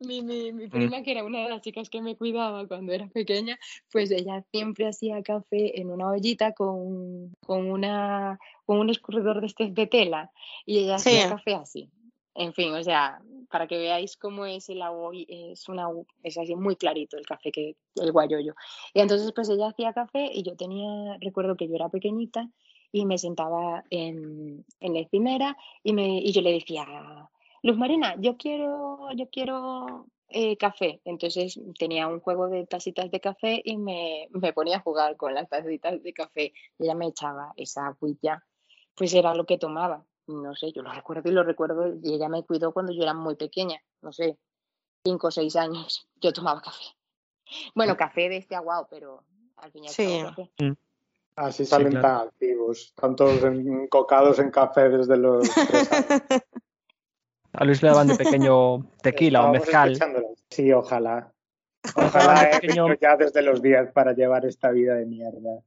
Mi, 0.00 0.20
mi, 0.22 0.52
mi 0.52 0.68
prima, 0.68 1.02
que 1.02 1.12
era 1.12 1.24
una 1.24 1.42
de 1.44 1.48
las 1.48 1.62
chicas 1.62 1.88
que 1.88 2.02
me 2.02 2.16
cuidaba 2.16 2.66
cuando 2.66 2.92
era 2.92 3.06
pequeña, 3.06 3.58
pues 3.90 4.10
ella 4.10 4.44
siempre 4.50 4.86
hacía 4.86 5.22
café 5.22 5.80
en 5.80 5.90
una 5.90 6.10
ollita 6.10 6.52
con, 6.52 7.32
con, 7.46 7.70
una, 7.70 8.38
con 8.66 8.78
un 8.78 8.90
escurridor 8.90 9.40
de 9.40 9.46
este 9.46 9.70
de 9.70 9.86
tela 9.86 10.30
y 10.66 10.80
ella 10.80 10.98
Sí. 10.98 11.10
hacía 11.10 11.28
café 11.30 11.54
así. 11.54 11.90
En 12.36 12.52
fin, 12.52 12.74
o 12.74 12.82
sea, 12.82 13.20
para 13.50 13.66
que 13.66 13.78
veáis 13.78 14.16
cómo 14.16 14.44
es 14.46 14.68
el 14.68 14.82
agua, 14.82 15.10
es, 15.28 15.68
una, 15.68 15.88
es 16.22 16.36
así 16.36 16.54
muy 16.54 16.76
clarito 16.76 17.16
el 17.16 17.24
café, 17.24 17.50
que 17.50 17.76
el 17.96 18.12
guayoyo. 18.12 18.54
Y 18.92 19.00
entonces 19.00 19.32
pues 19.34 19.48
ella 19.48 19.68
hacía 19.68 19.92
café 19.92 20.30
y 20.32 20.42
yo 20.42 20.56
tenía, 20.56 21.16
recuerdo 21.20 21.56
que 21.56 21.66
yo 21.66 21.74
era 21.74 21.88
pequeñita 21.88 22.48
y 22.92 23.06
me 23.06 23.18
sentaba 23.18 23.84
en, 23.90 24.64
en 24.80 24.94
la 24.94 25.00
encimera 25.00 25.56
y, 25.82 25.92
me, 25.92 26.18
y 26.18 26.32
yo 26.32 26.42
le 26.42 26.52
decía, 26.52 26.86
Luz 27.62 27.76
Marina, 27.76 28.14
yo 28.18 28.36
quiero, 28.36 29.08
yo 29.16 29.28
quiero 29.30 30.06
eh, 30.28 30.56
café. 30.56 31.00
Entonces 31.04 31.58
tenía 31.78 32.08
un 32.08 32.20
juego 32.20 32.48
de 32.48 32.66
tacitas 32.66 33.10
de 33.10 33.20
café 33.20 33.62
y 33.64 33.76
me, 33.76 34.28
me 34.30 34.52
ponía 34.52 34.78
a 34.78 34.80
jugar 34.80 35.16
con 35.16 35.34
las 35.34 35.48
tacitas 35.48 36.02
de 36.02 36.12
café. 36.12 36.52
Y 36.78 36.84
ella 36.84 36.94
me 36.94 37.06
echaba 37.06 37.52
esa 37.56 37.86
agüilla, 37.86 38.44
pues 38.94 39.14
era 39.14 39.34
lo 39.34 39.46
que 39.46 39.58
tomaba. 39.58 40.04
No 40.28 40.54
sé, 40.54 40.72
yo 40.72 40.82
lo 40.82 40.92
recuerdo 40.94 41.28
y 41.28 41.32
lo 41.32 41.42
recuerdo 41.42 41.94
y 42.02 42.14
ella 42.14 42.28
me 42.28 42.44
cuidó 42.44 42.72
cuando 42.72 42.92
yo 42.92 43.02
era 43.02 43.14
muy 43.14 43.36
pequeña, 43.36 43.80
no 44.02 44.12
sé, 44.12 44.38
cinco 45.04 45.28
o 45.28 45.30
seis 45.30 45.56
años, 45.56 46.08
yo 46.20 46.32
tomaba 46.32 46.60
café. 46.60 46.84
Bueno, 47.74 47.96
café 47.96 48.28
de 48.28 48.38
este 48.38 48.56
aguado, 48.56 48.88
pero 48.90 49.22
al 49.56 49.70
fin 49.72 49.84
y 49.84 49.88
al 49.88 49.94
Sí. 49.94 50.04
cabo 50.20 50.34
café. 50.34 50.50
Así 51.36 51.64
Sí, 51.64 51.70
salen 51.70 51.90
claro. 51.90 52.08
tan 52.08 52.28
activos, 52.28 52.80
están 52.86 53.14
todos 53.14 53.44
encocados 53.44 54.38
en 54.38 54.50
café 54.50 54.88
desde 54.88 55.16
los 55.18 55.40
tres 55.68 55.92
años. 55.92 56.22
A 57.52 57.64
Luis 57.64 57.82
le 57.82 57.88
daban 57.90 58.06
de 58.06 58.16
pequeño 58.16 58.84
tequila 59.02 59.44
o 59.48 59.52
mezcal. 59.52 59.96
Sí, 60.50 60.72
ojalá. 60.72 61.32
Ojalá 61.94 62.50
he 62.50 62.60
pequeño- 62.60 62.86
hecho 62.90 63.00
ya 63.00 63.16
desde 63.16 63.42
los 63.42 63.62
10 63.62 63.92
para 63.92 64.12
llevar 64.12 64.44
esta 64.44 64.70
vida 64.70 64.94
de 64.94 65.06
mierda. 65.06 65.62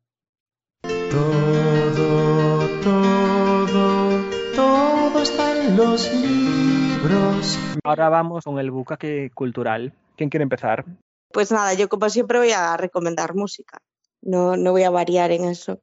Los 5.76 6.12
libros. 6.14 7.58
Ahora 7.84 8.10
vamos 8.10 8.44
con 8.44 8.60
el 8.60 8.72
bucaque 8.72 9.32
cultural. 9.34 9.94
¿Quién 10.18 10.30
quiere 10.30 10.44
empezar? 10.44 10.86
Pues 11.32 11.52
nada, 11.52 11.74
yo 11.74 11.90
como 11.90 12.10
siempre 12.10 12.40
voy 12.40 12.52
a 12.52 12.76
recomendar 12.78 13.36
música. 13.36 13.82
No, 14.22 14.58
no 14.58 14.72
voy 14.72 14.84
a 14.84 14.90
variar 14.90 15.32
en 15.32 15.46
eso. 15.46 15.82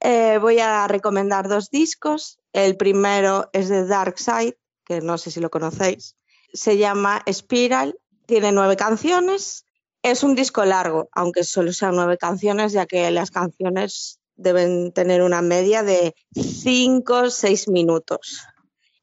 Eh, 0.00 0.38
voy 0.38 0.58
a 0.58 0.86
recomendar 0.86 1.48
dos 1.48 1.70
discos. 1.70 2.38
El 2.52 2.76
primero 2.76 3.48
es 3.52 3.68
de 3.68 3.86
Dark 3.86 4.18
Side, 4.18 4.58
que 4.84 5.00
no 5.00 5.18
sé 5.18 5.30
si 5.30 5.40
lo 5.40 5.50
conocéis. 5.50 6.16
Se 6.52 6.76
llama 6.76 7.22
Spiral, 7.30 7.98
tiene 8.26 8.52
nueve 8.52 8.76
canciones. 8.76 9.64
Es 10.02 10.22
un 10.22 10.34
disco 10.34 10.64
largo, 10.64 11.08
aunque 11.12 11.44
solo 11.44 11.72
sean 11.72 11.96
nueve 11.96 12.18
canciones, 12.18 12.72
ya 12.72 12.86
que 12.86 13.10
las 13.10 13.30
canciones 13.30 14.20
deben 14.36 14.92
tener 14.92 15.22
una 15.22 15.40
media 15.40 15.82
de 15.82 16.14
cinco 16.34 17.22
o 17.22 17.30
seis 17.30 17.68
minutos. 17.68 18.46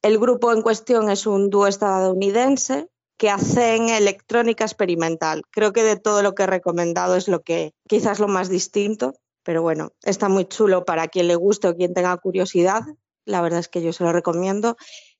El 0.02 0.18
grupo 0.18 0.52
en 0.52 0.62
cuestión 0.62 1.10
es 1.10 1.26
un 1.26 1.48
dúo 1.48 1.68
estadounidense 1.68 2.88
que 3.16 3.30
hacen 3.30 3.88
electrónica 3.88 4.64
experimental. 4.64 5.42
Creo 5.52 5.72
que 5.72 5.84
de 5.84 5.96
todo 5.96 6.22
lo 6.22 6.34
que 6.34 6.42
he 6.42 6.46
recomendado 6.48 7.14
es 7.14 7.28
lo 7.28 7.42
que 7.42 7.72
quizás 7.86 8.18
lo 8.18 8.26
más 8.26 8.48
distinto, 8.48 9.14
pero 9.44 9.62
bueno, 9.62 9.92
está 10.02 10.28
muy 10.28 10.44
chulo 10.46 10.84
para 10.84 11.06
quien 11.06 11.28
le 11.28 11.36
guste 11.36 11.68
o 11.68 11.76
quien 11.76 11.94
tenga 11.94 12.16
curiosidad. 12.16 12.82
La 13.24 13.40
verdad 13.42 13.60
es 13.60 13.68
que 13.68 13.80
yo 13.80 13.92
se 13.92 14.02
lo 14.02 14.12
recomiendo. 14.12 14.76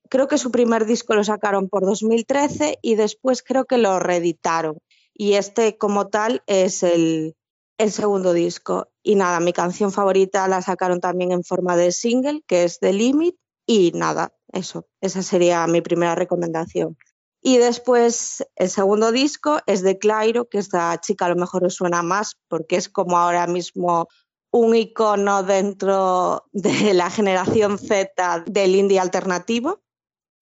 Creo 0.08 0.26
que 0.26 0.36
su 0.36 0.50
primer 0.50 0.84
disco 0.84 1.14
lo 1.14 1.22
sacaron 1.22 1.68
por 1.68 1.86
2013 1.86 2.80
y 2.82 2.96
después 2.96 3.44
creo 3.44 3.66
que 3.66 3.78
lo 3.78 4.00
reeditaron. 4.00 4.78
Y 5.14 5.34
este 5.34 5.78
como 5.78 6.08
tal 6.08 6.42
es 6.48 6.82
el, 6.82 7.36
el 7.78 7.92
segundo 7.92 8.32
disco. 8.32 8.88
Y 9.04 9.14
nada, 9.14 9.38
mi 9.38 9.52
canción 9.52 9.92
favorita 9.92 10.48
la 10.48 10.60
sacaron 10.60 11.00
también 11.00 11.30
en 11.30 11.44
forma 11.44 11.76
de 11.76 11.92
single, 11.92 12.42
que 12.48 12.64
es 12.64 12.80
The 12.80 12.92
Limit. 12.92 13.36
Y 13.64 13.92
nada, 13.94 14.32
eso, 14.52 14.86
esa 15.00 15.22
sería 15.22 15.66
mi 15.66 15.80
primera 15.80 16.14
recomendación. 16.14 16.96
Y 17.40 17.58
después 17.58 18.46
el 18.54 18.70
segundo 18.70 19.10
disco 19.10 19.58
es 19.66 19.82
de 19.82 19.98
Clairo, 19.98 20.48
que 20.48 20.58
esta 20.58 20.98
chica 21.00 21.26
a 21.26 21.30
lo 21.30 21.36
mejor 21.36 21.64
os 21.64 21.74
suena 21.74 22.02
más 22.02 22.36
porque 22.48 22.76
es 22.76 22.88
como 22.88 23.18
ahora 23.18 23.48
mismo 23.48 24.08
un 24.52 24.76
icono 24.76 25.42
dentro 25.42 26.44
de 26.52 26.94
la 26.94 27.10
generación 27.10 27.78
Z 27.78 28.44
del 28.46 28.76
indie 28.76 29.00
alternativo. 29.00 29.82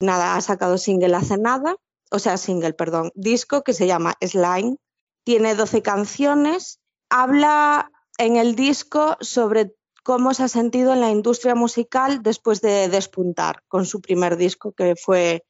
Nada, 0.00 0.36
ha 0.36 0.40
sacado 0.40 0.76
single 0.76 1.14
hace 1.14 1.38
nada, 1.38 1.76
o 2.10 2.18
sea, 2.18 2.36
single, 2.36 2.74
perdón, 2.74 3.12
disco 3.14 3.62
que 3.62 3.72
se 3.72 3.86
llama 3.86 4.14
Slime. 4.20 4.76
Tiene 5.24 5.54
12 5.54 5.82
canciones. 5.82 6.80
Habla 7.08 7.90
en 8.18 8.36
el 8.36 8.56
disco 8.56 9.16
sobre 9.20 9.74
cómo 10.02 10.34
se 10.34 10.44
ha 10.44 10.48
sentido 10.48 10.92
en 10.92 11.00
la 11.00 11.10
industria 11.10 11.54
musical 11.54 12.22
después 12.22 12.60
de 12.60 12.88
despuntar 12.88 13.62
con 13.68 13.86
su 13.86 14.00
primer 14.00 14.36
disco 14.36 14.72
que 14.72 14.96
fue 14.96 15.44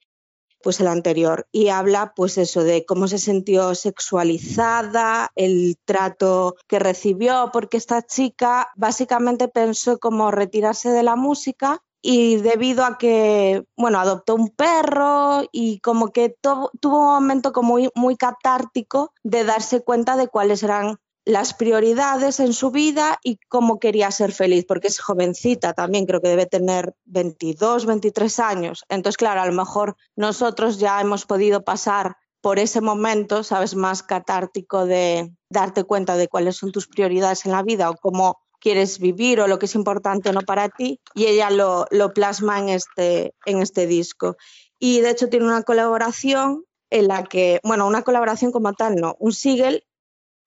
pues 0.63 0.81
el 0.81 0.89
anterior. 0.89 1.47
Y 1.53 1.69
habla 1.69 2.13
pues 2.15 2.39
eso 2.39 2.63
de 2.65 2.85
cómo 2.85 3.09
se 3.09 3.19
sintió 3.19 3.75
sexualizada, 3.75 5.31
el 5.35 5.79
trato 5.85 6.57
que 6.67 6.79
recibió, 6.79 7.51
porque 7.53 7.77
esta 7.77 8.03
chica 8.03 8.69
básicamente 8.77 9.49
pensó 9.49 9.99
como 9.99 10.31
retirarse 10.31 10.91
de 10.91 11.03
la 11.03 11.17
música 11.17 11.83
y 12.03 12.37
debido 12.37 12.85
a 12.85 12.97
que, 12.97 13.65
bueno, 13.77 14.01
adoptó 14.01 14.35
un 14.35 14.49
perro 14.49 15.43
y 15.53 15.81
como 15.81 16.13
que 16.13 16.35
tuvo 16.41 16.71
un 16.83 17.05
momento 17.05 17.53
como 17.53 17.73
muy, 17.73 17.91
muy 17.95 18.17
catártico 18.17 19.13
de 19.23 19.45
darse 19.45 19.83
cuenta 19.83 20.17
de 20.17 20.29
cuáles 20.29 20.63
eran 20.63 20.99
las 21.25 21.55
prioridades 21.55 22.41
en 22.41 22.53
su 22.53 22.71
vida 22.71 23.19
y 23.23 23.39
cómo 23.49 23.79
quería 23.79 24.11
ser 24.11 24.33
feliz, 24.33 24.65
porque 24.67 24.89
es 24.89 25.01
jovencita 25.01 25.75
también, 25.75 26.07
creo 26.07 26.21
que 26.21 26.29
debe 26.29 26.47
tener 26.47 26.95
22, 27.05 27.87
23 27.87 28.39
años. 28.41 28.85
Entonces, 28.89 29.17
claro, 29.17 29.43
a 29.43 29.47
lo 29.47 29.53
mejor 29.53 29.97
nosotros 30.17 30.79
ya 30.79 31.01
hemos 31.01 31.27
podido 31.27 31.63
pasar 31.63 32.17
por 32.41 32.59
ese 32.59 32.81
momento, 32.81 33.45
sabes, 33.45 33.75
más 33.75 34.03
catártico 34.03 34.87
de 34.87 35.31
darte 35.51 35.85
cuenta 35.85 36.17
de 36.17 36.29
cuáles 36.29 36.57
son 36.57 36.73
tus 36.73 36.89
prioridades 36.89 37.45
en 37.45 37.53
la 37.53 37.63
vida 37.63 37.91
o 37.91 37.97
cómo 37.97 38.41
quieres 38.61 38.99
vivir 38.99 39.41
o 39.41 39.47
lo 39.47 39.59
que 39.59 39.67
es 39.67 39.75
importante 39.75 40.31
o 40.31 40.33
no 40.33 40.41
para 40.43 40.69
ti, 40.69 41.01
y 41.15 41.27
ella 41.27 41.51
lo, 41.51 41.87
lo 41.91 42.13
plasma 42.13 42.59
en 42.59 42.71
este, 42.71 43.35
en 43.47 43.63
este 43.63 43.87
disco. 43.87 44.37
Y 44.79 45.01
de 45.01 45.11
hecho 45.11 45.29
tiene 45.29 45.47
una 45.47 45.63
colaboración 45.63 46.65
en 46.91 47.09
la 47.09 47.25
que, 47.25 47.61
bueno, 47.63 47.87
una 47.87 48.03
colaboración 48.03 48.53
como 48.53 48.73
tal, 48.73 48.97
no, 48.97 49.17
un 49.19 49.33
single 49.33 49.85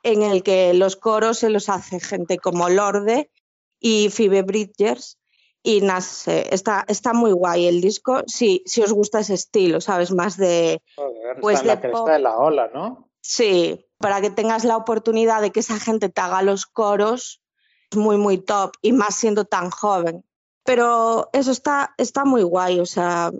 en 0.04 0.22
el 0.22 0.44
que 0.44 0.74
los 0.74 0.96
coros 0.96 1.40
se 1.40 1.50
los 1.50 1.70
hace 1.70 2.00
gente 2.00 2.38
como 2.38 2.70
Lorde 2.70 3.32
y 3.80 4.10
Phoebe 4.10 4.44
Bridgers. 4.44 5.18
Y 5.66 5.80
nace, 5.80 6.54
está, 6.54 6.84
está 6.90 7.14
muy 7.14 7.32
guay 7.32 7.68
el 7.68 7.80
disco, 7.80 8.22
si, 8.28 8.62
si 8.66 8.82
os 8.82 8.92
gusta 8.92 9.22
ese 9.22 9.36
estilo, 9.36 9.80
¿sabes? 9.80 10.12
Más 10.12 10.36
de... 10.36 10.82
Joder, 10.98 11.40
Pues 11.40 11.56
está 11.56 11.64
en 11.64 11.68
la 11.68 11.76
de 11.76 11.82
cresta 11.82 12.00
pop. 12.00 12.10
de 12.10 12.20
la 12.20 12.38
ola, 12.38 12.70
¿no? 12.74 13.10
Sí, 13.22 13.86
para 13.98 14.20
que 14.20 14.30
tengas 14.30 14.66
la 14.66 14.76
oportunidad 14.76 15.42
de 15.42 15.52
que 15.52 15.62
esa 15.62 15.80
gente 15.80 16.10
te 16.10 16.20
haga 16.20 16.42
los 16.42 16.66
coros, 16.66 17.42
es 17.90 17.98
muy, 17.98 18.18
muy 18.18 18.40
top, 18.40 18.74
y 18.82 18.92
más 18.92 19.16
siendo 19.16 19.46
tan 19.46 19.70
joven. 19.70 20.26
Pero 20.66 21.30
eso 21.32 21.52
está, 21.52 21.96
está 21.98 22.26
muy 22.26 22.44
guay, 22.44 22.82
o 22.82 22.86
sea, 22.86 23.32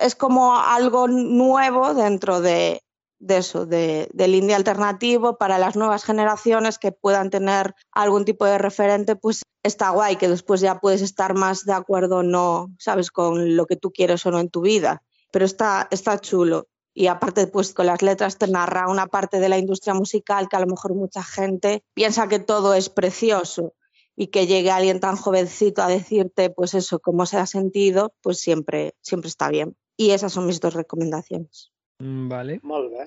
es 0.00 0.14
como 0.14 0.56
algo 0.56 1.08
nuevo 1.08 1.92
dentro 1.92 2.40
de, 2.40 2.82
de 3.20 3.36
eso, 3.36 3.66
de, 3.66 4.08
del 4.12 4.34
indie 4.34 4.56
alternativo 4.56 5.36
para 5.36 5.58
las 5.58 5.76
nuevas 5.76 6.04
generaciones 6.04 6.78
que 6.78 6.90
puedan 6.90 7.30
tener 7.30 7.74
algún 7.92 8.24
tipo 8.24 8.46
de 8.46 8.58
referente, 8.58 9.14
pues 9.14 9.42
está 9.62 9.90
guay, 9.90 10.16
que 10.16 10.28
después 10.28 10.60
ya 10.60 10.80
puedes 10.80 11.02
estar 11.02 11.34
más 11.34 11.64
de 11.64 11.74
acuerdo 11.74 12.18
o 12.18 12.22
no, 12.22 12.74
sabes, 12.78 13.10
con 13.10 13.56
lo 13.56 13.66
que 13.66 13.76
tú 13.76 13.92
quieres 13.92 14.24
o 14.26 14.30
no 14.30 14.40
en 14.40 14.48
tu 14.48 14.62
vida. 14.62 15.02
Pero 15.30 15.44
está, 15.44 15.86
está 15.90 16.18
chulo. 16.18 16.68
Y 16.92 17.06
aparte, 17.06 17.46
pues 17.46 17.72
con 17.72 17.86
las 17.86 18.02
letras 18.02 18.36
te 18.36 18.48
narra 18.48 18.88
una 18.88 19.06
parte 19.06 19.38
de 19.38 19.48
la 19.48 19.58
industria 19.58 19.94
musical 19.94 20.48
que 20.48 20.56
a 20.56 20.60
lo 20.60 20.66
mejor 20.66 20.94
mucha 20.94 21.22
gente 21.22 21.84
piensa 21.94 22.26
que 22.26 22.40
todo 22.40 22.74
es 22.74 22.88
precioso 22.88 23.74
y 24.16 24.28
que 24.28 24.46
llegue 24.46 24.70
alguien 24.70 24.98
tan 24.98 25.16
jovencito 25.16 25.82
a 25.82 25.88
decirte, 25.88 26.50
pues 26.50 26.74
eso, 26.74 26.98
cómo 26.98 27.26
se 27.26 27.36
ha 27.36 27.46
sentido, 27.46 28.12
pues 28.22 28.40
siempre, 28.40 28.94
siempre 29.02 29.28
está 29.28 29.50
bien. 29.50 29.76
Y 29.96 30.10
esas 30.10 30.32
son 30.32 30.46
mis 30.46 30.60
dos 30.60 30.74
recomendaciones. 30.74 31.70
Mm, 32.00 32.28
Vale. 32.28 32.60
Molt 32.62 32.90
bé. 32.90 33.06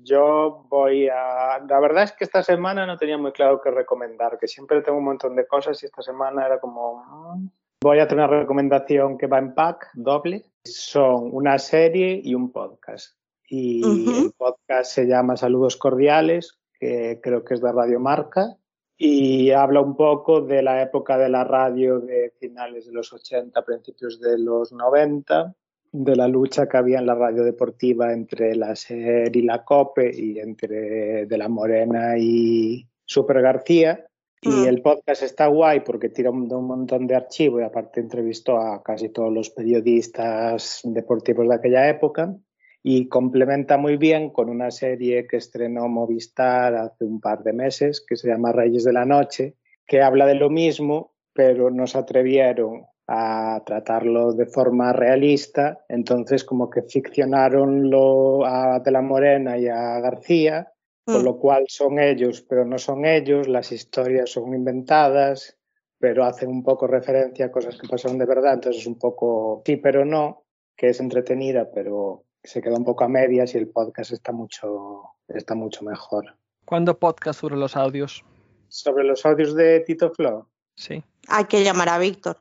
Yo 0.00 0.66
voy 0.68 1.08
a... 1.08 1.58
La 1.68 1.78
verdad 1.78 2.02
es 2.02 2.12
que 2.12 2.24
esta 2.24 2.42
semana 2.42 2.86
no 2.86 2.96
tenía 2.96 3.16
muy 3.18 3.30
claro 3.32 3.60
qué 3.62 3.70
recomendar, 3.70 4.38
que 4.38 4.48
siempre 4.48 4.82
tengo 4.82 4.98
un 4.98 5.04
montón 5.04 5.36
de 5.36 5.46
cosas 5.46 5.80
y 5.82 5.86
esta 5.86 6.02
semana 6.02 6.44
era 6.46 6.58
como... 6.58 7.04
mm. 7.36 7.48
Voy 7.82 7.98
a 7.98 8.04
hacer 8.04 8.16
una 8.16 8.28
recomendación 8.28 9.18
que 9.18 9.26
va 9.26 9.38
en 9.38 9.54
pack, 9.54 9.90
doble. 9.94 10.44
Son 10.64 11.30
una 11.32 11.58
serie 11.58 12.20
y 12.22 12.34
un 12.34 12.52
podcast. 12.52 13.16
Y 13.48 13.84
Ujú. 13.84 14.26
el 14.26 14.32
podcast 14.32 14.92
se 14.92 15.06
llama 15.06 15.36
Saludos 15.36 15.76
Cordiales, 15.76 16.60
que 16.78 17.20
creo 17.20 17.44
que 17.44 17.54
es 17.54 17.60
de 17.60 17.72
Radio 17.72 17.98
Marca, 17.98 18.56
y 18.96 19.50
habla 19.50 19.80
un 19.80 19.96
poco 19.96 20.42
de 20.42 20.62
la 20.62 20.80
época 20.80 21.18
de 21.18 21.28
la 21.28 21.42
radio 21.42 21.98
de 21.98 22.32
finales 22.38 22.86
de 22.86 22.92
los 22.92 23.12
80, 23.12 23.60
principios 23.64 24.20
de 24.20 24.38
los 24.38 24.72
90, 24.72 25.54
de 25.92 26.16
la 26.16 26.26
lucha 26.26 26.66
que 26.66 26.78
había 26.78 26.98
en 26.98 27.06
la 27.06 27.14
radio 27.14 27.44
deportiva 27.44 28.12
entre 28.12 28.56
la 28.56 28.74
SER 28.74 29.36
y 29.36 29.42
la 29.42 29.62
COPE 29.62 30.10
y 30.14 30.38
entre 30.38 31.26
De 31.26 31.38
la 31.38 31.48
Morena 31.48 32.14
y 32.18 32.88
Super 33.04 33.42
García. 33.42 34.06
Y 34.40 34.48
Mm. 34.48 34.66
el 34.66 34.82
podcast 34.82 35.22
está 35.22 35.46
guay 35.46 35.80
porque 35.80 36.08
tira 36.08 36.30
un, 36.30 36.48
de 36.48 36.56
un 36.56 36.66
montón 36.66 37.06
de 37.06 37.14
archivo 37.14 37.60
y 37.60 37.62
aparte 37.62 38.00
entrevistó 38.00 38.56
a 38.58 38.82
casi 38.82 39.10
todos 39.10 39.32
los 39.32 39.50
periodistas 39.50 40.80
deportivos 40.82 41.48
de 41.48 41.54
aquella 41.54 41.88
época 41.88 42.34
y 42.82 43.08
complementa 43.08 43.76
muy 43.76 43.96
bien 43.96 44.30
con 44.30 44.48
una 44.48 44.70
serie 44.72 45.26
que 45.28 45.36
estrenó 45.36 45.86
Movistar 45.88 46.74
hace 46.74 47.04
un 47.04 47.20
par 47.20 47.44
de 47.44 47.52
meses 47.52 48.04
que 48.04 48.16
se 48.16 48.28
llama 48.28 48.50
Reyes 48.50 48.82
de 48.82 48.92
la 48.92 49.04
Noche, 49.04 49.54
que 49.86 50.02
habla 50.02 50.26
de 50.26 50.34
lo 50.34 50.50
mismo, 50.50 51.12
pero 51.32 51.70
no 51.70 51.86
se 51.86 51.98
atrevieron 51.98 52.86
a 53.06 53.62
tratarlo 53.66 54.32
de 54.32 54.46
forma 54.46 54.92
realista, 54.92 55.84
entonces 55.88 56.44
como 56.44 56.70
que 56.70 56.82
ficcionaron 56.82 57.90
lo, 57.90 58.46
a 58.46 58.80
De 58.80 58.90
la 58.90 59.02
Morena 59.02 59.58
y 59.58 59.66
a 59.68 59.98
García, 60.00 60.72
con 61.04 61.22
Mm. 61.22 61.24
lo 61.24 61.38
cual 61.38 61.64
son 61.68 61.98
ellos, 61.98 62.42
pero 62.48 62.64
no 62.64 62.78
son 62.78 63.04
ellos, 63.04 63.48
las 63.48 63.72
historias 63.72 64.30
son 64.30 64.54
inventadas, 64.54 65.58
pero 65.98 66.24
hacen 66.24 66.48
un 66.48 66.62
poco 66.62 66.86
referencia 66.86 67.46
a 67.46 67.50
cosas 67.52 67.76
que 67.76 67.88
pasaron 67.88 68.18
de 68.18 68.26
verdad, 68.26 68.54
entonces 68.54 68.82
es 68.82 68.86
un 68.86 68.98
poco 68.98 69.62
sí, 69.66 69.76
pero 69.76 70.04
no, 70.04 70.44
que 70.76 70.88
es 70.90 71.00
entretenida, 71.00 71.70
pero 71.72 72.24
se 72.42 72.60
queda 72.62 72.76
un 72.76 72.84
poco 72.84 73.04
a 73.04 73.08
medias 73.08 73.54
y 73.54 73.58
el 73.58 73.68
podcast 73.68 74.12
está 74.12 74.32
mucho, 74.32 75.02
está 75.28 75.54
mucho 75.54 75.84
mejor. 75.84 76.36
¿Cuándo 76.64 76.98
podcast 76.98 77.40
sobre 77.40 77.56
los 77.56 77.76
audios? 77.76 78.24
Sobre 78.68 79.04
los 79.04 79.26
audios 79.26 79.54
de 79.54 79.80
Tito 79.80 80.10
Flo, 80.12 80.48
Sí. 80.74 81.04
Hay 81.28 81.44
que 81.44 81.62
llamar 81.62 81.88
a 81.90 81.98
Víctor. 81.98 82.38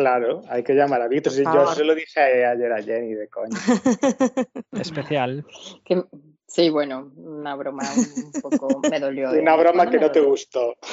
Claro, 0.00 0.42
hay 0.48 0.62
que 0.62 0.74
llamar 0.74 1.02
a 1.02 1.08
Víctor. 1.08 1.32
Si 1.32 1.44
yo 1.44 1.66
se 1.74 1.84
lo 1.84 1.94
dije 1.94 2.20
ayer 2.20 2.72
a 2.72 2.82
Jenny 2.82 3.14
de 3.14 3.28
coña. 3.28 3.56
Especial. 4.72 5.44
Que- 5.84 6.04
sí, 6.46 6.70
bueno, 6.70 7.12
una 7.16 7.54
broma 7.54 7.82
un 8.16 8.32
poco 8.40 8.80
me 8.90 8.98
dolió. 8.98 9.30
Una 9.40 9.54
¿eh? 9.54 9.58
broma 9.58 9.90
que 9.90 9.98
no 9.98 10.10
te 10.10 10.20
gustó. 10.20 10.76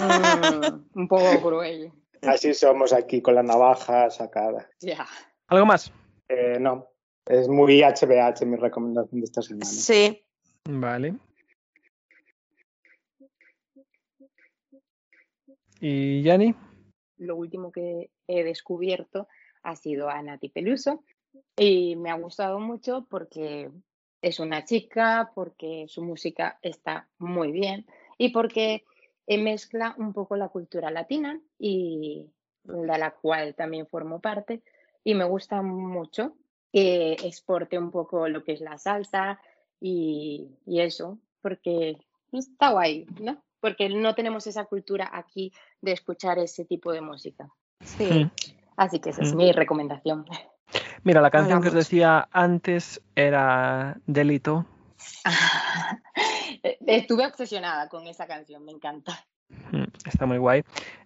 Mm, 0.00 0.98
un 1.00 1.08
poco 1.08 1.42
cruel. 1.42 1.92
Así 2.22 2.54
somos 2.54 2.92
aquí 2.92 3.20
con 3.20 3.34
la 3.34 3.42
navaja 3.42 4.08
sacada. 4.08 4.68
Ya. 4.80 5.06
¿Algo 5.48 5.66
más? 5.66 5.92
Eh, 6.28 6.58
no, 6.58 6.86
es 7.26 7.48
muy 7.48 7.82
HBH 7.82 8.46
mi 8.46 8.56
recomendación 8.56 9.20
de 9.20 9.24
esta 9.24 9.42
semana. 9.42 9.66
Sí, 9.66 10.24
Vale. 10.68 11.16
¿Y 15.80 16.22
Yanni? 16.22 16.54
Lo 17.16 17.36
último 17.36 17.70
que 17.72 18.10
he 18.30 18.44
descubierto 18.44 19.28
ha 19.62 19.76
sido 19.76 20.08
a 20.08 20.22
Nati 20.22 20.48
Peluso 20.48 21.04
y 21.56 21.96
me 21.96 22.10
ha 22.10 22.14
gustado 22.14 22.58
mucho 22.58 23.06
porque 23.08 23.70
es 24.22 24.40
una 24.40 24.64
chica, 24.64 25.32
porque 25.34 25.86
su 25.88 26.02
música 26.02 26.58
está 26.62 27.08
muy 27.18 27.52
bien 27.52 27.86
y 28.18 28.30
porque 28.30 28.84
eh, 29.26 29.38
mezcla 29.38 29.94
un 29.98 30.12
poco 30.12 30.36
la 30.36 30.48
cultura 30.48 30.90
latina 30.90 31.40
y 31.58 32.30
de 32.64 32.98
la 32.98 33.12
cual 33.12 33.54
también 33.54 33.86
formo 33.86 34.20
parte 34.20 34.62
y 35.04 35.14
me 35.14 35.24
gusta 35.24 35.62
mucho 35.62 36.36
que 36.72 37.12
exporte 37.12 37.78
un 37.78 37.90
poco 37.90 38.28
lo 38.28 38.44
que 38.44 38.52
es 38.52 38.60
la 38.60 38.78
salsa 38.78 39.40
y, 39.80 40.58
y 40.66 40.80
eso, 40.80 41.18
porque 41.40 41.96
está 42.32 42.70
guay, 42.70 43.06
¿no? 43.20 43.42
Porque 43.60 43.88
no 43.88 44.14
tenemos 44.14 44.46
esa 44.46 44.66
cultura 44.66 45.10
aquí 45.12 45.52
de 45.80 45.92
escuchar 45.92 46.38
ese 46.38 46.64
tipo 46.64 46.92
de 46.92 47.00
música. 47.00 47.50
Sí. 47.82 48.24
Mm. 48.24 48.30
Así 48.76 48.98
que 49.00 49.10
esa 49.10 49.22
es 49.22 49.34
Mm. 49.34 49.36
mi 49.36 49.52
recomendación. 49.52 50.24
Mira, 51.02 51.20
la 51.20 51.30
canción 51.30 51.60
que 51.60 51.68
os 51.68 51.72
Hagamos. 51.74 51.84
decía 51.88 52.28
antes 52.32 53.00
era 53.14 53.96
Delito. 54.06 54.66
Estuve 56.86 57.26
obsesionada 57.26 57.88
con 57.88 58.06
esa 58.06 58.26
canción, 58.26 58.64
me 58.64 58.72
encanta. 58.72 59.18
Mm, 59.72 59.84
Está 60.06 60.26
muy 60.26 60.38
guay. 60.38 60.62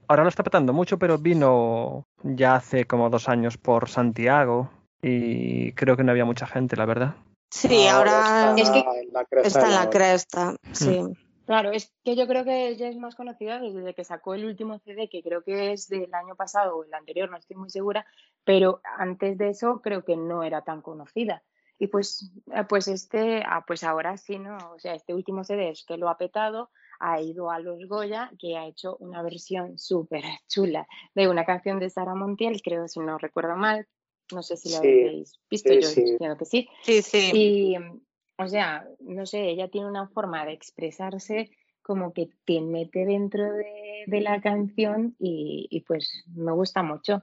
Ahora 0.08 0.22
lo 0.22 0.28
está 0.28 0.42
petando 0.42 0.72
mucho, 0.72 0.98
pero 0.98 1.18
vino 1.18 2.06
ya 2.22 2.56
hace 2.56 2.86
como 2.86 3.08
dos 3.10 3.28
años 3.28 3.56
por 3.56 3.88
Santiago 3.88 4.70
y 5.00 5.72
creo 5.72 5.96
que 5.96 6.04
no 6.04 6.10
había 6.12 6.24
mucha 6.24 6.46
gente, 6.46 6.76
la 6.76 6.84
verdad. 6.86 7.14
Sí, 7.50 7.86
ahora 7.86 8.54
está 8.56 8.62
Es 8.62 8.70
que 8.70 8.78
en 8.80 9.12
la 9.12 9.24
cresta 9.24 9.46
está 9.60 9.68
en 9.68 9.74
la 9.74 9.90
cresta. 9.90 10.54
Sí. 10.72 11.00
Claro, 11.46 11.72
es 11.72 11.94
que 12.04 12.16
yo 12.16 12.26
creo 12.26 12.44
que 12.44 12.68
ella 12.68 12.88
es 12.88 12.96
más 12.96 13.14
conocida 13.14 13.60
desde 13.60 13.94
que 13.94 14.04
sacó 14.04 14.34
el 14.34 14.46
último 14.46 14.78
CD, 14.78 15.08
que 15.08 15.22
creo 15.22 15.42
que 15.42 15.72
es 15.72 15.88
del 15.88 16.12
año 16.14 16.36
pasado 16.36 16.76
o 16.76 16.84
el 16.84 16.94
anterior, 16.94 17.30
no 17.30 17.36
estoy 17.36 17.56
muy 17.56 17.68
segura, 17.68 18.06
pero 18.44 18.80
antes 18.96 19.36
de 19.36 19.50
eso 19.50 19.80
creo 19.82 20.04
que 20.04 20.16
no 20.16 20.42
era 20.42 20.62
tan 20.62 20.80
conocida. 20.80 21.42
Y 21.78 21.88
pues, 21.88 22.32
eh, 22.54 22.64
pues 22.68 22.88
este, 22.88 23.42
ah, 23.46 23.64
pues 23.66 23.84
ahora 23.84 24.16
sí, 24.16 24.38
¿no? 24.38 24.56
O 24.74 24.78
sea, 24.78 24.94
este 24.94 25.12
último 25.12 25.44
CD 25.44 25.70
es 25.70 25.84
que 25.84 25.96
lo 25.98 26.08
ha 26.08 26.16
petado, 26.16 26.70
ha 27.00 27.20
ido 27.20 27.50
a 27.50 27.58
los 27.58 27.86
Goya, 27.88 28.30
que 28.38 28.56
ha 28.56 28.66
hecho 28.66 28.96
una 29.00 29.22
versión 29.22 29.76
súper 29.78 30.22
chula 30.48 30.86
de 31.14 31.28
una 31.28 31.44
canción 31.44 31.78
de 31.80 31.90
Sara 31.90 32.14
Montiel, 32.14 32.62
creo, 32.62 32.88
si 32.88 33.00
no 33.00 33.18
recuerdo 33.18 33.56
mal. 33.56 33.86
No 34.32 34.42
sé 34.42 34.56
si 34.56 34.70
la 34.70 34.78
Sí, 34.78 34.88
habéis 34.88 35.38
visto, 35.50 35.68
sí, 35.70 35.80
yo 35.80 35.88
sí. 35.88 36.00
entiendo 36.00 36.38
que 36.38 36.44
sí. 36.46 36.68
Sí, 36.82 37.02
sí. 37.02 37.30
Y, 37.34 37.76
o 38.38 38.48
sea, 38.48 38.86
no 39.00 39.26
sé, 39.26 39.48
ella 39.48 39.68
tiene 39.68 39.88
una 39.88 40.08
forma 40.08 40.44
de 40.44 40.52
expresarse 40.52 41.50
como 41.82 42.12
que 42.12 42.30
te 42.44 42.60
mete 42.60 43.04
dentro 43.04 43.52
de, 43.52 44.04
de 44.06 44.20
la 44.20 44.40
canción 44.40 45.14
y, 45.18 45.66
y 45.70 45.80
pues 45.82 46.24
me 46.34 46.52
gusta 46.52 46.82
mucho. 46.82 47.22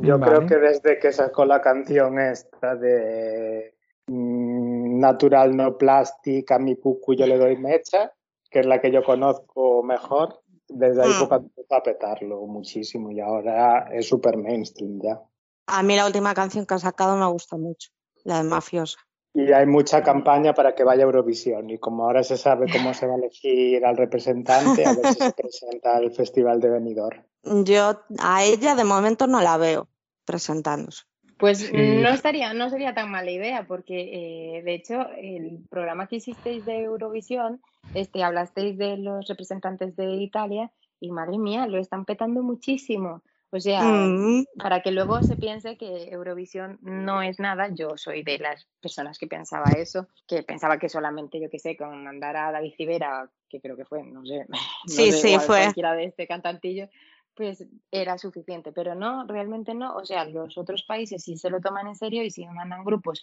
Yo 0.00 0.18
Vale. 0.18 0.36
creo 0.36 0.46
que 0.48 0.56
desde 0.56 0.98
que 0.98 1.12
sacó 1.12 1.44
la 1.44 1.60
canción 1.60 2.18
esta 2.20 2.76
de 2.76 3.74
mm, 4.06 5.00
Natural 5.00 5.56
No 5.56 5.76
Plastic, 5.76 6.50
a 6.52 6.58
mi 6.58 6.76
cucu 6.76 7.14
yo 7.14 7.26
le 7.26 7.38
doy 7.38 7.56
mecha, 7.56 8.12
que 8.50 8.60
es 8.60 8.66
la 8.66 8.80
que 8.80 8.92
yo 8.92 9.02
conozco 9.02 9.82
mejor, 9.82 10.40
desde 10.68 11.02
ahí 11.02 11.10
Mm. 11.10 11.18
poco 11.18 11.34
empezó 11.36 11.74
a 11.74 11.82
petarlo 11.82 12.46
muchísimo 12.46 13.10
y 13.10 13.20
ahora 13.20 13.88
es 13.92 14.08
súper 14.08 14.36
mainstream 14.36 15.00
ya. 15.02 15.20
A 15.66 15.82
mí 15.82 15.96
la 15.96 16.06
última 16.06 16.34
canción 16.34 16.64
que 16.66 16.74
ha 16.74 16.78
sacado 16.78 17.16
me 17.16 17.26
gusta 17.26 17.56
mucho, 17.56 17.90
la 18.24 18.38
de 18.42 18.48
Mafiosa. 18.48 18.98
Y 19.36 19.52
hay 19.52 19.66
mucha 19.66 20.02
campaña 20.02 20.54
para 20.54 20.74
que 20.74 20.82
vaya 20.82 21.02
a 21.02 21.04
Eurovisión 21.04 21.68
y 21.68 21.76
como 21.76 22.04
ahora 22.04 22.22
se 22.22 22.38
sabe 22.38 22.72
cómo 22.72 22.94
se 22.94 23.06
va 23.06 23.14
a 23.14 23.18
elegir 23.18 23.84
al 23.84 23.94
representante, 23.98 24.86
a 24.86 24.94
ver 24.94 25.06
si 25.12 25.20
se 25.20 25.32
presenta 25.32 25.94
al 25.94 26.10
Festival 26.10 26.58
de 26.58 26.70
Benidorm. 26.70 27.22
Yo 27.42 28.00
a 28.18 28.44
ella 28.44 28.74
de 28.74 28.84
momento 28.84 29.26
no 29.26 29.42
la 29.42 29.58
veo 29.58 29.88
presentándose. 30.24 31.04
Pues 31.38 31.58
Sí. 31.58 31.70
no 31.74 32.08
estaría, 32.08 32.54
no 32.54 32.70
sería 32.70 32.94
tan 32.94 33.10
mala 33.10 33.30
idea, 33.30 33.66
porque 33.68 34.56
eh, 34.58 34.62
de 34.62 34.74
hecho 34.74 35.06
el 35.18 35.66
programa 35.68 36.06
que 36.06 36.16
hicisteis 36.16 36.64
de 36.64 36.84
Eurovisión, 36.84 37.60
este, 37.94 38.24
hablasteis 38.24 38.78
de 38.78 38.96
los 38.96 39.28
representantes 39.28 39.96
de 39.96 40.14
Italia 40.14 40.72
y 40.98 41.12
madre 41.12 41.36
mía, 41.36 41.66
lo 41.66 41.76
están 41.76 42.06
petando 42.06 42.42
muchísimo. 42.42 43.22
O 43.56 43.58
O 43.58 43.60
sea, 43.60 43.80
Mm. 43.80 44.44
para 44.58 44.82
que 44.82 44.90
luego 44.90 45.22
se 45.22 45.36
piense 45.36 45.78
que 45.78 46.10
Eurovisión 46.10 46.78
no 46.82 47.22
es 47.22 47.40
nada, 47.40 47.68
yo 47.74 47.96
soy 47.96 48.22
de 48.22 48.38
las 48.38 48.66
personas 48.82 49.18
que 49.18 49.26
pensaba 49.26 49.76
eso, 49.76 50.08
que 50.26 50.42
pensaba 50.42 50.78
que 50.78 50.90
solamente, 50.90 51.40
yo 51.40 51.48
qué 51.48 51.58
sé, 51.58 51.74
con 51.74 52.04
mandar 52.04 52.36
a 52.36 52.52
David 52.52 52.74
Civera, 52.76 53.30
que 53.48 53.60
creo 53.62 53.74
que 53.76 53.86
fue, 53.86 54.02
no 54.02 54.24
sé, 54.26 54.44
no 54.48 54.58
Sí, 54.86 55.10
sé, 55.10 55.18
sí, 55.18 55.28
igual 55.28 55.46
fue. 55.46 55.56
cualquiera 55.62 55.94
de 55.94 56.04
este 56.04 56.26
cantantillo, 56.26 56.88
pues 57.34 57.66
era 57.90 58.18
suficiente, 58.18 58.72
pero 58.72 58.94
no, 58.94 59.26
realmente 59.26 59.72
no, 59.74 59.96
o 59.96 60.04
sea, 60.04 60.26
los 60.26 60.58
otros 60.58 60.82
países 60.84 61.22
sí 61.22 61.38
se 61.38 61.48
lo 61.48 61.60
toman 61.60 61.86
en 61.86 61.96
serio 61.96 62.22
y 62.22 62.30
sí 62.30 62.46
mandan 62.46 62.84
grupos 62.84 63.22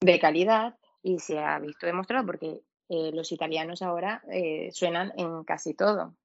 de 0.00 0.18
calidad 0.18 0.76
y 1.02 1.18
se 1.20 1.38
ha 1.38 1.58
visto 1.58 1.86
demostrado 1.86 2.26
porque 2.26 2.60
eh, 2.90 3.12
los 3.14 3.32
italianos 3.32 3.80
ahora 3.80 4.22
eh, 4.30 4.68
suenan 4.72 5.12
en 5.16 5.42
casi 5.44 5.72
todo. 5.74 6.16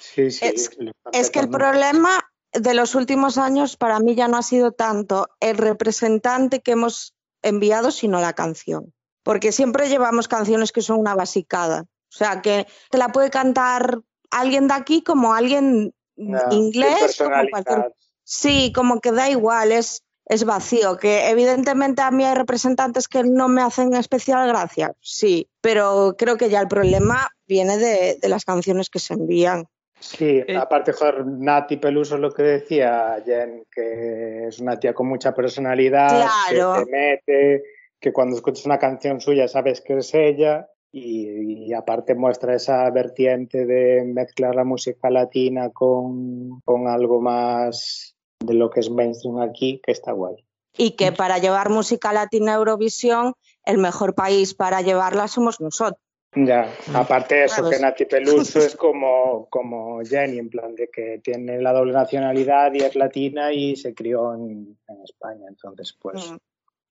Sí, 0.00 0.30
sí. 0.30 0.46
Es- 0.46 1.30
que 1.30 1.40
el 1.40 1.48
problema 1.48 2.27
de 2.60 2.74
los 2.74 2.94
últimos 2.94 3.38
años 3.38 3.76
para 3.76 4.00
mí 4.00 4.14
ya 4.14 4.28
no 4.28 4.36
ha 4.36 4.42
sido 4.42 4.72
tanto 4.72 5.28
el 5.40 5.56
representante 5.56 6.60
que 6.60 6.72
hemos 6.72 7.14
enviado, 7.42 7.90
sino 7.90 8.20
la 8.20 8.32
canción. 8.32 8.92
Porque 9.22 9.52
siempre 9.52 9.88
llevamos 9.88 10.28
canciones 10.28 10.72
que 10.72 10.82
son 10.82 10.98
una 11.00 11.14
basicada. 11.14 11.82
O 11.82 12.16
sea, 12.16 12.40
que 12.40 12.66
te 12.90 12.98
la 12.98 13.08
puede 13.08 13.30
cantar 13.30 14.00
alguien 14.30 14.68
de 14.68 14.74
aquí 14.74 15.02
como 15.02 15.34
alguien 15.34 15.92
sin 16.16 16.52
inglés, 16.52 17.16
como 17.18 17.36
cualquier... 17.50 17.94
Sí, 18.24 18.72
como 18.74 19.00
que 19.00 19.12
da 19.12 19.28
igual, 19.30 19.72
es, 19.72 20.02
es 20.26 20.44
vacío. 20.44 20.96
Que 20.96 21.28
evidentemente 21.28 22.02
a 22.02 22.10
mí 22.10 22.24
hay 22.24 22.34
representantes 22.34 23.08
que 23.08 23.24
no 23.24 23.48
me 23.48 23.62
hacen 23.62 23.94
especial 23.94 24.46
gracia, 24.48 24.94
sí, 25.00 25.48
pero 25.60 26.14
creo 26.18 26.36
que 26.36 26.50
ya 26.50 26.60
el 26.60 26.68
problema 26.68 27.28
viene 27.46 27.78
de, 27.78 28.18
de 28.20 28.28
las 28.28 28.44
canciones 28.44 28.90
que 28.90 28.98
se 28.98 29.14
envían. 29.14 29.66
Sí, 30.00 30.42
Eh, 30.46 30.56
aparte, 30.56 30.92
joder, 30.92 31.26
Nati 31.26 31.76
Peluso 31.76 32.16
lo 32.18 32.30
que 32.32 32.42
decía 32.42 33.20
Jen, 33.24 33.64
que 33.70 34.46
es 34.46 34.58
una 34.60 34.78
tía 34.78 34.94
con 34.94 35.08
mucha 35.08 35.34
personalidad, 35.34 36.08
Claro. 36.48 36.74
que 36.74 36.84
te 36.84 36.90
mete, 36.90 37.62
que 38.00 38.12
cuando 38.12 38.36
escuchas 38.36 38.64
una 38.66 38.78
canción 38.78 39.20
suya 39.20 39.48
sabes 39.48 39.80
que 39.80 39.98
es 39.98 40.14
ella 40.14 40.68
y, 40.92 41.66
y 41.68 41.74
aparte 41.74 42.14
muestra 42.14 42.54
esa 42.54 42.88
vertiente 42.90 43.66
de 43.66 44.04
mezclar 44.04 44.54
la 44.54 44.64
música 44.64 45.10
latina 45.10 45.70
con, 45.70 46.60
con 46.64 46.86
algo 46.88 47.20
más 47.20 48.14
de 48.40 48.54
lo 48.54 48.70
que 48.70 48.80
es 48.80 48.90
mainstream 48.90 49.40
aquí, 49.40 49.80
que 49.84 49.90
está 49.92 50.12
guay. 50.12 50.36
y 50.76 50.92
que 50.92 51.10
para 51.10 51.38
llevar 51.38 51.70
música 51.70 52.12
latina 52.12 52.52
a 52.52 52.56
Eurovisión, 52.58 53.34
el 53.64 53.78
mejor 53.78 54.14
país 54.14 54.54
para 54.54 54.80
llevarla 54.80 55.26
somos 55.26 55.60
nosotros. 55.60 56.00
Ya, 56.34 56.70
aparte 56.94 57.44
eso, 57.44 57.62
Claro. 57.62 57.70
que 57.70 57.78
Nati 57.80 58.04
Peluso 58.04 58.58
es 58.58 58.76
como, 58.76 59.46
como 59.48 60.00
Jenny, 60.04 60.38
en 60.38 60.50
plan 60.50 60.74
de 60.74 60.88
que 60.90 61.20
tiene 61.24 61.60
la 61.60 61.72
doble 61.72 61.92
nacionalidad 61.94 62.72
y 62.74 62.78
es 62.78 62.94
latina 62.96 63.52
y 63.52 63.76
se 63.76 63.94
crió 63.94 64.34
en, 64.34 64.78
en 64.88 65.02
España, 65.04 65.46
entonces 65.48 65.96
pues, 66.00 66.30
Mm. 66.30 66.36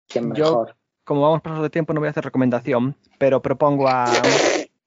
¿quién 0.09 0.35
Yo- 0.35 0.44
mejor? 0.44 0.77
Como 1.05 1.20
vamos 1.20 1.43
pasados 1.43 1.65
de 1.65 1.70
tiempo, 1.70 1.93
no 1.93 2.01
voy 2.01 2.06
a 2.06 2.11
hacer 2.11 2.24
recomendación, 2.24 2.97
pero 3.19 3.43
propongo 3.43 3.89
a. 3.89 4.06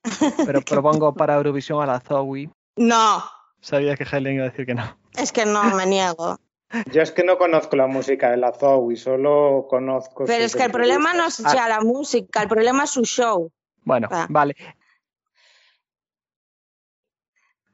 pero 0.48 0.62
propongo 0.62 1.14
para 1.14 1.36
Eurovisión 1.36 1.82
a 1.84 1.86
la 1.86 2.00
Zoe. 2.00 2.50
No, 2.78 3.24
Sabía 3.60 3.96
que 3.96 4.04
Helen 4.10 4.36
iba 4.36 4.46
a 4.46 4.50
decir 4.50 4.66
que 4.66 4.74
no. 4.74 4.98
es 5.16 5.32
que 5.32 5.46
no 5.46 5.64
me 5.76 5.86
niego. 5.86 6.38
Yo 6.92 7.02
es 7.02 7.12
que 7.12 7.24
no 7.24 7.38
conozco 7.38 7.76
la 7.76 7.86
música 7.88 8.32
de 8.32 8.38
la 8.38 8.52
Zoe, 8.54 8.96
solo 8.96 9.68
conozco... 9.70 10.26
Pero 10.26 10.44
es 10.44 10.56
que 10.56 10.64
el 10.64 10.72
problema 10.72 11.14
no 11.14 11.28
es 11.28 11.38
ya 11.38 11.68
la 11.68 11.82
música, 11.82 12.42
el 12.42 12.48
problema 12.50 12.86
es 12.86 12.90
su 12.92 13.04
show. 13.04 13.52
Bueno, 13.88 14.10
Ah. 14.12 14.28
vale. 14.30 14.54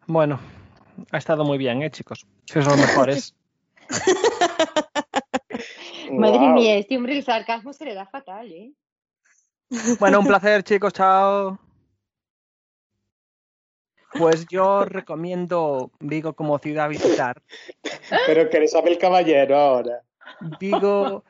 Bueno, 0.05 0.39
ha 1.11 1.17
estado 1.17 1.43
muy 1.43 1.57
bien, 1.57 1.81
¿eh, 1.81 1.89
chicos? 1.89 2.27
Sois 2.45 2.67
los 2.67 2.77
mejores. 2.77 3.35
Madre 6.11 6.49
mía, 6.49 6.75
este 6.75 6.97
hombre 6.97 7.17
el 7.17 7.23
sarcasmo 7.23 7.73
se 7.73 7.85
le 7.85 7.95
da 7.95 8.05
fatal, 8.05 8.51
¿eh? 8.51 8.73
Bueno, 9.99 10.19
un 10.19 10.27
placer, 10.27 10.61
chicos. 10.63 10.93
Chao. 10.93 11.57
Pues 14.19 14.45
yo 14.45 14.85
recomiendo 14.85 15.89
Vigo 15.99 16.33
como 16.33 16.59
ciudad 16.59 16.85
a 16.85 16.89
visitar. 16.89 17.41
Pero 18.27 18.47
que 18.51 18.57
eres 18.57 18.75
Abel 18.75 18.99
Caballero 18.99 19.57
ahora. 19.57 20.03
Vigo, 20.59 21.23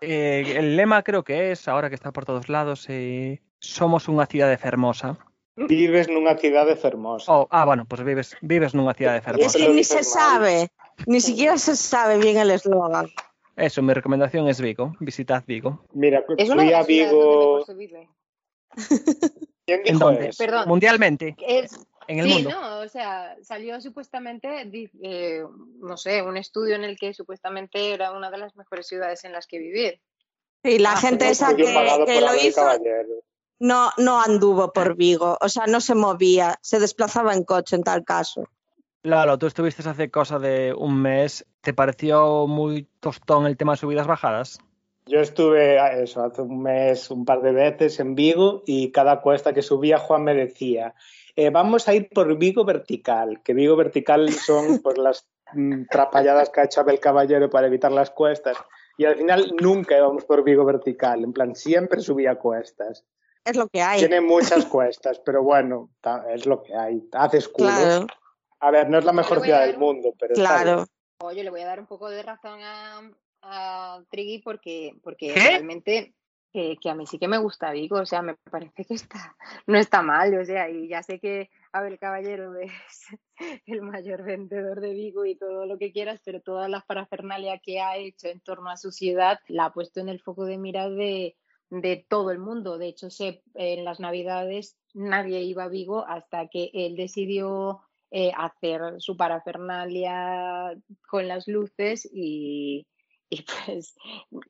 eh, 0.00 0.54
el 0.56 0.76
lema 0.76 1.02
creo 1.02 1.24
que 1.24 1.50
es, 1.50 1.66
ahora 1.66 1.88
que 1.88 1.96
está 1.96 2.12
por 2.12 2.24
todos 2.24 2.48
lados, 2.48 2.86
eh, 2.88 3.42
somos 3.60 4.08
unha 4.08 4.24
cidade 4.26 4.56
fermosa. 4.58 5.20
Vives 5.60 6.08
nunha 6.08 6.34
cidade 6.40 6.72
fermosa. 6.74 7.28
Oh, 7.28 7.44
ah, 7.52 7.64
bueno, 7.68 7.84
pues 7.84 8.00
vives, 8.02 8.32
vives 8.40 8.72
nunha 8.72 8.94
cidade 8.96 9.20
Es 9.20 9.24
fermosa. 9.24 9.58
que 9.58 9.68
lo 9.68 9.74
ni 9.76 9.84
se 9.84 10.02
sabe, 10.02 10.72
ni 11.06 11.20
siquiera 11.20 11.58
se 11.60 11.76
sabe 11.76 12.16
bien 12.18 12.38
el 12.40 12.50
eslogan. 12.50 13.08
Eso, 13.56 13.82
mi 13.82 13.92
recomendación 13.92 14.48
es 14.48 14.60
Vigo. 14.60 14.96
Visitad 15.00 15.44
Vigo. 15.46 15.84
Mira, 15.92 16.24
Es 16.38 16.48
fui 16.48 16.72
a 16.72 16.82
Vigo... 16.82 17.60
¿Quién 19.66 19.80
¿En 19.84 19.94
dijo 19.94 19.98
dónde? 19.98 20.28
eso? 20.28 20.38
Perdón. 20.42 20.68
Mundialmente, 20.68 21.36
Es, 21.46 21.76
en 22.08 22.20
el 22.20 22.26
sí, 22.26 22.32
mundo. 22.34 22.50
no, 22.50 22.78
o 22.80 22.88
sea, 22.88 23.36
salió 23.42 23.80
supuestamente, 23.80 24.48
eh, 25.02 25.44
no 25.80 25.96
sé, 25.96 26.22
un 26.22 26.36
estudio 26.36 26.74
en 26.76 26.84
el 26.84 26.96
que 26.98 27.12
supuestamente 27.12 27.92
era 27.92 28.12
una 28.12 28.30
de 28.30 28.38
las 28.38 28.56
mejores 28.56 28.86
ciudades 28.86 29.24
en 29.24 29.32
las 29.32 29.46
que 29.46 29.58
vivir. 29.58 30.00
Y 30.62 30.78
la 30.78 30.92
Ah, 30.92 30.96
gente 30.96 31.26
sí, 31.26 31.32
esa 31.32 31.54
que, 31.54 31.64
que 31.64 32.20
lo 32.20 32.34
hizo 32.34 32.60
Caballero. 32.62 33.22
No, 33.60 33.90
no 33.98 34.20
anduvo 34.20 34.72
por 34.72 34.96
Vigo, 34.96 35.38
o 35.40 35.48
sea, 35.48 35.66
no 35.66 35.80
se 35.80 35.94
movía, 35.94 36.58
se 36.62 36.80
desplazaba 36.80 37.34
en 37.34 37.44
coche 37.44 37.76
en 37.76 37.82
tal 37.82 38.04
caso. 38.04 38.48
Lalo, 39.02 39.38
tú 39.38 39.46
estuviste 39.46 39.88
hace 39.88 40.10
cosa 40.10 40.38
de 40.38 40.74
un 40.76 41.00
mes. 41.00 41.46
¿Te 41.62 41.72
pareció 41.72 42.46
muy 42.46 42.86
tostón 43.00 43.46
el 43.46 43.56
tema 43.56 43.72
de 43.72 43.78
subidas 43.78 44.06
bajadas? 44.06 44.58
Yo 45.06 45.20
estuve 45.20 45.78
a 45.78 45.98
eso 45.98 46.22
hace 46.22 46.42
un 46.42 46.62
mes 46.62 47.10
un 47.10 47.24
par 47.24 47.40
de 47.40 47.52
veces 47.52 47.98
en 48.00 48.14
Vigo 48.14 48.62
y 48.66 48.92
cada 48.92 49.20
cuesta 49.20 49.54
que 49.54 49.62
subía 49.62 49.98
Juan 49.98 50.24
me 50.24 50.34
decía 50.34 50.94
eh, 51.36 51.50
vamos 51.50 51.88
a 51.88 51.94
ir 51.94 52.08
por 52.10 52.36
Vigo 52.36 52.64
vertical, 52.64 53.40
que 53.42 53.54
Vigo 53.54 53.76
vertical 53.76 54.30
son 54.32 54.80
pues 54.82 54.98
las 54.98 55.26
mm, 55.54 55.84
trapalladas 55.90 56.50
que 56.50 56.60
ha 56.60 56.64
hecho 56.64 56.80
Abel 56.80 57.00
Caballero 57.00 57.48
para 57.48 57.66
evitar 57.66 57.92
las 57.92 58.10
cuestas 58.10 58.56
y 58.98 59.04
al 59.04 59.16
final 59.16 59.54
nunca 59.60 59.96
íbamos 59.96 60.24
por 60.24 60.44
Vigo 60.44 60.64
vertical, 60.64 61.24
en 61.24 61.32
plan 61.32 61.54
siempre 61.54 62.00
subía 62.00 62.34
cuestas. 62.34 63.04
Es 63.44 63.56
lo 63.56 63.68
que 63.68 63.80
hay. 63.82 64.00
Tiene 64.00 64.20
muchas 64.20 64.66
cuestas, 64.66 65.18
pero 65.24 65.42
bueno, 65.42 65.90
es 66.30 66.46
lo 66.46 66.62
que 66.62 66.74
hay. 66.74 67.02
Haces 67.12 67.48
culo. 67.48 67.68
Claro, 67.70 68.06
A 68.60 68.70
ver, 68.70 68.88
no 68.90 68.98
es 68.98 69.04
la 69.04 69.12
mejor 69.12 69.40
ciudad 69.40 69.66
del 69.66 69.76
un- 69.76 69.80
mundo, 69.80 70.14
pero 70.18 70.34
claro. 70.34 70.86
Oye, 71.22 71.42
le 71.44 71.50
voy 71.50 71.60
a 71.62 71.66
dar 71.66 71.80
un 71.80 71.86
poco 71.86 72.08
de 72.10 72.22
razón 72.22 72.60
a, 72.62 73.00
a 73.42 74.02
Triggy 74.10 74.38
porque, 74.40 74.94
porque 75.02 75.32
¿Qué? 75.34 75.40
realmente 75.40 76.14
que, 76.52 76.76
que 76.80 76.90
a 76.90 76.94
mí 76.94 77.06
sí 77.06 77.18
que 77.18 77.28
me 77.28 77.38
gusta 77.38 77.70
Vigo, 77.70 77.98
o 77.98 78.06
sea, 78.06 78.22
me 78.22 78.34
parece 78.50 78.84
que 78.84 78.94
está, 78.94 79.36
no 79.66 79.78
está 79.78 80.02
mal, 80.02 80.36
o 80.38 80.44
sea, 80.44 80.68
y 80.68 80.88
ya 80.88 81.02
sé 81.02 81.20
que 81.20 81.48
Abel 81.72 81.98
Caballero 81.98 82.52
es 82.60 83.06
el 83.66 83.82
mayor 83.82 84.24
vendedor 84.24 84.80
de 84.80 84.92
Vigo 84.92 85.24
y 85.24 85.36
todo 85.36 85.64
lo 85.66 85.78
que 85.78 85.92
quieras, 85.92 86.20
pero 86.24 86.40
toda 86.40 86.68
la 86.68 86.80
parafernalia 86.80 87.58
que 87.58 87.80
ha 87.80 87.96
hecho 87.96 88.28
en 88.28 88.40
torno 88.40 88.68
a 88.70 88.76
su 88.76 88.90
ciudad 88.90 89.38
la 89.48 89.66
ha 89.66 89.72
puesto 89.72 90.00
en 90.00 90.08
el 90.08 90.20
foco 90.20 90.44
de 90.44 90.58
mira 90.58 90.88
de, 90.88 91.36
de 91.70 92.04
todo 92.08 92.30
el 92.30 92.38
mundo. 92.38 92.78
De 92.78 92.88
hecho, 92.88 93.10
sé, 93.10 93.42
en 93.54 93.84
las 93.84 94.00
Navidades 94.00 94.76
nadie 94.92 95.42
iba 95.42 95.64
a 95.64 95.68
Vigo 95.68 96.04
hasta 96.06 96.48
que 96.48 96.70
él 96.74 96.96
decidió 96.96 97.80
eh, 98.10 98.32
hacer 98.36 98.96
su 98.98 99.16
parafernalia 99.16 100.76
con 101.08 101.28
las 101.28 101.46
luces 101.46 102.08
y, 102.12 102.86
y 103.28 103.42
pues 103.42 103.94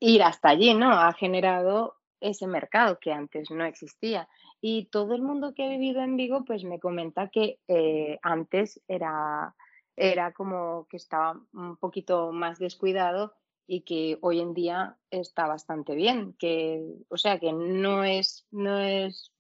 ir 0.01 0.23
hasta 0.23 0.49
allí, 0.49 0.75
¿no? 0.75 0.91
Ha 0.91 1.13
generado 1.13 1.97
ese 2.21 2.47
mercado 2.47 2.99
que 2.99 3.13
antes 3.13 3.51
no 3.51 3.65
existía. 3.65 4.29
Y 4.61 4.87
todo 4.87 5.15
el 5.15 5.23
mundo 5.23 5.55
que 5.55 5.65
ha 5.65 5.69
vivido 5.69 6.03
en 6.03 6.17
Vigo, 6.17 6.45
pues 6.45 6.65
me 6.65 6.81
comenta 6.81 7.29
que 7.29 7.59
eh, 7.69 8.19
antes 8.23 8.83
era, 8.89 9.55
era 9.97 10.33
como 10.33 10.87
que 10.89 10.97
estaba 10.97 11.41
un 11.53 11.77
poquito 11.77 12.33
más 12.33 12.59
descuidado 12.59 13.35
y 13.73 13.83
que 13.83 14.19
hoy 14.21 14.41
en 14.41 14.53
día 14.53 14.97
está 15.13 15.47
bastante 15.47 15.95
bien, 15.95 16.35
que, 16.41 16.83
o 17.09 17.17
sea, 17.17 17.39
que 17.39 17.53
no 17.53 18.03
es, 18.03 18.45
no 18.51 18.81
es, 18.81 19.31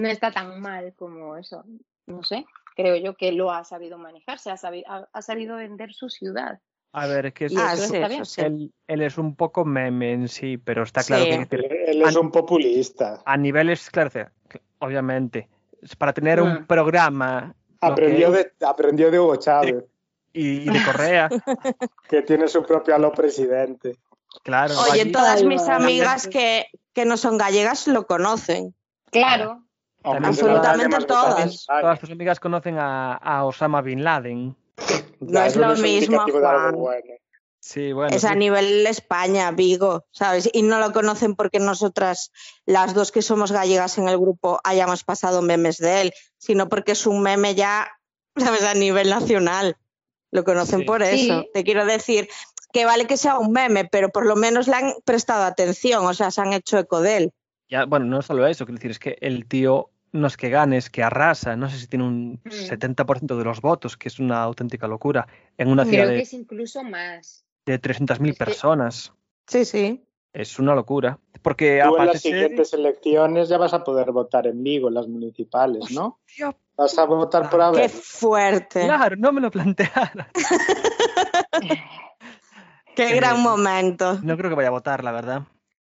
no 0.00 0.08
está 0.08 0.32
tan 0.32 0.60
mal 0.60 0.92
como 0.96 1.36
eso, 1.36 1.64
no 2.08 2.24
sé, 2.24 2.44
creo 2.74 2.96
yo 2.96 3.14
que 3.16 3.30
lo 3.30 3.52
ha 3.52 3.62
sabido 3.62 3.96
manejar, 3.96 4.40
se 4.40 4.50
ha 4.50 4.56
sabido, 4.56 4.86
ha, 4.90 5.08
ha 5.12 5.22
sabido 5.22 5.54
vender 5.58 5.94
su 5.94 6.08
ciudad. 6.10 6.58
A 6.92 7.06
ver, 7.06 7.26
es 7.26 7.34
que 7.34 7.44
es- 7.44 7.52
Y 7.52 7.56
Ah, 7.58 7.74
eso 7.74 7.84
está 7.84 7.98
eso 8.06 8.08
bien. 8.08 8.24
sí. 8.26 8.40
él, 8.40 8.72
él 8.88 9.02
es 9.02 9.18
un 9.18 9.36
poco 9.36 9.64
meme 9.64 10.14
en 10.14 10.26
sí, 10.28 10.56
pero 10.58 10.82
está 10.82 11.04
claro 11.04 11.22
Sí. 11.24 11.46
que 11.48 11.56
Él, 11.56 11.64
él 11.86 12.02
es 12.02 12.16
un 12.16 12.32
populista. 12.32 13.22
a 13.24 13.36
niveles, 13.36 13.88
claro, 13.88 14.10
obviamente, 14.80 15.48
para 15.96 16.12
tener 16.12 16.42
un 16.42 16.54
Mm. 16.62 16.66
programa 16.66 17.54
Aprendió 17.80 18.32
que- 18.32 18.38
de, 18.58 18.66
aprendió 18.66 19.10
de 19.12 19.20
Hugo 19.20 19.36
Chávez, 19.36 19.84
y, 20.36 20.68
y 20.68 20.72
de 20.72 20.84
Correa, 20.84 21.28
que 22.08 22.22
tiene 22.22 22.48
su 22.48 22.62
propio 22.64 22.94
alo 22.94 23.12
presidente. 23.12 23.96
claro. 24.42 24.74
Oye, 24.90 25.02
allí- 25.02 25.12
todas 25.12 25.42
mis 25.44 25.66
amigas 25.68 26.26
que, 26.28 26.66
que 26.92 27.04
no 27.04 27.16
son 27.16 27.38
gallegas 27.38 27.86
lo 27.88 28.06
conocen. 28.06 28.74
Claro, 29.10 29.62
También 30.02 30.24
Absolutamente 30.26 31.04
todas. 31.06 31.64
Todas 31.66 32.00
tus 32.00 32.10
amigas 32.10 32.38
conocen 32.40 32.78
a, 32.78 33.14
a 33.14 33.44
Osama 33.44 33.80
Bin 33.82 34.04
Laden. 34.04 34.56
No 35.20 35.42
es 35.42 35.56
lo 35.56 35.68
mismo, 35.70 35.86
indicativo 35.86 36.40
de 36.40 36.46
algo 36.46 36.60
Juan. 36.60 36.74
bueno. 36.76 37.14
Sí, 37.58 37.92
bueno. 37.92 38.14
Es 38.14 38.24
a 38.24 38.34
nivel 38.36 38.86
España, 38.86 39.50
Vigo, 39.50 40.04
¿sabes? 40.12 40.48
Y 40.52 40.62
no 40.62 40.78
lo 40.78 40.92
conocen 40.92 41.34
porque 41.34 41.58
nosotras, 41.58 42.30
las 42.64 42.94
dos 42.94 43.10
que 43.10 43.22
somos 43.22 43.50
gallegas 43.50 43.98
en 43.98 44.08
el 44.08 44.18
grupo, 44.18 44.60
hayamos 44.62 45.02
pasado 45.02 45.42
memes 45.42 45.78
de 45.78 46.02
él, 46.02 46.12
sino 46.38 46.68
porque 46.68 46.92
es 46.92 47.06
un 47.08 47.22
meme 47.22 47.56
ya, 47.56 47.88
¿sabes? 48.36 48.62
A 48.62 48.74
nivel 48.74 49.10
nacional. 49.10 49.76
Lo 50.30 50.44
conocen 50.44 50.80
Sí. 50.80 50.84
por 50.84 51.02
eso. 51.02 51.40
Sí. 51.42 51.48
Te 51.54 51.64
quiero 51.64 51.84
decir 51.86 52.28
que 52.72 52.84
vale 52.84 53.06
que 53.06 53.16
sea 53.16 53.38
un 53.38 53.52
meme, 53.52 53.84
pero 53.90 54.10
por 54.10 54.26
lo 54.26 54.36
menos 54.36 54.68
le 54.68 54.74
han 54.74 54.92
prestado 55.04 55.44
atención, 55.44 56.04
o 56.04 56.12
sea, 56.14 56.30
se 56.30 56.40
han 56.40 56.52
hecho 56.52 56.78
eco 56.78 57.00
de 57.00 57.16
él. 57.16 57.32
Ya, 57.68 57.84
bueno, 57.84 58.06
no 58.06 58.22
solo 58.22 58.46
eso, 58.46 58.64
quiero 58.66 58.76
decir, 58.78 58.90
es 58.90 58.98
que 58.98 59.16
el 59.20 59.46
tío 59.46 59.90
no 60.12 60.26
es 60.28 60.36
que 60.36 60.50
gane, 60.50 60.76
es 60.76 60.88
que 60.90 61.02
arrasa. 61.02 61.56
No 61.56 61.68
sé 61.68 61.78
si 61.78 61.86
tiene 61.88 62.04
un 62.04 62.40
Mm. 62.44 62.50
70% 62.50 63.36
de 63.36 63.44
los 63.44 63.60
votos, 63.60 63.96
que 63.96 64.08
es 64.08 64.18
una 64.18 64.42
auténtica 64.42 64.86
locura. 64.86 65.26
En 65.58 65.68
una 65.68 65.84
ciudad 65.84 66.04
Creo 66.04 66.08
que 66.10 66.16
de, 66.16 66.22
es 66.22 66.32
incluso 66.32 66.82
más. 66.84 67.44
de 67.66 67.78
300.000 67.78 68.32
Es 68.32 68.38
que- 68.38 68.44
personas. 68.44 69.12
Sí, 69.46 69.64
sí. 69.64 70.02
Es 70.32 70.58
una 70.58 70.74
locura. 70.74 71.18
Porque 71.42 71.80
Tú 71.84 71.96
en 71.96 72.06
las 72.06 72.20
siguientes 72.20 72.72
elecciones 72.74 73.48
ya 73.48 73.58
vas 73.58 73.72
a 73.74 73.84
poder 73.84 74.12
votar 74.12 74.46
en 74.46 74.62
Vigo, 74.62 74.88
en 74.88 74.94
las 74.94 75.08
municipales, 75.08 75.90
¿no? 75.92 76.18
Hostia, 76.26 76.54
Vas 76.76 76.98
a 76.98 77.04
votar 77.04 77.48
por 77.48 77.58
Qué 77.60 77.64
haber. 77.64 77.90
fuerte. 77.90 78.84
Claro, 78.84 79.16
no 79.16 79.32
me 79.32 79.40
lo 79.40 79.50
planteara. 79.50 80.28
Qué 82.94 83.14
gran 83.14 83.40
momento. 83.42 84.18
No 84.22 84.36
creo 84.36 84.50
que 84.50 84.56
vaya 84.56 84.68
a 84.68 84.72
votar, 84.72 85.04
la 85.04 85.12
verdad. 85.12 85.42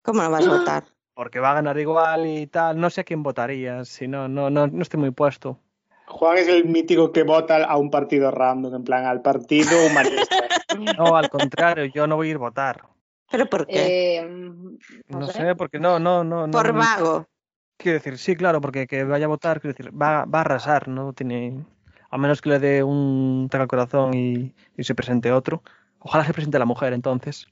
¿Cómo 0.02 0.22
no 0.24 0.30
vas 0.32 0.46
a 0.48 0.50
votar? 0.50 0.84
Porque 1.14 1.40
va 1.40 1.52
a 1.52 1.56
ganar 1.56 1.78
igual 1.80 2.26
y 2.26 2.48
tal. 2.48 2.80
No 2.80 2.90
sé 2.90 3.02
a 3.02 3.04
quién 3.04 3.24
votaría. 3.24 3.86
Si 3.86 4.08
no, 4.08 4.28
no, 4.28 4.50
no, 4.50 4.68
no 4.68 4.82
estoy 4.82 5.00
muy 5.00 5.12
puesto. 5.12 5.60
Juan 6.08 6.38
es 6.38 6.48
el 6.48 6.66
mítico 6.66 7.12
que 7.12 7.24
vota 7.24 7.64
a 7.64 7.78
un 7.78 7.90
partido 7.90 8.30
random, 8.32 8.76
en 8.76 8.84
plan 8.84 9.06
al 9.06 9.22
partido 9.22 9.86
humanista. 9.86 10.36
No, 10.98 11.16
al 11.16 11.30
contrario, 11.30 11.86
yo 11.86 12.06
no 12.06 12.18
voy 12.18 12.28
a 12.28 12.32
ir 12.32 12.36
a 12.36 12.40
votar. 12.40 12.82
¿Pero 13.32 13.46
por 13.46 13.66
qué? 13.66 14.18
Eh, 14.18 14.26
no 15.08 15.20
No 15.20 15.28
sé. 15.28 15.56
porque 15.56 15.80
no, 15.80 16.00
no, 16.00 16.22
no. 16.26 16.48
no 16.48 16.52
por 16.52 16.74
no- 16.74 16.80
vago. 16.82 17.28
Quiero 17.78 17.98
decir, 18.00 18.18
sí, 18.18 18.36
claro, 18.36 18.62
porque 18.62 18.88
que 18.88 19.04
vaya 19.04 19.26
a 19.26 19.30
votar, 19.30 19.60
quiero 19.60 19.74
decir, 19.76 19.92
va, 19.92 20.26
va 20.26 20.40
a 20.40 20.42
arrasar, 20.42 20.88
¿no? 20.88 21.14
Tiene. 21.14 21.66
A 22.10 22.18
menos 22.18 22.42
que 22.42 22.50
le 22.50 22.60
dé 22.60 22.84
un 22.84 23.46
ataque 23.48 23.62
al 23.64 23.68
corazón 23.68 24.14
y, 24.14 24.54
y 24.78 24.84
se 24.84 24.96
presente 24.96 25.32
otro. 25.32 25.62
Ojalá 26.00 26.24
se 26.26 26.34
presente 26.34 26.60
la 26.60 26.66
mujer 26.66 26.94
entonces. 26.94 27.48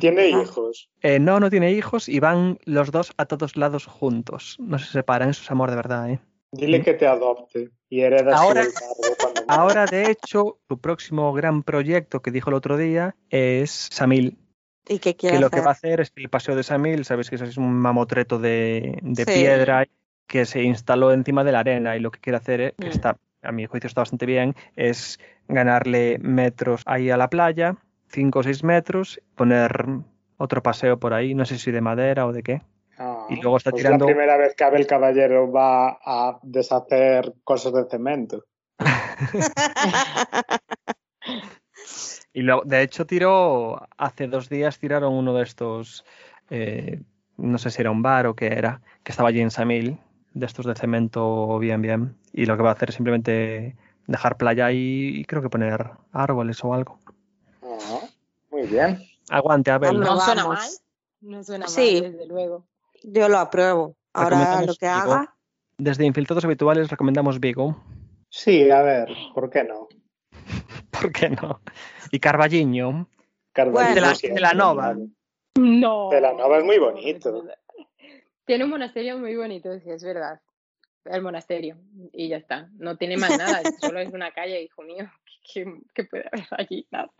Tiene 0.00 0.28
hijos. 0.28 0.90
Eh, 1.00 1.18
no, 1.20 1.38
no 1.38 1.48
tiene 1.50 1.72
hijos 1.72 2.08
y 2.08 2.18
van 2.18 2.58
los 2.64 2.90
dos 2.90 3.12
a 3.16 3.26
todos 3.26 3.56
lados 3.56 3.86
juntos. 3.86 4.56
No 4.58 4.78
se 4.78 4.90
separan, 4.90 5.30
eso 5.30 5.42
es 5.42 5.50
amor 5.50 5.70
de 5.70 5.76
verdad, 5.76 6.10
¿eh? 6.10 6.20
Dile 6.50 6.82
que 6.82 6.94
te 6.94 7.06
adopte 7.06 7.70
y 7.88 8.00
heredas 8.00 8.34
Ahora- 8.40 8.62
el 8.62 8.72
cargo 8.72 8.94
cuando. 9.20 9.42
Ahora, 9.48 9.86
de 9.86 10.10
hecho, 10.10 10.58
su 10.68 10.78
próximo 10.80 11.32
gran 11.32 11.62
proyecto 11.62 12.22
que 12.22 12.30
dijo 12.30 12.50
el 12.50 12.54
otro 12.56 12.76
día 12.76 13.14
es 13.30 13.88
Samil. 13.92 14.38
¿Y 14.86 14.98
qué 14.98 15.16
quiere 15.16 15.36
Que 15.36 15.40
lo 15.40 15.50
que 15.50 15.60
va 15.60 15.68
a 15.68 15.72
hacer 15.72 16.00
es 16.00 16.12
el 16.16 16.28
paseo 16.28 16.54
de 16.56 16.62
Samil, 16.62 17.04
sabes 17.04 17.30
que 17.30 17.36
eso 17.36 17.44
es 17.44 17.56
un 17.56 17.72
mamotreto 17.74 18.38
de, 18.38 18.98
de 19.02 19.24
Sí. 19.24 19.32
piedra 19.32 19.86
que 20.26 20.44
se 20.44 20.62
instaló 20.62 21.12
encima 21.12 21.44
de 21.44 21.52
la 21.52 21.60
arena 21.60 21.96
y 21.96 22.00
lo 22.00 22.10
que 22.10 22.20
quiere 22.20 22.36
hacer, 22.36 22.74
que 22.78 22.88
Mm. 22.88 22.92
está, 22.92 23.16
a 23.42 23.52
mi 23.52 23.66
juicio 23.66 23.88
está 23.88 24.00
bastante 24.02 24.26
bien, 24.26 24.54
es 24.76 25.18
ganarle 25.48 26.18
metros 26.20 26.82
ahí 26.86 27.10
a 27.10 27.16
la 27.16 27.28
playa, 27.30 27.76
5 28.08 28.40
o 28.40 28.42
6 28.42 28.62
metros, 28.64 29.20
poner 29.34 29.86
otro 30.36 30.62
paseo 30.62 30.98
por 30.98 31.14
ahí, 31.14 31.34
no 31.34 31.44
sé 31.44 31.58
si 31.58 31.70
de 31.70 31.80
madera 31.80 32.26
o 32.26 32.32
de 32.32 32.42
qué. 32.42 32.62
Ah, 32.98 33.26
y 33.28 33.40
luego 33.40 33.56
está 33.56 33.70
pues 33.70 33.82
tirando- 33.82 34.06
la 34.06 34.12
primera 34.14 34.36
vez 34.36 34.54
que 34.54 34.64
Abel 34.64 34.86
Caballero 34.86 35.50
va 35.50 35.98
a 36.04 36.38
deshacer 36.42 37.34
cosas 37.44 37.72
de 37.72 37.84
cemento. 37.90 38.44
Y 42.32 42.42
luego, 42.42 42.62
de 42.64 42.82
hecho, 42.82 43.06
tiró, 43.06 43.86
hace 43.96 44.26
dos 44.26 44.48
días 44.48 44.78
tiraron 44.78 45.12
uno 45.14 45.34
de 45.34 45.42
estos, 45.44 46.04
eh, 46.50 47.00
no 47.36 47.58
sé 47.58 47.70
si 47.70 47.80
era 47.80 47.90
un 47.90 48.02
bar 48.02 48.26
o 48.26 48.34
qué 48.34 48.46
era, 48.48 48.80
que 49.02 49.12
estaba 49.12 49.28
allí 49.28 49.40
en 49.40 49.50
Samil, 49.50 49.98
de 50.32 50.46
estos 50.46 50.66
de 50.66 50.74
cemento 50.74 51.58
bien, 51.58 51.80
bien. 51.82 52.16
Y 52.32 52.46
lo 52.46 52.56
que 52.56 52.62
va 52.62 52.70
a 52.70 52.72
hacer 52.72 52.88
es 52.90 52.96
simplemente 52.96 53.76
dejar 54.06 54.36
playa 54.36 54.66
ahí 54.66 55.12
y 55.16 55.24
creo 55.24 55.42
que 55.42 55.48
poner 55.48 55.90
árboles 56.12 56.62
o 56.64 56.74
algo. 56.74 56.98
Muy 58.50 58.62
bien. 58.66 59.00
Aguante, 59.30 59.70
Abel. 59.70 59.98
Vamos. 59.98 60.06
No 60.06 60.20
suena 60.20 60.46
mal. 60.46 60.68
No 61.20 61.44
suena 61.44 61.66
Sí. 61.68 62.00
mal, 62.02 62.12
desde 62.12 62.26
luego. 62.26 62.66
Yo 63.02 63.28
lo 63.28 63.38
apruebo. 63.38 63.96
Ahora 64.12 64.62
lo 64.62 64.74
que 64.74 64.86
Vigo. 64.86 65.12
haga. 65.12 65.34
Desde 65.78 66.04
Infiltrados 66.06 66.44
Habituales 66.44 66.88
recomendamos 66.90 67.40
Vigo. 67.40 67.76
Sí, 68.28 68.70
a 68.70 68.82
ver, 68.82 69.08
¿por 69.34 69.50
qué 69.50 69.64
no? 69.64 69.88
¿Por 71.04 71.12
qué 71.12 71.28
no? 71.28 71.60
Y 72.12 72.18
Carballiño. 72.18 73.06
Carvalho 73.52 73.94
de, 73.94 74.00
la, 74.00 74.14
de 74.14 74.40
la 74.40 74.54
Nova. 74.54 74.96
No. 75.54 76.08
De 76.08 76.18
la 76.18 76.32
Nova 76.32 76.56
es 76.56 76.64
muy 76.64 76.78
bonito. 76.78 77.44
Tiene 78.46 78.64
un 78.64 78.70
monasterio 78.70 79.18
muy 79.18 79.36
bonito, 79.36 79.78
sí, 79.80 79.90
es 79.90 80.02
verdad. 80.02 80.40
El 81.04 81.22
monasterio. 81.22 81.76
Y 82.12 82.28
ya 82.28 82.36
está. 82.38 82.70
No 82.78 82.96
tiene 82.96 83.16
más 83.16 83.36
nada. 83.36 83.62
Solo 83.80 84.00
es 84.00 84.12
una 84.12 84.32
calle, 84.32 84.62
hijo 84.62 84.82
mío. 84.82 85.10
¿Qué, 85.52 85.66
qué 85.94 86.04
puede 86.04 86.24
haber 86.32 86.46
allí? 86.52 86.86
Nada. 86.90 87.10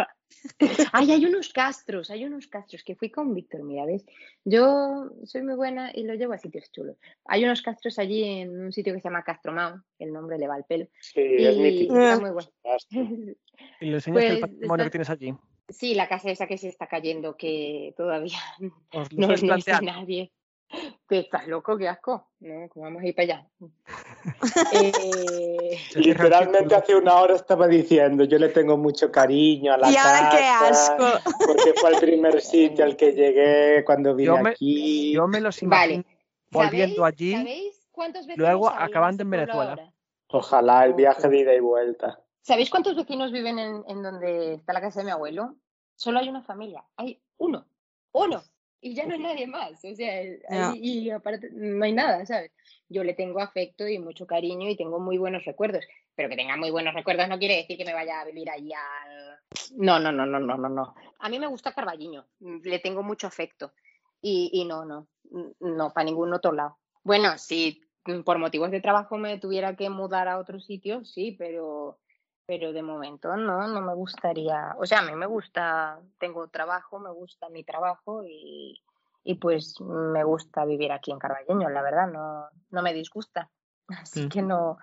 Ay, 0.93 1.13
hay 1.13 1.27
unos 1.27 1.53
castros, 1.53 2.11
hay 2.11 2.25
unos 2.25 2.47
castros 2.49 2.83
que 2.83 2.97
fui 2.97 3.11
con 3.11 3.35
Víctor, 3.35 3.63
mira, 3.63 3.85
¿ves? 3.85 4.05
Yo 4.45 5.11
soy 5.25 5.43
muy 5.43 5.55
buena 5.55 5.91
y 5.95 6.05
lo 6.05 6.15
llevo 6.15 6.33
a 6.33 6.39
sitios 6.39 6.73
chulos. 6.73 6.97
Hay 7.27 7.45
unos 7.45 7.61
castros 7.61 7.99
allí 7.99 8.25
en 8.25 8.59
un 8.65 8.73
sitio 8.73 8.95
que 8.95 9.01
se 9.01 9.09
llama 9.09 9.23
Castromao, 9.25 9.83
el 9.99 10.13
nombre 10.13 10.39
le 10.39 10.49
va 10.49 10.55
al 10.55 10.65
pelo. 10.65 10.87
Sí, 11.01 11.21
es 11.21 11.57
Y 11.57 11.61
mítico. 11.61 11.99
está 11.99 12.19
muy 12.19 12.31
bueno. 12.31 12.49
Y 13.81 13.87
le 13.87 13.95
enseñaste 13.95 14.29
el 14.29 14.41
Pues, 14.41 14.51
patrimonio 14.51 14.75
está- 14.75 14.85
que 14.85 14.91
tienes 14.91 15.11
allí. 15.11 15.35
Sí, 15.69 15.95
la 15.95 16.09
casa 16.09 16.31
esa 16.31 16.47
que 16.47 16.59
se 16.59 16.69
está 16.69 16.87
cayendo, 16.89 17.37
que 17.37 17.95
todavía 17.97 18.39
Os 18.93 19.13
no, 19.13 19.29
planteando. 19.29 19.93
nadie. 19.93 20.33
Que 21.09 21.19
estás 21.21 21.47
loco, 21.47 21.77
qué 21.77 21.89
asco. 21.89 22.29
No, 22.41 22.69
¿cómo 22.71 22.85
vamos 22.87 23.03
a 23.03 23.07
ir 23.07 23.15
para 23.15 23.25
allá? 23.25 23.49
Eh, 24.73 25.79
Literalmente 25.97 26.75
hace 26.75 26.95
una 26.95 27.15
hora 27.21 27.35
estaba 27.35 27.67
diciendo, 27.69 28.25
yo 28.25 28.39
le 28.39 28.49
tengo 28.49 28.77
mucho 28.77 29.11
cariño 29.13 29.73
a 29.75 29.79
la 29.79 29.91
Y 29.91 29.97
ahora 29.97 30.21
casa. 30.31 30.37
qué 30.37 30.45
asco. 30.47 31.31
Porque 31.47 31.75
fue 31.75 31.91
el 31.91 31.99
primer 31.99 32.41
sitio 32.41 32.85
al 32.85 32.97
que 32.97 33.13
llegué 33.13 33.85
cuando 33.85 34.15
vine 34.15 34.27
Yo 34.29 34.39
me, 34.39 34.51
aquí. 34.51 35.13
yo 35.13 35.27
me 35.29 35.41
los 35.41 35.61
Vale. 35.63 35.95
imagino 35.95 36.19
volviendo 36.51 37.03
¿Sabéis- 37.03 37.13
allí, 37.15 37.33
¿Sabéis 37.33 37.89
cuántos 37.91 38.27
vecinos 38.27 38.49
luego 38.49 38.71
acabando 38.71 39.23
en 39.23 39.31
Venezuela. 39.31 39.93
Ojalá 40.29 40.85
el 40.87 40.95
viaje 40.95 41.29
de 41.29 41.39
ida 41.41 41.55
y 41.55 41.61
vuelta. 41.61 42.21
¿Sabéis 42.41 42.71
cuántos 42.71 42.97
vecinos 42.97 43.31
viven 43.33 43.59
en, 43.59 43.85
en 43.89 44.03
donde 44.03 44.55
está 44.55 44.73
la 44.73 44.81
casa 44.81 45.01
de 45.01 45.07
mi 45.07 45.11
abuelo? 45.11 45.57
Solo 45.97 46.19
hay 46.19 46.29
una 46.29 46.43
familia. 46.43 46.85
Hay 46.97 47.21
uno. 47.39 47.67
Uno. 48.13 48.43
Y 48.85 48.95
ya 48.95 49.07
no 49.07 49.15
hay 49.15 49.21
nadie 49.21 49.47
más. 49.47 49.83
O 49.83 49.95
sea, 49.95 50.21
ahí- 50.51 50.79
y 50.83 51.09
aparte 51.11 51.49
no 51.53 51.83
hay 51.87 51.93
nada, 51.93 52.27
¿sabes? 52.27 52.53
Yo 52.91 53.03
le 53.03 53.15
tengo 53.15 53.41
afecto 53.41 53.89
y 53.89 53.99
mucho 53.99 54.27
cariño 54.27 54.69
y 54.69 54.77
tengo 54.77 55.01
muy 55.01 55.17
buenos 55.17 55.43
recuerdos. 55.47 55.87
Pero 56.15 56.29
que 56.29 56.37
tenga 56.37 56.59
muy 56.59 56.71
buenos 56.71 56.93
recuerdos 56.93 57.27
no 57.27 57.39
quiere 57.39 57.57
decir 57.57 57.79
que 57.79 57.87
me 57.87 57.95
vaya 57.95 58.21
a 58.21 58.27
vivir 58.27 58.51
allí 58.51 58.73
al... 58.75 59.39
No, 59.77 59.99
no, 59.99 60.13
no, 60.13 60.27
no, 60.27 60.39
no, 60.39 60.59
no, 60.59 60.69
no. 60.69 60.95
A 61.19 61.29
mí 61.31 61.39
me 61.39 61.47
gusta 61.47 61.73
Carballiño. 61.73 62.27
Le 62.41 62.79
tengo 62.79 63.03
mucho 63.03 63.27
afecto. 63.27 63.73
Y, 64.21 64.51
y 64.53 64.67
no, 64.67 64.85
no. 64.85 65.09
No, 65.61 65.91
para 65.95 66.05
ningún 66.05 66.35
otro 66.35 66.53
lado. 66.53 66.77
Bueno, 67.03 67.39
si 67.39 67.81
por 68.27 68.37
motivos 68.39 68.71
de 68.71 68.83
trabajo 68.83 69.17
me 69.17 69.39
tuviera 69.39 69.77
que 69.77 69.89
mudar 69.89 70.29
a 70.29 70.37
otro 70.39 70.61
sitio, 70.61 71.07
sí, 71.07 71.35
pero 71.39 71.99
pero 72.47 72.73
de 72.73 72.83
momento 72.83 73.37
no, 73.37 73.67
no 73.69 73.81
me 73.81 73.95
gustaría, 73.95 74.75
o 74.79 74.87
sea, 74.87 75.01
a 75.01 75.03
mí 75.03 75.15
me 75.15 75.27
gusta, 75.27 75.99
tengo 76.19 76.49
trabajo, 76.49 76.99
me 76.99 77.11
gusta 77.11 77.49
mi 77.49 77.65
trabajo 77.65 78.23
y, 78.27 78.81
y 79.23 79.35
pues 79.37 79.81
me 79.81 80.25
gusta 80.25 80.65
vivir 80.65 80.93
aquí 80.93 81.11
en 81.11 81.19
Carballeño, 81.19 81.71
la 81.71 81.83
verdad, 81.83 82.07
no, 82.09 82.49
no 82.71 82.83
me 82.83 82.93
disgusta. 82.93 83.51
Así 83.89 84.27
Mm. 84.27 84.29
que 84.29 84.43
no, 84.43 84.79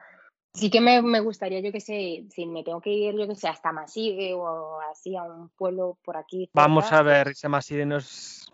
sí 0.54 0.70
que 0.70 0.82
me, 0.82 1.02
me 1.02 1.20
gustaría, 1.20 1.60
yo 1.60 1.72
que 1.72 1.82
sé, 1.82 2.26
si 2.30 2.46
me 2.46 2.64
tengo 2.64 2.82
que 2.82 2.92
ir, 2.92 3.16
yo 3.16 3.28
que 3.28 3.36
sé, 3.36 3.48
hasta 3.48 3.72
Masigue 3.72 4.34
o 4.34 4.80
así 4.92 5.16
a 5.16 5.24
un 5.24 5.50
pueblo 5.50 5.98
por 6.04 6.18
aquí. 6.18 6.50
Vamos 6.54 6.86
cerca, 6.86 7.00
a 7.00 7.04
ver, 7.04 7.36
se 7.36 7.48
más 7.48 7.70
nos 7.72 8.52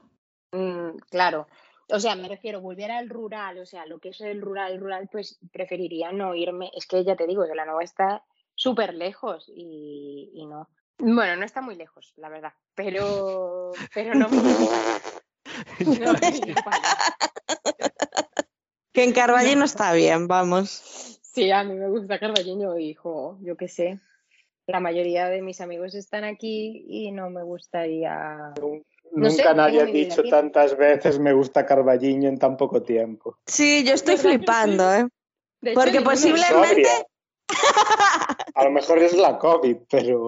Mm, 0.51 0.97
claro. 1.09 1.47
O 1.89 1.99
sea, 1.99 2.15
me 2.15 2.27
refiero, 2.27 2.61
volver 2.61 2.91
al 2.91 3.09
rural, 3.09 3.59
o 3.59 3.65
sea, 3.65 3.85
lo 3.85 3.99
que 3.99 4.09
es 4.09 4.19
el 4.21 4.41
rural, 4.41 4.79
rural, 4.79 5.07
pues 5.11 5.39
preferiría 5.51 6.11
no 6.11 6.35
irme. 6.35 6.69
Es 6.75 6.85
que 6.85 7.03
ya 7.03 7.15
te 7.15 7.27
digo, 7.27 7.45
que 7.45 7.55
la 7.55 7.65
nueva 7.65 7.83
está 7.83 8.23
súper 8.57 8.93
lejos 8.95 9.49
y, 9.55 10.31
y 10.33 10.45
no. 10.45 10.67
Bueno, 10.97 11.35
no 11.37 11.45
está 11.45 11.61
muy 11.61 11.75
lejos, 11.75 12.11
la 12.17 12.27
verdad, 12.27 12.53
pero, 12.75 13.71
pero 13.93 14.15
no 14.15 14.27
me 14.27 14.37
no. 15.85 16.13
Que 18.91 19.03
en 19.03 19.13
Carballo 19.13 19.55
no 19.55 19.65
está 19.71 19.93
bien, 19.93 20.27
vamos. 20.27 21.21
Sí, 21.21 21.51
a 21.51 21.63
mí 21.63 21.75
me 21.75 21.87
gusta 21.87 22.19
Carballeño 22.19 22.77
y, 22.79 22.95
jo, 22.95 23.37
yo 23.41 23.55
qué 23.55 23.67
sé. 23.67 23.99
La 24.65 24.79
mayoría 24.81 25.29
de 25.29 25.41
mis 25.41 25.61
amigos 25.61 25.95
están 25.95 26.25
aquí 26.25 26.83
y 26.89 27.11
no 27.11 27.29
me 27.29 27.43
gustaría. 27.43 28.53
No 29.11 29.29
sé, 29.29 29.37
Nunca 29.43 29.53
nadie 29.53 29.81
ha 29.81 29.85
dicho 29.85 30.23
tantas 30.23 30.75
veces 30.75 31.19
me 31.19 31.31
gusta 31.31 31.65
Carballiño 31.65 32.27
en 32.27 32.37
tan 32.39 32.57
poco 32.57 32.81
tiempo. 32.81 33.37
Sí, 33.45 33.85
yo 33.85 33.93
estoy 33.93 34.15
¿Verdad 34.15 34.23
que 34.23 34.31
sí? 34.31 34.37
flipando, 34.39 34.93
¿eh? 34.93 35.07
Hecho, 35.61 35.79
Porque 35.79 36.01
posiblemente 36.01 36.83
Sobria. 36.83 37.07
A 38.55 38.63
lo 38.63 38.71
mejor 38.71 38.99
es 38.99 39.13
la 39.13 39.37
COVID, 39.37 39.77
pero 39.89 40.27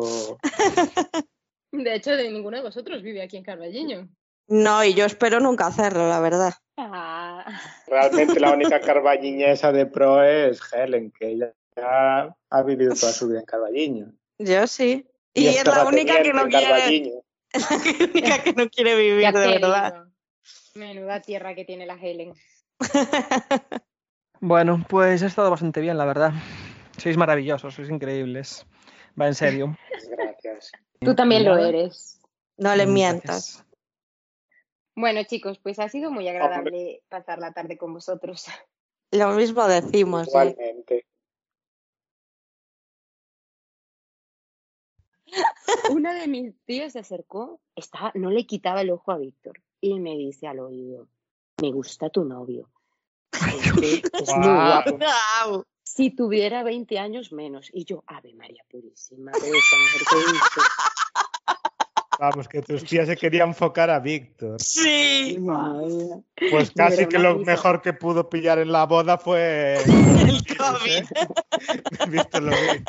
De 1.72 1.96
hecho, 1.96 2.12
de 2.12 2.32
ninguno 2.32 2.58
de 2.58 2.64
vosotros 2.64 3.02
vive 3.02 3.22
aquí 3.22 3.38
en 3.38 3.44
Carballiño. 3.44 4.10
No, 4.48 4.84
y 4.84 4.96
yo 4.96 5.06
espero 5.06 5.40
nunca 5.40 5.68
hacerlo, 5.68 6.10
la 6.10 6.20
verdad. 6.20 6.54
Ah, 6.78 7.46
realmente 7.88 8.40
la 8.40 8.52
única 8.52 8.80
carballiñesa 8.82 9.72
de 9.72 9.86
pro 9.86 10.24
es 10.24 10.60
Helen, 10.74 11.12
que 11.12 11.30
ella 11.30 11.54
ha 12.50 12.64
vivido 12.64 12.96
toda 12.96 13.14
su 13.14 13.28
vida 13.28 13.40
en 13.40 13.46
Carballiño. 13.46 14.14
Yo 14.40 14.66
sí. 14.66 15.08
Y, 15.34 15.48
es 15.48 15.66
la 15.66 15.86
única 15.86 16.22
que 16.24 16.34
no 16.34 16.48
quiere. 16.48 17.14
Es 17.52 17.68
la 17.68 17.78
única 17.78 18.44
que 18.44 18.54
no 18.54 18.70
quiere 18.70 18.96
vivir, 18.96 19.22
ya 19.24 19.32
de 19.32 19.48
verdad. 19.48 19.94
digo. 19.94 20.06
Menuda 20.76 21.20
tierra 21.20 21.56
que 21.56 21.66
tiene 21.66 21.88
la 21.88 21.96
Helen. 21.96 22.36
Bueno, 24.40 24.86
pues 24.88 25.24
ha 25.24 25.26
estado 25.26 25.50
bastante 25.50 25.82
bien, 25.82 25.98
la 25.98 26.06
verdad. 26.06 26.32
Sois 27.00 27.18
maravillosos, 27.18 27.74
sois 27.74 27.90
increíbles. 27.90 28.66
Va, 29.20 29.28
en 29.28 29.36
serio. 29.36 29.78
Gracias. 30.10 30.72
Tú 31.00 31.16
también 31.16 31.46
lo 31.46 31.58
eres. 31.58 32.22
No 32.58 32.76
le 32.76 32.86
Mm, 32.86 32.94
mientas. 32.94 33.66
Bueno, 34.96 35.24
chicos, 35.24 35.60
pues 35.60 35.80
ha 35.80 35.88
sido 35.88 36.12
muy 36.12 36.28
agradable 36.28 37.02
pasar 37.08 37.40
la 37.40 37.54
tarde 37.54 37.78
con 37.78 37.94
vosotros. 37.94 38.48
Lo 39.12 39.32
mismo 39.32 39.66
decimos. 39.66 40.28
¿eh? 40.28 40.32
Igualmente. 40.32 41.06
Una 45.90 46.14
de 46.14 46.28
mis 46.28 46.56
tías 46.66 46.94
se 46.94 47.00
acercó, 47.00 47.62
estaba, 47.76 48.12
no 48.16 48.30
le 48.30 48.46
quitaba 48.46 48.82
el 48.82 48.92
ojo 48.92 49.12
a 49.12 49.18
Víctor 49.18 49.62
y 49.80 50.00
me 50.00 50.18
dice 50.18 50.48
al 50.48 50.60
oído, 50.60 51.08
me 51.62 51.72
gusta 51.72 52.10
tu 52.10 52.26
novio. 52.26 52.70
Es, 54.12 54.36
muy 54.36 54.48
guapo. 54.48 55.66
Si 55.84 56.12
tuviera 56.12 56.64
20 56.64 57.00
años 57.00 57.32
menos. 57.32 57.70
Y 57.74 57.86
yo, 57.86 58.04
Ave 58.08 58.34
María 58.34 58.64
Purísima, 58.70 59.32
de 59.32 59.38
esta 59.50 59.78
mujer 59.78 60.02
que 60.10 60.32
dice. 60.32 60.62
Vamos, 62.20 62.48
que 62.50 62.62
tus 62.62 62.84
tías 62.84 63.08
se 63.08 63.16
querían 63.16 63.50
enfocar 63.50 63.90
a 63.90 64.00
Víctor. 64.00 64.62
Sí. 64.62 65.38
Pues 66.52 66.72
casi 66.72 67.08
que 67.08 67.18
lo 67.18 67.36
risa. 67.38 67.52
mejor 67.52 67.82
que 67.82 67.94
pudo 67.94 68.30
pillar 68.30 68.60
en 68.60 68.72
la 68.74 68.86
boda 68.86 69.18
fue 69.18 69.78
El 69.86 70.44
COVID. 70.58 72.10
Víctor 72.10 72.44
lo 72.44 72.52
dice. 72.52 72.84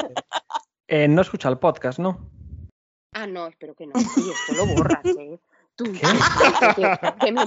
Eh, 0.89 1.07
no 1.07 1.23
escucha 1.23 1.49
el 1.49 1.59
podcast, 1.59 2.01
¿no? 2.01 2.29
Ah, 3.13 3.27
no, 3.27 3.47
espero 3.47 3.75
que 3.75 3.87
no. 3.87 3.93
Sí, 3.99 4.31
esto 4.33 4.53
lo 4.55 4.67
borras, 4.75 5.05
¿eh? 5.05 5.39
Tú, 5.77 5.85
que, 5.85 6.01
que 7.21 7.33
me- 7.33 7.43